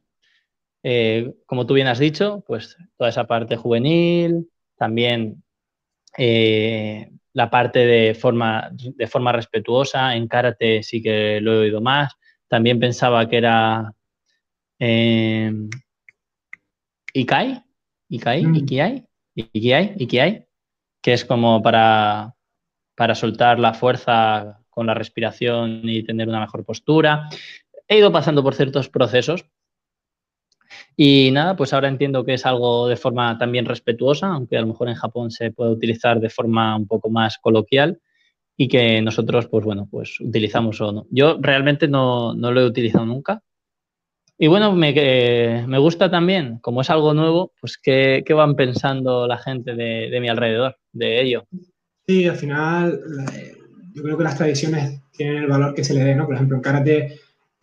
eh, 0.88 1.34
como 1.46 1.66
tú 1.66 1.74
bien 1.74 1.88
has 1.88 1.98
dicho, 1.98 2.44
pues 2.46 2.76
toda 2.96 3.10
esa 3.10 3.26
parte 3.26 3.56
juvenil, 3.56 4.48
también 4.76 5.42
eh, 6.16 7.10
la 7.32 7.50
parte 7.50 7.80
de 7.80 8.14
forma, 8.14 8.70
de 8.70 9.06
forma 9.08 9.32
respetuosa, 9.32 10.14
en 10.14 10.28
karate 10.28 10.84
sí 10.84 11.02
que 11.02 11.40
lo 11.40 11.54
he 11.54 11.58
oído 11.62 11.80
más. 11.80 12.14
También 12.46 12.78
pensaba 12.78 13.28
que 13.28 13.36
era 13.36 13.92
eh, 14.78 15.52
Ikai, 17.14 17.64
Ikai. 18.08 18.44
Ikiai, 18.56 19.04
Ikiai, 19.34 19.94
Ikiai, 19.98 20.46
que 21.02 21.12
es 21.14 21.24
como 21.24 21.64
para, 21.64 22.36
para 22.94 23.16
soltar 23.16 23.58
la 23.58 23.74
fuerza 23.74 24.60
con 24.70 24.86
la 24.86 24.94
respiración 24.94 25.80
y 25.82 26.04
tener 26.04 26.28
una 26.28 26.42
mejor 26.42 26.64
postura. 26.64 27.28
He 27.88 27.98
ido 27.98 28.12
pasando 28.12 28.44
por 28.44 28.54
ciertos 28.54 28.88
procesos 28.88 29.46
y 30.96 31.30
nada, 31.32 31.56
pues 31.56 31.72
ahora 31.72 31.88
entiendo 31.88 32.24
que 32.24 32.34
es 32.34 32.46
algo 32.46 32.88
de 32.88 32.96
forma 32.96 33.38
también 33.38 33.64
respetuosa, 33.64 34.28
aunque 34.28 34.56
a 34.56 34.60
lo 34.60 34.68
mejor 34.68 34.88
en 34.88 34.94
Japón 34.94 35.30
se 35.30 35.50
puede 35.50 35.72
utilizar 35.72 36.20
de 36.20 36.30
forma 36.30 36.76
un 36.76 36.86
poco 36.86 37.10
más 37.10 37.38
coloquial 37.38 38.00
y 38.56 38.68
que 38.68 39.02
nosotros, 39.02 39.48
pues 39.48 39.64
bueno, 39.64 39.88
pues 39.90 40.18
utilizamos 40.20 40.80
o 40.80 40.92
no. 40.92 41.06
Yo 41.10 41.36
realmente 41.40 41.88
no, 41.88 42.34
lo 42.34 42.60
he 42.60 42.66
utilizado 42.66 43.04
nunca. 43.04 43.42
Y 44.38 44.48
bueno, 44.48 44.72
me, 44.72 45.64
me, 45.66 45.78
gusta 45.78 46.10
también, 46.10 46.58
como 46.58 46.82
es 46.82 46.90
algo 46.90 47.14
nuevo, 47.14 47.52
pues 47.58 47.78
qué, 47.78 48.22
van 48.34 48.54
pensando 48.54 49.26
la 49.26 49.38
gente 49.38 49.74
de, 49.74 50.10
de 50.10 50.20
mi 50.20 50.28
alrededor 50.28 50.76
de 50.92 51.22
ello. 51.22 51.46
Sí, 52.06 52.26
al 52.26 52.36
final 52.36 53.00
yo 53.96 54.02
creo 54.02 54.18
que 54.18 54.24
las 54.24 54.36
tradiciones 54.36 55.00
tienen 55.12 55.38
el 55.38 55.48
valor 55.48 55.74
que 55.74 55.82
se 55.82 55.94
le 55.94 56.04
dé, 56.04 56.14
¿no? 56.14 56.26
Por 56.26 56.34
ejemplo, 56.34 56.56
en 56.56 56.62
karate 56.62 57.20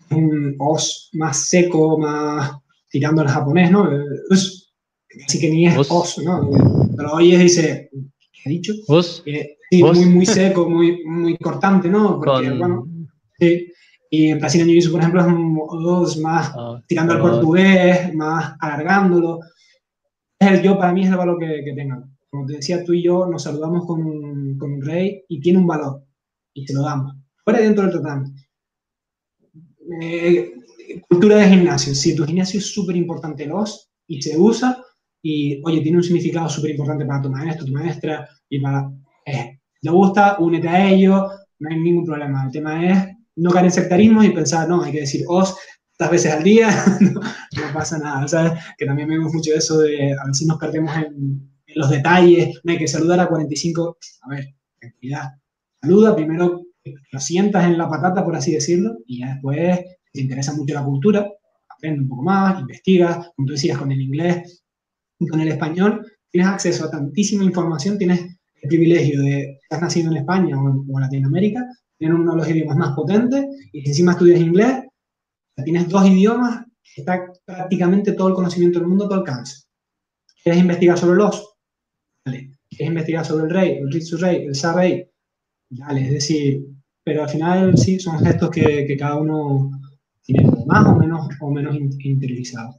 un 0.10 0.56
os 0.58 1.10
más 1.14 1.47
seco, 1.47 1.97
más 1.97 2.51
tirando 2.93 3.23
al 3.23 3.27
japonés, 3.27 3.71
¿no? 3.71 3.89
así 4.29 5.39
que 5.39 5.49
ni 5.49 5.65
es 5.65 5.75
os, 5.89 6.19
¿no? 6.19 6.47
Pero 6.95 7.13
hoy 7.13 7.33
es, 7.33 7.39
dice, 7.39 7.89
¿qué 7.91 8.41
ha 8.45 8.49
dicho? 8.49 8.73
Os. 8.87 9.23
Eh, 9.25 9.57
sí, 9.71 9.83
muy, 9.83 10.05
muy 10.05 10.25
seco, 10.27 10.69
muy, 10.69 11.03
muy 11.03 11.35
cortante, 11.37 11.89
¿no? 11.89 12.19
Porque, 12.19 12.51
bueno, 12.51 12.87
sí. 13.39 13.67
Y 14.11 14.27
en 14.27 14.39
Brasil 14.39 14.63
jiu 14.63 14.91
por 14.91 14.99
ejemplo, 15.01 15.21
es 15.21 15.27
un 15.27 15.59
os 15.59 16.17
más 16.19 16.51
ah, 16.55 16.79
tirando 16.87 17.13
al 17.13 17.21
portugués, 17.21 18.13
más 18.13 18.53
alargándolo. 18.59 19.39
Es 20.37 20.51
el 20.51 20.61
yo, 20.61 20.77
para 20.77 20.93
mí 20.93 21.01
es 21.01 21.09
el 21.09 21.17
valor 21.17 21.39
que, 21.39 21.63
que 21.65 21.73
tenga. 21.73 22.07
Como 22.29 22.45
te 22.45 22.53
decía, 22.57 22.83
tú 22.83 22.93
y 22.93 23.01
yo 23.01 23.25
nos 23.25 23.41
saludamos 23.41 23.87
con 23.87 24.05
un, 24.05 24.55
con 24.59 24.73
un 24.73 24.81
rey 24.83 25.23
y 25.27 25.39
tiene 25.39 25.57
un 25.57 25.65
valor 25.65 26.03
y 26.53 26.63
te 26.63 26.73
lo 26.73 26.83
damos. 26.83 27.15
Fuera 27.43 27.59
dentro 27.59 27.85
del 27.85 27.93
tatami. 27.93 28.29
Eh, 29.99 30.53
cultura 31.01 31.37
de 31.37 31.49
gimnasio. 31.49 31.93
Si 31.95 32.15
tu 32.15 32.25
gimnasio 32.25 32.59
es 32.59 32.73
súper 32.73 32.95
importante 32.95 33.45
los 33.45 33.89
y 34.07 34.21
se 34.21 34.37
usa 34.37 34.83
y, 35.21 35.61
oye, 35.63 35.81
tiene 35.81 35.97
un 35.97 36.03
significado 36.03 36.49
súper 36.49 36.71
importante 36.71 37.05
para 37.05 37.21
tu 37.21 37.29
maestro, 37.29 37.65
tu 37.65 37.73
maestra 37.73 38.27
y 38.49 38.59
para... 38.59 38.91
Eh, 39.25 39.59
¿Te 39.81 39.89
gusta? 39.89 40.37
Únete 40.39 40.69
a 40.69 40.89
ello, 40.89 41.29
no 41.59 41.69
hay 41.69 41.79
ningún 41.79 42.05
problema. 42.05 42.45
El 42.45 42.51
tema 42.51 42.85
es 42.89 43.15
no 43.35 43.51
caer 43.51 43.65
en 43.65 43.71
sectarismo 43.71 44.23
y 44.23 44.29
pensar, 44.29 44.67
no, 44.69 44.81
hay 44.83 44.91
que 44.91 45.01
decir 45.01 45.25
os 45.27 45.55
tantas 45.97 46.11
veces 46.11 46.31
al 46.33 46.43
día, 46.43 46.69
no, 47.01 47.21
pasa 47.73 47.97
nada, 47.97 48.27
¿sabes? 48.27 48.53
Que 48.77 48.85
también 48.85 49.09
vemos 49.09 49.33
mucho 49.33 49.53
eso 49.53 49.79
de, 49.79 50.13
a 50.13 50.25
veces 50.27 50.47
nos 50.47 50.57
perdemos 50.57 50.95
en, 50.95 51.51
en 51.67 51.75
los 51.75 51.89
detalles, 51.89 52.59
no 52.63 52.71
hay 52.71 52.77
que 52.77 52.87
saludar 52.87 53.19
a 53.19 53.27
45, 53.27 53.97
a 54.21 54.29
ver, 54.29 54.55
tranquilidad, 54.79 55.31
saluda, 55.81 56.15
primero 56.15 56.63
lo 57.11 57.19
sientas 57.19 57.65
en 57.65 57.77
la 57.77 57.89
patata, 57.89 58.23
por 58.25 58.35
así 58.35 58.53
decirlo, 58.53 58.97
y 59.05 59.19
ya 59.19 59.33
después, 59.33 59.79
te 60.14 60.22
interesa 60.22 60.53
mucho 60.53 60.74
la 60.74 60.84
cultura, 60.84 61.28
aprende 61.70 62.01
un 62.01 62.07
poco 62.07 62.24
más, 62.24 62.61
investigas, 62.61 63.32
como 63.36 63.47
tú 63.47 63.53
decías, 63.53 63.78
con 63.78 63.91
el 63.91 64.01
inglés 64.01 64.63
y 65.20 65.28
con 65.28 65.42
el 65.42 65.47
español, 65.50 66.05
tienes 66.29 66.50
acceso 66.50 66.86
a 66.86 66.92
tantísima 66.92 67.43
información, 67.43 67.97
tienes 67.97 68.21
el 68.62 68.70
privilegio 68.70 69.21
de 69.21 69.59
estar 69.62 69.82
nacido 69.82 70.12
en 70.12 70.17
España 70.17 70.58
o 70.62 70.70
en, 70.70 71.01
Latinoamérica, 71.01 71.66
tienes 71.97 72.17
uno 72.17 72.32
de 72.32 72.37
los 72.37 72.50
idiomas 72.50 72.78
más 72.78 72.96
potentes, 72.96 73.46
y 73.71 73.82
si 73.82 73.89
encima 73.89 74.12
estudias 74.13 74.39
inglés, 74.39 74.83
tienes 75.63 75.89
dos 75.89 76.08
idiomas, 76.08 76.66
está 76.96 77.25
prácticamente 77.46 78.13
todo 78.13 78.29
el 78.29 78.33
conocimiento 78.33 78.79
del 78.79 78.87
mundo 78.87 79.05
a 79.05 79.09
tu 79.09 79.13
alcance. 79.16 79.63
¿Quieres 80.43 80.62
investigar 80.62 80.97
sobre 80.97 81.17
los? 81.17 81.55
Vale. 82.25 82.51
¿Quieres 82.70 82.87
investigar 82.87 83.25
sobre 83.25 83.46
el 83.46 83.50
rey, 83.50 83.78
el 83.78 83.92
Ritsu 83.92 84.17
rey, 84.17 84.46
el 84.46 84.55
Sa 84.55 84.74
rey? 84.74 85.09
es 85.70 86.12
decir, 86.12 86.66
pero 87.04 87.24
al 87.24 87.29
final 87.29 87.78
sí, 87.78 88.00
son 88.00 88.20
gestos 88.20 88.50
que, 88.50 88.96
cada 88.97 89.17
uno 89.17 89.71
más 90.66 90.87
o 90.87 90.95
menos, 90.95 91.28
o 91.41 91.51
menos 91.51 91.75
interiorizado. 92.00 92.75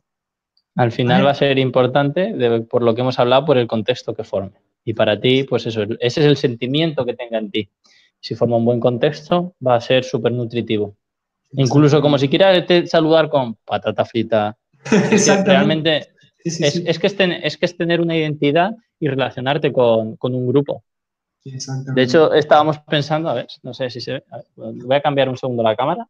Al 0.76 0.90
final 0.90 1.24
va 1.24 1.30
a 1.30 1.34
ser 1.34 1.58
importante, 1.58 2.34
por 2.68 2.82
lo 2.82 2.94
que 2.94 3.02
hemos 3.02 3.18
hablado, 3.18 3.44
por 3.44 3.58
el 3.58 3.66
contexto 3.66 4.14
que 4.14 4.24
forme. 4.24 4.52
Y 4.84 4.94
para 4.94 5.20
ti, 5.20 5.44
pues 5.44 5.66
eso, 5.66 5.82
ese 5.82 6.20
es 6.20 6.26
el 6.26 6.36
sentimiento 6.36 7.04
que 7.04 7.14
tenga 7.14 7.38
en 7.38 7.50
ti. 7.50 7.68
Si 8.20 8.34
forma 8.34 8.56
un 8.56 8.64
buen 8.64 8.80
contexto, 8.80 9.54
va 9.64 9.76
a 9.76 9.80
ser 9.80 10.04
súper 10.04 10.32
nutritivo. 10.32 10.96
Incluso 11.52 12.00
como 12.00 12.18
si 12.18 12.28
quieras 12.28 12.64
saludar 12.86 13.28
con 13.28 13.54
patata 13.64 14.04
frita. 14.04 14.56
Realmente 15.46 16.08
es, 16.42 16.58
que 16.98 17.06
es, 17.06 17.56
que 17.56 17.66
es 17.66 17.76
tener 17.76 18.00
una 18.00 18.16
identidad 18.16 18.74
y 18.98 19.08
relacionarte 19.08 19.72
con 19.72 20.16
un 20.20 20.46
grupo. 20.48 20.82
De 21.44 22.02
hecho, 22.02 22.32
estábamos 22.32 22.78
pensando, 22.78 23.28
a 23.28 23.34
ver, 23.34 23.46
no 23.62 23.74
sé 23.74 23.90
si 23.90 24.00
se 24.00 24.12
ve. 24.14 24.24
voy 24.56 24.96
a 24.96 25.02
cambiar 25.02 25.28
un 25.28 25.36
segundo 25.36 25.62
la 25.62 25.76
cámara. 25.76 26.08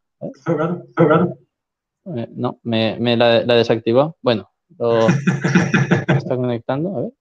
Eh, 2.15 2.27
no, 2.31 2.59
me, 2.63 3.17
la, 3.17 3.41
desactivó. 3.43 4.15
Bueno, 4.21 4.49
lo 4.77 5.07
está 6.17 6.37
conectando. 6.37 6.97
A 6.97 7.01
ver. 7.01 7.11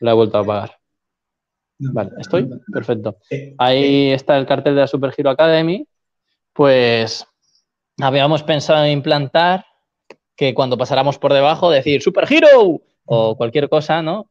la 0.00 0.10
he 0.10 0.14
vuelto 0.14 0.36
a 0.36 0.40
apagar. 0.42 0.72
Vale, 1.78 2.10
estoy. 2.18 2.48
Perfecto. 2.70 3.16
Ahí 3.56 4.10
está 4.10 4.36
el 4.36 4.46
cartel 4.46 4.74
de 4.74 4.82
la 4.82 4.86
Super 4.86 5.14
Hero 5.16 5.30
Academy. 5.30 5.86
Pues 6.52 7.26
habíamos 8.00 8.42
pensado 8.42 8.84
en 8.84 8.92
implantar 8.92 9.64
que 10.36 10.52
cuando 10.52 10.76
pasáramos 10.76 11.18
por 11.18 11.32
debajo 11.32 11.70
decir 11.70 12.02
Super 12.02 12.30
Hero 12.30 12.82
o 13.06 13.36
cualquier 13.36 13.70
cosa, 13.70 14.02
¿no? 14.02 14.28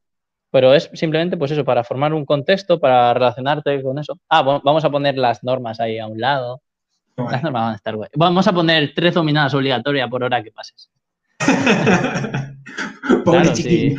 Pero 0.52 0.74
es 0.74 0.90
simplemente 0.94 1.38
pues 1.38 1.52
eso, 1.52 1.66
para 1.66 1.84
formar 1.84 2.14
un 2.14 2.26
contexto, 2.26 2.80
para 2.80 3.14
relacionarte 3.14 3.82
con 3.82 4.00
eso. 4.00 4.18
Ah, 4.30 4.42
vamos 4.42 4.86
a 4.86 4.90
poner 4.90 5.18
las 5.18 5.44
normas 5.44 5.80
ahí 5.80 6.00
a 6.00 6.08
un 6.08 6.20
lado. 6.20 6.62
Las 7.18 7.44
normas 7.44 7.64
van 7.64 7.74
a 7.74 7.76
estar 7.76 7.96
guay. 7.96 8.10
Vamos 8.16 8.48
a 8.48 8.54
poner 8.54 8.94
tres 8.94 9.14
dominadas 9.14 9.54
obligatorias 9.54 10.10
por 10.10 10.24
hora 10.24 10.44
que 10.44 10.52
pases. 10.52 10.90
Pobre 13.24 13.54
chiquillo. 13.54 13.98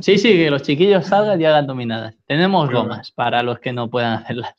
Sí. 0.00 0.18
sí, 0.18 0.32
que 0.32 0.50
los 0.50 0.62
chiquillos 0.62 1.06
salgan 1.06 1.40
y 1.40 1.44
hagan 1.44 1.66
dominadas. 1.66 2.14
Tenemos 2.26 2.70
gomas 2.70 3.10
para 3.10 3.42
los 3.42 3.58
que 3.58 3.72
no 3.72 3.88
puedan 3.88 4.22
hacerlas. 4.22 4.54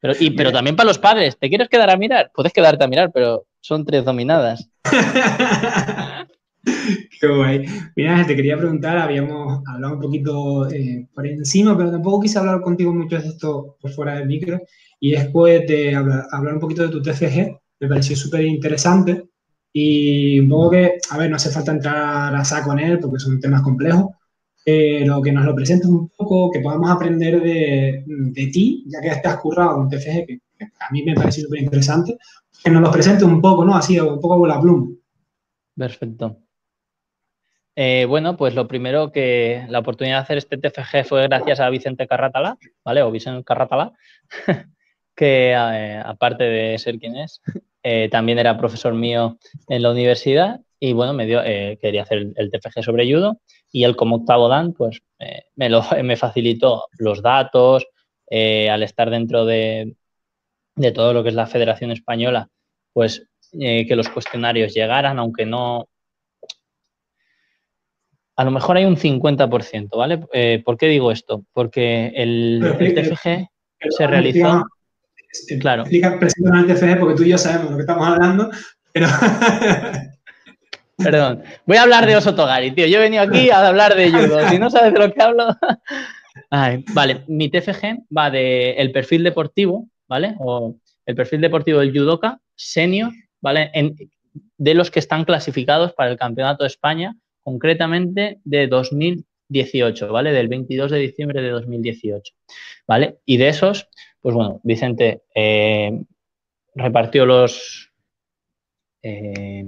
Pero, 0.00 0.14
y, 0.18 0.30
pero 0.30 0.52
también 0.52 0.76
para 0.76 0.88
los 0.88 0.98
padres. 0.98 1.38
¿Te 1.38 1.48
quieres 1.48 1.68
quedar 1.68 1.90
a 1.90 1.96
mirar? 1.96 2.30
Puedes 2.34 2.52
quedarte 2.52 2.84
a 2.84 2.88
mirar, 2.88 3.10
pero 3.12 3.46
son 3.60 3.84
tres 3.84 4.04
dominadas. 4.04 4.68
Qué 7.20 7.26
guay. 7.26 7.64
Mira, 7.96 8.26
te 8.26 8.36
quería 8.36 8.56
preguntar, 8.56 8.98
habíamos 8.98 9.62
hablado 9.66 9.94
un 9.94 10.00
poquito 10.00 10.70
eh, 10.70 11.06
por 11.14 11.26
encima, 11.26 11.76
pero 11.76 11.90
tampoco 11.90 12.20
quise 12.20 12.38
hablar 12.38 12.60
contigo 12.60 12.94
mucho 12.94 13.18
de 13.18 13.28
esto 13.28 13.76
por 13.80 13.90
fuera 13.90 14.16
del 14.16 14.28
micro. 14.28 14.60
Y 15.00 15.12
después 15.12 15.66
de 15.66 15.94
hablar, 15.94 16.54
un 16.54 16.60
poquito 16.60 16.82
de 16.82 16.88
tu 16.88 17.02
TFG, 17.02 17.58
me 17.80 17.88
pareció 17.88 18.16
súper 18.16 18.44
interesante. 18.44 19.28
Y 19.72 20.40
un 20.40 20.48
poco 20.48 20.70
que, 20.70 20.98
a 21.10 21.18
ver, 21.18 21.30
no 21.30 21.36
hace 21.36 21.50
falta 21.50 21.72
entrar 21.72 22.34
a 22.34 22.44
saco 22.44 22.72
en 22.72 22.78
él 22.80 22.98
porque 22.98 23.18
son 23.18 23.38
temas 23.38 23.62
complejos, 23.62 24.06
pero 24.64 25.22
que 25.22 25.32
nos 25.32 25.44
lo 25.44 25.54
presentes 25.54 25.88
un 25.88 26.08
poco, 26.08 26.50
que 26.50 26.60
podamos 26.60 26.90
aprender 26.90 27.40
de, 27.40 28.02
de 28.06 28.46
ti, 28.48 28.84
ya 28.88 29.00
que 29.00 29.08
estás 29.08 29.38
currado 29.38 29.78
un 29.78 29.88
TFG 29.88 30.26
que, 30.26 30.40
a 30.60 30.92
mí 30.92 31.02
me 31.02 31.14
parece 31.14 31.42
súper 31.42 31.62
interesante, 31.62 32.18
que 32.62 32.70
nos 32.70 32.82
lo 32.82 32.90
presentes 32.90 33.24
un 33.24 33.40
poco, 33.40 33.64
¿no? 33.64 33.76
Así, 33.76 33.98
un 34.00 34.20
poco 34.20 34.38
con 34.38 34.48
la 34.48 34.60
pluma. 34.60 34.88
Perfecto. 35.76 36.47
Eh, 37.80 38.06
bueno, 38.06 38.36
pues 38.36 38.56
lo 38.56 38.66
primero 38.66 39.12
que 39.12 39.64
la 39.68 39.78
oportunidad 39.78 40.16
de 40.16 40.22
hacer 40.22 40.38
este 40.38 40.58
TFG 40.58 41.04
fue 41.06 41.22
gracias 41.28 41.60
a 41.60 41.70
Vicente 41.70 42.08
Carratala, 42.08 42.58
¿vale? 42.84 43.02
O 43.02 43.12
Vicente 43.12 43.44
Carratala, 43.44 43.92
que 45.14 45.52
eh, 45.52 46.02
aparte 46.04 46.42
de 46.42 46.76
ser 46.78 46.98
quien 46.98 47.14
es, 47.14 47.40
eh, 47.84 48.08
también 48.10 48.40
era 48.40 48.58
profesor 48.58 48.94
mío 48.94 49.38
en 49.68 49.82
la 49.82 49.92
universidad 49.92 50.60
y 50.80 50.92
bueno, 50.92 51.12
me 51.12 51.26
dio, 51.26 51.40
quería 51.80 52.02
hacer 52.02 52.32
el, 52.34 52.50
TFG 52.50 52.82
sobre 52.82 53.08
judo 53.08 53.38
y 53.70 53.84
él 53.84 53.94
como 53.94 54.16
octavo 54.16 54.48
dan, 54.48 54.72
pues 54.72 55.00
me, 55.54 55.68
lo, 55.68 55.84
me 56.02 56.16
facilitó 56.16 56.86
los 56.98 57.22
datos, 57.22 57.86
al 58.28 58.82
estar 58.82 59.08
dentro 59.08 59.44
de, 59.44 59.94
de 60.74 60.90
todo 60.90 61.12
lo 61.12 61.22
que 61.22 61.28
es 61.28 61.36
la 61.36 61.46
Federación 61.46 61.92
Española, 61.92 62.48
pues 62.92 63.24
que 63.52 63.94
los 63.94 64.08
cuestionarios 64.08 64.74
llegaran, 64.74 65.20
aunque 65.20 65.46
no, 65.46 65.88
a 68.38 68.44
lo 68.44 68.52
mejor 68.52 68.76
hay 68.76 68.84
un 68.84 68.96
50%, 68.96 69.96
¿vale? 69.96 70.20
Eh, 70.32 70.62
¿Por 70.64 70.78
qué 70.78 70.86
digo 70.86 71.10
esto? 71.10 71.44
Porque 71.52 72.12
el, 72.14 72.60
TFG 72.78 73.48
se 73.90 74.06
realizó... 74.06 74.64
claro. 75.58 75.82
Explica, 75.82 76.16
el 76.20 76.66
TFG 76.66 77.00
porque 77.00 77.14
tú 77.16 77.24
y 77.24 77.30
yo 77.30 77.38
sabemos 77.38 77.64
de 77.64 77.70
lo 77.72 77.76
que 77.78 77.82
estamos 77.82 78.06
hablando, 78.06 78.50
pero... 78.92 79.08
Perdón. 80.98 81.42
Voy 81.66 81.78
a 81.78 81.82
hablar 81.82 82.06
de 82.06 82.16
Osotogari, 82.16 82.70
tío. 82.70 82.86
Yo 82.86 82.98
he 82.98 83.02
venido 83.02 83.24
aquí 83.24 83.50
a 83.50 83.66
hablar 83.66 83.96
de 83.96 84.08
judo. 84.08 84.48
Si 84.48 84.58
no 84.60 84.70
sabes 84.70 84.92
de 84.92 85.00
lo 85.00 85.12
que 85.12 85.20
hablo... 85.20 85.56
vale, 86.94 87.24
mi 87.26 87.50
TFG 87.50 88.04
va 88.16 88.30
del 88.30 88.76
el 88.78 88.92
perfil 88.92 89.24
deportivo, 89.24 89.88
¿vale? 90.06 90.36
O 90.38 90.76
el 91.06 91.16
perfil 91.16 91.40
deportivo 91.40 91.80
del 91.80 91.90
judoka 91.90 92.40
senior, 92.54 93.10
¿vale? 93.40 93.72
de 94.58 94.74
los 94.74 94.92
que 94.92 95.00
están 95.00 95.24
clasificados 95.24 95.92
para 95.92 96.10
el 96.12 96.16
Campeonato 96.16 96.62
de 96.62 96.68
España 96.68 97.16
concretamente 97.48 98.40
de 98.44 98.66
2018, 98.66 100.12
¿vale? 100.12 100.32
Del 100.32 100.48
22 100.48 100.90
de 100.90 100.98
diciembre 100.98 101.40
de 101.40 101.48
2018, 101.48 102.34
¿vale? 102.86 103.20
Y 103.24 103.38
de 103.38 103.48
esos, 103.48 103.88
pues 104.20 104.34
bueno, 104.34 104.60
Vicente 104.64 105.22
eh, 105.34 105.98
repartió 106.74 107.24
los, 107.24 107.90
eh, 109.02 109.64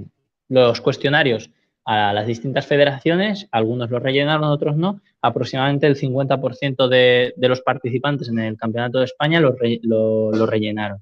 los 0.47 0.79
cuestionarios 0.79 1.49
a 1.83 2.13
las 2.13 2.27
distintas 2.27 2.67
federaciones, 2.67 3.47
algunos 3.51 3.89
los 3.89 4.03
rellenaron, 4.03 4.43
otros 4.43 4.77
no. 4.77 5.01
Aproximadamente 5.19 5.87
el 5.87 5.95
50% 5.95 6.87
de, 6.87 7.33
los 7.37 7.61
participantes 7.61 8.29
en 8.29 8.37
el 8.37 8.57
Campeonato 8.57 8.99
de 8.99 9.05
España 9.05 9.39
lo, 9.39 10.45
rellenaron. 10.45 10.99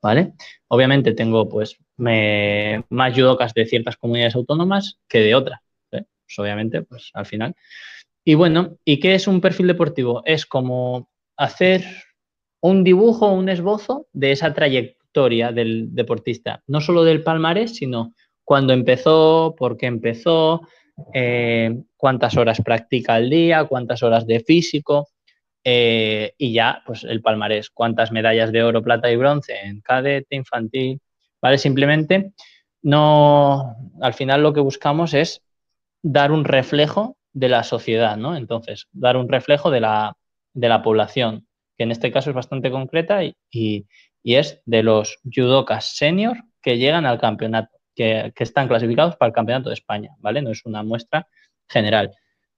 ¿Vale? 0.00 0.34
Obviamente 0.68 1.14
tengo 1.14 1.48
pues 1.48 1.78
más 1.96 3.12
judocas 3.12 3.54
de 3.54 3.66
ciertas 3.66 3.96
comunidades 3.96 4.36
autónomas 4.36 5.00
que 5.08 5.18
de 5.18 5.34
otras. 5.34 5.60
Pues, 6.32 6.38
obviamente, 6.38 6.82
pues 6.82 7.10
al 7.12 7.26
final. 7.26 7.54
Y 8.24 8.34
bueno, 8.34 8.78
¿y 8.84 9.00
qué 9.00 9.14
es 9.14 9.26
un 9.26 9.40
perfil 9.40 9.66
deportivo? 9.66 10.22
Es 10.24 10.46
como 10.46 11.10
hacer 11.36 11.84
un 12.60 12.84
dibujo, 12.84 13.30
un 13.32 13.48
esbozo 13.48 14.06
de 14.12 14.32
esa 14.32 14.54
trayectoria 14.54 15.52
del 15.52 15.94
deportista, 15.94 16.62
no 16.66 16.80
solo 16.80 17.04
del 17.04 17.22
palmarés, 17.22 17.76
sino 17.76 18.14
cuando 18.44 18.72
empezó, 18.72 19.54
por 19.58 19.76
qué 19.76 19.86
empezó, 19.86 20.62
eh, 21.12 21.82
cuántas 21.96 22.36
horas 22.36 22.62
practica 22.64 23.14
al 23.14 23.28
día, 23.28 23.64
cuántas 23.64 24.02
horas 24.02 24.26
de 24.26 24.40
físico, 24.40 25.08
eh, 25.64 26.32
y 26.38 26.52
ya, 26.52 26.82
pues 26.86 27.04
el 27.04 27.20
palmarés, 27.20 27.70
cuántas 27.70 28.10
medallas 28.10 28.52
de 28.52 28.62
oro, 28.62 28.82
plata 28.82 29.10
y 29.10 29.16
bronce 29.16 29.54
en 29.64 29.80
cadete, 29.80 30.36
infantil, 30.36 31.00
¿vale? 31.40 31.58
Simplemente 31.58 32.32
no, 32.82 33.76
al 34.00 34.14
final 34.14 34.42
lo 34.42 34.52
que 34.52 34.60
buscamos 34.60 35.14
es 35.14 35.42
dar 36.02 36.32
un 36.32 36.44
reflejo 36.44 37.16
de 37.32 37.48
la 37.48 37.62
sociedad, 37.62 38.16
¿no? 38.16 38.36
Entonces, 38.36 38.88
dar 38.92 39.16
un 39.16 39.28
reflejo 39.28 39.70
de 39.70 39.80
la, 39.80 40.16
población, 40.82 41.46
que 41.76 41.84
en 41.84 41.90
este 41.90 42.12
caso 42.12 42.30
es 42.30 42.36
bastante 42.36 42.70
concreta 42.70 43.20
y, 43.24 43.86
es 44.24 44.62
de 44.66 44.82
los 44.82 45.18
judokas 45.24 45.96
senior 45.96 46.36
que 46.60 46.78
llegan 46.78 47.06
al 47.06 47.18
campeonato, 47.18 47.76
que, 47.94 48.32
están 48.36 48.68
clasificados 48.68 49.16
para 49.16 49.28
el 49.28 49.34
campeonato 49.34 49.70
de 49.70 49.74
España, 49.74 50.10
¿vale? 50.18 50.42
No 50.42 50.50
es 50.50 50.64
una 50.64 50.82
muestra 50.82 51.26
general. 51.68 52.12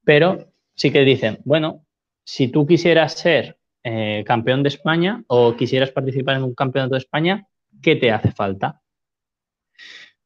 Pero 0.05 0.53
sí 0.75 0.91
que 0.91 1.05
dicen, 1.05 1.39
bueno, 1.45 1.87
si 2.25 2.49
tú 2.49 2.67
quisieras 2.67 3.15
ser 3.15 3.59
eh, 3.83 4.25
campeón 4.27 4.63
de 4.63 4.71
España 4.71 5.23
o 5.29 5.57
quisieras 5.57 5.91
participar 5.91 6.37
en 6.37 6.43
un 6.45 6.55
campeonato 6.55 6.95
de 6.95 6.99
España, 6.99 7.47
¿qué 7.83 7.97
te 7.97 8.11
hace 8.11 8.33
falta? 8.33 8.83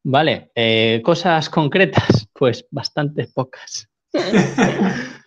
Vale, 0.03 0.51
eh, 0.55 1.01
cosas 1.03 1.49
concretas, 1.49 2.27
pues 2.33 2.65
bastante 2.71 3.27
pocas. 3.27 3.89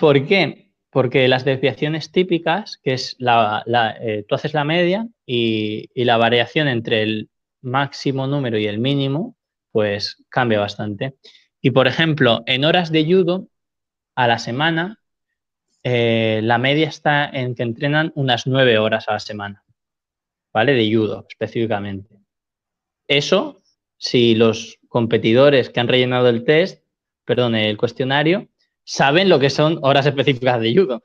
¿Por 0.00 0.26
qué? 0.26 0.72
Porque 0.90 1.28
las 1.28 1.44
desviaciones 1.44 2.10
típicas, 2.10 2.78
que 2.82 2.94
es 2.94 3.16
la, 3.18 3.64
eh, 4.00 4.24
tú 4.28 4.34
haces 4.34 4.52
la 4.52 4.64
media 4.64 5.08
y, 5.24 5.88
la 5.94 6.16
variación 6.16 6.68
entre 6.68 7.02
el 7.02 7.30
máximo 7.62 8.26
número 8.26 8.58
y 8.58 8.66
el 8.66 8.78
mínimo, 8.78 9.36
pues 9.70 10.22
cambia 10.28 10.60
bastante. 10.60 11.14
Y 11.62 11.70
por 11.70 11.86
ejemplo, 11.86 12.42
en 12.46 12.64
horas 12.64 12.90
de 12.90 13.04
judo, 13.04 13.48
a 14.14 14.26
la 14.26 14.38
semana, 14.38 14.98
eh, 15.84 16.40
la 16.42 16.58
media 16.58 16.88
está 16.88 17.30
en 17.30 17.54
que 17.54 17.62
entrenan 17.62 18.12
unas 18.14 18.46
nueve 18.46 18.76
horas 18.78 19.08
a 19.08 19.12
la 19.12 19.20
semana, 19.20 19.64
¿vale? 20.52 20.74
De 20.74 20.94
judo 20.94 21.24
específicamente. 21.26 22.18
Eso 23.08 23.61
si 24.02 24.34
los 24.34 24.80
competidores 24.88 25.70
que 25.70 25.78
han 25.78 25.86
rellenado 25.86 26.28
el 26.28 26.42
test, 26.42 26.84
perdón, 27.24 27.54
el 27.54 27.76
cuestionario, 27.76 28.48
saben 28.82 29.28
lo 29.28 29.38
que 29.38 29.48
son 29.48 29.78
horas 29.82 30.06
específicas 30.06 30.60
de 30.60 30.74
judo. 30.74 31.02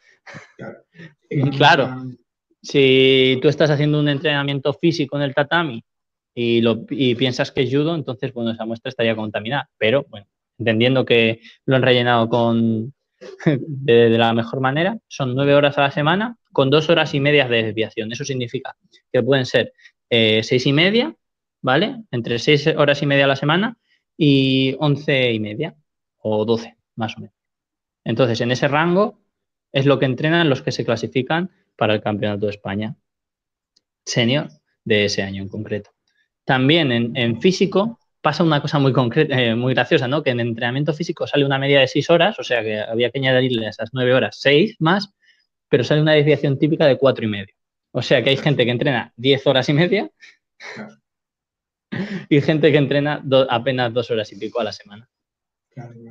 Claro. 1.56 1.90
Si 2.60 3.38
tú 3.42 3.48
estás 3.48 3.70
haciendo 3.70 3.98
un 4.00 4.10
entrenamiento 4.10 4.74
físico 4.74 5.16
en 5.16 5.22
el 5.22 5.34
tatami 5.34 5.86
y, 6.34 6.60
lo, 6.60 6.86
piensas 6.86 7.52
que 7.52 7.62
es 7.62 7.70
judo, 7.70 7.96
entonces, 7.96 8.34
bueno, 8.34 8.52
esa 8.52 8.66
muestra 8.66 8.90
estaría 8.90 9.16
contaminada. 9.16 9.70
Pero, 9.78 10.06
bueno, 10.10 10.26
entendiendo 10.58 11.06
que 11.06 11.40
lo 11.66 11.78
han 11.78 11.84
rellenado 11.84 12.28
con, 12.28 12.94
de, 13.46 14.10
la 14.10 14.34
mejor 14.34 14.60
manera, 14.60 14.98
son 15.08 15.34
nueve 15.34 15.54
horas 15.54 15.78
a 15.78 15.82
la 15.82 15.92
semana 15.92 16.36
con 16.52 16.70
dos 16.70 16.90
horas 16.90 17.14
y 17.14 17.22
media 17.22 17.48
de 17.48 17.64
desviación. 17.64 18.12
Eso 18.12 18.26
significa 18.26 18.76
que 19.14 19.24
pueden 19.24 19.46
ser 19.46 19.72
eh, 20.10 20.42
seis 20.44 20.66
y 20.66 20.74
media 20.74 21.16
¿vale? 21.62 22.04
Entre 22.12 22.40
6 22.40 22.68
horas 22.78 23.02
y 23.02 23.06
media 23.06 23.26
a 23.26 23.30
la 23.30 23.36
semana 23.36 23.78
y 24.18 24.76
11 24.80 25.34
y 25.34 25.40
media 25.40 25.76
o 26.18 26.46
12, 26.46 26.76
más 26.96 27.18
o 27.18 27.22
menos. 27.22 27.36
Entonces, 28.04 28.42
en 28.42 28.52
ese 28.52 28.68
rango 28.68 29.20
es 29.72 29.86
lo 29.86 30.00
que 30.00 30.06
entrenan 30.06 30.50
los 30.50 30.62
que 30.62 30.72
se 30.72 30.86
clasifican 30.86 31.52
para 31.76 31.94
el 31.94 32.02
Campeonato 32.02 32.46
de 32.46 32.52
España 32.52 32.96
senior 34.06 34.50
de 34.84 35.06
ese 35.06 35.22
año 35.22 35.44
en 35.44 35.50
concreto. 35.50 35.92
También 36.46 36.92
en, 36.92 37.42
físico 37.42 38.00
pasa 38.22 38.44
una 38.44 38.62
cosa 38.62 38.80
muy 38.80 38.94
concreta, 38.94 39.40
eh, 39.40 39.56
muy 39.56 39.74
graciosa, 39.74 40.08
¿no? 40.08 40.24
Que 40.24 40.30
en 40.32 40.40
entrenamiento 40.40 40.94
físico 40.94 41.28
sale 41.28 41.46
una 41.46 41.60
media 41.60 41.82
de 41.82 41.88
6 41.88 42.10
horas, 42.10 42.40
o 42.40 42.44
sea 42.44 42.64
que 42.64 42.80
había 42.80 43.12
que 43.12 43.20
añadirle 43.20 43.68
a 43.68 43.70
esas 43.70 43.90
9 43.92 44.14
horas 44.14 44.38
6 44.40 44.78
más, 44.80 45.14
pero 45.70 45.84
sale 45.84 46.02
una 46.02 46.14
desviación 46.14 46.58
típica 46.58 46.86
de 46.86 46.98
4 46.98 47.26
y 47.26 47.28
medio. 47.28 47.54
O 47.92 48.02
sea 48.02 48.24
que 48.24 48.30
hay 48.30 48.38
gente 48.38 48.64
que 48.64 48.72
entrena 48.72 49.14
10 49.18 49.48
horas 49.48 49.68
y 49.70 49.74
media 49.74 50.10
y 52.30 52.42
gente 52.42 52.72
que 52.72 52.78
entrena 52.78 53.24
apenas 53.50 53.94
dos 53.94 54.10
horas 54.12 54.32
y 54.32 54.38
pico 54.38 54.60
a 54.60 54.64
la 54.64 54.72
semana. 54.72 55.10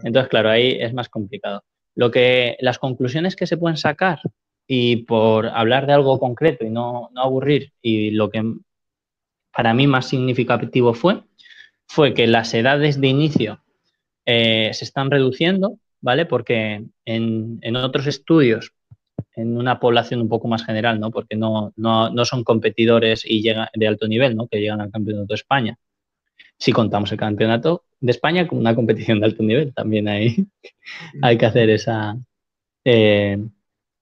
Entonces, 0.04 0.28
claro, 0.28 0.50
ahí 0.50 0.78
es 0.80 0.94
más 0.94 1.08
complicado. 1.08 1.64
Lo 1.94 2.10
que, 2.10 2.56
las 2.60 2.78
conclusiones 2.78 3.36
que 3.36 3.46
se 3.46 3.56
pueden 3.56 3.76
sacar 3.76 4.20
y 4.66 5.04
por 5.04 5.46
hablar 5.46 5.86
de 5.86 5.94
algo 5.94 6.18
concreto 6.18 6.64
y 6.64 6.70
no, 6.70 7.10
aburrir 7.16 7.72
y 7.80 8.10
lo 8.10 8.30
que 8.30 8.42
para 9.52 9.72
mí 9.74 9.86
más 9.86 10.08
significativo 10.08 10.92
fue, 10.92 11.22
fue 11.86 12.14
que 12.14 12.26
las 12.26 12.52
edades 12.52 13.00
de 13.00 13.08
inicio 13.08 13.62
eh, 14.26 14.70
se 14.74 14.84
están 14.84 15.10
reduciendo, 15.10 15.78
¿vale? 16.00 16.26
Porque 16.26 16.84
en, 17.04 17.76
otros 17.76 18.06
estudios, 18.06 18.72
en 19.36 19.58
una 19.58 19.78
población 19.78 20.22
un 20.22 20.28
poco 20.28 20.48
más 20.48 20.64
general, 20.64 20.98
¿no? 20.98 21.10
Porque 21.10 21.36
no, 21.36 21.72
son 22.24 22.42
competidores 22.42 23.24
y 23.24 23.42
llegan 23.42 23.68
de 23.74 23.86
alto 23.86 24.08
nivel, 24.08 24.34
¿no? 24.34 24.48
Que 24.48 24.60
llegan 24.60 24.80
al 24.80 24.90
Campeonato 24.90 25.26
de 25.28 25.34
España. 25.34 25.78
Si 26.58 26.72
contamos 26.72 27.12
el 27.12 27.18
Campeonato 27.18 27.84
de 28.00 28.10
España 28.12 28.48
como 28.48 28.62
una 28.62 28.74
competición 28.74 29.20
de 29.20 29.26
alto 29.26 29.42
nivel, 29.42 29.74
también 29.74 30.08
hay, 30.08 30.46
hay 31.22 31.36
que 31.36 31.46
hacer 31.46 31.68
esa 31.68 32.16
eh, 32.84 33.38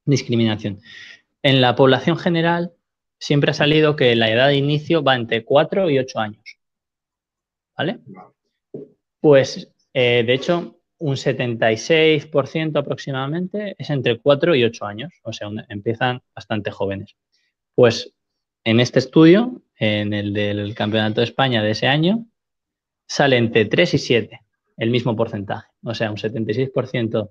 discriminación. 0.04 0.80
En 1.42 1.60
la 1.60 1.74
población 1.74 2.16
general 2.16 2.72
siempre 3.18 3.50
ha 3.50 3.54
salido 3.54 3.96
que 3.96 4.14
la 4.14 4.30
edad 4.30 4.48
de 4.48 4.56
inicio 4.56 5.02
va 5.02 5.16
entre 5.16 5.44
4 5.44 5.90
y 5.90 5.98
8 5.98 6.20
años. 6.20 6.58
¿Vale? 7.76 7.98
Pues, 9.20 9.68
eh, 9.92 10.22
de 10.24 10.32
hecho, 10.32 10.78
un 11.04 11.16
76% 11.16 12.78
aproximadamente 12.78 13.74
es 13.76 13.90
entre 13.90 14.18
4 14.18 14.54
y 14.54 14.64
8 14.64 14.86
años, 14.86 15.12
o 15.22 15.34
sea, 15.34 15.50
empiezan 15.68 16.22
bastante 16.34 16.70
jóvenes. 16.70 17.14
Pues 17.74 18.14
en 18.64 18.80
este 18.80 19.00
estudio, 19.00 19.60
en 19.76 20.14
el 20.14 20.32
del 20.32 20.74
Campeonato 20.74 21.20
de 21.20 21.26
España 21.26 21.62
de 21.62 21.72
ese 21.72 21.88
año, 21.88 22.24
sale 23.06 23.36
entre 23.36 23.66
3 23.66 23.92
y 23.92 23.98
7, 23.98 24.40
el 24.78 24.88
mismo 24.88 25.14
porcentaje. 25.14 25.68
O 25.82 25.94
sea, 25.94 26.10
un 26.10 26.16
76% 26.16 27.30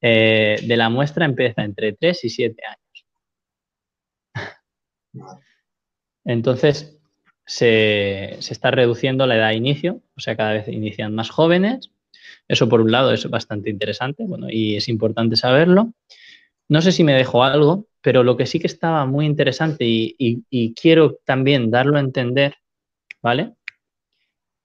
eh, 0.00 0.56
de 0.66 0.76
la 0.78 0.88
muestra 0.88 1.26
empieza 1.26 1.62
entre 1.62 1.92
3 1.92 2.24
y 2.24 2.30
7 2.30 2.62
años. 2.64 3.06
Entonces, 6.24 6.98
se, 7.44 8.38
está 8.38 8.70
reduciendo 8.70 9.26
la 9.26 9.36
edad 9.36 9.48
de 9.50 9.56
inicio, 9.56 10.00
o 10.16 10.20
sea, 10.20 10.38
cada 10.38 10.54
vez 10.54 10.68
inician 10.68 11.14
más 11.14 11.28
jóvenes. 11.28 11.90
Eso, 12.50 12.68
por 12.68 12.80
un 12.80 12.90
lado, 12.90 13.12
es 13.12 13.30
bastante 13.30 13.70
interesante 13.70 14.24
bueno, 14.26 14.48
y 14.50 14.74
es 14.74 14.88
importante 14.88 15.36
saberlo. 15.36 15.92
No 16.68 16.82
sé 16.82 16.90
si 16.90 17.04
me 17.04 17.14
dejo 17.14 17.44
algo, 17.44 17.86
pero 18.00 18.24
lo 18.24 18.36
que 18.36 18.44
sí 18.44 18.58
que 18.58 18.66
estaba 18.66 19.06
muy 19.06 19.24
interesante 19.24 19.84
y, 19.86 20.74
quiero 20.74 21.20
también 21.24 21.70
darlo 21.70 21.96
a 21.96 22.00
entender, 22.00 22.56
¿vale? 23.22 23.54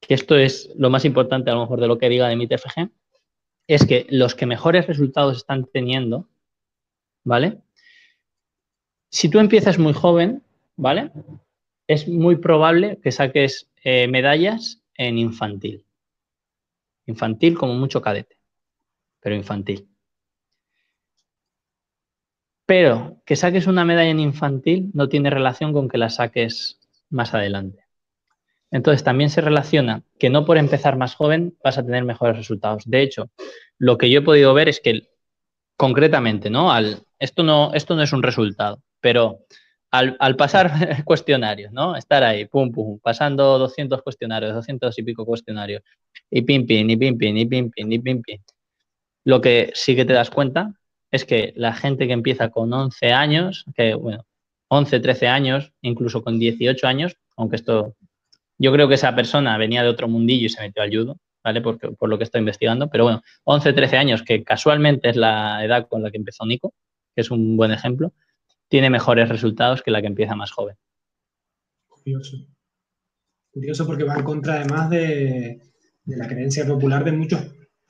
Que 0.01 0.15
esto 0.15 0.35
es 0.35 0.71
lo 0.75 0.89
más 0.89 1.05
importante, 1.05 1.51
a 1.51 1.53
lo 1.53 1.61
mejor, 1.61 1.79
de 1.79 1.87
lo 1.87 1.99
que 1.99 2.09
diga 2.09 2.27
de 2.27 2.35
mi 2.35 2.47
TFG, 2.47 2.89
es 3.67 3.85
que 3.85 4.07
los 4.09 4.33
que 4.33 4.47
mejores 4.47 4.87
resultados 4.87 5.37
están 5.37 5.65
teniendo, 5.65 6.27
¿vale? 7.23 7.59
Si 9.11 9.29
tú 9.29 9.37
empiezas 9.37 9.77
muy 9.77 9.93
joven, 9.93 10.41
¿vale? 10.75 11.11
Es 11.85 12.07
muy 12.07 12.37
probable 12.37 12.97
que 13.03 13.11
saques 13.11 13.69
eh, 13.83 14.07
medallas 14.07 14.81
en 14.95 15.19
infantil. 15.19 15.85
Infantil 17.05 17.57
como 17.57 17.73
mucho 17.75 18.01
cadete, 18.01 18.37
pero 19.19 19.35
infantil. 19.35 19.87
Pero 22.65 23.21
que 23.25 23.35
saques 23.35 23.67
una 23.67 23.85
medalla 23.85 24.09
en 24.09 24.19
infantil 24.19 24.89
no 24.93 25.07
tiene 25.07 25.29
relación 25.29 25.71
con 25.71 25.87
que 25.87 25.97
la 25.97 26.09
saques 26.09 26.79
más 27.09 27.33
adelante. 27.33 27.85
Entonces 28.71 29.03
también 29.03 29.29
se 29.29 29.41
relaciona 29.41 30.03
que 30.19 30.29
no 30.29 30.45
por 30.45 30.57
empezar 30.57 30.97
más 30.97 31.15
joven 31.15 31.55
vas 31.63 31.77
a 31.77 31.85
tener 31.85 32.03
mejores 32.03 32.35
resultados. 32.35 32.83
De 32.85 33.01
hecho, 33.01 33.29
lo 33.77 33.97
que 33.97 34.09
yo 34.09 34.19
he 34.19 34.23
podido 34.23 34.53
ver 34.53 34.67
es 34.67 34.79
que 34.79 35.09
concretamente, 35.77 36.49
¿no? 36.49 36.71
Al, 36.71 37.03
esto 37.19 37.43
no, 37.43 37.73
esto 37.73 37.95
no 37.95 38.01
es 38.01 38.13
un 38.13 38.23
resultado, 38.23 38.81
pero 38.99 39.39
al, 39.97 40.35
pasar 40.35 40.71
cuestionarios, 41.05 41.71
¿no? 41.71 41.95
Estar 41.95 42.23
ahí, 42.23 42.45
pum, 42.45 42.71
pum, 42.71 42.99
pasando 42.99 43.57
200 43.59 44.01
cuestionarios, 44.01 44.53
200 44.53 44.97
y 44.99 45.03
pico 45.03 45.25
cuestionarios, 45.25 45.83
y 46.29 46.41
pim, 46.41 46.65
pim, 46.65 46.89
y 46.89 46.97
pim, 46.97 47.17
pim, 47.17 47.37
y 47.37 47.45
pim, 47.45 47.69
pim, 47.71 47.91
y 47.91 47.99
pim, 47.99 48.21
pim. 48.21 48.41
Lo 49.23 49.41
que 49.41 49.71
sí 49.73 49.95
que 49.95 50.05
te 50.05 50.13
das 50.13 50.29
cuenta 50.29 50.73
es 51.11 51.25
que 51.25 51.53
la 51.55 51.73
gente 51.73 52.07
que 52.07 52.13
empieza 52.13 52.49
con 52.49 52.71
11 52.71 53.11
años, 53.11 53.65
que 53.75 53.95
bueno, 53.95 54.25
11, 54.69 54.99
13 54.99 55.27
años, 55.27 55.73
incluso 55.81 56.23
con 56.23 56.39
18 56.39 56.87
años, 56.87 57.15
aunque 57.37 57.55
esto, 57.55 57.95
yo 58.57 58.71
creo 58.71 58.87
que 58.87 58.95
esa 58.95 59.15
persona 59.15 59.57
venía 59.57 59.83
de 59.83 59.89
otro 59.89 60.07
mundillo 60.07 60.45
y 60.45 60.49
se 60.49 60.61
metió 60.61 60.83
al 60.83 60.89
judo, 60.89 61.17
¿vale? 61.43 61.61
Porque, 61.61 61.89
por 61.91 62.09
lo 62.09 62.17
que 62.17 62.23
estoy 62.23 62.39
investigando, 62.39 62.89
pero 62.89 63.05
bueno, 63.05 63.21
11, 63.45 63.73
13 63.73 63.97
años, 63.97 64.23
que 64.23 64.43
casualmente 64.43 65.09
es 65.09 65.15
la 65.15 65.63
edad 65.63 65.87
con 65.87 66.03
la 66.03 66.11
que 66.11 66.17
empezó 66.17 66.45
Nico, 66.45 66.73
que 67.15 67.21
es 67.21 67.31
un 67.31 67.57
buen 67.57 67.71
ejemplo, 67.71 68.13
tiene 68.67 68.89
mejores 68.89 69.29
resultados 69.29 69.81
que 69.81 69.91
la 69.91 70.01
que 70.01 70.07
empieza 70.07 70.35
más 70.35 70.51
joven. 70.51 70.75
Curioso. 71.87 72.37
Curioso 73.51 73.85
porque 73.85 74.03
va 74.03 74.15
en 74.15 74.23
contra 74.23 74.55
además 74.55 74.89
de, 74.89 75.61
la 76.05 76.27
creencia 76.27 76.65
popular 76.65 77.03
de 77.03 77.11
muchos 77.11 77.41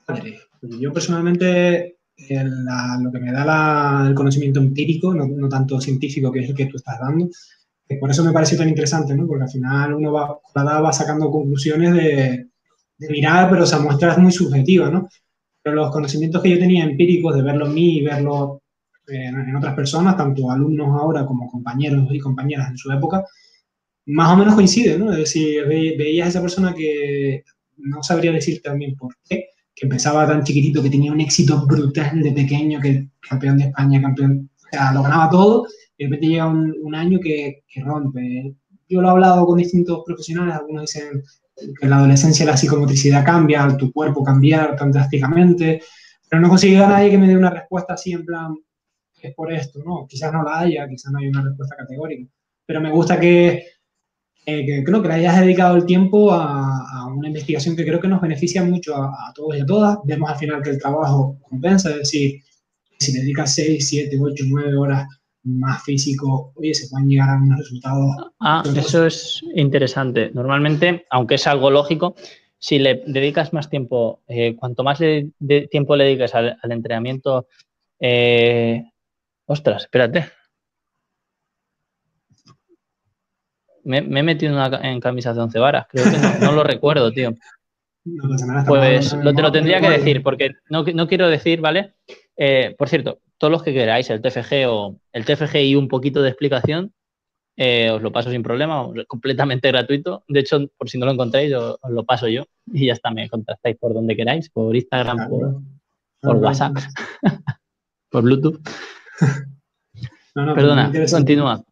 padres. 0.05 0.41
Yo 0.61 0.93
personalmente 0.93 1.97
lo 2.17 3.11
que 3.11 3.19
me 3.19 3.31
da 3.31 4.07
el 4.07 4.13
conocimiento 4.13 4.59
empírico, 4.59 5.13
no, 5.13 5.49
tanto 5.49 5.81
científico 5.81 6.31
que 6.31 6.39
es 6.39 6.49
el 6.49 6.55
que 6.55 6.67
tú 6.67 6.77
estás 6.77 6.99
dando, 6.99 7.29
por 7.99 8.09
eso 8.09 8.23
me 8.23 8.31
parece 8.31 8.57
tan 8.57 8.69
interesante, 8.69 9.15
¿no? 9.15 9.27
porque 9.27 9.43
al 9.43 9.49
final 9.49 9.93
uno 9.93 10.11
va, 10.11 10.39
va 10.55 10.93
sacando 10.93 11.29
conclusiones 11.29 11.93
de, 11.93 12.47
mirar, 13.09 13.49
pero 13.49 13.65
esa 13.65 13.79
muestra 13.79 14.13
es 14.13 14.17
muy 14.17 14.31
subjetiva. 14.31 14.89
¿no? 14.89 15.07
Pero 15.61 15.75
los 15.75 15.91
conocimientos 15.91 16.41
que 16.41 16.51
yo 16.51 16.59
tenía 16.59 16.83
empíricos 16.83 17.35
de 17.35 17.41
verlo 17.41 17.67
en 17.67 17.73
mí 17.73 17.97
y 17.97 18.03
verlo 18.03 18.61
en, 19.07 19.55
otras 19.55 19.75
personas, 19.75 20.17
tanto 20.17 20.51
alumnos 20.51 20.87
ahora 20.99 21.25
como 21.25 21.49
compañeros 21.49 22.07
y 22.11 22.19
compañeras 22.19 22.69
en 22.69 22.77
su 22.77 22.91
época, 22.91 23.23
más 24.07 24.33
o 24.33 24.37
menos 24.37 24.55
coincide, 24.55 24.97
¿no? 24.97 25.11
Es 25.11 25.17
decir, 25.17 25.65
veías 25.67 26.27
a 26.27 26.29
esa 26.29 26.41
persona 26.41 26.73
que 26.73 27.43
no 27.77 28.03
sabría 28.03 28.31
decir 28.31 28.61
también 28.61 28.95
por 28.95 29.15
qué, 29.27 29.49
que 29.73 29.85
empezaba 29.85 30.27
tan 30.27 30.43
chiquitito, 30.43 30.81
que 30.81 30.89
tenía 30.89 31.11
un 31.11 31.21
éxito 31.21 31.65
brutal 31.65 32.21
de 32.21 32.31
pequeño, 32.31 32.79
que 32.79 33.09
campeón 33.27 33.57
de 33.57 33.65
España, 33.65 34.01
campeón, 34.01 34.49
o 34.55 34.67
sea, 34.71 34.93
lo 34.93 35.03
ganaba 35.03 35.29
todo, 35.29 35.67
y 35.97 36.03
de 36.03 36.09
repente 36.09 36.27
llega 36.27 36.47
un, 36.47 36.95
año 36.95 37.19
que, 37.19 37.63
que, 37.67 37.81
rompe. 37.81 38.55
Yo 38.87 39.01
lo 39.01 39.07
he 39.07 39.11
hablado 39.11 39.45
con 39.45 39.57
distintos 39.57 40.03
profesionales, 40.05 40.55
algunos 40.55 40.83
dicen 40.83 41.23
que 41.55 41.85
en 41.85 41.89
la 41.89 41.97
adolescencia 41.97 42.45
la 42.45 42.57
psicomotricidad 42.57 43.25
cambia, 43.25 43.75
tu 43.77 43.91
cuerpo 43.91 44.23
cambia 44.23 44.75
tan 44.75 44.91
drásticamente, 44.91 45.81
pero 46.29 46.41
no 46.41 46.49
consigo 46.49 46.83
a 46.83 46.89
nadie 46.89 47.11
que 47.11 47.17
me 47.17 47.27
dé 47.27 47.37
una 47.37 47.49
respuesta 47.49 47.93
así 47.93 48.11
en 48.11 48.25
plan, 48.25 48.55
es 49.27 49.35
por 49.35 49.51
esto, 49.51 49.79
¿no? 49.83 50.05
Quizás 50.07 50.31
no 50.31 50.43
la 50.43 50.59
haya, 50.59 50.87
quizás 50.87 51.11
no 51.11 51.19
haya 51.19 51.29
una 51.29 51.43
respuesta 51.43 51.75
categórica, 51.75 52.29
pero 52.65 52.81
me 52.81 52.91
gusta 52.91 53.19
que, 53.19 53.65
creo 54.45 55.01
que 55.01 55.07
le 55.07 55.13
hayas 55.13 55.39
dedicado 55.39 55.75
el 55.75 55.85
tiempo 55.85 56.31
a, 56.31 57.07
una 57.15 57.27
investigación 57.27 57.75
que 57.75 57.85
creo 57.85 57.99
que 57.99 58.07
nos 58.07 58.21
beneficia 58.21 58.63
mucho 58.63 58.95
a, 58.95 59.31
todos 59.33 59.57
y 59.57 59.61
a 59.61 59.65
todas. 59.65 59.97
Vemos 60.03 60.29
al 60.29 60.37
final 60.37 60.61
que 60.61 60.71
el 60.71 60.79
trabajo 60.79 61.37
compensa, 61.49 61.91
es 61.91 61.97
decir, 61.97 62.41
si 62.99 63.13
dedicas 63.13 63.55
6, 63.55 63.87
7, 63.87 64.17
8, 64.21 64.43
9 64.47 64.75
horas 64.75 65.07
más 65.43 65.83
físico, 65.83 66.51
oye, 66.55 66.73
se 66.73 66.89
pueden 66.89 67.07
llegar 67.07 67.29
a 67.29 67.37
unos 67.37 67.59
resultados. 67.59 68.31
Ah, 68.39 68.63
eso 68.75 69.05
es 69.05 69.41
interesante. 69.55 70.31
Normalmente, 70.33 71.05
aunque 71.09 71.35
es 71.35 71.47
algo 71.47 71.69
lógico, 71.69 72.15
si 72.57 72.79
le 72.79 73.03
dedicas 73.05 73.53
más 73.53 73.69
tiempo, 73.69 74.23
eh, 74.27 74.55
cuanto 74.55 74.83
más 74.83 74.99
de 74.99 75.67
tiempo 75.69 75.95
le 75.95 76.05
dediques 76.05 76.33
al, 76.33 76.57
entrenamiento 76.63 77.47
eh, 77.99 78.83
Ostras, 79.45 79.83
espérate. 79.83 80.31
Me, 83.83 83.99
he 83.99 84.23
metido 84.23 84.57
en 84.81 84.99
camisa 84.99 85.33
de 85.33 85.41
once 85.41 85.59
varas. 85.59 85.85
Creo 85.89 86.05
que 86.05 86.45
no, 86.45 86.51
lo 86.51 86.63
recuerdo, 86.63 87.11
tío. 87.11 87.33
Pues 88.67 89.13
lo, 89.13 89.33
te 89.33 89.41
lo 89.41 89.51
tendría 89.51 89.81
que 89.81 89.89
decir, 89.89 90.21
porque 90.21 90.51
no, 90.69 91.07
quiero 91.07 91.27
decir, 91.27 91.59
¿vale? 91.59 91.93
Eh, 92.37 92.75
por 92.77 92.87
cierto, 92.87 93.17
todos 93.39 93.49
los 93.49 93.63
que 93.63 93.73
queráis, 93.73 94.11
el 94.11 94.21
TFG 94.21 94.67
o 94.67 94.99
el 95.11 95.25
TFG 95.25 95.55
y 95.63 95.75
un 95.75 95.87
poquito 95.87 96.21
de 96.21 96.29
explicación, 96.29 96.93
eh, 97.57 97.89
os 97.89 98.03
lo 98.03 98.11
paso 98.11 98.29
sin 98.29 98.43
problema, 98.43 98.87
completamente 99.07 99.69
gratuito. 99.69 100.23
De 100.27 100.41
hecho, 100.41 100.69
por 100.77 100.87
si 100.87 100.99
no 100.99 101.07
lo 101.07 101.13
encontráis, 101.13 101.51
os, 101.55 101.79
lo 101.89 102.03
paso 102.03 102.27
yo 102.27 102.43
y 102.71 102.85
ya 102.85 102.93
está, 102.93 103.09
me 103.09 103.27
contactáis 103.27 103.75
por 103.77 103.95
donde 103.95 104.15
queráis, 104.15 104.51
por 104.51 104.75
Instagram, 104.75 105.27
por 106.21 106.35
WhatsApp, 106.35 106.77
por 108.11 108.21
Bluetooth. 108.21 108.59
Perdona, 110.33 110.91
continúa. 111.09 111.63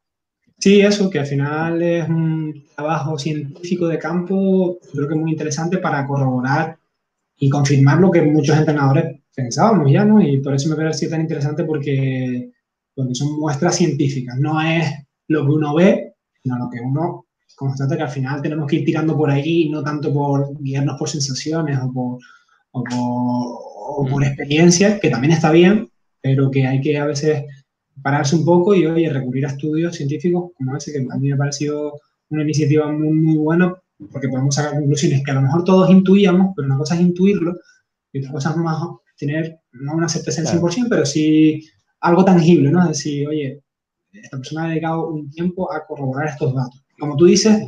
Sí, 0.57 0.79
eso, 0.79 1.09
que 1.09 1.19
al 1.19 1.25
final 1.25 1.81
es 1.81 2.07
un 2.07 2.63
trabajo 2.73 3.19
científico 3.19 3.87
de 3.87 3.99
campo, 3.99 4.77
creo 4.93 5.09
que 5.09 5.15
muy 5.15 5.31
interesante 5.31 5.79
para 5.79 6.07
corroborar 6.07 6.77
y 7.37 7.49
confirmar 7.49 7.99
lo 7.99 8.09
que 8.09 8.21
muchos 8.21 8.57
entrenadores 8.57 9.19
pensábamos 9.35 9.91
ya, 9.91 10.05
¿no? 10.05 10.21
Y 10.21 10.37
por 10.37 10.55
eso 10.55 10.69
me 10.69 10.77
parece 10.77 11.09
tan 11.09 11.19
interesante 11.19 11.65
porque, 11.65 12.51
porque 12.95 13.15
son 13.15 13.37
muestras 13.37 13.75
científicas, 13.75 14.37
no 14.39 14.61
es 14.61 14.89
lo 15.27 15.45
que 15.45 15.51
uno 15.51 15.75
ve, 15.75 16.13
sino 16.41 16.57
lo 16.57 16.69
que 16.69 16.79
uno 16.79 17.25
constata 17.55 17.97
que 17.97 18.03
al 18.03 18.09
final 18.09 18.41
tenemos 18.41 18.67
que 18.67 18.77
ir 18.77 18.85
tirando 18.85 19.17
por 19.17 19.29
ahí, 19.29 19.69
no 19.69 19.83
tanto 19.83 20.13
por 20.13 20.57
guiarnos 20.59 20.97
por 20.97 21.09
sensaciones 21.09 21.77
o 21.79 21.91
por, 21.91 22.19
o 22.71 22.83
por, 22.83 22.97
o 22.97 24.07
por 24.09 24.21
mm. 24.21 24.25
experiencias, 24.25 24.99
que 24.99 25.09
también 25.09 25.33
está 25.33 25.51
bien, 25.51 25.89
pero 26.23 26.49
que 26.49 26.65
hay 26.65 26.79
que 26.79 26.97
a 26.97 27.05
veces 27.05 27.43
pararse 28.01 28.37
un 28.37 28.45
poco 28.45 28.73
y, 28.73 28.85
oye, 28.85 29.11
recurrir 29.11 29.45
a 29.45 29.49
estudios 29.49 29.95
científicos 29.95 30.51
como 30.55 30.75
ese, 30.77 30.93
que 30.93 30.99
a 30.99 31.17
mí 31.17 31.27
me 31.27 31.33
ha 31.33 31.37
parecido 31.37 31.99
una 32.29 32.43
iniciativa 32.43 32.89
muy, 32.91 33.11
muy 33.11 33.37
buena 33.37 33.75
porque 34.11 34.29
podemos 34.29 34.55
sacar 34.55 34.73
conclusiones 34.79 35.21
que 35.23 35.31
a 35.31 35.35
lo 35.35 35.41
mejor 35.41 35.63
todos 35.65 35.89
intuíamos, 35.89 36.53
pero 36.55 36.65
una 36.65 36.77
cosa 36.77 36.95
es 36.95 37.01
intuirlo 37.01 37.53
y 38.13 38.19
otra 38.19 38.31
cosa 38.31 38.49
es 38.51 38.57
más 38.57 38.81
tener, 39.17 39.59
no 39.73 39.95
una 39.95 40.09
certeza 40.09 40.41
del 40.41 40.61
100%, 40.61 40.87
pero 40.89 41.05
sí 41.05 41.61
algo 41.99 42.23
tangible, 42.23 42.71
¿no? 42.71 42.81
Es 42.83 42.89
decir, 42.89 43.27
oye, 43.27 43.61
esta 44.13 44.37
persona 44.37 44.65
ha 44.65 44.69
dedicado 44.69 45.09
un 45.09 45.29
tiempo 45.29 45.71
a 45.71 45.85
corroborar 45.85 46.29
estos 46.29 46.53
datos. 46.53 46.83
Como 46.97 47.17
tú 47.17 47.25
dices, 47.25 47.61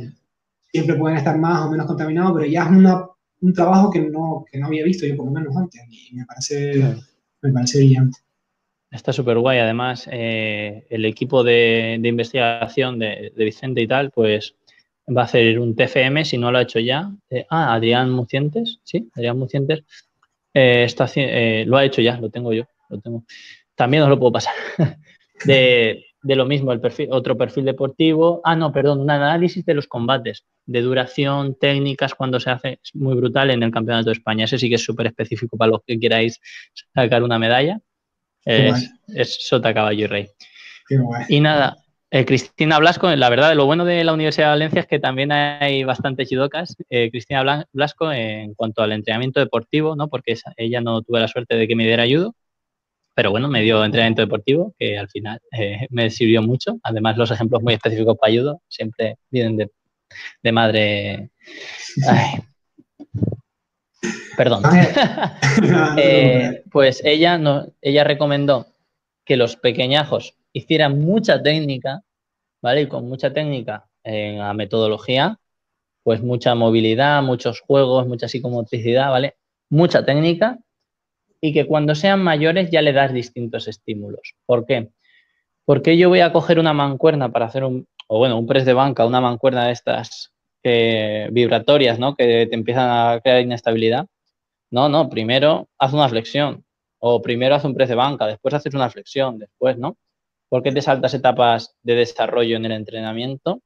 siempre 0.72 0.96
pueden 0.96 1.18
estar 1.18 1.38
más 1.38 1.66
o 1.66 1.70
menos 1.70 1.86
contaminados, 1.86 2.32
pero 2.34 2.46
ya 2.46 2.64
es 2.64 2.70
una, 2.70 3.04
un 3.40 3.52
trabajo 3.52 3.90
que 3.90 4.00
no, 4.00 4.44
que 4.50 4.58
no 4.58 4.66
había 4.66 4.84
visto 4.84 5.06
yo 5.06 5.16
por 5.16 5.26
lo 5.26 5.32
menos 5.32 5.56
antes 5.56 5.80
y 5.88 6.14
me 6.14 6.24
parece, 6.24 6.96
me 7.42 7.52
parece 7.52 7.78
brillante. 7.78 8.18
Está 8.90 9.12
súper 9.12 9.38
guay. 9.38 9.58
Además, 9.58 10.08
eh, 10.10 10.86
el 10.88 11.04
equipo 11.04 11.42
de, 11.42 12.00
investigación 12.02 12.98
de, 12.98 13.32
Vicente 13.36 13.80
y 13.80 13.86
tal, 13.86 14.10
pues 14.10 14.54
va 15.08 15.22
a 15.22 15.24
hacer 15.24 15.58
un 15.58 15.74
TFM, 15.74 16.24
si 16.24 16.38
no 16.38 16.50
lo 16.50 16.58
ha 16.58 16.62
hecho 16.62 16.78
ya. 16.78 17.10
Eh, 17.30 17.46
ah, 17.50 17.74
Adrián 17.74 18.10
Mucientes, 18.10 18.80
sí, 18.84 19.08
Adrián 19.14 19.38
Mucientes. 19.38 19.84
Eh, 20.54 21.64
lo 21.66 21.76
ha 21.76 21.84
hecho 21.84 22.00
ya, 22.00 22.18
lo 22.18 22.30
tengo 22.30 22.52
yo, 22.52 22.64
lo 22.88 23.00
tengo. 23.00 23.24
También 23.74 24.02
os 24.04 24.08
lo 24.08 24.18
puedo 24.18 24.32
pasar. 24.32 24.54
de, 25.44 26.06
de 26.26 26.36
lo 26.36 26.44
mismo, 26.46 26.72
el 26.72 26.80
perfil, 26.80 27.08
otro 27.12 27.36
perfil 27.36 27.64
deportivo. 27.64 28.40
Ah, 28.42 28.56
no, 28.56 28.72
perdón, 28.72 29.00
un 29.00 29.10
análisis 29.10 29.64
de 29.64 29.74
los 29.74 29.86
combates, 29.86 30.44
de 30.64 30.80
duración, 30.80 31.54
técnicas, 31.54 32.14
cuando 32.14 32.40
se 32.40 32.50
hace, 32.50 32.80
es 32.82 32.94
muy 32.94 33.14
brutal 33.14 33.50
en 33.50 33.62
el 33.62 33.70
Campeonato 33.70 34.06
de 34.06 34.14
España. 34.14 34.44
Ese 34.44 34.58
sí 34.58 34.68
que 34.68 34.74
es 34.74 34.84
súper 34.84 35.06
específico 35.06 35.56
para 35.56 35.72
los 35.72 35.82
que 35.86 36.00
queráis 36.00 36.40
sacar 36.94 37.22
una 37.22 37.38
medalla. 37.38 37.80
Es, 38.46 38.90
es, 39.08 39.46
Sota, 39.46 39.74
Caballo 39.74 40.04
y 40.04 40.06
Rey. 40.06 40.28
Y 41.28 41.40
nada, 41.40 41.78
eh, 42.10 42.24
Cristina 42.24 42.78
Blasco, 42.78 43.10
la 43.10 43.28
verdad, 43.28 43.54
lo 43.54 43.66
bueno 43.66 43.84
de 43.84 44.04
la 44.04 44.12
Universidad 44.12 44.46
de 44.46 44.50
Valencia 44.50 44.80
es 44.80 44.86
que 44.86 45.00
también 45.00 45.32
hay 45.32 45.82
bastantes 45.82 46.28
judocas. 46.30 46.76
Eh, 46.88 47.10
Cristina 47.10 47.66
Blasco, 47.72 48.12
en 48.12 48.54
cuanto 48.54 48.82
al 48.82 48.92
entrenamiento 48.92 49.40
deportivo, 49.40 49.96
¿no? 49.96 50.08
porque 50.08 50.36
ella 50.56 50.80
no 50.80 51.02
tuve 51.02 51.20
la 51.20 51.28
suerte 51.28 51.56
de 51.56 51.66
que 51.66 51.74
me 51.74 51.84
diera 51.84 52.04
ayuda, 52.04 52.30
pero 53.14 53.30
bueno, 53.32 53.48
me 53.48 53.62
dio 53.62 53.84
entrenamiento 53.84 54.22
deportivo 54.22 54.74
que 54.78 54.96
al 54.98 55.08
final 55.08 55.40
eh, 55.52 55.86
me 55.90 56.10
sirvió 56.10 56.42
mucho. 56.42 56.78
Además, 56.84 57.16
los 57.16 57.30
ejemplos 57.30 57.62
muy 57.62 57.74
específicos 57.74 58.16
para 58.18 58.30
ayuda 58.30 58.56
siempre 58.68 59.18
vienen 59.30 59.56
de, 59.56 59.70
de 60.42 60.52
madre. 60.52 61.30
Ay. 62.08 62.40
Perdón. 64.36 64.62
eh, 65.98 66.62
pues 66.70 67.02
ella, 67.04 67.38
no, 67.38 67.66
ella 67.80 68.04
recomendó 68.04 68.66
que 69.24 69.36
los 69.36 69.56
pequeñajos 69.56 70.34
hicieran 70.52 71.00
mucha 71.00 71.42
técnica, 71.42 72.02
¿vale? 72.62 72.82
Y 72.82 72.88
con 72.88 73.08
mucha 73.08 73.32
técnica 73.32 73.86
en 74.04 74.38
la 74.38 74.54
metodología, 74.54 75.38
pues 76.02 76.22
mucha 76.22 76.54
movilidad, 76.54 77.22
muchos 77.22 77.60
juegos, 77.60 78.06
mucha 78.06 78.28
psicomotricidad, 78.28 79.10
¿vale? 79.10 79.36
Mucha 79.68 80.04
técnica 80.04 80.58
y 81.40 81.52
que 81.52 81.66
cuando 81.66 81.94
sean 81.94 82.22
mayores 82.22 82.70
ya 82.70 82.82
le 82.82 82.92
das 82.92 83.12
distintos 83.12 83.68
estímulos. 83.68 84.34
¿Por 84.46 84.66
qué? 84.66 84.90
Porque 85.64 85.96
yo 85.96 86.08
voy 86.08 86.20
a 86.20 86.32
coger 86.32 86.58
una 86.58 86.72
mancuerna 86.72 87.30
para 87.32 87.46
hacer 87.46 87.64
un, 87.64 87.88
o 88.06 88.18
bueno, 88.18 88.38
un 88.38 88.46
press 88.46 88.64
de 88.64 88.72
banca, 88.72 89.04
una 89.04 89.20
mancuerna 89.20 89.66
de 89.66 89.72
estas 89.72 90.32
que, 90.66 91.28
vibratorias, 91.30 91.96
¿no? 92.00 92.16
Que 92.16 92.46
te 92.48 92.56
empiezan 92.56 92.90
a 92.90 93.20
crear 93.20 93.40
inestabilidad. 93.40 94.08
No, 94.70 94.88
no, 94.88 95.08
primero 95.08 95.68
haz 95.78 95.92
una 95.92 96.08
flexión 96.08 96.64
o 96.98 97.22
primero 97.22 97.54
haz 97.54 97.64
un 97.64 97.74
press 97.74 97.88
de 97.88 97.94
banca, 97.94 98.26
después 98.26 98.52
haces 98.52 98.74
una 98.74 98.90
flexión, 98.90 99.38
después, 99.38 99.78
¿no? 99.78 99.96
¿Por 100.48 100.64
qué 100.64 100.72
te 100.72 100.82
saltas 100.82 101.14
etapas 101.14 101.76
de 101.84 101.94
desarrollo 101.94 102.56
en 102.56 102.64
el 102.64 102.72
entrenamiento? 102.72 103.60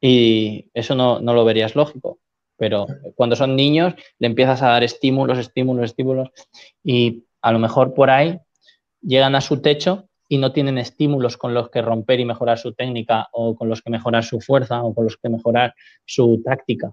Y 0.00 0.68
eso 0.74 0.96
no, 0.96 1.20
no 1.20 1.32
lo 1.32 1.44
verías 1.44 1.76
lógico. 1.76 2.18
Pero 2.56 2.88
cuando 3.14 3.36
son 3.36 3.54
niños 3.54 3.94
le 4.18 4.26
empiezas 4.26 4.62
a 4.62 4.70
dar 4.70 4.82
estímulos, 4.82 5.38
estímulos, 5.38 5.84
estímulos 5.84 6.30
y 6.82 7.24
a 7.40 7.52
lo 7.52 7.60
mejor 7.60 7.94
por 7.94 8.10
ahí 8.10 8.40
llegan 9.00 9.36
a 9.36 9.40
su 9.40 9.62
techo 9.62 10.08
y 10.32 10.38
no 10.38 10.52
tienen 10.52 10.78
estímulos 10.78 11.36
con 11.36 11.54
los 11.54 11.70
que 11.70 11.82
romper 11.82 12.20
y 12.20 12.24
mejorar 12.24 12.56
su 12.56 12.72
técnica 12.72 13.28
o 13.32 13.56
con 13.56 13.68
los 13.68 13.82
que 13.82 13.90
mejorar 13.90 14.22
su 14.22 14.40
fuerza 14.40 14.80
o 14.84 14.94
con 14.94 15.04
los 15.04 15.16
que 15.16 15.28
mejorar 15.28 15.74
su 16.04 16.40
táctica. 16.44 16.92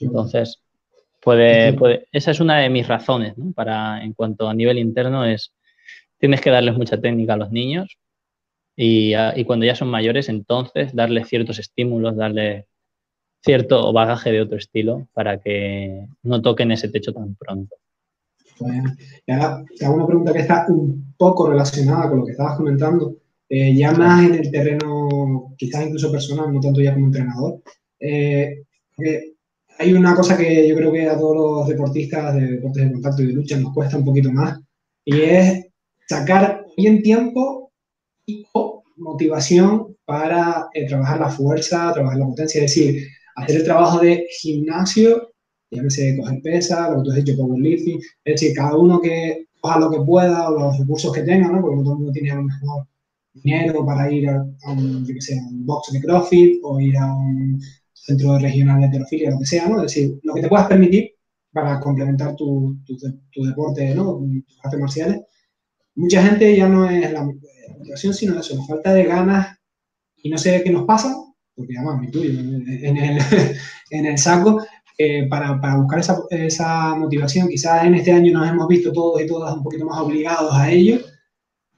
Entonces, 0.00 0.60
puede, 1.22 1.74
puede 1.74 2.08
esa 2.10 2.32
es 2.32 2.40
una 2.40 2.58
de 2.58 2.68
mis 2.68 2.88
razones 2.88 3.38
¿no? 3.38 3.52
para, 3.52 4.02
en 4.02 4.14
cuanto 4.14 4.48
a 4.48 4.54
nivel 4.54 4.78
interno, 4.78 5.24
es 5.24 5.54
tienes 6.18 6.40
que 6.40 6.50
darles 6.50 6.76
mucha 6.76 7.00
técnica 7.00 7.34
a 7.34 7.36
los 7.36 7.52
niños 7.52 7.98
y, 8.74 9.12
y 9.36 9.44
cuando 9.44 9.64
ya 9.64 9.76
son 9.76 9.88
mayores, 9.88 10.28
entonces 10.28 10.92
darles 10.92 11.28
ciertos 11.28 11.60
estímulos, 11.60 12.16
darles 12.16 12.64
cierto 13.44 13.92
bagaje 13.92 14.32
de 14.32 14.40
otro 14.40 14.56
estilo 14.56 15.06
para 15.12 15.40
que 15.40 16.04
no 16.24 16.42
toquen 16.42 16.72
ese 16.72 16.88
techo 16.88 17.12
tan 17.12 17.36
pronto. 17.36 17.76
Y 18.68 19.32
una 19.32 20.06
pregunta 20.06 20.32
que 20.32 20.40
está 20.40 20.66
un 20.68 21.14
poco 21.16 21.48
relacionada 21.48 22.08
con 22.08 22.20
lo 22.20 22.24
que 22.24 22.32
estabas 22.32 22.56
comentando, 22.56 23.16
eh, 23.48 23.74
ya 23.74 23.92
más 23.92 24.24
en 24.24 24.34
el 24.34 24.50
terreno 24.50 25.54
quizás 25.56 25.86
incluso 25.86 26.12
personal, 26.12 26.52
no 26.52 26.60
tanto 26.60 26.80
ya 26.80 26.94
como 26.94 27.06
entrenador. 27.06 27.60
Eh, 27.98 28.62
hay 29.78 29.92
una 29.92 30.14
cosa 30.14 30.36
que 30.36 30.68
yo 30.68 30.76
creo 30.76 30.92
que 30.92 31.08
a 31.08 31.18
todos 31.18 31.36
los 31.36 31.68
deportistas 31.68 32.34
de 32.34 32.52
deportes 32.52 32.84
de 32.84 32.92
contacto 32.92 33.22
y 33.22 33.26
de 33.28 33.32
lucha 33.32 33.56
nos 33.58 33.72
cuesta 33.72 33.96
un 33.96 34.04
poquito 34.04 34.30
más, 34.30 34.60
y 35.04 35.20
es 35.20 35.66
sacar 36.06 36.66
bien 36.76 37.02
tiempo 37.02 37.72
y 38.26 38.46
motivación 38.96 39.96
para 40.04 40.68
eh, 40.74 40.86
trabajar 40.86 41.20
la 41.20 41.30
fuerza, 41.30 41.92
trabajar 41.92 42.18
la 42.18 42.26
potencia, 42.26 42.62
es 42.62 42.74
decir, 42.74 43.08
hacer 43.36 43.56
el 43.56 43.64
trabajo 43.64 44.00
de 44.00 44.26
gimnasio, 44.40 45.29
llámese 45.70 46.16
coger 46.16 46.42
pesas, 46.42 46.90
lo 46.90 46.98
que 46.98 47.02
tú 47.04 47.10
has 47.10 47.24
dicho, 47.24 47.36
powerlifting, 47.36 47.98
es 48.24 48.40
decir, 48.40 48.54
cada 48.54 48.76
uno 48.76 49.00
que 49.00 49.46
coja 49.60 49.78
lo 49.78 49.90
que 49.90 50.00
pueda 50.00 50.48
o 50.48 50.58
los 50.58 50.78
recursos 50.78 51.12
que 51.12 51.22
tenga, 51.22 51.48
¿no? 51.48 51.60
Porque 51.60 51.76
no 51.76 51.82
todo 51.82 51.92
el 51.92 51.98
mundo 51.98 52.12
tiene 52.12 52.30
a 52.30 52.36
lo 52.36 52.42
mejor 52.44 52.86
dinero 53.32 53.84
para 53.84 54.10
ir 54.12 54.28
a, 54.28 54.42
un, 54.66 55.06
yo 55.06 55.14
que 55.14 55.34
un 55.34 55.64
box 55.64 55.92
de 55.92 56.00
CrossFit 56.00 56.60
o 56.62 56.80
ir 56.80 56.96
a 56.96 57.14
un 57.14 57.60
centro 57.92 58.38
regional 58.38 58.80
de 58.80 58.86
heterofilia, 58.86 59.30
lo 59.30 59.38
que 59.38 59.46
sea, 59.46 59.68
¿no? 59.68 59.76
Es 59.76 59.94
decir, 59.94 60.18
lo 60.22 60.34
que 60.34 60.42
te 60.42 60.48
puedas 60.48 60.66
permitir 60.66 61.12
para 61.52 61.80
complementar 61.80 62.34
tu, 62.36 62.76
tu, 62.84 62.96
tu 63.30 63.42
deporte, 63.44 63.94
¿no? 63.94 64.20
Tus 64.46 64.58
artes 64.64 64.80
marciales. 64.80 65.20
Mucha 65.94 66.22
gente 66.22 66.56
ya 66.56 66.68
no 66.68 66.88
es 66.88 67.12
la 67.12 67.24
motivación, 67.24 68.14
sino 68.14 68.38
eso, 68.38 68.56
la 68.56 68.64
falta 68.64 68.94
de 68.94 69.04
ganas 69.04 69.58
y 70.16 70.30
no 70.30 70.38
sé 70.38 70.62
qué 70.64 70.70
nos 70.70 70.84
pasa, 70.84 71.14
porque 71.54 71.76
además 71.76 72.00
me 72.00 72.08
tuyo 72.08 72.40
en 72.40 72.96
el, 72.96 73.18
en 73.90 74.06
el 74.06 74.18
saco, 74.18 74.62
eh, 75.02 75.26
para, 75.30 75.58
para, 75.58 75.78
buscar 75.78 76.00
esa, 76.00 76.20
esa, 76.28 76.94
motivación. 76.94 77.48
Quizás 77.48 77.86
en 77.86 77.94
este 77.94 78.12
año 78.12 78.34
nos 78.34 78.46
hemos 78.46 78.68
visto 78.68 78.92
todos 78.92 79.22
y 79.22 79.26
todas 79.26 79.56
un 79.56 79.62
poquito 79.62 79.86
más 79.86 79.98
obligados 79.98 80.52
a 80.52 80.70
ello 80.70 80.98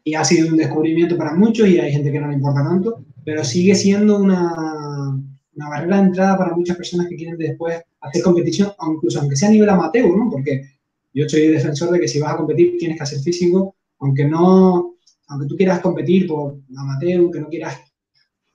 y 0.03 0.15
ha 0.15 0.25
sido 0.25 0.49
un 0.49 0.57
descubrimiento 0.57 1.17
para 1.17 1.33
muchos 1.33 1.69
y 1.69 1.79
hay 1.79 1.93
gente 1.93 2.11
que 2.11 2.19
no 2.19 2.27
le 2.27 2.35
importa 2.35 2.65
tanto, 2.65 3.05
pero 3.25 3.45
sigue 3.45 3.77
siendo 3.77 4.19
una, 4.19 5.17
una 5.55 5.69
barrera 5.69 5.99
de 5.99 6.03
entrada 6.03 6.37
para 6.37 6.57
muchas 6.57 6.77
personas 6.77 7.07
que 7.07 7.15
quieren 7.15 7.39
después 7.39 7.81
hacer 8.01 8.23
competición, 8.25 8.73
incluso 8.93 9.21
aunque 9.21 9.37
sea 9.37 9.51
a 9.51 9.53
nivel 9.53 9.69
amateur, 9.69 10.17
¿no? 10.17 10.29
Porque 10.29 10.65
yo 11.15 11.29
soy 11.29 11.47
defensor 11.47 11.93
de 11.93 12.01
que 12.01 12.09
si 12.09 12.19
vas 12.19 12.33
a 12.33 12.39
competir 12.39 12.77
tienes 12.77 12.97
que 12.97 13.05
hacer 13.05 13.21
físico, 13.21 13.77
aunque 14.01 14.25
no, 14.25 14.97
aunque 15.29 15.47
tú 15.47 15.55
quieras 15.57 15.79
competir 15.79 16.27
por 16.27 16.57
amateur, 16.77 17.31
que 17.31 17.41
no 17.41 17.47
quieras 17.47 17.79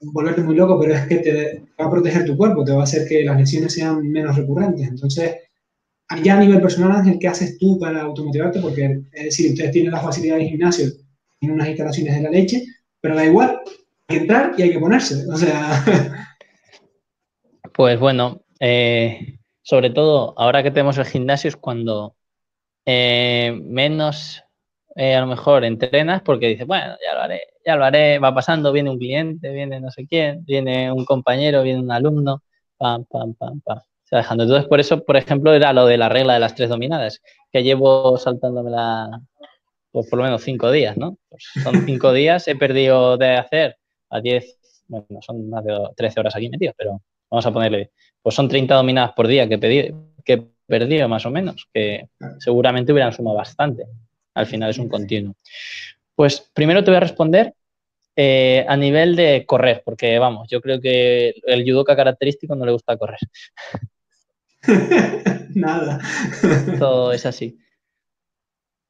volverte 0.00 0.42
muy 0.42 0.54
loco, 0.54 0.78
pero 0.80 0.94
es 0.94 1.06
que 1.06 1.16
te 1.16 1.62
va 1.80 1.86
a 1.86 1.90
proteger 1.90 2.24
tu 2.24 2.36
cuerpo, 2.36 2.64
te 2.64 2.72
va 2.72 2.80
a 2.80 2.84
hacer 2.84 3.06
que 3.08 3.24
las 3.24 3.38
lesiones 3.38 3.72
sean 3.72 4.08
menos 4.08 4.36
recurrentes. 4.36 4.86
Entonces, 4.88 5.36
ya 6.22 6.36
a 6.36 6.40
nivel 6.40 6.60
personal, 6.60 6.92
Ángel, 6.92 7.18
¿qué 7.20 7.28
haces 7.28 7.58
tú 7.58 7.78
para 7.78 8.02
automotivarte? 8.02 8.60
Porque, 8.60 9.02
es 9.12 9.24
decir, 9.24 9.52
ustedes 9.52 9.72
tienen 9.72 9.92
las 9.92 10.02
facilidades 10.02 10.44
de 10.44 10.50
gimnasio, 10.50 10.86
tienen 11.38 11.56
unas 11.56 11.68
instalaciones 11.68 12.14
de 12.14 12.22
la 12.22 12.30
leche, 12.30 12.64
pero 13.00 13.14
da 13.14 13.24
igual, 13.24 13.60
hay 14.08 14.16
que 14.16 14.22
entrar 14.22 14.54
y 14.56 14.62
hay 14.62 14.72
que 14.72 14.80
ponerse. 14.80 15.26
O 15.30 15.36
sea... 15.36 15.84
Pues 17.74 18.00
bueno, 18.00 18.42
eh, 18.58 19.38
sobre 19.62 19.90
todo 19.90 20.34
ahora 20.36 20.64
que 20.64 20.72
tenemos 20.72 20.98
el 20.98 21.04
gimnasio 21.04 21.46
es 21.46 21.56
cuando 21.56 22.16
eh, 22.84 23.56
menos 23.62 24.42
eh, 24.98 25.14
a 25.14 25.20
lo 25.20 25.28
mejor 25.28 25.64
entrenas 25.64 26.22
porque 26.22 26.48
dices, 26.48 26.66
bueno, 26.66 26.96
ya 27.00 27.14
lo 27.14 27.20
haré, 27.20 27.40
ya 27.64 27.76
lo 27.76 27.84
haré, 27.84 28.18
va 28.18 28.34
pasando, 28.34 28.72
viene 28.72 28.90
un 28.90 28.98
cliente, 28.98 29.52
viene 29.52 29.78
no 29.80 29.92
sé 29.92 30.08
quién, 30.08 30.44
viene 30.44 30.90
un 30.90 31.04
compañero, 31.04 31.62
viene 31.62 31.78
un 31.78 31.92
alumno, 31.92 32.42
pam, 32.76 33.04
pam, 33.04 33.32
pam, 33.34 33.60
pam. 33.60 33.78
Se 34.02 34.16
va 34.16 34.22
dejando. 34.22 34.42
Entonces, 34.42 34.66
por 34.68 34.80
eso, 34.80 35.04
por 35.04 35.16
ejemplo, 35.16 35.54
era 35.54 35.72
lo 35.72 35.86
de 35.86 35.98
la 35.98 36.08
regla 36.08 36.34
de 36.34 36.40
las 36.40 36.56
tres 36.56 36.68
dominadas, 36.68 37.22
que 37.52 37.62
llevo 37.62 38.18
saltándome 38.18 38.72
la, 38.72 39.20
pues 39.92 40.08
por 40.10 40.18
lo 40.18 40.24
menos 40.24 40.42
cinco 40.42 40.72
días, 40.72 40.96
¿no? 40.96 41.16
Pues 41.28 41.44
son 41.62 41.86
cinco 41.86 42.12
días, 42.12 42.48
he 42.48 42.56
perdido 42.56 43.16
de 43.16 43.36
hacer 43.36 43.76
a 44.10 44.20
diez, 44.20 44.58
bueno, 44.88 45.06
son 45.20 45.48
más 45.48 45.64
de 45.64 45.78
13 45.96 46.18
horas 46.18 46.34
aquí 46.34 46.48
metidos, 46.48 46.74
pero 46.76 47.00
vamos 47.30 47.46
a 47.46 47.52
ponerle, 47.52 47.92
pues 48.20 48.34
son 48.34 48.48
30 48.48 48.74
dominadas 48.74 49.12
por 49.12 49.28
día 49.28 49.48
que, 49.48 49.58
pedí, 49.58 49.94
que 50.24 50.32
he 50.32 50.48
perdido 50.66 51.08
más 51.08 51.24
o 51.24 51.30
menos, 51.30 51.68
que 51.72 52.08
seguramente 52.40 52.92
hubieran 52.92 53.12
sumado 53.12 53.36
bastante 53.36 53.84
al 54.38 54.46
final 54.46 54.70
es 54.70 54.78
un 54.78 54.88
continuo. 54.88 55.34
Pues 56.14 56.50
primero 56.54 56.82
te 56.82 56.90
voy 56.90 56.96
a 56.96 57.00
responder 57.08 57.54
Eh, 58.20 58.64
a 58.66 58.76
nivel 58.76 59.14
de 59.14 59.44
correr, 59.46 59.82
porque 59.84 60.18
vamos, 60.18 60.48
yo 60.50 60.60
creo 60.60 60.80
que 60.80 61.34
el 61.46 61.62
judoka 61.62 61.94
característico 61.94 62.56
no 62.56 62.64
le 62.66 62.72
gusta 62.72 62.96
correr. 62.96 63.20
Nada. 65.54 66.00
Todo 66.80 67.12
es 67.12 67.24
así. 67.24 67.56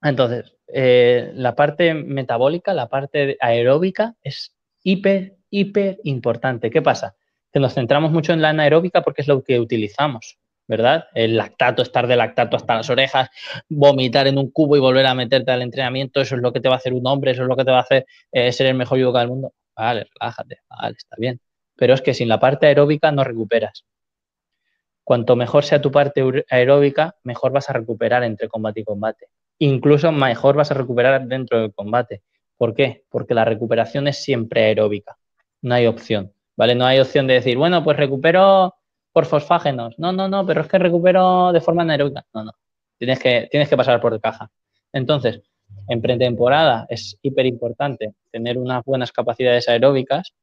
Entonces, 0.01 0.57
eh, 0.73 1.31
la 1.35 1.55
parte 1.55 1.93
metabólica, 1.93 2.73
la 2.73 2.89
parte 2.89 3.37
aeróbica 3.39 4.15
es 4.23 4.57
hiper, 4.83 5.37
hiper 5.51 5.99
importante. 6.05 6.71
¿Qué 6.71 6.81
pasa? 6.81 7.15
Que 7.53 7.61
nos 7.61 7.75
centramos 7.75 8.11
mucho 8.11 8.33
en 8.33 8.41
la 8.41 8.49
anaeróbica 8.49 9.03
porque 9.03 9.21
es 9.21 9.29
lo 9.29 9.43
que 9.43 9.61
utilizamos, 9.61 10.39
¿verdad? 10.69 11.07
El 11.15 11.37
lactato, 11.37 11.83
estar 11.83 12.07
de 12.07 12.15
lactato 12.15 12.57
hasta 12.57 12.77
las 12.77 12.91
orejas, 12.91 13.31
vomitar 13.69 14.27
en 14.29 14.39
un 14.39 14.51
cubo 14.51 14.77
y 14.77 14.81
volver 14.81 15.07
a 15.07 15.15
meterte 15.15 15.51
al 15.51 15.63
entrenamiento, 15.63 16.21
eso 16.21 16.37
es 16.37 16.43
lo 16.43 16.53
que 16.53 16.61
te 16.61 16.69
va 16.69 16.75
a 16.75 16.79
hacer 16.79 16.93
un 16.93 17.07
hombre, 17.07 17.33
eso 17.33 17.43
es 17.43 17.49
lo 17.49 17.57
que 17.57 17.65
te 17.65 17.71
va 17.71 17.79
a 17.79 17.83
hacer 17.83 18.07
eh, 18.31 18.53
ser 18.53 18.67
el 18.67 18.75
mejor 18.75 18.99
yoga 18.99 19.21
del 19.21 19.31
mundo. 19.31 19.53
Vale, 19.75 20.07
relájate, 20.21 20.61
vale, 20.69 20.97
está 20.97 21.17
bien. 21.19 21.41
Pero 21.77 21.95
es 21.95 22.03
que 22.03 22.13
sin 22.13 22.29
la 22.29 22.39
parte 22.39 22.67
aeróbica 22.67 23.11
no 23.11 23.25
recuperas. 23.25 23.85
Cuanto 25.05 25.37
mejor 25.37 25.65
sea 25.65 25.81
tu 25.81 25.91
parte 25.91 26.23
aeróbica, 26.51 27.17
mejor 27.23 27.51
vas 27.51 27.71
a 27.71 27.73
recuperar 27.73 28.25
entre 28.25 28.49
combate 28.49 28.81
y 28.81 28.85
combate. 28.85 29.29
Incluso 29.59 30.13
mejor 30.13 30.55
vas 30.57 30.71
a 30.71 30.75
recuperar 30.75 31.27
dentro 31.27 31.61
del 31.61 31.73
combate. 31.73 32.23
¿Por 32.59 32.75
qué? 32.75 33.05
Porque 33.09 33.33
la 33.33 33.47
recuperación 33.47 34.07
es 34.07 34.23
siempre 34.23 34.65
aeróbica. 34.65 35.17
No 35.63 35.77
hay 35.77 35.87
opción, 35.87 36.33
¿vale? 36.57 36.75
No 36.75 36.85
hay 36.85 37.01
opción 37.01 37.27
de 37.27 37.35
decir, 37.35 37.57
bueno, 37.57 37.83
pues 37.83 37.97
recupero 37.97 38.75
por 39.19 39.27
fosfágenos. 39.27 39.99
No, 39.99 40.13
no, 40.13 40.29
no, 40.29 40.47
pero 40.47 40.61
es 40.61 40.69
que 40.69 40.79
recupero 40.79 41.51
de 41.51 41.61
forma 41.61 41.83
anaeróbica. 41.83 42.25
No, 42.33 42.45
no. 42.45 42.53
Tienes 42.99 43.19
que, 43.19 43.49
tienes 43.51 43.69
que 43.69 43.77
pasar 43.77 44.01
por 44.01 44.21
caja. 44.21 44.49
Entonces, 44.93 45.43
en 45.89 46.01
pretemporada 46.01 46.87
es 46.89 47.19
hiper 47.21 47.45
importante 47.47 48.15
tener 48.31 48.59
unas 48.59 48.85
buenas 48.85 49.11
capacidades 49.11 49.69
aeróbicas 49.69 50.35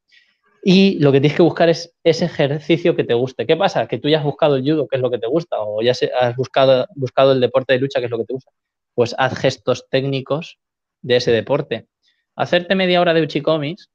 y 0.62 1.00
lo 1.00 1.14
que 1.14 1.22
tienes 1.22 1.38
que 1.38 1.44
buscar 1.44 1.70
es 1.70 1.96
ese 2.04 2.26
ejercicio 2.26 2.98
que 2.98 3.06
te 3.06 3.14
guste. 3.14 3.48
¿Qué 3.48 3.56
pasa? 3.56 3.88
Que 3.88 3.98
tú 3.98 4.10
ya 4.10 4.18
has 4.18 4.26
buscado 4.26 4.58
el 4.58 4.64
judo, 4.64 4.90
que 4.90 4.98
es 4.98 5.02
lo 5.02 5.10
que 5.10 5.20
te 5.20 5.28
gusta, 5.28 5.56
o 5.62 5.82
ya 5.82 5.94
has 6.20 6.36
buscado, 6.36 6.86
buscado 6.96 7.32
el 7.32 7.40
deporte 7.40 7.72
de 7.72 7.80
lucha, 7.80 8.00
que 8.00 8.08
es 8.08 8.12
lo 8.12 8.18
que 8.18 8.26
te 8.26 8.34
gusta. 8.34 8.52
Pues 8.94 9.16
haz 9.18 9.38
gestos 9.38 9.88
técnicos 9.90 10.60
de 11.02 11.16
ese 11.16 11.32
deporte. 11.32 11.88
Hacerte 12.36 12.76
media 12.76 13.00
hora 13.00 13.14
de 13.14 13.22
uchikomis 13.22 13.90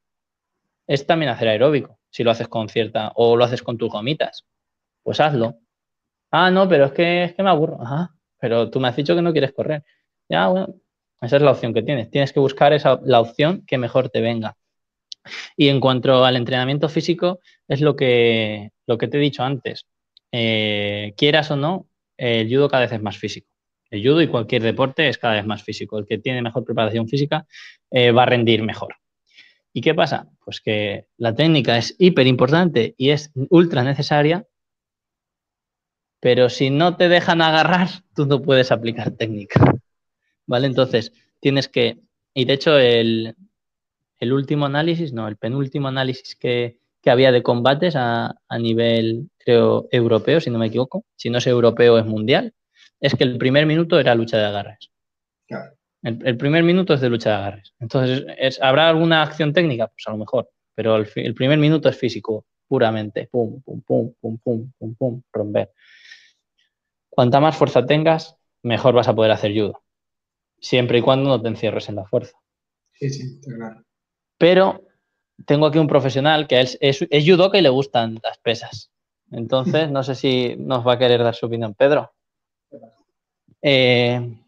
es 0.87 1.07
también 1.07 1.33
hacer 1.33 1.49
aeróbico, 1.49 1.99
si 2.09 2.25
lo 2.25 2.31
haces 2.31 2.49
con 2.49 2.71
cierta, 2.71 3.13
o 3.15 3.37
lo 3.37 3.45
haces 3.45 3.63
con 3.63 3.77
tus 3.77 3.91
gomitas. 3.91 4.47
Pues 5.03 5.21
hazlo. 5.21 5.57
Ah, 6.31 6.51
no, 6.51 6.69
pero 6.69 6.87
es 6.87 6.93
que, 6.93 7.25
es 7.25 7.35
que 7.35 7.43
me 7.43 7.51
aburro. 7.51 7.83
Ajá, 7.83 8.15
pero 8.39 8.71
tú 8.71 8.81
me 8.81 8.89
has 8.89 8.97
dicho 8.97 9.15
que 9.15 9.23
no 9.23 9.33
quieres 9.33 9.53
correr. 9.53 9.85
Ya, 10.29 10.49
bueno, 10.49 10.75
esa 11.21 11.37
es 11.37 11.43
la 11.43 11.51
opción 11.53 11.75
que 11.75 11.83
tienes. 11.83 12.11
Tienes 12.11 12.33
que 12.33 12.41
buscar 12.41 12.73
esa, 12.73 13.01
la 13.05 13.21
opción 13.21 13.65
que 13.67 13.79
mejor 13.79 14.09
te 14.11 14.21
venga. 14.21 14.57
Y 15.57 15.69
en 15.69 15.81
cuanto 15.81 16.25
al 16.25 16.37
entrenamiento 16.37 16.89
físico, 16.89 17.41
es 17.69 17.81
lo 17.81 17.97
que, 17.97 18.71
lo 18.87 18.99
que 18.99 19.09
te 19.09 19.19
he 19.19 19.21
dicho 19.21 19.43
antes. 19.43 19.87
Eh, 20.33 21.15
quieras 21.17 21.51
o 21.51 21.57
no, 21.57 21.89
el 22.17 22.49
judo 22.49 22.69
cada 22.69 22.83
vez 22.83 22.93
es 22.93 23.03
más 23.03 23.19
físico. 23.19 23.49
El 23.91 24.03
judo 24.03 24.23
y 24.23 24.29
cualquier 24.29 24.63
deporte 24.63 25.09
es 25.09 25.19
cada 25.19 25.35
vez 25.35 25.47
más 25.47 25.63
físico. 25.63 25.99
El 25.99 26.07
que 26.07 26.19
tiene 26.19 26.43
mejor 26.43 26.65
preparación 26.65 27.09
física 27.09 27.47
eh, 27.91 28.13
va 28.13 28.23
a 28.23 28.27
rendir 28.27 28.63
mejor. 28.63 28.95
¿Y 29.73 29.81
qué 29.81 29.95
pasa? 29.95 30.29
Pues 30.45 30.61
que 30.61 31.07
la 31.17 31.35
técnica 31.35 31.77
es 31.77 31.95
hiper 31.99 32.27
importante 32.27 32.95
y 32.97 33.11
es 33.11 33.33
ultra 33.51 33.85
necesaria, 33.85 34.47
pero 36.21 36.51
si 36.51 36.71
no 36.71 36.97
te 36.97 37.09
dejan 37.09 37.43
agarrar, 37.43 37.89
tú 38.15 38.27
no 38.27 38.41
puedes 38.43 38.71
aplicar 38.71 39.11
técnica. 39.13 39.61
¿Vale? 40.47 40.67
Entonces, 40.67 41.13
tienes 41.41 41.69
que, 41.69 41.99
y 42.35 42.45
de 42.45 42.53
hecho 42.53 42.79
el, 42.79 43.35
el 44.19 44.33
último 44.33 44.67
análisis, 44.67 45.13
no, 45.13 45.27
el 45.27 45.37
penúltimo 45.37 45.89
análisis 45.89 46.37
que, 46.37 46.79
había 47.07 47.33
de 47.33 47.43
combates 47.43 47.95
a, 47.97 48.37
nivel, 48.59 49.31
creo, 49.39 49.89
europeo, 49.91 50.39
si 50.39 50.51
no 50.51 50.59
me 50.59 50.67
equivoco, 50.67 51.07
si 51.17 51.31
no 51.31 51.39
es 51.39 51.47
europeo 51.47 51.99
es 51.99 52.05
mundial, 52.05 52.53
es 53.01 53.15
que 53.15 53.25
el 53.25 53.39
primer 53.39 53.65
minuto 53.65 53.99
era 53.99 54.15
lucha 54.15 54.37
de 54.37 54.45
agarres. 54.45 54.91
El, 56.03 56.37
primer 56.37 56.63
minuto 56.63 56.93
es 56.95 57.01
de 57.01 57.09
lucha 57.09 57.31
de 57.31 57.37
agarres. 57.37 57.75
Entonces, 57.81 58.27
es, 58.39 58.61
¿habrá 58.61 58.91
alguna 58.91 59.23
acción 59.23 59.55
técnica? 59.55 59.87
Pues 59.89 60.05
a 60.07 60.11
lo 60.11 60.19
mejor, 60.19 60.51
pero 60.75 60.97
el, 60.97 61.09
el, 61.15 61.35
primer 61.35 61.59
minuto 61.59 61.89
es 61.89 61.97
físico, 61.97 62.45
puramente. 62.69 63.29
Pum, 63.31 63.63
pum, 63.63 63.81
pum, 63.81 64.13
pum, 64.21 64.39
pum, 64.39 64.71
pum, 64.79 64.95
pum, 64.95 65.23
romper. 65.33 65.71
Cuanta 67.11 67.41
más 67.41 67.57
fuerza 67.57 67.85
tengas, 67.85 68.37
mejor 68.63 68.95
vas 68.95 69.09
a 69.09 69.15
poder 69.15 69.33
hacer 69.33 69.53
judo. 69.53 69.83
Siempre 70.61 70.99
y 70.99 71.03
cuando 71.03 71.29
no 71.29 71.43
te 71.43 71.49
encierres 71.49 71.89
en 71.89 71.97
la 71.97 72.07
fuerza. 72.07 72.39
Sí, 72.93 73.11
sí, 73.11 73.41
claro. 73.41 73.83
Pero 74.39 74.83
tengo 75.47 75.67
aquí 75.67 75.79
un 75.79 75.87
profesional 75.87 76.47
que 76.47 76.61
es, 76.61 76.79
es, 76.81 77.07
es 77.11 77.25
judoka 77.29 77.59
y 77.59 77.63
le 77.63 77.69
gustan 77.69 78.19
las 78.23 78.39
pesas. 78.39 78.91
Entonces, 79.31 79.91
no 79.91 80.03
sé 80.03 80.15
si 80.15 80.57
nos 80.57 80.87
va 80.87 80.95
a 80.95 80.99
querer 80.99 81.23
dar 81.23 81.35
su 81.35 81.47
opinión. 81.47 81.75
Pedro, 81.75 82.13
eh, 83.63 84.39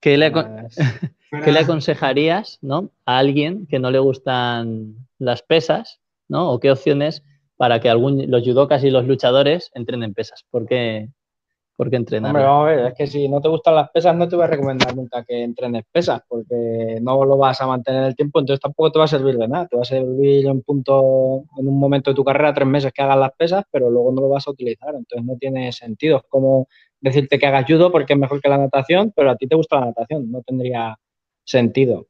¿qué, 0.00 0.16
le, 0.16 0.30
le, 1.30 1.58
aconsejarías 1.58 2.58
¿no? 2.62 2.90
a 3.04 3.18
alguien 3.18 3.66
que 3.66 3.78
no 3.78 3.90
le 3.90 3.98
gustan 3.98 5.08
las 5.18 5.42
pesas? 5.42 6.00
¿no? 6.28 6.50
¿O 6.50 6.60
qué 6.60 6.70
opciones 6.70 7.22
para 7.56 7.80
que 7.80 7.90
algún, 7.90 8.30
los 8.30 8.42
judokas 8.42 8.82
y 8.84 8.90
los 8.90 9.06
luchadores 9.06 9.70
entren 9.74 10.02
en 10.02 10.14
pesas? 10.14 10.44
¿Por 10.50 10.66
qué, 10.66 11.10
porque 11.82 11.96
entrenar. 11.96 12.30
Hombre, 12.30 12.44
vamos 12.44 12.62
a 12.62 12.70
ver, 12.70 12.86
es 12.86 12.94
que 12.94 13.08
si 13.08 13.28
no 13.28 13.40
te 13.40 13.48
gustan 13.48 13.74
las 13.74 13.90
pesas, 13.90 14.14
no 14.14 14.28
te 14.28 14.36
voy 14.36 14.44
a 14.44 14.46
recomendar 14.46 14.94
nunca 14.94 15.24
que 15.24 15.42
entrenes 15.42 15.82
pesas, 15.90 16.20
porque 16.28 17.00
no 17.02 17.24
lo 17.24 17.36
vas 17.36 17.60
a 17.60 17.66
mantener 17.66 18.04
el 18.04 18.14
tiempo, 18.14 18.38
entonces 18.38 18.60
tampoco 18.60 18.92
te 18.92 19.00
va 19.00 19.06
a 19.06 19.08
servir 19.08 19.36
de 19.36 19.48
nada. 19.48 19.66
Te 19.66 19.74
va 19.74 19.82
a 19.82 19.84
servir 19.84 20.46
en 20.46 20.62
punto, 20.62 21.42
en 21.58 21.66
un 21.66 21.80
momento 21.80 22.12
de 22.12 22.14
tu 22.14 22.22
carrera, 22.22 22.54
tres 22.54 22.68
meses 22.68 22.92
que 22.92 23.02
hagas 23.02 23.18
las 23.18 23.32
pesas, 23.32 23.64
pero 23.68 23.90
luego 23.90 24.12
no 24.12 24.20
lo 24.20 24.28
vas 24.28 24.46
a 24.46 24.52
utilizar, 24.52 24.94
entonces 24.94 25.26
no 25.26 25.36
tiene 25.38 25.72
sentido. 25.72 26.18
Es 26.18 26.22
como 26.28 26.68
decirte 27.00 27.36
que 27.36 27.46
hagas 27.46 27.64
judo 27.66 27.90
porque 27.90 28.12
es 28.12 28.18
mejor 28.20 28.40
que 28.40 28.48
la 28.48 28.58
natación, 28.58 29.12
pero 29.16 29.32
a 29.32 29.36
ti 29.36 29.48
te 29.48 29.56
gusta 29.56 29.80
la 29.80 29.86
natación, 29.86 30.30
no 30.30 30.40
tendría 30.42 30.96
sentido. 31.42 32.06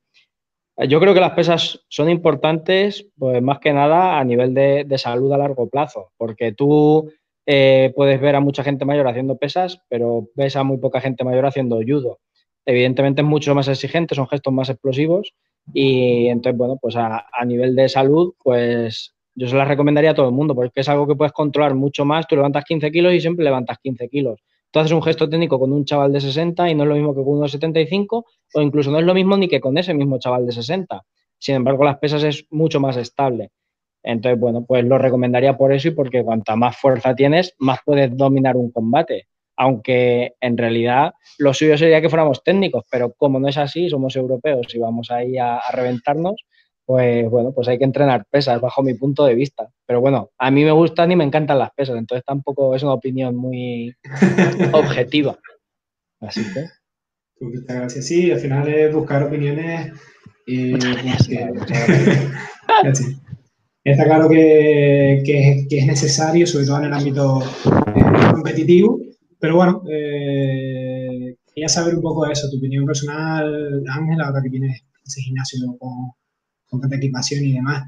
Yo 0.86 1.00
creo 1.00 1.14
que 1.14 1.20
las 1.20 1.32
pesas 1.32 1.80
son 1.88 2.10
importantes, 2.10 3.06
pues 3.16 3.40
más 3.40 3.58
que 3.58 3.72
nada 3.72 4.18
a 4.18 4.24
nivel 4.24 4.52
de, 4.52 4.84
de 4.86 4.98
salud 4.98 5.32
a 5.32 5.38
largo 5.38 5.66
plazo, 5.70 6.12
porque 6.18 6.52
tú 6.52 7.10
eh, 7.46 7.92
puedes 7.94 8.20
ver 8.20 8.36
a 8.36 8.40
mucha 8.40 8.62
gente 8.62 8.84
mayor 8.84 9.08
haciendo 9.08 9.36
pesas, 9.36 9.80
pero 9.88 10.28
ves 10.34 10.56
a 10.56 10.62
muy 10.62 10.78
poca 10.78 11.00
gente 11.00 11.24
mayor 11.24 11.46
haciendo 11.46 11.80
judo. 11.86 12.20
Evidentemente 12.64 13.22
es 13.22 13.26
mucho 13.26 13.54
más 13.54 13.68
exigente, 13.68 14.14
son 14.14 14.28
gestos 14.28 14.52
más 14.52 14.68
explosivos 14.68 15.34
y 15.72 16.26
entonces, 16.28 16.56
bueno, 16.56 16.78
pues 16.80 16.96
a, 16.96 17.24
nivel 17.46 17.74
de 17.74 17.88
salud, 17.88 18.34
pues 18.42 19.14
yo 19.34 19.48
se 19.48 19.56
las 19.56 19.66
recomendaría 19.66 20.10
a 20.10 20.14
todo 20.14 20.26
el 20.26 20.34
mundo 20.34 20.54
porque 20.54 20.80
es 20.80 20.88
algo 20.88 21.06
que 21.06 21.16
puedes 21.16 21.32
controlar 21.32 21.74
mucho 21.74 22.04
más. 22.04 22.26
Tú 22.26 22.36
levantas 22.36 22.64
15 22.64 22.90
kilos 22.92 23.14
y 23.14 23.20
siempre 23.20 23.44
levantas 23.44 23.78
15 23.82 24.08
kilos. 24.08 24.40
Tú 24.70 24.78
haces 24.78 24.92
un 24.92 25.02
gesto 25.02 25.28
técnico 25.28 25.58
con 25.58 25.72
un 25.72 25.84
chaval 25.84 26.12
de 26.12 26.20
60 26.20 26.70
y 26.70 26.74
no 26.74 26.84
es 26.84 26.88
lo 26.88 26.94
mismo 26.94 27.14
que 27.14 27.22
con 27.22 27.34
uno 27.34 27.42
de 27.42 27.48
75 27.48 28.24
o 28.54 28.60
incluso 28.60 28.90
no 28.90 28.98
es 28.98 29.04
lo 29.04 29.14
mismo 29.14 29.36
ni 29.36 29.48
que 29.48 29.60
con 29.60 29.76
ese 29.76 29.92
mismo 29.92 30.18
chaval 30.18 30.46
de 30.46 30.52
60. 30.52 31.02
Sin 31.38 31.56
embargo, 31.56 31.84
las 31.84 31.98
pesas 31.98 32.22
es 32.22 32.46
mucho 32.50 32.80
más 32.80 32.96
estable. 32.96 33.50
Entonces, 34.02 34.38
bueno, 34.38 34.64
pues 34.64 34.84
lo 34.84 34.98
recomendaría 34.98 35.56
por 35.56 35.72
eso 35.72 35.88
y 35.88 35.92
porque 35.92 36.24
cuanta 36.24 36.56
más 36.56 36.76
fuerza 36.76 37.14
tienes, 37.14 37.54
más 37.58 37.78
puedes 37.84 38.16
dominar 38.16 38.56
un 38.56 38.70
combate. 38.70 39.28
Aunque 39.56 40.34
en 40.40 40.56
realidad 40.56 41.12
lo 41.38 41.54
suyo 41.54 41.76
sería 41.78 42.00
que 42.00 42.08
fuéramos 42.08 42.42
técnicos, 42.42 42.84
pero 42.90 43.12
como 43.12 43.38
no 43.38 43.48
es 43.48 43.58
así, 43.58 43.88
somos 43.88 44.16
europeos 44.16 44.74
y 44.74 44.78
vamos 44.78 45.10
ahí 45.10 45.38
a, 45.38 45.60
reventarnos, 45.72 46.44
pues 46.84 47.28
bueno, 47.30 47.52
pues 47.52 47.68
hay 47.68 47.78
que 47.78 47.84
entrenar 47.84 48.26
pesas 48.28 48.60
bajo 48.60 48.82
mi 48.82 48.94
punto 48.94 49.24
de 49.24 49.34
vista. 49.34 49.68
Pero 49.86 50.00
bueno, 50.00 50.30
a 50.38 50.50
mí 50.50 50.64
me 50.64 50.72
gustan 50.72 51.12
y 51.12 51.16
me 51.16 51.24
encantan 51.24 51.58
las 51.58 51.70
pesas, 51.72 51.96
entonces 51.96 52.24
tampoco 52.24 52.74
es 52.74 52.82
una 52.82 52.94
opinión 52.94 53.36
muy 53.36 53.94
objetiva. 54.72 55.38
Así 56.20 56.42
que. 56.52 56.66
Muchas 57.40 57.76
gracias. 57.76 58.06
Sí, 58.06 58.30
al 58.30 58.38
final 58.38 58.68
es 58.68 58.94
buscar 58.94 59.22
opiniones 59.22 59.92
y. 60.46 60.72
Está 63.84 64.04
claro 64.04 64.28
que, 64.28 65.22
es, 65.24 65.86
necesario, 65.86 66.46
sobre 66.46 66.66
todo 66.66 66.78
en 66.78 66.84
el 66.84 66.92
ámbito 66.92 67.42
eh, 67.42 68.32
competitivo, 68.32 69.00
pero 69.40 69.56
bueno, 69.56 69.82
eh, 69.90 71.34
quería 71.52 71.68
saber 71.68 71.96
un 71.96 72.02
poco 72.02 72.24
de 72.24 72.32
eso, 72.32 72.48
tu 72.48 72.58
opinión 72.58 72.86
personal, 72.86 73.82
Ángel, 73.88 74.20
ahora 74.20 74.40
que 74.40 74.50
tienes 74.50 74.84
ese 75.04 75.20
gimnasio 75.22 75.76
con, 75.78 76.12
con 76.66 76.80
tanta 76.80 76.96
equipación 76.96 77.44
y 77.44 77.54
demás. 77.54 77.84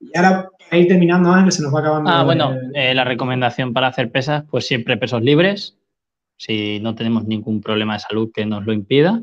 Y 0.00 0.16
ahora, 0.16 0.48
para 0.68 0.82
ir 0.82 0.88
terminando, 0.88 1.30
Ángel, 1.30 1.52
se 1.52 1.62
nos 1.62 1.72
va 1.72 1.80
acabando. 1.80 2.10
Ah, 2.10 2.24
bueno, 2.24 2.56
eh, 2.74 2.94
la 2.94 3.04
recomendación 3.04 3.72
para 3.72 3.86
hacer 3.86 4.10
pesas, 4.10 4.44
pues 4.50 4.66
siempre 4.66 4.96
pesos 4.96 5.22
libres, 5.22 5.78
si 6.36 6.80
no 6.80 6.96
tenemos 6.96 7.26
ningún 7.26 7.60
problema 7.60 7.94
de 7.94 8.00
salud 8.00 8.30
que 8.34 8.44
nos 8.44 8.66
lo 8.66 8.72
impida, 8.72 9.22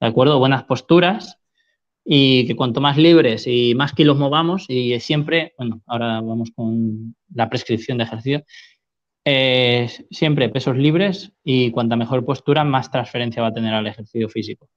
¿de 0.00 0.06
acuerdo? 0.06 0.40
Buenas 0.40 0.64
posturas, 0.64 1.38
y 2.04 2.46
que 2.46 2.56
cuanto 2.56 2.80
más 2.80 2.96
libres 2.96 3.46
y 3.46 3.74
más 3.74 3.92
kilos 3.92 4.18
movamos 4.18 4.66
y 4.68 4.98
siempre, 5.00 5.54
bueno, 5.56 5.82
ahora 5.86 6.20
vamos 6.20 6.50
con 6.54 7.14
la 7.34 7.48
prescripción 7.48 7.98
de 7.98 8.04
ejercicio, 8.04 8.44
eh, 9.24 9.88
siempre 10.10 10.48
pesos 10.48 10.76
libres 10.76 11.32
y 11.44 11.70
cuanta 11.70 11.94
mejor 11.96 12.24
postura, 12.24 12.64
más 12.64 12.90
transferencia 12.90 13.42
va 13.42 13.48
a 13.48 13.54
tener 13.54 13.72
al 13.72 13.86
ejercicio 13.86 14.28
físico. 14.28 14.68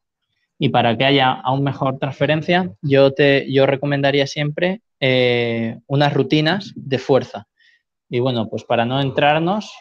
Y 0.60 0.70
para 0.70 0.98
que 0.98 1.06
haya 1.06 1.32
aún 1.32 1.64
mejor 1.64 1.98
transferencia, 2.00 2.72
yo, 2.82 3.12
te, 3.12 3.52
yo 3.52 3.66
recomendaría 3.66 4.28
siempre 4.28 4.82
eh, 5.00 5.80
unas 5.88 6.14
rutinas 6.14 6.74
de 6.76 6.98
fuerza. 7.00 7.48
Y 8.10 8.20
bueno, 8.20 8.48
pues 8.48 8.64
para 8.64 8.86
no 8.86 9.02
entrarnos, 9.02 9.74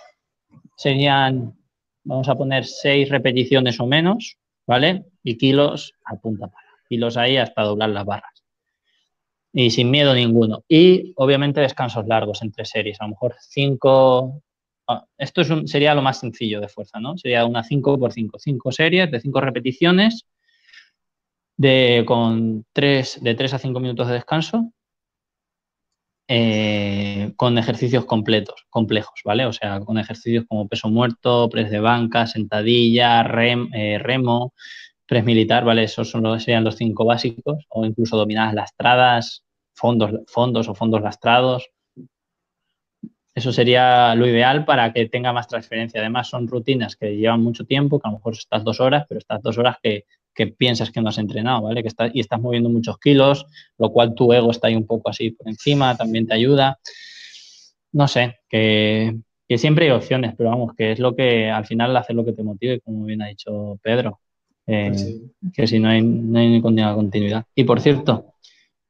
serían, 0.77 1.55
vamos 2.03 2.29
a 2.29 2.35
poner 2.35 2.65
seis 2.65 3.09
repeticiones 3.11 3.79
o 3.79 3.87
menos, 3.87 4.39
¿vale? 4.67 5.05
Y 5.23 5.37
kilos 5.37 5.93
a 6.05 6.17
punta. 6.17 6.51
Kilos 6.95 7.17
ahí 7.17 7.37
hasta 7.37 7.63
doblar 7.63 7.91
las 7.91 8.05
barras. 8.05 8.45
Y 9.53 9.71
sin 9.71 9.91
miedo 9.91 10.15
ninguno. 10.15 10.65
Y 10.69 11.13
obviamente 11.17 11.61
descansos 11.61 12.07
largos 12.07 12.43
entre 12.43 12.65
series. 12.65 13.01
A 13.01 13.05
lo 13.05 13.11
mejor 13.11 13.35
cinco. 13.41 14.43
Ah, 14.87 15.05
esto 15.19 15.41
es 15.41 15.49
sería 15.71 15.95
lo 15.95 16.03
más 16.03 16.21
sencillo 16.21 16.61
de 16.61 16.69
fuerza, 16.69 17.01
¿no? 17.01 17.17
Sería 17.19 17.45
una 17.47 17.65
5 17.65 17.99
por 17.99 18.13
5. 18.13 18.39
Cinco 18.39 18.71
series 18.71 19.11
de 19.11 19.21
cinco 19.21 19.41
repeticiones 19.41 20.27
de, 21.57 22.05
con 22.07 22.65
tres, 22.73 23.19
de 23.23 23.35
3 23.35 23.55
a 23.55 23.59
5 23.59 23.81
minutos 23.81 24.09
de 24.09 24.15
descanso 24.15 24.73
eh, 26.29 27.33
con 27.37 27.59
ejercicios 27.59 28.07
completos, 28.07 28.67
complejos, 28.71 29.21
¿vale? 29.25 29.45
O 29.47 29.53
sea, 29.53 29.81
con 29.81 29.99
ejercicios 29.99 30.45
como 30.49 30.69
peso 30.69 30.89
muerto, 30.89 31.49
press 31.51 31.71
de 31.71 31.81
banca, 31.81 32.27
sentadilla, 32.27 33.23
rem, 33.25 33.69
eh, 33.75 33.99
remo, 33.99 34.55
press 35.07 35.25
militar, 35.25 35.65
¿vale? 35.65 35.85
Esos 35.85 36.11
son 36.11 36.41
serían 36.41 36.65
los 36.65 36.77
cinco 36.77 37.05
básicos, 37.05 37.65
o 37.69 37.85
incluso 37.85 38.17
dominadas 38.17 38.55
lastradas, 38.55 39.45
fondos, 39.75 40.13
fondos 40.27 40.69
o 40.69 40.75
fondos 40.75 41.03
lastrados. 41.03 41.71
Eso 43.35 43.53
sería 43.53 44.15
lo 44.15 44.27
ideal 44.27 44.65
para 44.65 44.93
que 44.93 45.09
tenga 45.09 45.33
más 45.33 45.49
transferencia. 45.49 46.01
Además, 46.01 46.29
son 46.29 46.47
rutinas 46.47 46.97
que 46.97 47.17
llevan 47.17 47.43
mucho 47.43 47.65
tiempo, 47.65 47.99
que 47.99 48.09
a 48.09 48.11
lo 48.11 48.19
mejor 48.19 48.35
estás 48.35 48.63
dos 48.63 48.81
horas, 48.81 49.07
pero 49.09 49.19
estas 49.19 49.43
dos 49.43 49.59
horas 49.59 49.77
que 49.83 50.05
que 50.35 50.49
piensas 50.49 50.91
que 50.91 51.01
no 51.01 51.09
has 51.09 51.19
entrenado, 51.19 51.63
¿vale? 51.63 51.83
Que 51.83 51.89
estás, 51.89 52.11
y 52.15 52.21
estás 52.21 52.41
moviendo 52.41 52.69
muchos 52.69 52.99
kilos, 52.99 53.47
lo 53.79 53.93
cual 53.93 54.15
tu 54.15 54.33
ego 54.33 54.51
está 54.51 54.69
ahí 54.69 54.77
un 54.77 54.87
poco 54.87 55.11
así 55.11 55.31
por 55.31 55.49
encima, 55.49 55.97
también 55.97 56.27
te 56.27 56.35
ayuda. 56.35 56.79
No 57.93 58.09
sé, 58.09 58.41
que, 58.49 59.17
siempre 59.57 59.87
hay 59.87 59.93
opciones, 59.93 60.35
pero 60.37 60.51
vamos, 60.51 60.75
que 60.77 60.93
es 60.93 60.99
lo 60.99 61.15
que 61.15 61.49
al 61.51 61.65
final 61.67 61.97
hace 61.97 62.13
lo 62.13 62.25
que 62.25 62.33
te 62.33 62.43
motive, 62.43 62.81
como 62.81 63.05
bien 63.05 63.23
ha 63.23 63.29
dicho 63.29 63.79
Pedro. 63.83 64.21
Eh, 64.67 64.93
que 65.53 65.67
si 65.67 65.79
no 65.79 65.89
hay, 65.89 66.03
no 66.03 66.39
hay 66.39 66.61
continuidad. 66.61 67.45
Y 67.55 67.65
por 67.65 67.81
cierto, 67.81 68.35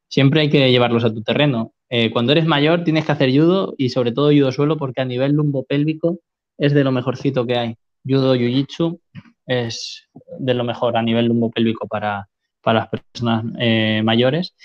siempre 0.07 0.41
hay 0.41 0.49
que 0.49 0.71
llevarlos 0.71 1.03
a 1.03 1.13
tu 1.13 1.21
terreno. 1.21 1.73
Eh, 1.89 2.11
cuando 2.11 2.31
eres 2.31 2.45
mayor 2.45 2.83
tienes 2.83 3.05
que 3.05 3.11
hacer 3.11 3.29
judo 3.31 3.75
y 3.77 3.89
sobre 3.89 4.11
todo 4.11 4.31
judo 4.31 4.51
suelo 4.51 4.77
porque 4.77 5.01
a 5.01 5.05
nivel 5.05 5.33
lumbopélvico 5.33 6.19
es 6.57 6.73
de 6.73 6.83
lo 6.83 6.91
mejorcito 6.91 7.45
que 7.45 7.57
hay. 7.57 7.75
Judo, 8.07 8.35
jiu-jitsu 8.35 8.99
es 9.45 10.07
de 10.39 10.53
lo 10.53 10.63
mejor 10.63 10.97
a 10.97 11.03
nivel 11.03 11.27
lumbopélvico 11.27 11.87
para, 11.87 12.27
para 12.61 12.79
las 12.79 12.89
personas 12.89 13.45
eh, 13.59 14.01
mayores 14.03 14.55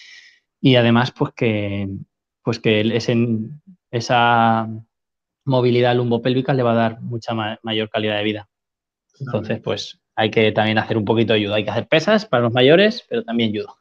y 0.61 0.77
además 0.77 1.13
pues 1.13 1.33
que, 1.35 1.89
pues 2.43 2.59
que 2.59 2.81
esa 3.91 4.69
movilidad 5.45 5.97
lumbopélvica 5.97 6.55
le 6.55 6.63
va 6.63 6.73
a 6.73 6.77
dar 6.77 7.01
mucha 7.01 7.35
mayor 7.63 7.91
calidad 7.91 8.17
de 8.17 8.25
vida. 8.25 8.49
Entonces 9.19 9.61
pues 9.61 10.00
hay 10.21 10.31
que 10.31 10.53
también 10.53 10.79
hacer 10.79 10.97
un 10.97 11.05
poquito 11.05 11.33
de 11.33 11.45
judo, 11.45 11.55
hay 11.55 11.65
que 11.65 11.71
hacer 11.71 11.89
pesas 11.89 12.27
para 12.27 12.43
los 12.43 12.53
mayores, 12.53 13.05
pero 13.09 13.25
también 13.25 13.53
judo. 13.53 13.77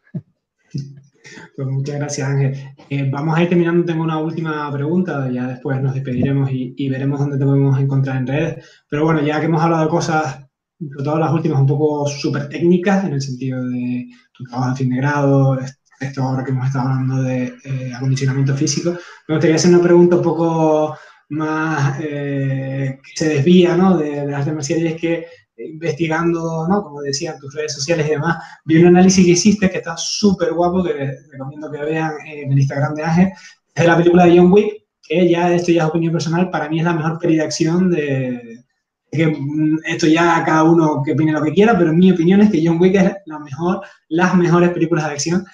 Pues 1.56 1.68
muchas 1.68 1.98
gracias, 1.98 2.28
Ángel. 2.28 2.54
Eh, 2.90 3.08
vamos 3.12 3.38
a 3.38 3.44
ir 3.44 3.50
terminando. 3.50 3.86
Tengo 3.86 4.04
una 4.04 4.18
última 4.18 4.72
pregunta, 4.72 5.30
ya 5.30 5.48
después 5.48 5.80
nos 5.82 5.94
despediremos 5.94 6.50
y, 6.52 6.74
y, 6.76 6.90
veremos 6.90 7.20
dónde 7.20 7.38
te 7.38 7.46
podemos 7.46 7.80
encontrar 7.80 8.18
en 8.18 8.28
redes. 8.28 8.66
Pero 8.90 9.04
bueno, 9.04 9.22
ya 9.22 9.40
que 9.40 9.46
hemos 9.46 9.62
hablado 9.62 9.84
de 9.84 9.90
cosas 9.90 10.50
sobre 10.80 11.04
todo 11.04 11.20
las 11.20 11.34
últimas 11.34 11.60
un 11.60 11.68
poco 11.68 12.08
súper 12.08 12.48
técnicas, 12.48 13.04
en 13.04 13.14
el 13.14 13.22
sentido 13.22 13.64
de 13.68 14.08
tu 14.34 14.46
trabajo 14.46 14.72
de 14.72 14.76
fin 14.78 14.90
de 14.90 14.98
grado, 14.98 15.60
esto 16.00 16.24
ahora 16.24 16.44
que 16.44 16.52
hemos 16.52 16.68
estado 16.68 16.88
hablando 16.88 17.24
de 17.24 17.54
eh, 17.66 17.92
acondicionamiento 17.94 18.56
físico, 18.56 18.98
me 19.28 19.36
gustaría 19.36 19.58
hacer 19.58 19.72
una 19.72 19.84
pregunta 19.84 20.16
un 20.16 20.22
poco 20.22 20.98
más 21.30 22.00
eh, 22.02 22.98
que 23.04 23.12
se 23.14 23.30
desvía 23.30 23.76
¿no? 23.76 23.98
de, 23.98 24.26
las 24.26 24.40
artes 24.40 24.54
marciales, 24.54 24.94
es 24.94 25.02
que 25.02 25.26
investigando, 25.60 26.68
¿no? 26.68 26.84
como 26.84 27.02
decía, 27.02 27.38
tus 27.38 27.54
redes 27.54 27.74
sociales 27.74 28.08
y 28.08 28.12
demás, 28.12 28.38
vi 28.66 28.78
un 28.78 28.88
análisis 28.88 29.26
que 29.26 29.32
hiciste 29.32 29.70
que 29.70 29.78
está 29.78 29.96
súper 29.98 30.54
guapo, 30.54 30.84
que 30.84 31.18
recomiendo 31.32 31.72
que 31.72 31.80
vean 31.80 32.14
en 32.26 32.52
el 32.52 32.60
Instagram 32.60 32.96
de 32.96 33.04
Ángel, 33.04 33.28
es 33.76 33.84
de 33.84 33.88
la 33.88 33.98
película 33.98 34.26
de 34.26 34.38
John 34.38 34.52
Wick, 34.52 34.86
que 35.02 35.30
ya, 35.30 35.54
esto 35.54 35.72
ya 35.72 35.84
es 35.84 35.90
opinión 35.90 36.14
personal, 36.14 36.50
para 36.50 36.70
mí 36.70 36.80
es 36.80 36.86
la 36.86 36.94
mejor 36.94 37.20
peli 37.20 37.36
de 37.36 37.44
acción 37.44 37.90
de, 37.92 38.64
que 39.12 39.28
mm, 39.28 39.80
esto 39.86 40.08
ya 40.08 40.44
cada 40.46 40.64
uno 40.64 41.02
que 41.04 41.14
opine 41.14 41.32
lo 41.32 41.44
que 41.44 41.54
quiera, 41.54 41.78
pero 41.78 41.94
mi 41.94 42.12
opinión 42.12 42.42
es 42.42 42.52
que 42.52 42.66
John 42.66 42.80
Wick 42.80 42.96
es 42.96 43.12
la 43.26 43.40
mejor, 43.40 43.82
las 44.10 44.36
mejores 44.36 44.70
películas 44.70 45.06
de 45.06 45.12
acción. 45.12 45.46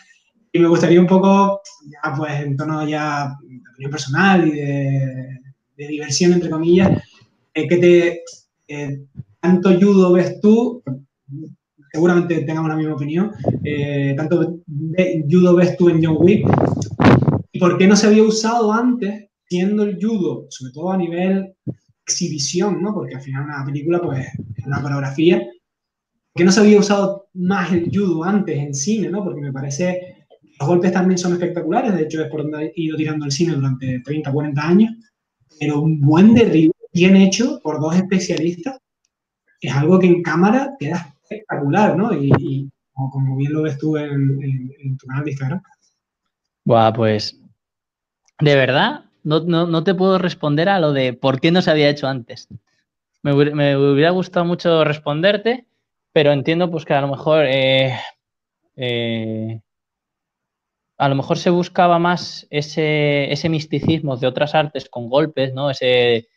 Y 0.52 0.60
me 0.60 0.68
gustaría 0.68 1.02
un 1.02 1.07
poco, 1.07 1.61
ya 1.86 2.14
pues 2.15 2.41
en 2.41 2.56
tono 2.56 2.88
ya 2.88 3.36
de 3.41 3.69
opinión 3.72 3.91
personal 3.91 4.48
y 4.48 4.52
de, 4.52 5.41
diversión, 5.76 6.34
entre 6.34 6.49
comillas, 6.49 7.03
eh, 7.53 7.68
que 7.68 7.77
te, 7.77 8.22
eh, 8.68 9.06
tanto 9.45 9.80
judo 9.80 10.13
ves 10.13 10.39
tú, 10.41 10.81
seguramente 11.91 12.41
tengamos 12.41 12.69
la 12.69 12.76
misma 12.76 12.95
opinión, 12.95 13.31
eh, 13.63 14.15
tanto 14.17 14.61
judo 15.30 15.55
ves 15.55 15.77
tú 15.77 15.89
en 15.89 16.03
John 16.03 16.17
Wick, 16.19 16.47
y 17.51 17.59
por 17.59 17.77
qué 17.77 17.88
no 17.88 17.95
se 17.95 18.07
había 18.07 18.23
usado 18.23 18.73
antes, 18.73 19.30
siendo 19.47 19.84
el 19.84 19.99
judo, 20.01 20.47
sobre 20.49 20.73
todo 20.73 20.91
a 20.91 20.97
nivel 20.97 21.53
exhibición, 22.07 22.81
¿no? 22.81 22.91
Porque 22.93 23.15
al 23.15 23.22
final 23.22 23.45
una 23.45 23.63
película, 23.65 24.01
pues, 24.01 24.26
es 24.57 24.65
una 24.65 24.81
coreografía. 24.81 25.47
Que 26.34 26.43
no 26.43 26.51
se 26.51 26.59
había 26.59 26.80
usado 26.80 27.27
más 27.34 27.72
el 27.72 27.89
judo 27.93 28.23
antes 28.23 28.57
en 28.57 28.73
cine, 28.73 29.09
¿no? 29.09 29.23
Porque 29.23 29.41
me 29.41 29.53
parece 29.53 30.26
los 30.59 30.67
golpes 30.67 30.91
también 30.91 31.17
son 31.17 31.34
espectaculares, 31.34 31.93
de 31.93 32.03
hecho 32.03 32.22
es 32.23 32.30
por 32.30 32.41
donde 32.41 32.73
he 32.76 32.81
ido 32.81 32.97
tirando 32.97 33.26
el 33.26 33.31
cine 33.31 33.53
durante 33.53 33.99
30, 33.99 34.31
40 34.31 34.67
años, 34.67 34.91
pero 35.59 35.81
un 35.81 36.01
buen 36.01 36.34
derribo 36.34 36.73
bien 36.93 37.15
hecho 37.15 37.59
por 37.61 37.80
dos 37.80 37.95
especialistas 37.95 38.77
es 39.61 39.73
algo 39.73 39.99
que 39.99 40.07
en 40.07 40.22
cámara 40.22 40.76
queda 40.80 41.15
espectacular, 41.22 41.98
¿no? 41.98 42.14
Y, 42.14 42.69
como 42.94 43.36
bien 43.36 43.53
lo 43.53 43.64
ves 43.64 43.77
tú 43.77 43.98
en, 43.98 44.98
tu 44.98 45.07
canal 45.07 45.26
de 45.26 45.32
Instagram. 45.32 45.61
Buah, 46.64 46.94
pues 46.94 47.38
de 48.40 48.56
verdad 48.56 49.06
no, 49.23 49.84
te 49.84 49.95
puedo 49.95 50.18
responder 50.18 50.69
a 50.69 50.80
lo 50.80 50.94
de 50.94 51.14
por 51.14 51.41
qué 51.41 51.52
no 51.52 51.61
se 51.61 51.72
había 51.72 51.90
hecho 51.90 52.07
antes. 52.07 52.48
Me, 53.23 53.34
hubiera 53.34 54.11
gustado 54.11 54.45
mucho 54.45 54.84
responderte, 54.84 55.65
pero 56.14 56.32
entiendo 56.32 56.69
pues 56.69 56.86
que 56.86 56.94
a 56.94 57.02
lo 57.02 57.07
mejor 57.07 57.45
eh, 57.48 57.98
eh, 58.76 59.61
a 60.98 61.10
lo 61.10 61.15
mejor 61.15 61.38
se 61.38 61.49
buscaba 61.49 61.99
más 61.99 62.48
ese, 62.49 63.32
ese, 63.32 63.49
misticismo 63.49 64.15
de 64.15 64.27
otras 64.27 64.56
artes 64.56 64.88
con 64.90 65.10
golpes, 65.10 65.53
¿no? 65.53 65.69
Ese 65.72 66.27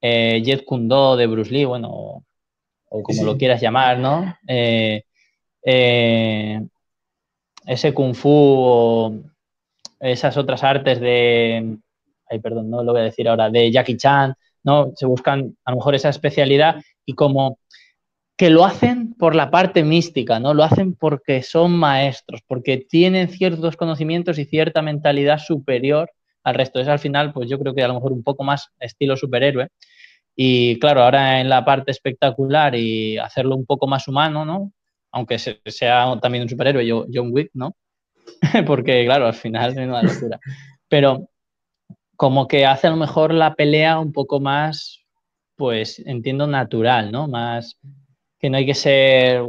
eh, 0.00 0.42
Jet 0.42 0.64
Kundo 0.64 1.16
de 1.16 1.26
Bruce 1.26 1.52
Lee, 1.52 1.64
bueno, 1.64 2.24
o, 2.90 3.02
como 3.02 3.24
lo 3.24 3.36
quieras 3.36 3.60
llamar, 3.60 3.98
¿no? 3.98 4.34
ese 7.68 7.92
Kung 7.92 8.14
Fu 8.14 8.30
o 8.30 9.12
esas 10.00 10.36
otras 10.36 10.64
artes 10.64 11.00
de, 11.00 11.76
ay, 12.30 12.38
perdón, 12.38 12.70
no 12.70 12.82
lo 12.82 12.92
voy 12.92 13.02
a 13.02 13.04
decir 13.04 13.28
ahora, 13.28 13.50
de 13.50 13.70
Jackie 13.70 13.96
Chan, 13.96 14.34
¿no? 14.64 14.92
Se 14.96 15.06
buscan 15.06 15.56
a 15.64 15.70
lo 15.72 15.76
mejor 15.76 15.94
esa 15.94 16.08
especialidad 16.08 16.76
y 17.04 17.14
como 17.14 17.58
que 18.36 18.50
lo 18.50 18.64
hacen 18.64 19.14
por 19.14 19.34
la 19.34 19.50
parte 19.50 19.82
mística, 19.82 20.38
¿no? 20.38 20.54
Lo 20.54 20.62
hacen 20.62 20.94
porque 20.94 21.42
son 21.42 21.72
maestros, 21.72 22.40
porque 22.46 22.78
tienen 22.78 23.28
ciertos 23.28 23.76
conocimientos 23.76 24.38
y 24.38 24.44
cierta 24.44 24.80
mentalidad 24.80 25.38
superior 25.38 26.10
al 26.44 26.54
resto. 26.54 26.80
Es 26.80 26.86
al 26.86 27.00
final, 27.00 27.32
pues 27.32 27.50
yo 27.50 27.58
creo 27.58 27.74
que 27.74 27.82
a 27.82 27.88
lo 27.88 27.94
mejor 27.94 28.12
un 28.12 28.22
poco 28.22 28.44
más 28.44 28.70
estilo 28.78 29.16
superhéroe. 29.16 29.68
Y 30.40 30.78
claro, 30.78 31.02
ahora 31.02 31.40
en 31.40 31.48
la 31.48 31.64
parte 31.64 31.90
espectacular 31.90 32.76
y 32.76 33.18
hacerlo 33.18 33.56
un 33.56 33.66
poco 33.66 33.88
más 33.88 34.06
humano, 34.06 34.44
¿no? 34.44 34.72
Aunque 35.10 35.36
sea 35.36 36.16
también 36.22 36.42
un 36.42 36.48
superhéroe, 36.48 36.88
John 37.12 37.30
Wick, 37.32 37.50
¿no? 37.54 37.74
porque 38.64 39.04
claro, 39.04 39.26
al 39.26 39.34
final 39.34 39.72
es 39.72 39.78
una 39.78 40.00
locura. 40.00 40.38
Pero 40.86 41.28
como 42.14 42.46
que 42.46 42.66
hace 42.66 42.86
a 42.86 42.90
lo 42.90 42.96
mejor 42.96 43.34
la 43.34 43.56
pelea 43.56 43.98
un 43.98 44.12
poco 44.12 44.38
más, 44.38 45.00
pues 45.56 45.98
entiendo, 46.06 46.46
natural, 46.46 47.10
¿no? 47.10 47.26
Más 47.26 47.76
que 48.38 48.48
no 48.48 48.58
hay 48.58 48.66
que 48.66 48.74
ser, 48.74 49.42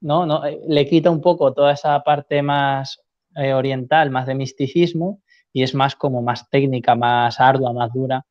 ¿no? 0.00 0.24
no 0.24 0.46
eh, 0.46 0.60
le 0.68 0.86
quita 0.86 1.10
un 1.10 1.20
poco 1.20 1.52
toda 1.52 1.72
esa 1.72 2.00
parte 2.04 2.42
más 2.42 3.00
eh, 3.34 3.54
oriental, 3.54 4.10
más 4.10 4.28
de 4.28 4.36
misticismo, 4.36 5.20
y 5.52 5.64
es 5.64 5.74
más 5.74 5.96
como 5.96 6.22
más 6.22 6.48
técnica, 6.48 6.94
más 6.94 7.40
ardua, 7.40 7.72
más 7.72 7.92
dura. 7.92 8.24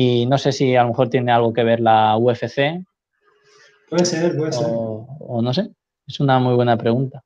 Y 0.00 0.26
no 0.26 0.38
sé 0.38 0.52
si 0.52 0.76
a 0.76 0.82
lo 0.82 0.90
mejor 0.90 1.10
tiene 1.10 1.32
algo 1.32 1.52
que 1.52 1.64
ver 1.64 1.80
la 1.80 2.16
UFC. 2.16 2.86
Puede 3.90 4.04
ser, 4.04 4.36
puede 4.36 4.52
ser. 4.52 4.66
O, 4.70 5.40
no 5.42 5.52
sé, 5.52 5.70
es 6.06 6.20
una 6.20 6.38
muy 6.38 6.54
buena 6.54 6.76
pregunta. 6.76 7.24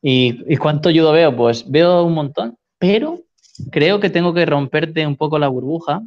¿Y, 0.00 0.42
¿Y 0.50 0.56
cuánto 0.56 0.88
judo 0.88 1.12
veo? 1.12 1.36
Pues 1.36 1.70
veo 1.70 2.02
un 2.04 2.14
montón, 2.14 2.56
pero 2.78 3.20
creo 3.70 4.00
que 4.00 4.08
tengo 4.08 4.32
que 4.32 4.46
romperte 4.46 5.06
un 5.06 5.16
poco 5.16 5.38
la 5.38 5.48
burbuja, 5.48 6.00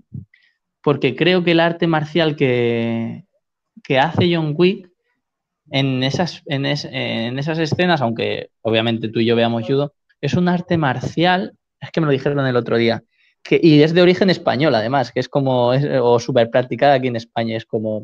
porque 0.81 1.15
creo 1.15 1.43
que 1.43 1.51
el 1.51 1.59
arte 1.59 1.85
marcial 1.85 2.35
que, 2.35 3.25
que 3.83 3.99
hace 3.99 4.35
John 4.35 4.55
Wick 4.57 4.89
en 5.69 6.01
esas, 6.01 6.41
en, 6.47 6.65
esas 6.65 7.59
escenas, 7.59 8.01
aunque 8.01 8.49
obviamente 8.61 9.09
tú 9.09 9.19
y 9.19 9.25
yo 9.27 9.35
veamos 9.35 9.67
judo, 9.67 9.93
es 10.19 10.33
un 10.33 10.49
arte 10.49 10.77
marcial, 10.77 11.53
es 11.79 11.91
que 11.91 12.01
me 12.01 12.07
lo 12.07 12.11
dijeron 12.11 12.43
el 12.47 12.55
otro 12.55 12.75
día, 12.75 13.03
que, 13.45 13.59
y 13.61 13.83
es 13.83 13.93
de 13.93 14.01
origen 14.01 14.29
español 14.29 14.73
además, 14.75 15.11
que 15.11 15.19
es 15.19 15.29
como, 15.29 15.69
o 15.69 16.19
súper 16.19 16.49
practicada 16.49 16.95
aquí 16.95 17.07
en 17.07 17.15
España, 17.15 17.55
es 17.55 17.65
como, 17.65 18.03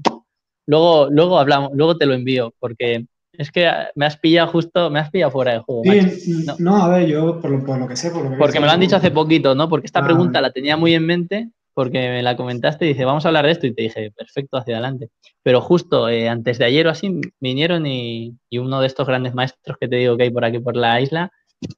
luego, 0.68 1.10
luego 1.10 1.40
hablamos, 1.40 1.72
luego 1.74 1.98
te 1.98 2.06
lo 2.06 2.14
envío, 2.14 2.54
porque 2.60 3.06
es 3.34 3.52
que 3.52 3.70
me 3.96 4.06
has 4.06 4.18
pillado 4.18 4.52
justo, 4.52 4.90
me 4.90 5.00
has 5.00 5.10
pillado 5.10 5.32
fuera 5.32 5.54
de 5.54 5.60
juego. 5.60 5.82
Sí, 5.84 6.46
no. 6.60 6.76
a 6.78 6.90
ver, 6.90 7.08
yo 7.08 7.42
por 7.42 7.50
lo, 7.50 7.88
que 7.88 7.96
sé, 7.96 8.12
por 8.12 8.24
lo 8.24 8.32
que 8.32 8.38
Porque 8.38 8.60
me 8.60 8.68
lo 8.68 8.72
han 8.72 8.80
dicho 8.80 8.96
hace 8.96 9.10
poquito, 9.10 9.56
¿no? 9.56 9.68
Porque 9.68 9.88
esta 9.88 10.04
pregunta 10.04 10.42
la 10.42 10.52
tenía 10.52 10.78
muy 10.78 10.94
en 10.94 11.06
mente, 11.06 11.50
porque 11.74 12.10
me 12.10 12.22
la 12.22 12.36
comentaste 12.36 12.86
y 12.86 12.90
dice, 12.90 13.06
vamos 13.06 13.26
a 13.26 13.30
hablar 13.30 13.46
de 13.46 13.52
esto, 13.52 13.66
y 13.66 13.74
te 13.74 13.84
dije, 13.84 14.12
perfecto, 14.12 14.58
hacia 14.58 14.76
adelante. 14.76 15.10
Pero 15.42 15.62
justo 15.62 16.08
eh, 16.08 16.30
antes 16.30 16.60
de 16.60 16.66
ayer 16.66 16.86
o 16.86 16.92
así, 16.92 17.20
vinieron 17.40 17.88
y, 17.88 18.38
uno 18.52 18.80
de 18.82 18.88
estos 18.88 19.08
grandes 19.08 19.34
maestros 19.34 19.78
que 19.80 19.88
te 19.88 19.96
digo 19.96 20.18
que 20.18 20.24
hay 20.24 20.30
por 20.30 20.46
aquí 20.46 20.60
por 20.60 20.76
la 20.76 21.02
isla, 21.02 21.32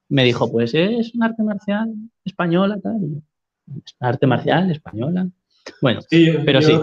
me 0.09 0.23
dijo, 0.23 0.51
pues 0.51 0.73
es 0.73 1.13
un 1.13 1.23
arte 1.23 1.43
marcial 1.43 1.93
española, 2.25 2.77
tal. 2.81 3.21
Arte 3.99 4.27
marcial 4.27 4.71
española. 4.71 5.27
Bueno, 5.81 6.01
sí, 6.09 6.29
pero 6.45 6.61
sí. 6.61 6.73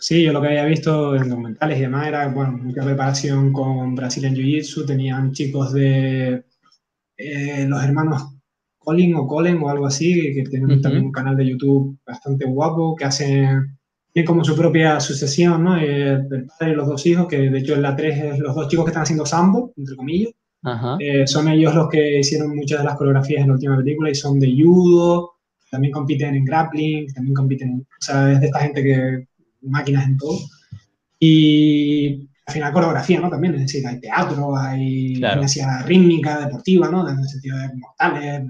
sí, 0.00 0.22
yo 0.24 0.32
lo 0.32 0.40
que 0.40 0.48
había 0.48 0.64
visto 0.64 1.14
en 1.14 1.28
documentales 1.28 1.78
y 1.78 1.82
demás 1.82 2.08
era, 2.08 2.26
bueno, 2.28 2.58
mucha 2.58 2.82
preparación 2.82 3.52
con 3.52 3.94
Brazilian 3.94 4.34
Jiu-Jitsu, 4.34 4.86
tenían 4.86 5.32
chicos 5.32 5.72
de 5.72 6.44
eh, 7.16 7.66
los 7.68 7.82
hermanos 7.82 8.34
Colin 8.78 9.14
o 9.14 9.26
Colin 9.26 9.62
o 9.62 9.68
algo 9.68 9.86
así, 9.86 10.34
que 10.34 10.42
tienen 10.42 10.80
también 10.80 11.06
un 11.06 11.12
canal 11.12 11.36
de 11.36 11.48
YouTube 11.48 11.98
bastante 12.04 12.44
guapo, 12.44 12.94
que 12.96 13.04
hacen, 13.04 13.78
tienen 14.12 14.26
como 14.26 14.44
su 14.44 14.56
propia 14.56 15.00
sucesión, 15.00 15.64
¿no? 15.64 15.76
Eh, 15.78 16.12
el 16.12 16.46
padre 16.46 16.72
y 16.72 16.76
los 16.76 16.88
dos 16.88 17.06
hijos, 17.06 17.26
que 17.26 17.38
de 17.38 17.58
hecho 17.58 17.74
en 17.74 17.82
la 17.82 17.96
3 17.96 18.24
es 18.24 18.38
los 18.40 18.54
dos 18.54 18.68
chicos 18.68 18.84
que 18.84 18.90
están 18.90 19.04
haciendo 19.04 19.26
sambo, 19.26 19.72
entre 19.76 19.96
comillas. 19.96 20.32
Eh, 20.98 21.26
son 21.26 21.48
ellos 21.48 21.74
los 21.74 21.88
que 21.90 22.20
hicieron 22.20 22.56
muchas 22.56 22.78
de 22.78 22.84
las 22.86 22.96
coreografías 22.96 23.42
en 23.42 23.48
la 23.48 23.54
última 23.54 23.76
película 23.76 24.10
y 24.10 24.14
son 24.14 24.40
de 24.40 24.50
judo, 24.50 25.33
también 25.74 25.92
compiten 25.92 26.34
en 26.34 26.44
grappling, 26.44 27.12
también 27.12 27.34
compiten, 27.34 27.68
en, 27.68 27.80
o 27.80 28.02
sea, 28.02 28.32
es 28.32 28.40
de 28.40 28.46
esta 28.46 28.60
gente 28.60 28.82
que 28.82 29.26
máquinas 29.62 30.06
en 30.06 30.16
todo. 30.16 30.38
Y 31.18 32.28
al 32.46 32.54
final 32.54 32.72
coreografía, 32.72 33.20
¿no? 33.20 33.28
También, 33.28 33.54
es 33.54 33.62
decir, 33.62 33.86
hay 33.86 34.00
teatro, 34.00 34.56
hay 34.56 35.14
claro. 35.16 35.42
rítmica, 35.84 36.40
deportiva, 36.40 36.88
¿no? 36.88 37.08
En 37.08 37.18
el 37.18 37.28
sentido 37.28 37.58
de 37.58 37.74
mortales. 37.74 38.42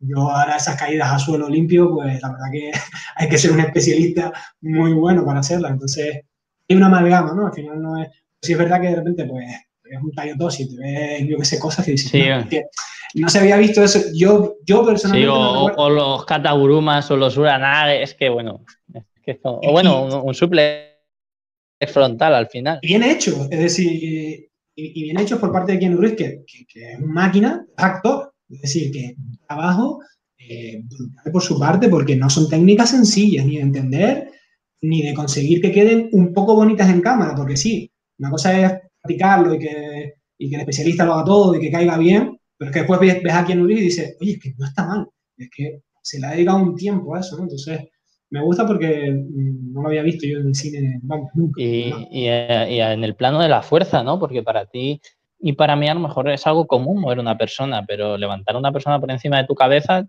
Yo 0.00 0.30
ahora 0.30 0.56
esas 0.56 0.76
caídas 0.76 1.10
a 1.10 1.18
suelo 1.18 1.48
limpio, 1.48 1.92
pues 1.92 2.22
la 2.22 2.30
verdad 2.30 2.46
que 2.52 2.70
hay 3.16 3.28
que 3.28 3.38
ser 3.38 3.50
un 3.52 3.60
especialista 3.60 4.32
muy 4.60 4.92
bueno 4.92 5.24
para 5.24 5.40
hacerlas. 5.40 5.72
Entonces, 5.72 6.20
hay 6.68 6.76
una 6.76 6.86
amalgama, 6.86 7.34
¿no? 7.34 7.46
Al 7.46 7.54
final 7.54 7.82
no 7.82 8.00
es... 8.00 8.08
Si 8.40 8.52
es 8.52 8.58
verdad 8.58 8.80
que 8.80 8.88
de 8.88 8.96
repente, 8.96 9.24
pues, 9.24 9.46
es 9.90 10.02
un 10.02 10.12
tallo 10.12 10.34
tos 10.38 10.60
y 10.60 10.68
te 10.68 10.80
ves, 10.80 11.28
yo 11.28 11.38
qué 11.38 11.44
sé, 11.44 11.58
cosas 11.58 11.84
que 11.84 11.92
dices, 11.92 12.12
no 13.14 13.28
se 13.28 13.38
había 13.38 13.56
visto 13.56 13.82
eso. 13.82 14.00
Yo, 14.14 14.56
yo 14.64 14.84
personalmente. 14.84 15.30
o, 15.30 15.90
los 15.90 16.24
katagurumas 16.24 17.10
o 17.10 17.16
los 17.16 17.36
uranage, 17.36 18.02
es 18.02 18.14
que 18.14 18.28
bueno. 18.28 18.64
o 19.42 19.72
bueno, 19.72 20.22
un, 20.22 20.34
suple 20.34 20.96
frontal 21.86 22.34
al 22.34 22.48
final. 22.48 22.78
Bien 22.82 23.02
hecho, 23.02 23.48
es 23.50 23.58
decir, 23.58 24.48
y, 24.74 25.02
bien 25.02 25.18
hecho 25.18 25.40
por 25.40 25.52
parte 25.52 25.72
de 25.72 25.78
Keanu 25.78 25.98
Reeves, 25.98 26.16
que, 26.16 26.66
que, 26.66 26.92
es 26.92 27.00
máquina, 27.00 27.64
actor. 27.76 28.32
Es 28.50 28.62
decir, 28.62 28.90
que 28.90 29.14
trabajo 29.46 30.00
eh, 30.38 30.82
por 31.30 31.42
su 31.42 31.58
parte, 31.58 31.88
porque 31.88 32.16
no 32.16 32.30
son 32.30 32.48
técnicas 32.48 32.90
sencillas 32.90 33.44
ni 33.44 33.56
de 33.56 33.62
entender 33.62 34.30
ni 34.80 35.02
de 35.02 35.14
conseguir 35.14 35.60
que 35.60 35.72
queden 35.72 36.08
un 36.12 36.32
poco 36.32 36.54
bonitas 36.54 36.88
en 36.88 37.00
cámara, 37.00 37.34
porque 37.34 37.56
sí, 37.56 37.90
una 38.18 38.30
cosa 38.30 38.58
es 38.58 38.72
practicarlo 39.00 39.54
y 39.54 39.58
que, 39.58 40.14
y 40.38 40.48
que 40.48 40.54
el 40.56 40.60
especialista 40.60 41.04
lo 41.04 41.14
haga 41.14 41.24
todo 41.24 41.54
y 41.54 41.60
que 41.60 41.70
caiga 41.70 41.98
bien, 41.98 42.38
pero 42.56 42.70
es 42.70 42.74
que 42.74 42.80
después 42.80 43.00
ves, 43.00 43.34
a 43.34 43.44
quien 43.44 43.62
Uri 43.62 43.78
y 43.78 43.82
dices, 43.82 44.16
oye, 44.20 44.32
es 44.32 44.40
que 44.40 44.54
no 44.58 44.66
está 44.66 44.86
mal, 44.86 45.06
es 45.36 45.48
que 45.54 45.80
se 46.02 46.18
le 46.18 46.26
ha 46.26 46.30
dedicado 46.30 46.58
un 46.58 46.74
tiempo 46.74 47.14
a 47.14 47.20
eso, 47.20 47.36
¿no? 47.36 47.44
Entonces, 47.44 47.80
me 48.30 48.42
gusta 48.42 48.66
porque 48.66 49.10
mm, 49.10 49.72
no 49.72 49.82
lo 49.82 49.88
había 49.88 50.02
visto 50.02 50.26
yo 50.26 50.38
en 50.38 50.48
el 50.48 50.54
cine, 50.54 50.98
vamos, 51.02 51.30
nunca. 51.34 51.62
Y, 51.62 51.92
y, 52.10 52.26
en 52.28 53.04
el 53.04 53.14
plano 53.14 53.40
de 53.40 53.48
la 53.48 53.62
fuerza, 53.62 54.02
¿no? 54.02 54.18
Porque 54.18 54.42
para 54.42 54.66
ti 54.66 55.00
y 55.40 55.52
para 55.52 55.76
mí 55.76 55.88
a 55.88 55.94
lo 55.94 56.00
mejor 56.00 56.28
es 56.28 56.46
algo 56.46 56.66
común 56.66 57.00
mover 57.00 57.20
una 57.20 57.38
persona, 57.38 57.84
pero 57.86 58.18
levantar 58.18 58.56
a 58.56 58.58
una 58.58 58.72
persona 58.72 59.00
por 59.00 59.10
encima 59.10 59.38
de 59.38 59.46
tu 59.46 59.54
cabeza... 59.54 60.06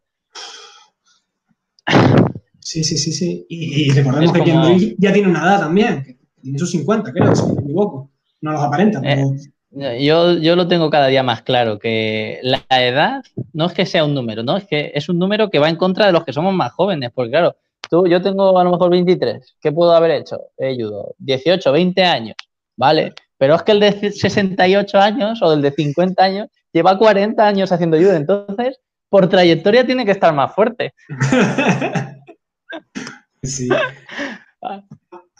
Sí, 2.59 2.83
sí, 2.83 2.97
sí, 2.97 3.11
sí. 3.11 3.45
Y, 3.49 3.91
recordemos 3.91 4.31
que 4.31 4.39
como... 4.39 4.77
ya 4.97 5.13
tiene 5.13 5.27
una 5.27 5.43
edad 5.43 5.59
también, 5.61 6.03
que 6.03 6.17
tiene 6.41 6.59
sus 6.59 6.71
50, 6.71 7.11
creo, 7.11 7.35
si 7.35 7.47
no 7.47 7.55
me 7.55 7.61
equivoco. 7.61 8.11
No 8.41 8.53
los 8.53 8.63
aparenta, 8.63 9.01
pero... 9.01 9.33
Eh, 9.77 10.03
yo, 10.03 10.33
yo 10.33 10.55
lo 10.55 10.67
tengo 10.67 10.89
cada 10.89 11.07
día 11.07 11.21
más 11.21 11.43
claro, 11.43 11.77
que 11.77 12.39
la 12.41 12.63
edad 12.69 13.21
no 13.53 13.67
es 13.67 13.73
que 13.73 13.85
sea 13.85 14.03
un 14.03 14.15
número, 14.15 14.41
¿no? 14.41 14.57
Es 14.57 14.65
que 14.65 14.91
es 14.95 15.09
un 15.09 15.19
número 15.19 15.49
que 15.49 15.59
va 15.59 15.69
en 15.69 15.75
contra 15.75 16.07
de 16.07 16.11
los 16.11 16.25
que 16.25 16.33
somos 16.33 16.53
más 16.53 16.71
jóvenes, 16.71 17.11
porque 17.13 17.31
claro, 17.31 17.55
tú, 17.87 18.07
yo 18.07 18.21
tengo 18.21 18.57
a 18.57 18.63
lo 18.63 18.71
mejor 18.71 18.89
23, 18.89 19.57
¿qué 19.61 19.71
puedo 19.71 19.93
haber 19.93 20.11
hecho? 20.11 20.39
He 20.57 20.69
ayudado 20.69 21.13
18, 21.19 21.71
20 21.71 22.03
años, 22.03 22.35
¿vale? 22.75 23.13
Pero 23.37 23.55
es 23.55 23.61
que 23.61 23.73
el 23.73 23.79
de 23.79 24.11
68 24.11 24.97
años 24.97 25.41
o 25.41 25.53
el 25.53 25.61
de 25.61 25.71
50 25.71 26.23
años 26.23 26.47
lleva 26.73 26.97
40 26.97 27.47
años 27.47 27.71
haciendo 27.71 27.97
ayuda, 27.97 28.15
entonces 28.15 28.79
por 29.07 29.29
trayectoria 29.29 29.85
tiene 29.85 30.03
que 30.03 30.11
estar 30.11 30.33
más 30.33 30.53
fuerte. 30.53 30.93
sí. 33.43 33.69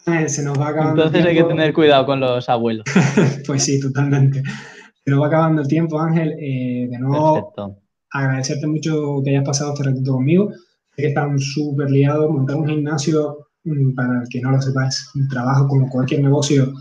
Ah. 0.10 0.28
Se 0.28 0.44
nos 0.44 0.60
va 0.60 0.70
acabando. 0.70 1.04
Entonces 1.04 1.26
hay 1.26 1.36
que 1.36 1.44
tener 1.44 1.74
cuidado 1.74 2.06
con 2.06 2.20
los 2.20 2.48
abuelos. 2.50 2.86
pues 3.48 3.64
sí, 3.64 3.80
totalmente. 3.80 4.44
Se 5.04 5.12
nos 5.12 5.22
va 5.22 5.28
acabando 5.28 5.62
el 5.62 5.68
tiempo, 5.68 6.00
Ángel. 6.00 6.36
Eh, 6.40 6.88
de 6.90 7.00
nuevo, 7.00 7.54
agradecerte 8.12 8.68
mucho 8.68 9.22
que 9.24 9.32
hayas 9.32 9.46
pasado 9.46 9.74
este 9.74 9.86
ratito 9.86 10.14
conmigo. 10.14 10.52
Sé 10.96 11.02
que 11.04 11.08
están 11.08 11.40
súper 11.40 11.90
liados. 11.90 12.30
Montar 12.30 12.58
un 12.58 12.68
gimnasio, 12.68 13.48
mm, 13.64 13.96
para 13.96 14.22
el 14.22 14.30
que 14.30 14.42
no 14.42 14.52
lo 14.52 14.62
sepa, 14.62 14.88
es 14.88 15.10
un 15.16 15.28
trabajo 15.28 15.68
como 15.68 15.90
cualquier 15.90 16.22
negocio. 16.22 16.74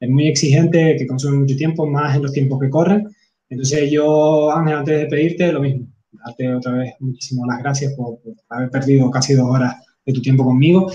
Es 0.00 0.08
muy 0.08 0.28
exigente, 0.28 0.96
que 0.98 1.06
consume 1.06 1.38
mucho 1.38 1.56
tiempo, 1.56 1.86
más 1.86 2.16
en 2.16 2.22
los 2.22 2.32
tiempos 2.32 2.60
que 2.60 2.70
corren. 2.70 3.08
Entonces 3.48 3.90
yo, 3.90 4.50
Ángel, 4.50 4.76
antes 4.76 5.00
de 5.00 5.06
pedirte, 5.06 5.52
lo 5.52 5.60
mismo. 5.60 5.86
Darte 6.12 6.54
otra 6.54 6.72
vez 6.72 6.94
muchísimas 7.00 7.46
las 7.48 7.58
gracias 7.58 7.92
por, 7.94 8.20
por 8.22 8.34
haber 8.48 8.70
perdido 8.70 9.10
casi 9.10 9.34
dos 9.34 9.46
horas 9.48 9.74
de 10.06 10.12
tu 10.12 10.22
tiempo 10.22 10.44
conmigo 10.44 10.90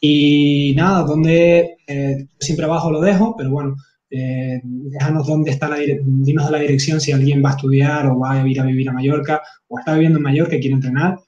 y 0.00 0.74
nada, 0.76 1.02
donde 1.02 1.76
eh, 1.86 2.26
siempre 2.38 2.66
abajo 2.66 2.90
lo 2.90 3.00
dejo, 3.00 3.34
pero 3.36 3.50
bueno, 3.50 3.76
eh, 4.10 4.60
déjanos 4.62 5.26
dónde 5.26 5.50
está 5.50 5.68
la 5.68 5.76
dinos 5.76 6.46
de 6.46 6.50
la 6.50 6.58
dirección 6.58 7.00
si 7.00 7.12
alguien 7.12 7.44
va 7.44 7.50
a 7.50 7.52
estudiar 7.52 8.06
o 8.06 8.18
va 8.18 8.40
a 8.40 8.48
ir 8.48 8.58
a 8.60 8.64
vivir 8.64 8.88
a 8.88 8.92
Mallorca 8.92 9.42
o 9.66 9.78
está 9.78 9.94
viviendo 9.94 10.18
en 10.18 10.24
Mallorca 10.24 10.56
y 10.56 10.60
quiere 10.60 10.76
entrenar. 10.76 11.18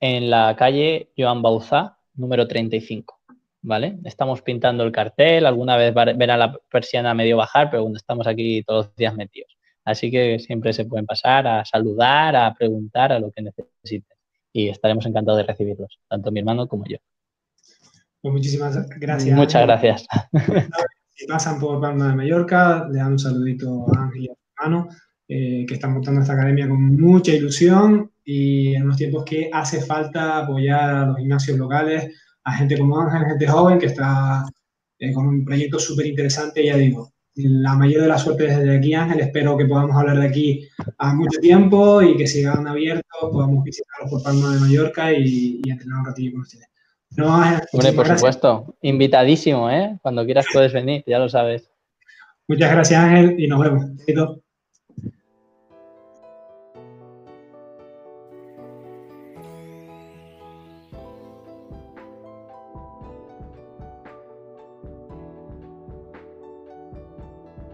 en 0.00 0.30
la 0.30 0.56
calle 0.56 1.12
Joan 1.14 1.42
Bauzá, 1.42 1.98
número 2.14 2.48
35. 2.48 3.17
¿Vale? 3.62 3.98
Estamos 4.04 4.42
pintando 4.42 4.84
el 4.84 4.92
cartel, 4.92 5.46
alguna 5.46 5.76
vez 5.76 5.94
verá 5.94 6.36
la 6.36 6.56
persiana 6.70 7.14
medio 7.14 7.36
bajar, 7.36 7.70
pero 7.70 7.82
bueno, 7.82 7.96
estamos 7.96 8.26
aquí 8.26 8.62
todos 8.62 8.86
los 8.86 8.96
días 8.96 9.14
metidos. 9.14 9.56
Así 9.84 10.10
que 10.10 10.38
siempre 10.38 10.72
se 10.72 10.84
pueden 10.84 11.06
pasar 11.06 11.46
a 11.46 11.64
saludar, 11.64 12.36
a 12.36 12.54
preguntar, 12.54 13.12
a 13.12 13.18
lo 13.18 13.30
que 13.30 13.42
necesiten. 13.42 14.16
Y 14.52 14.68
estaremos 14.68 15.06
encantados 15.06 15.38
de 15.38 15.44
recibirlos, 15.44 15.98
tanto 16.08 16.30
mi 16.30 16.40
hermano 16.40 16.68
como 16.68 16.84
yo. 16.86 16.98
Pues 18.20 18.34
muchísimas 18.34 18.88
gracias. 18.98 19.36
Muchas 19.36 19.62
gracias. 19.64 20.06
Si 21.14 21.26
pasan 21.26 21.58
por 21.58 21.80
Palma 21.80 22.10
de 22.10 22.14
Mallorca, 22.14 22.86
le 22.88 22.98
dan 22.98 23.12
un 23.12 23.18
saludito 23.18 23.86
a 23.92 24.04
Ángel 24.04 24.22
y 24.22 24.28
a 24.28 24.34
hermano, 24.56 24.88
eh, 25.26 25.66
que 25.66 25.74
están 25.74 25.94
montando 25.94 26.20
esta 26.20 26.34
academia 26.34 26.68
con 26.68 26.96
mucha 26.96 27.32
ilusión 27.32 28.12
y 28.24 28.76
en 28.76 28.84
unos 28.84 28.98
tiempos 28.98 29.24
que 29.24 29.50
hace 29.52 29.80
falta 29.80 30.38
apoyar 30.38 30.94
a 30.94 31.06
los 31.06 31.16
gimnasios 31.16 31.58
locales, 31.58 32.14
a 32.48 32.52
gente 32.52 32.78
como 32.78 32.98
Ángel, 32.98 33.28
gente 33.28 33.46
joven 33.46 33.78
que 33.78 33.86
está 33.86 34.44
eh, 34.98 35.12
con 35.12 35.26
un 35.26 35.44
proyecto 35.44 35.78
súper 35.78 36.06
interesante, 36.06 36.64
ya 36.64 36.76
digo. 36.76 37.12
La 37.34 37.74
mayor 37.74 38.02
de 38.02 38.08
las 38.08 38.22
suertes 38.22 38.56
desde 38.56 38.78
aquí, 38.78 38.94
Ángel. 38.94 39.20
Espero 39.20 39.56
que 39.56 39.66
podamos 39.66 39.94
hablar 39.94 40.18
de 40.18 40.26
aquí 40.26 40.66
a 40.96 41.14
mucho 41.14 41.38
tiempo 41.40 42.02
y 42.02 42.16
que 42.16 42.26
sigan 42.26 42.66
abiertos, 42.66 43.04
podamos 43.30 43.62
visitarlos 43.62 44.10
por 44.10 44.22
Palma 44.22 44.54
de 44.54 44.60
Mallorca 44.60 45.12
y, 45.12 45.60
y 45.62 45.70
entrenar 45.70 46.00
un 46.00 46.06
ratillo 46.06 46.32
con 46.32 46.40
ustedes. 46.40 46.66
No, 47.16 47.36
Hombre, 47.72 47.92
por 47.92 48.06
supuesto. 48.06 48.76
Invitadísimo, 48.82 49.70
¿eh? 49.70 49.98
Cuando 50.02 50.24
quieras 50.24 50.46
puedes 50.52 50.72
venir, 50.72 51.04
ya 51.06 51.18
lo 51.18 51.28
sabes. 51.28 51.70
Muchas 52.48 52.72
gracias, 52.72 53.00
Ángel, 53.00 53.38
y 53.38 53.46
nos 53.46 53.60
vemos. 53.60 53.84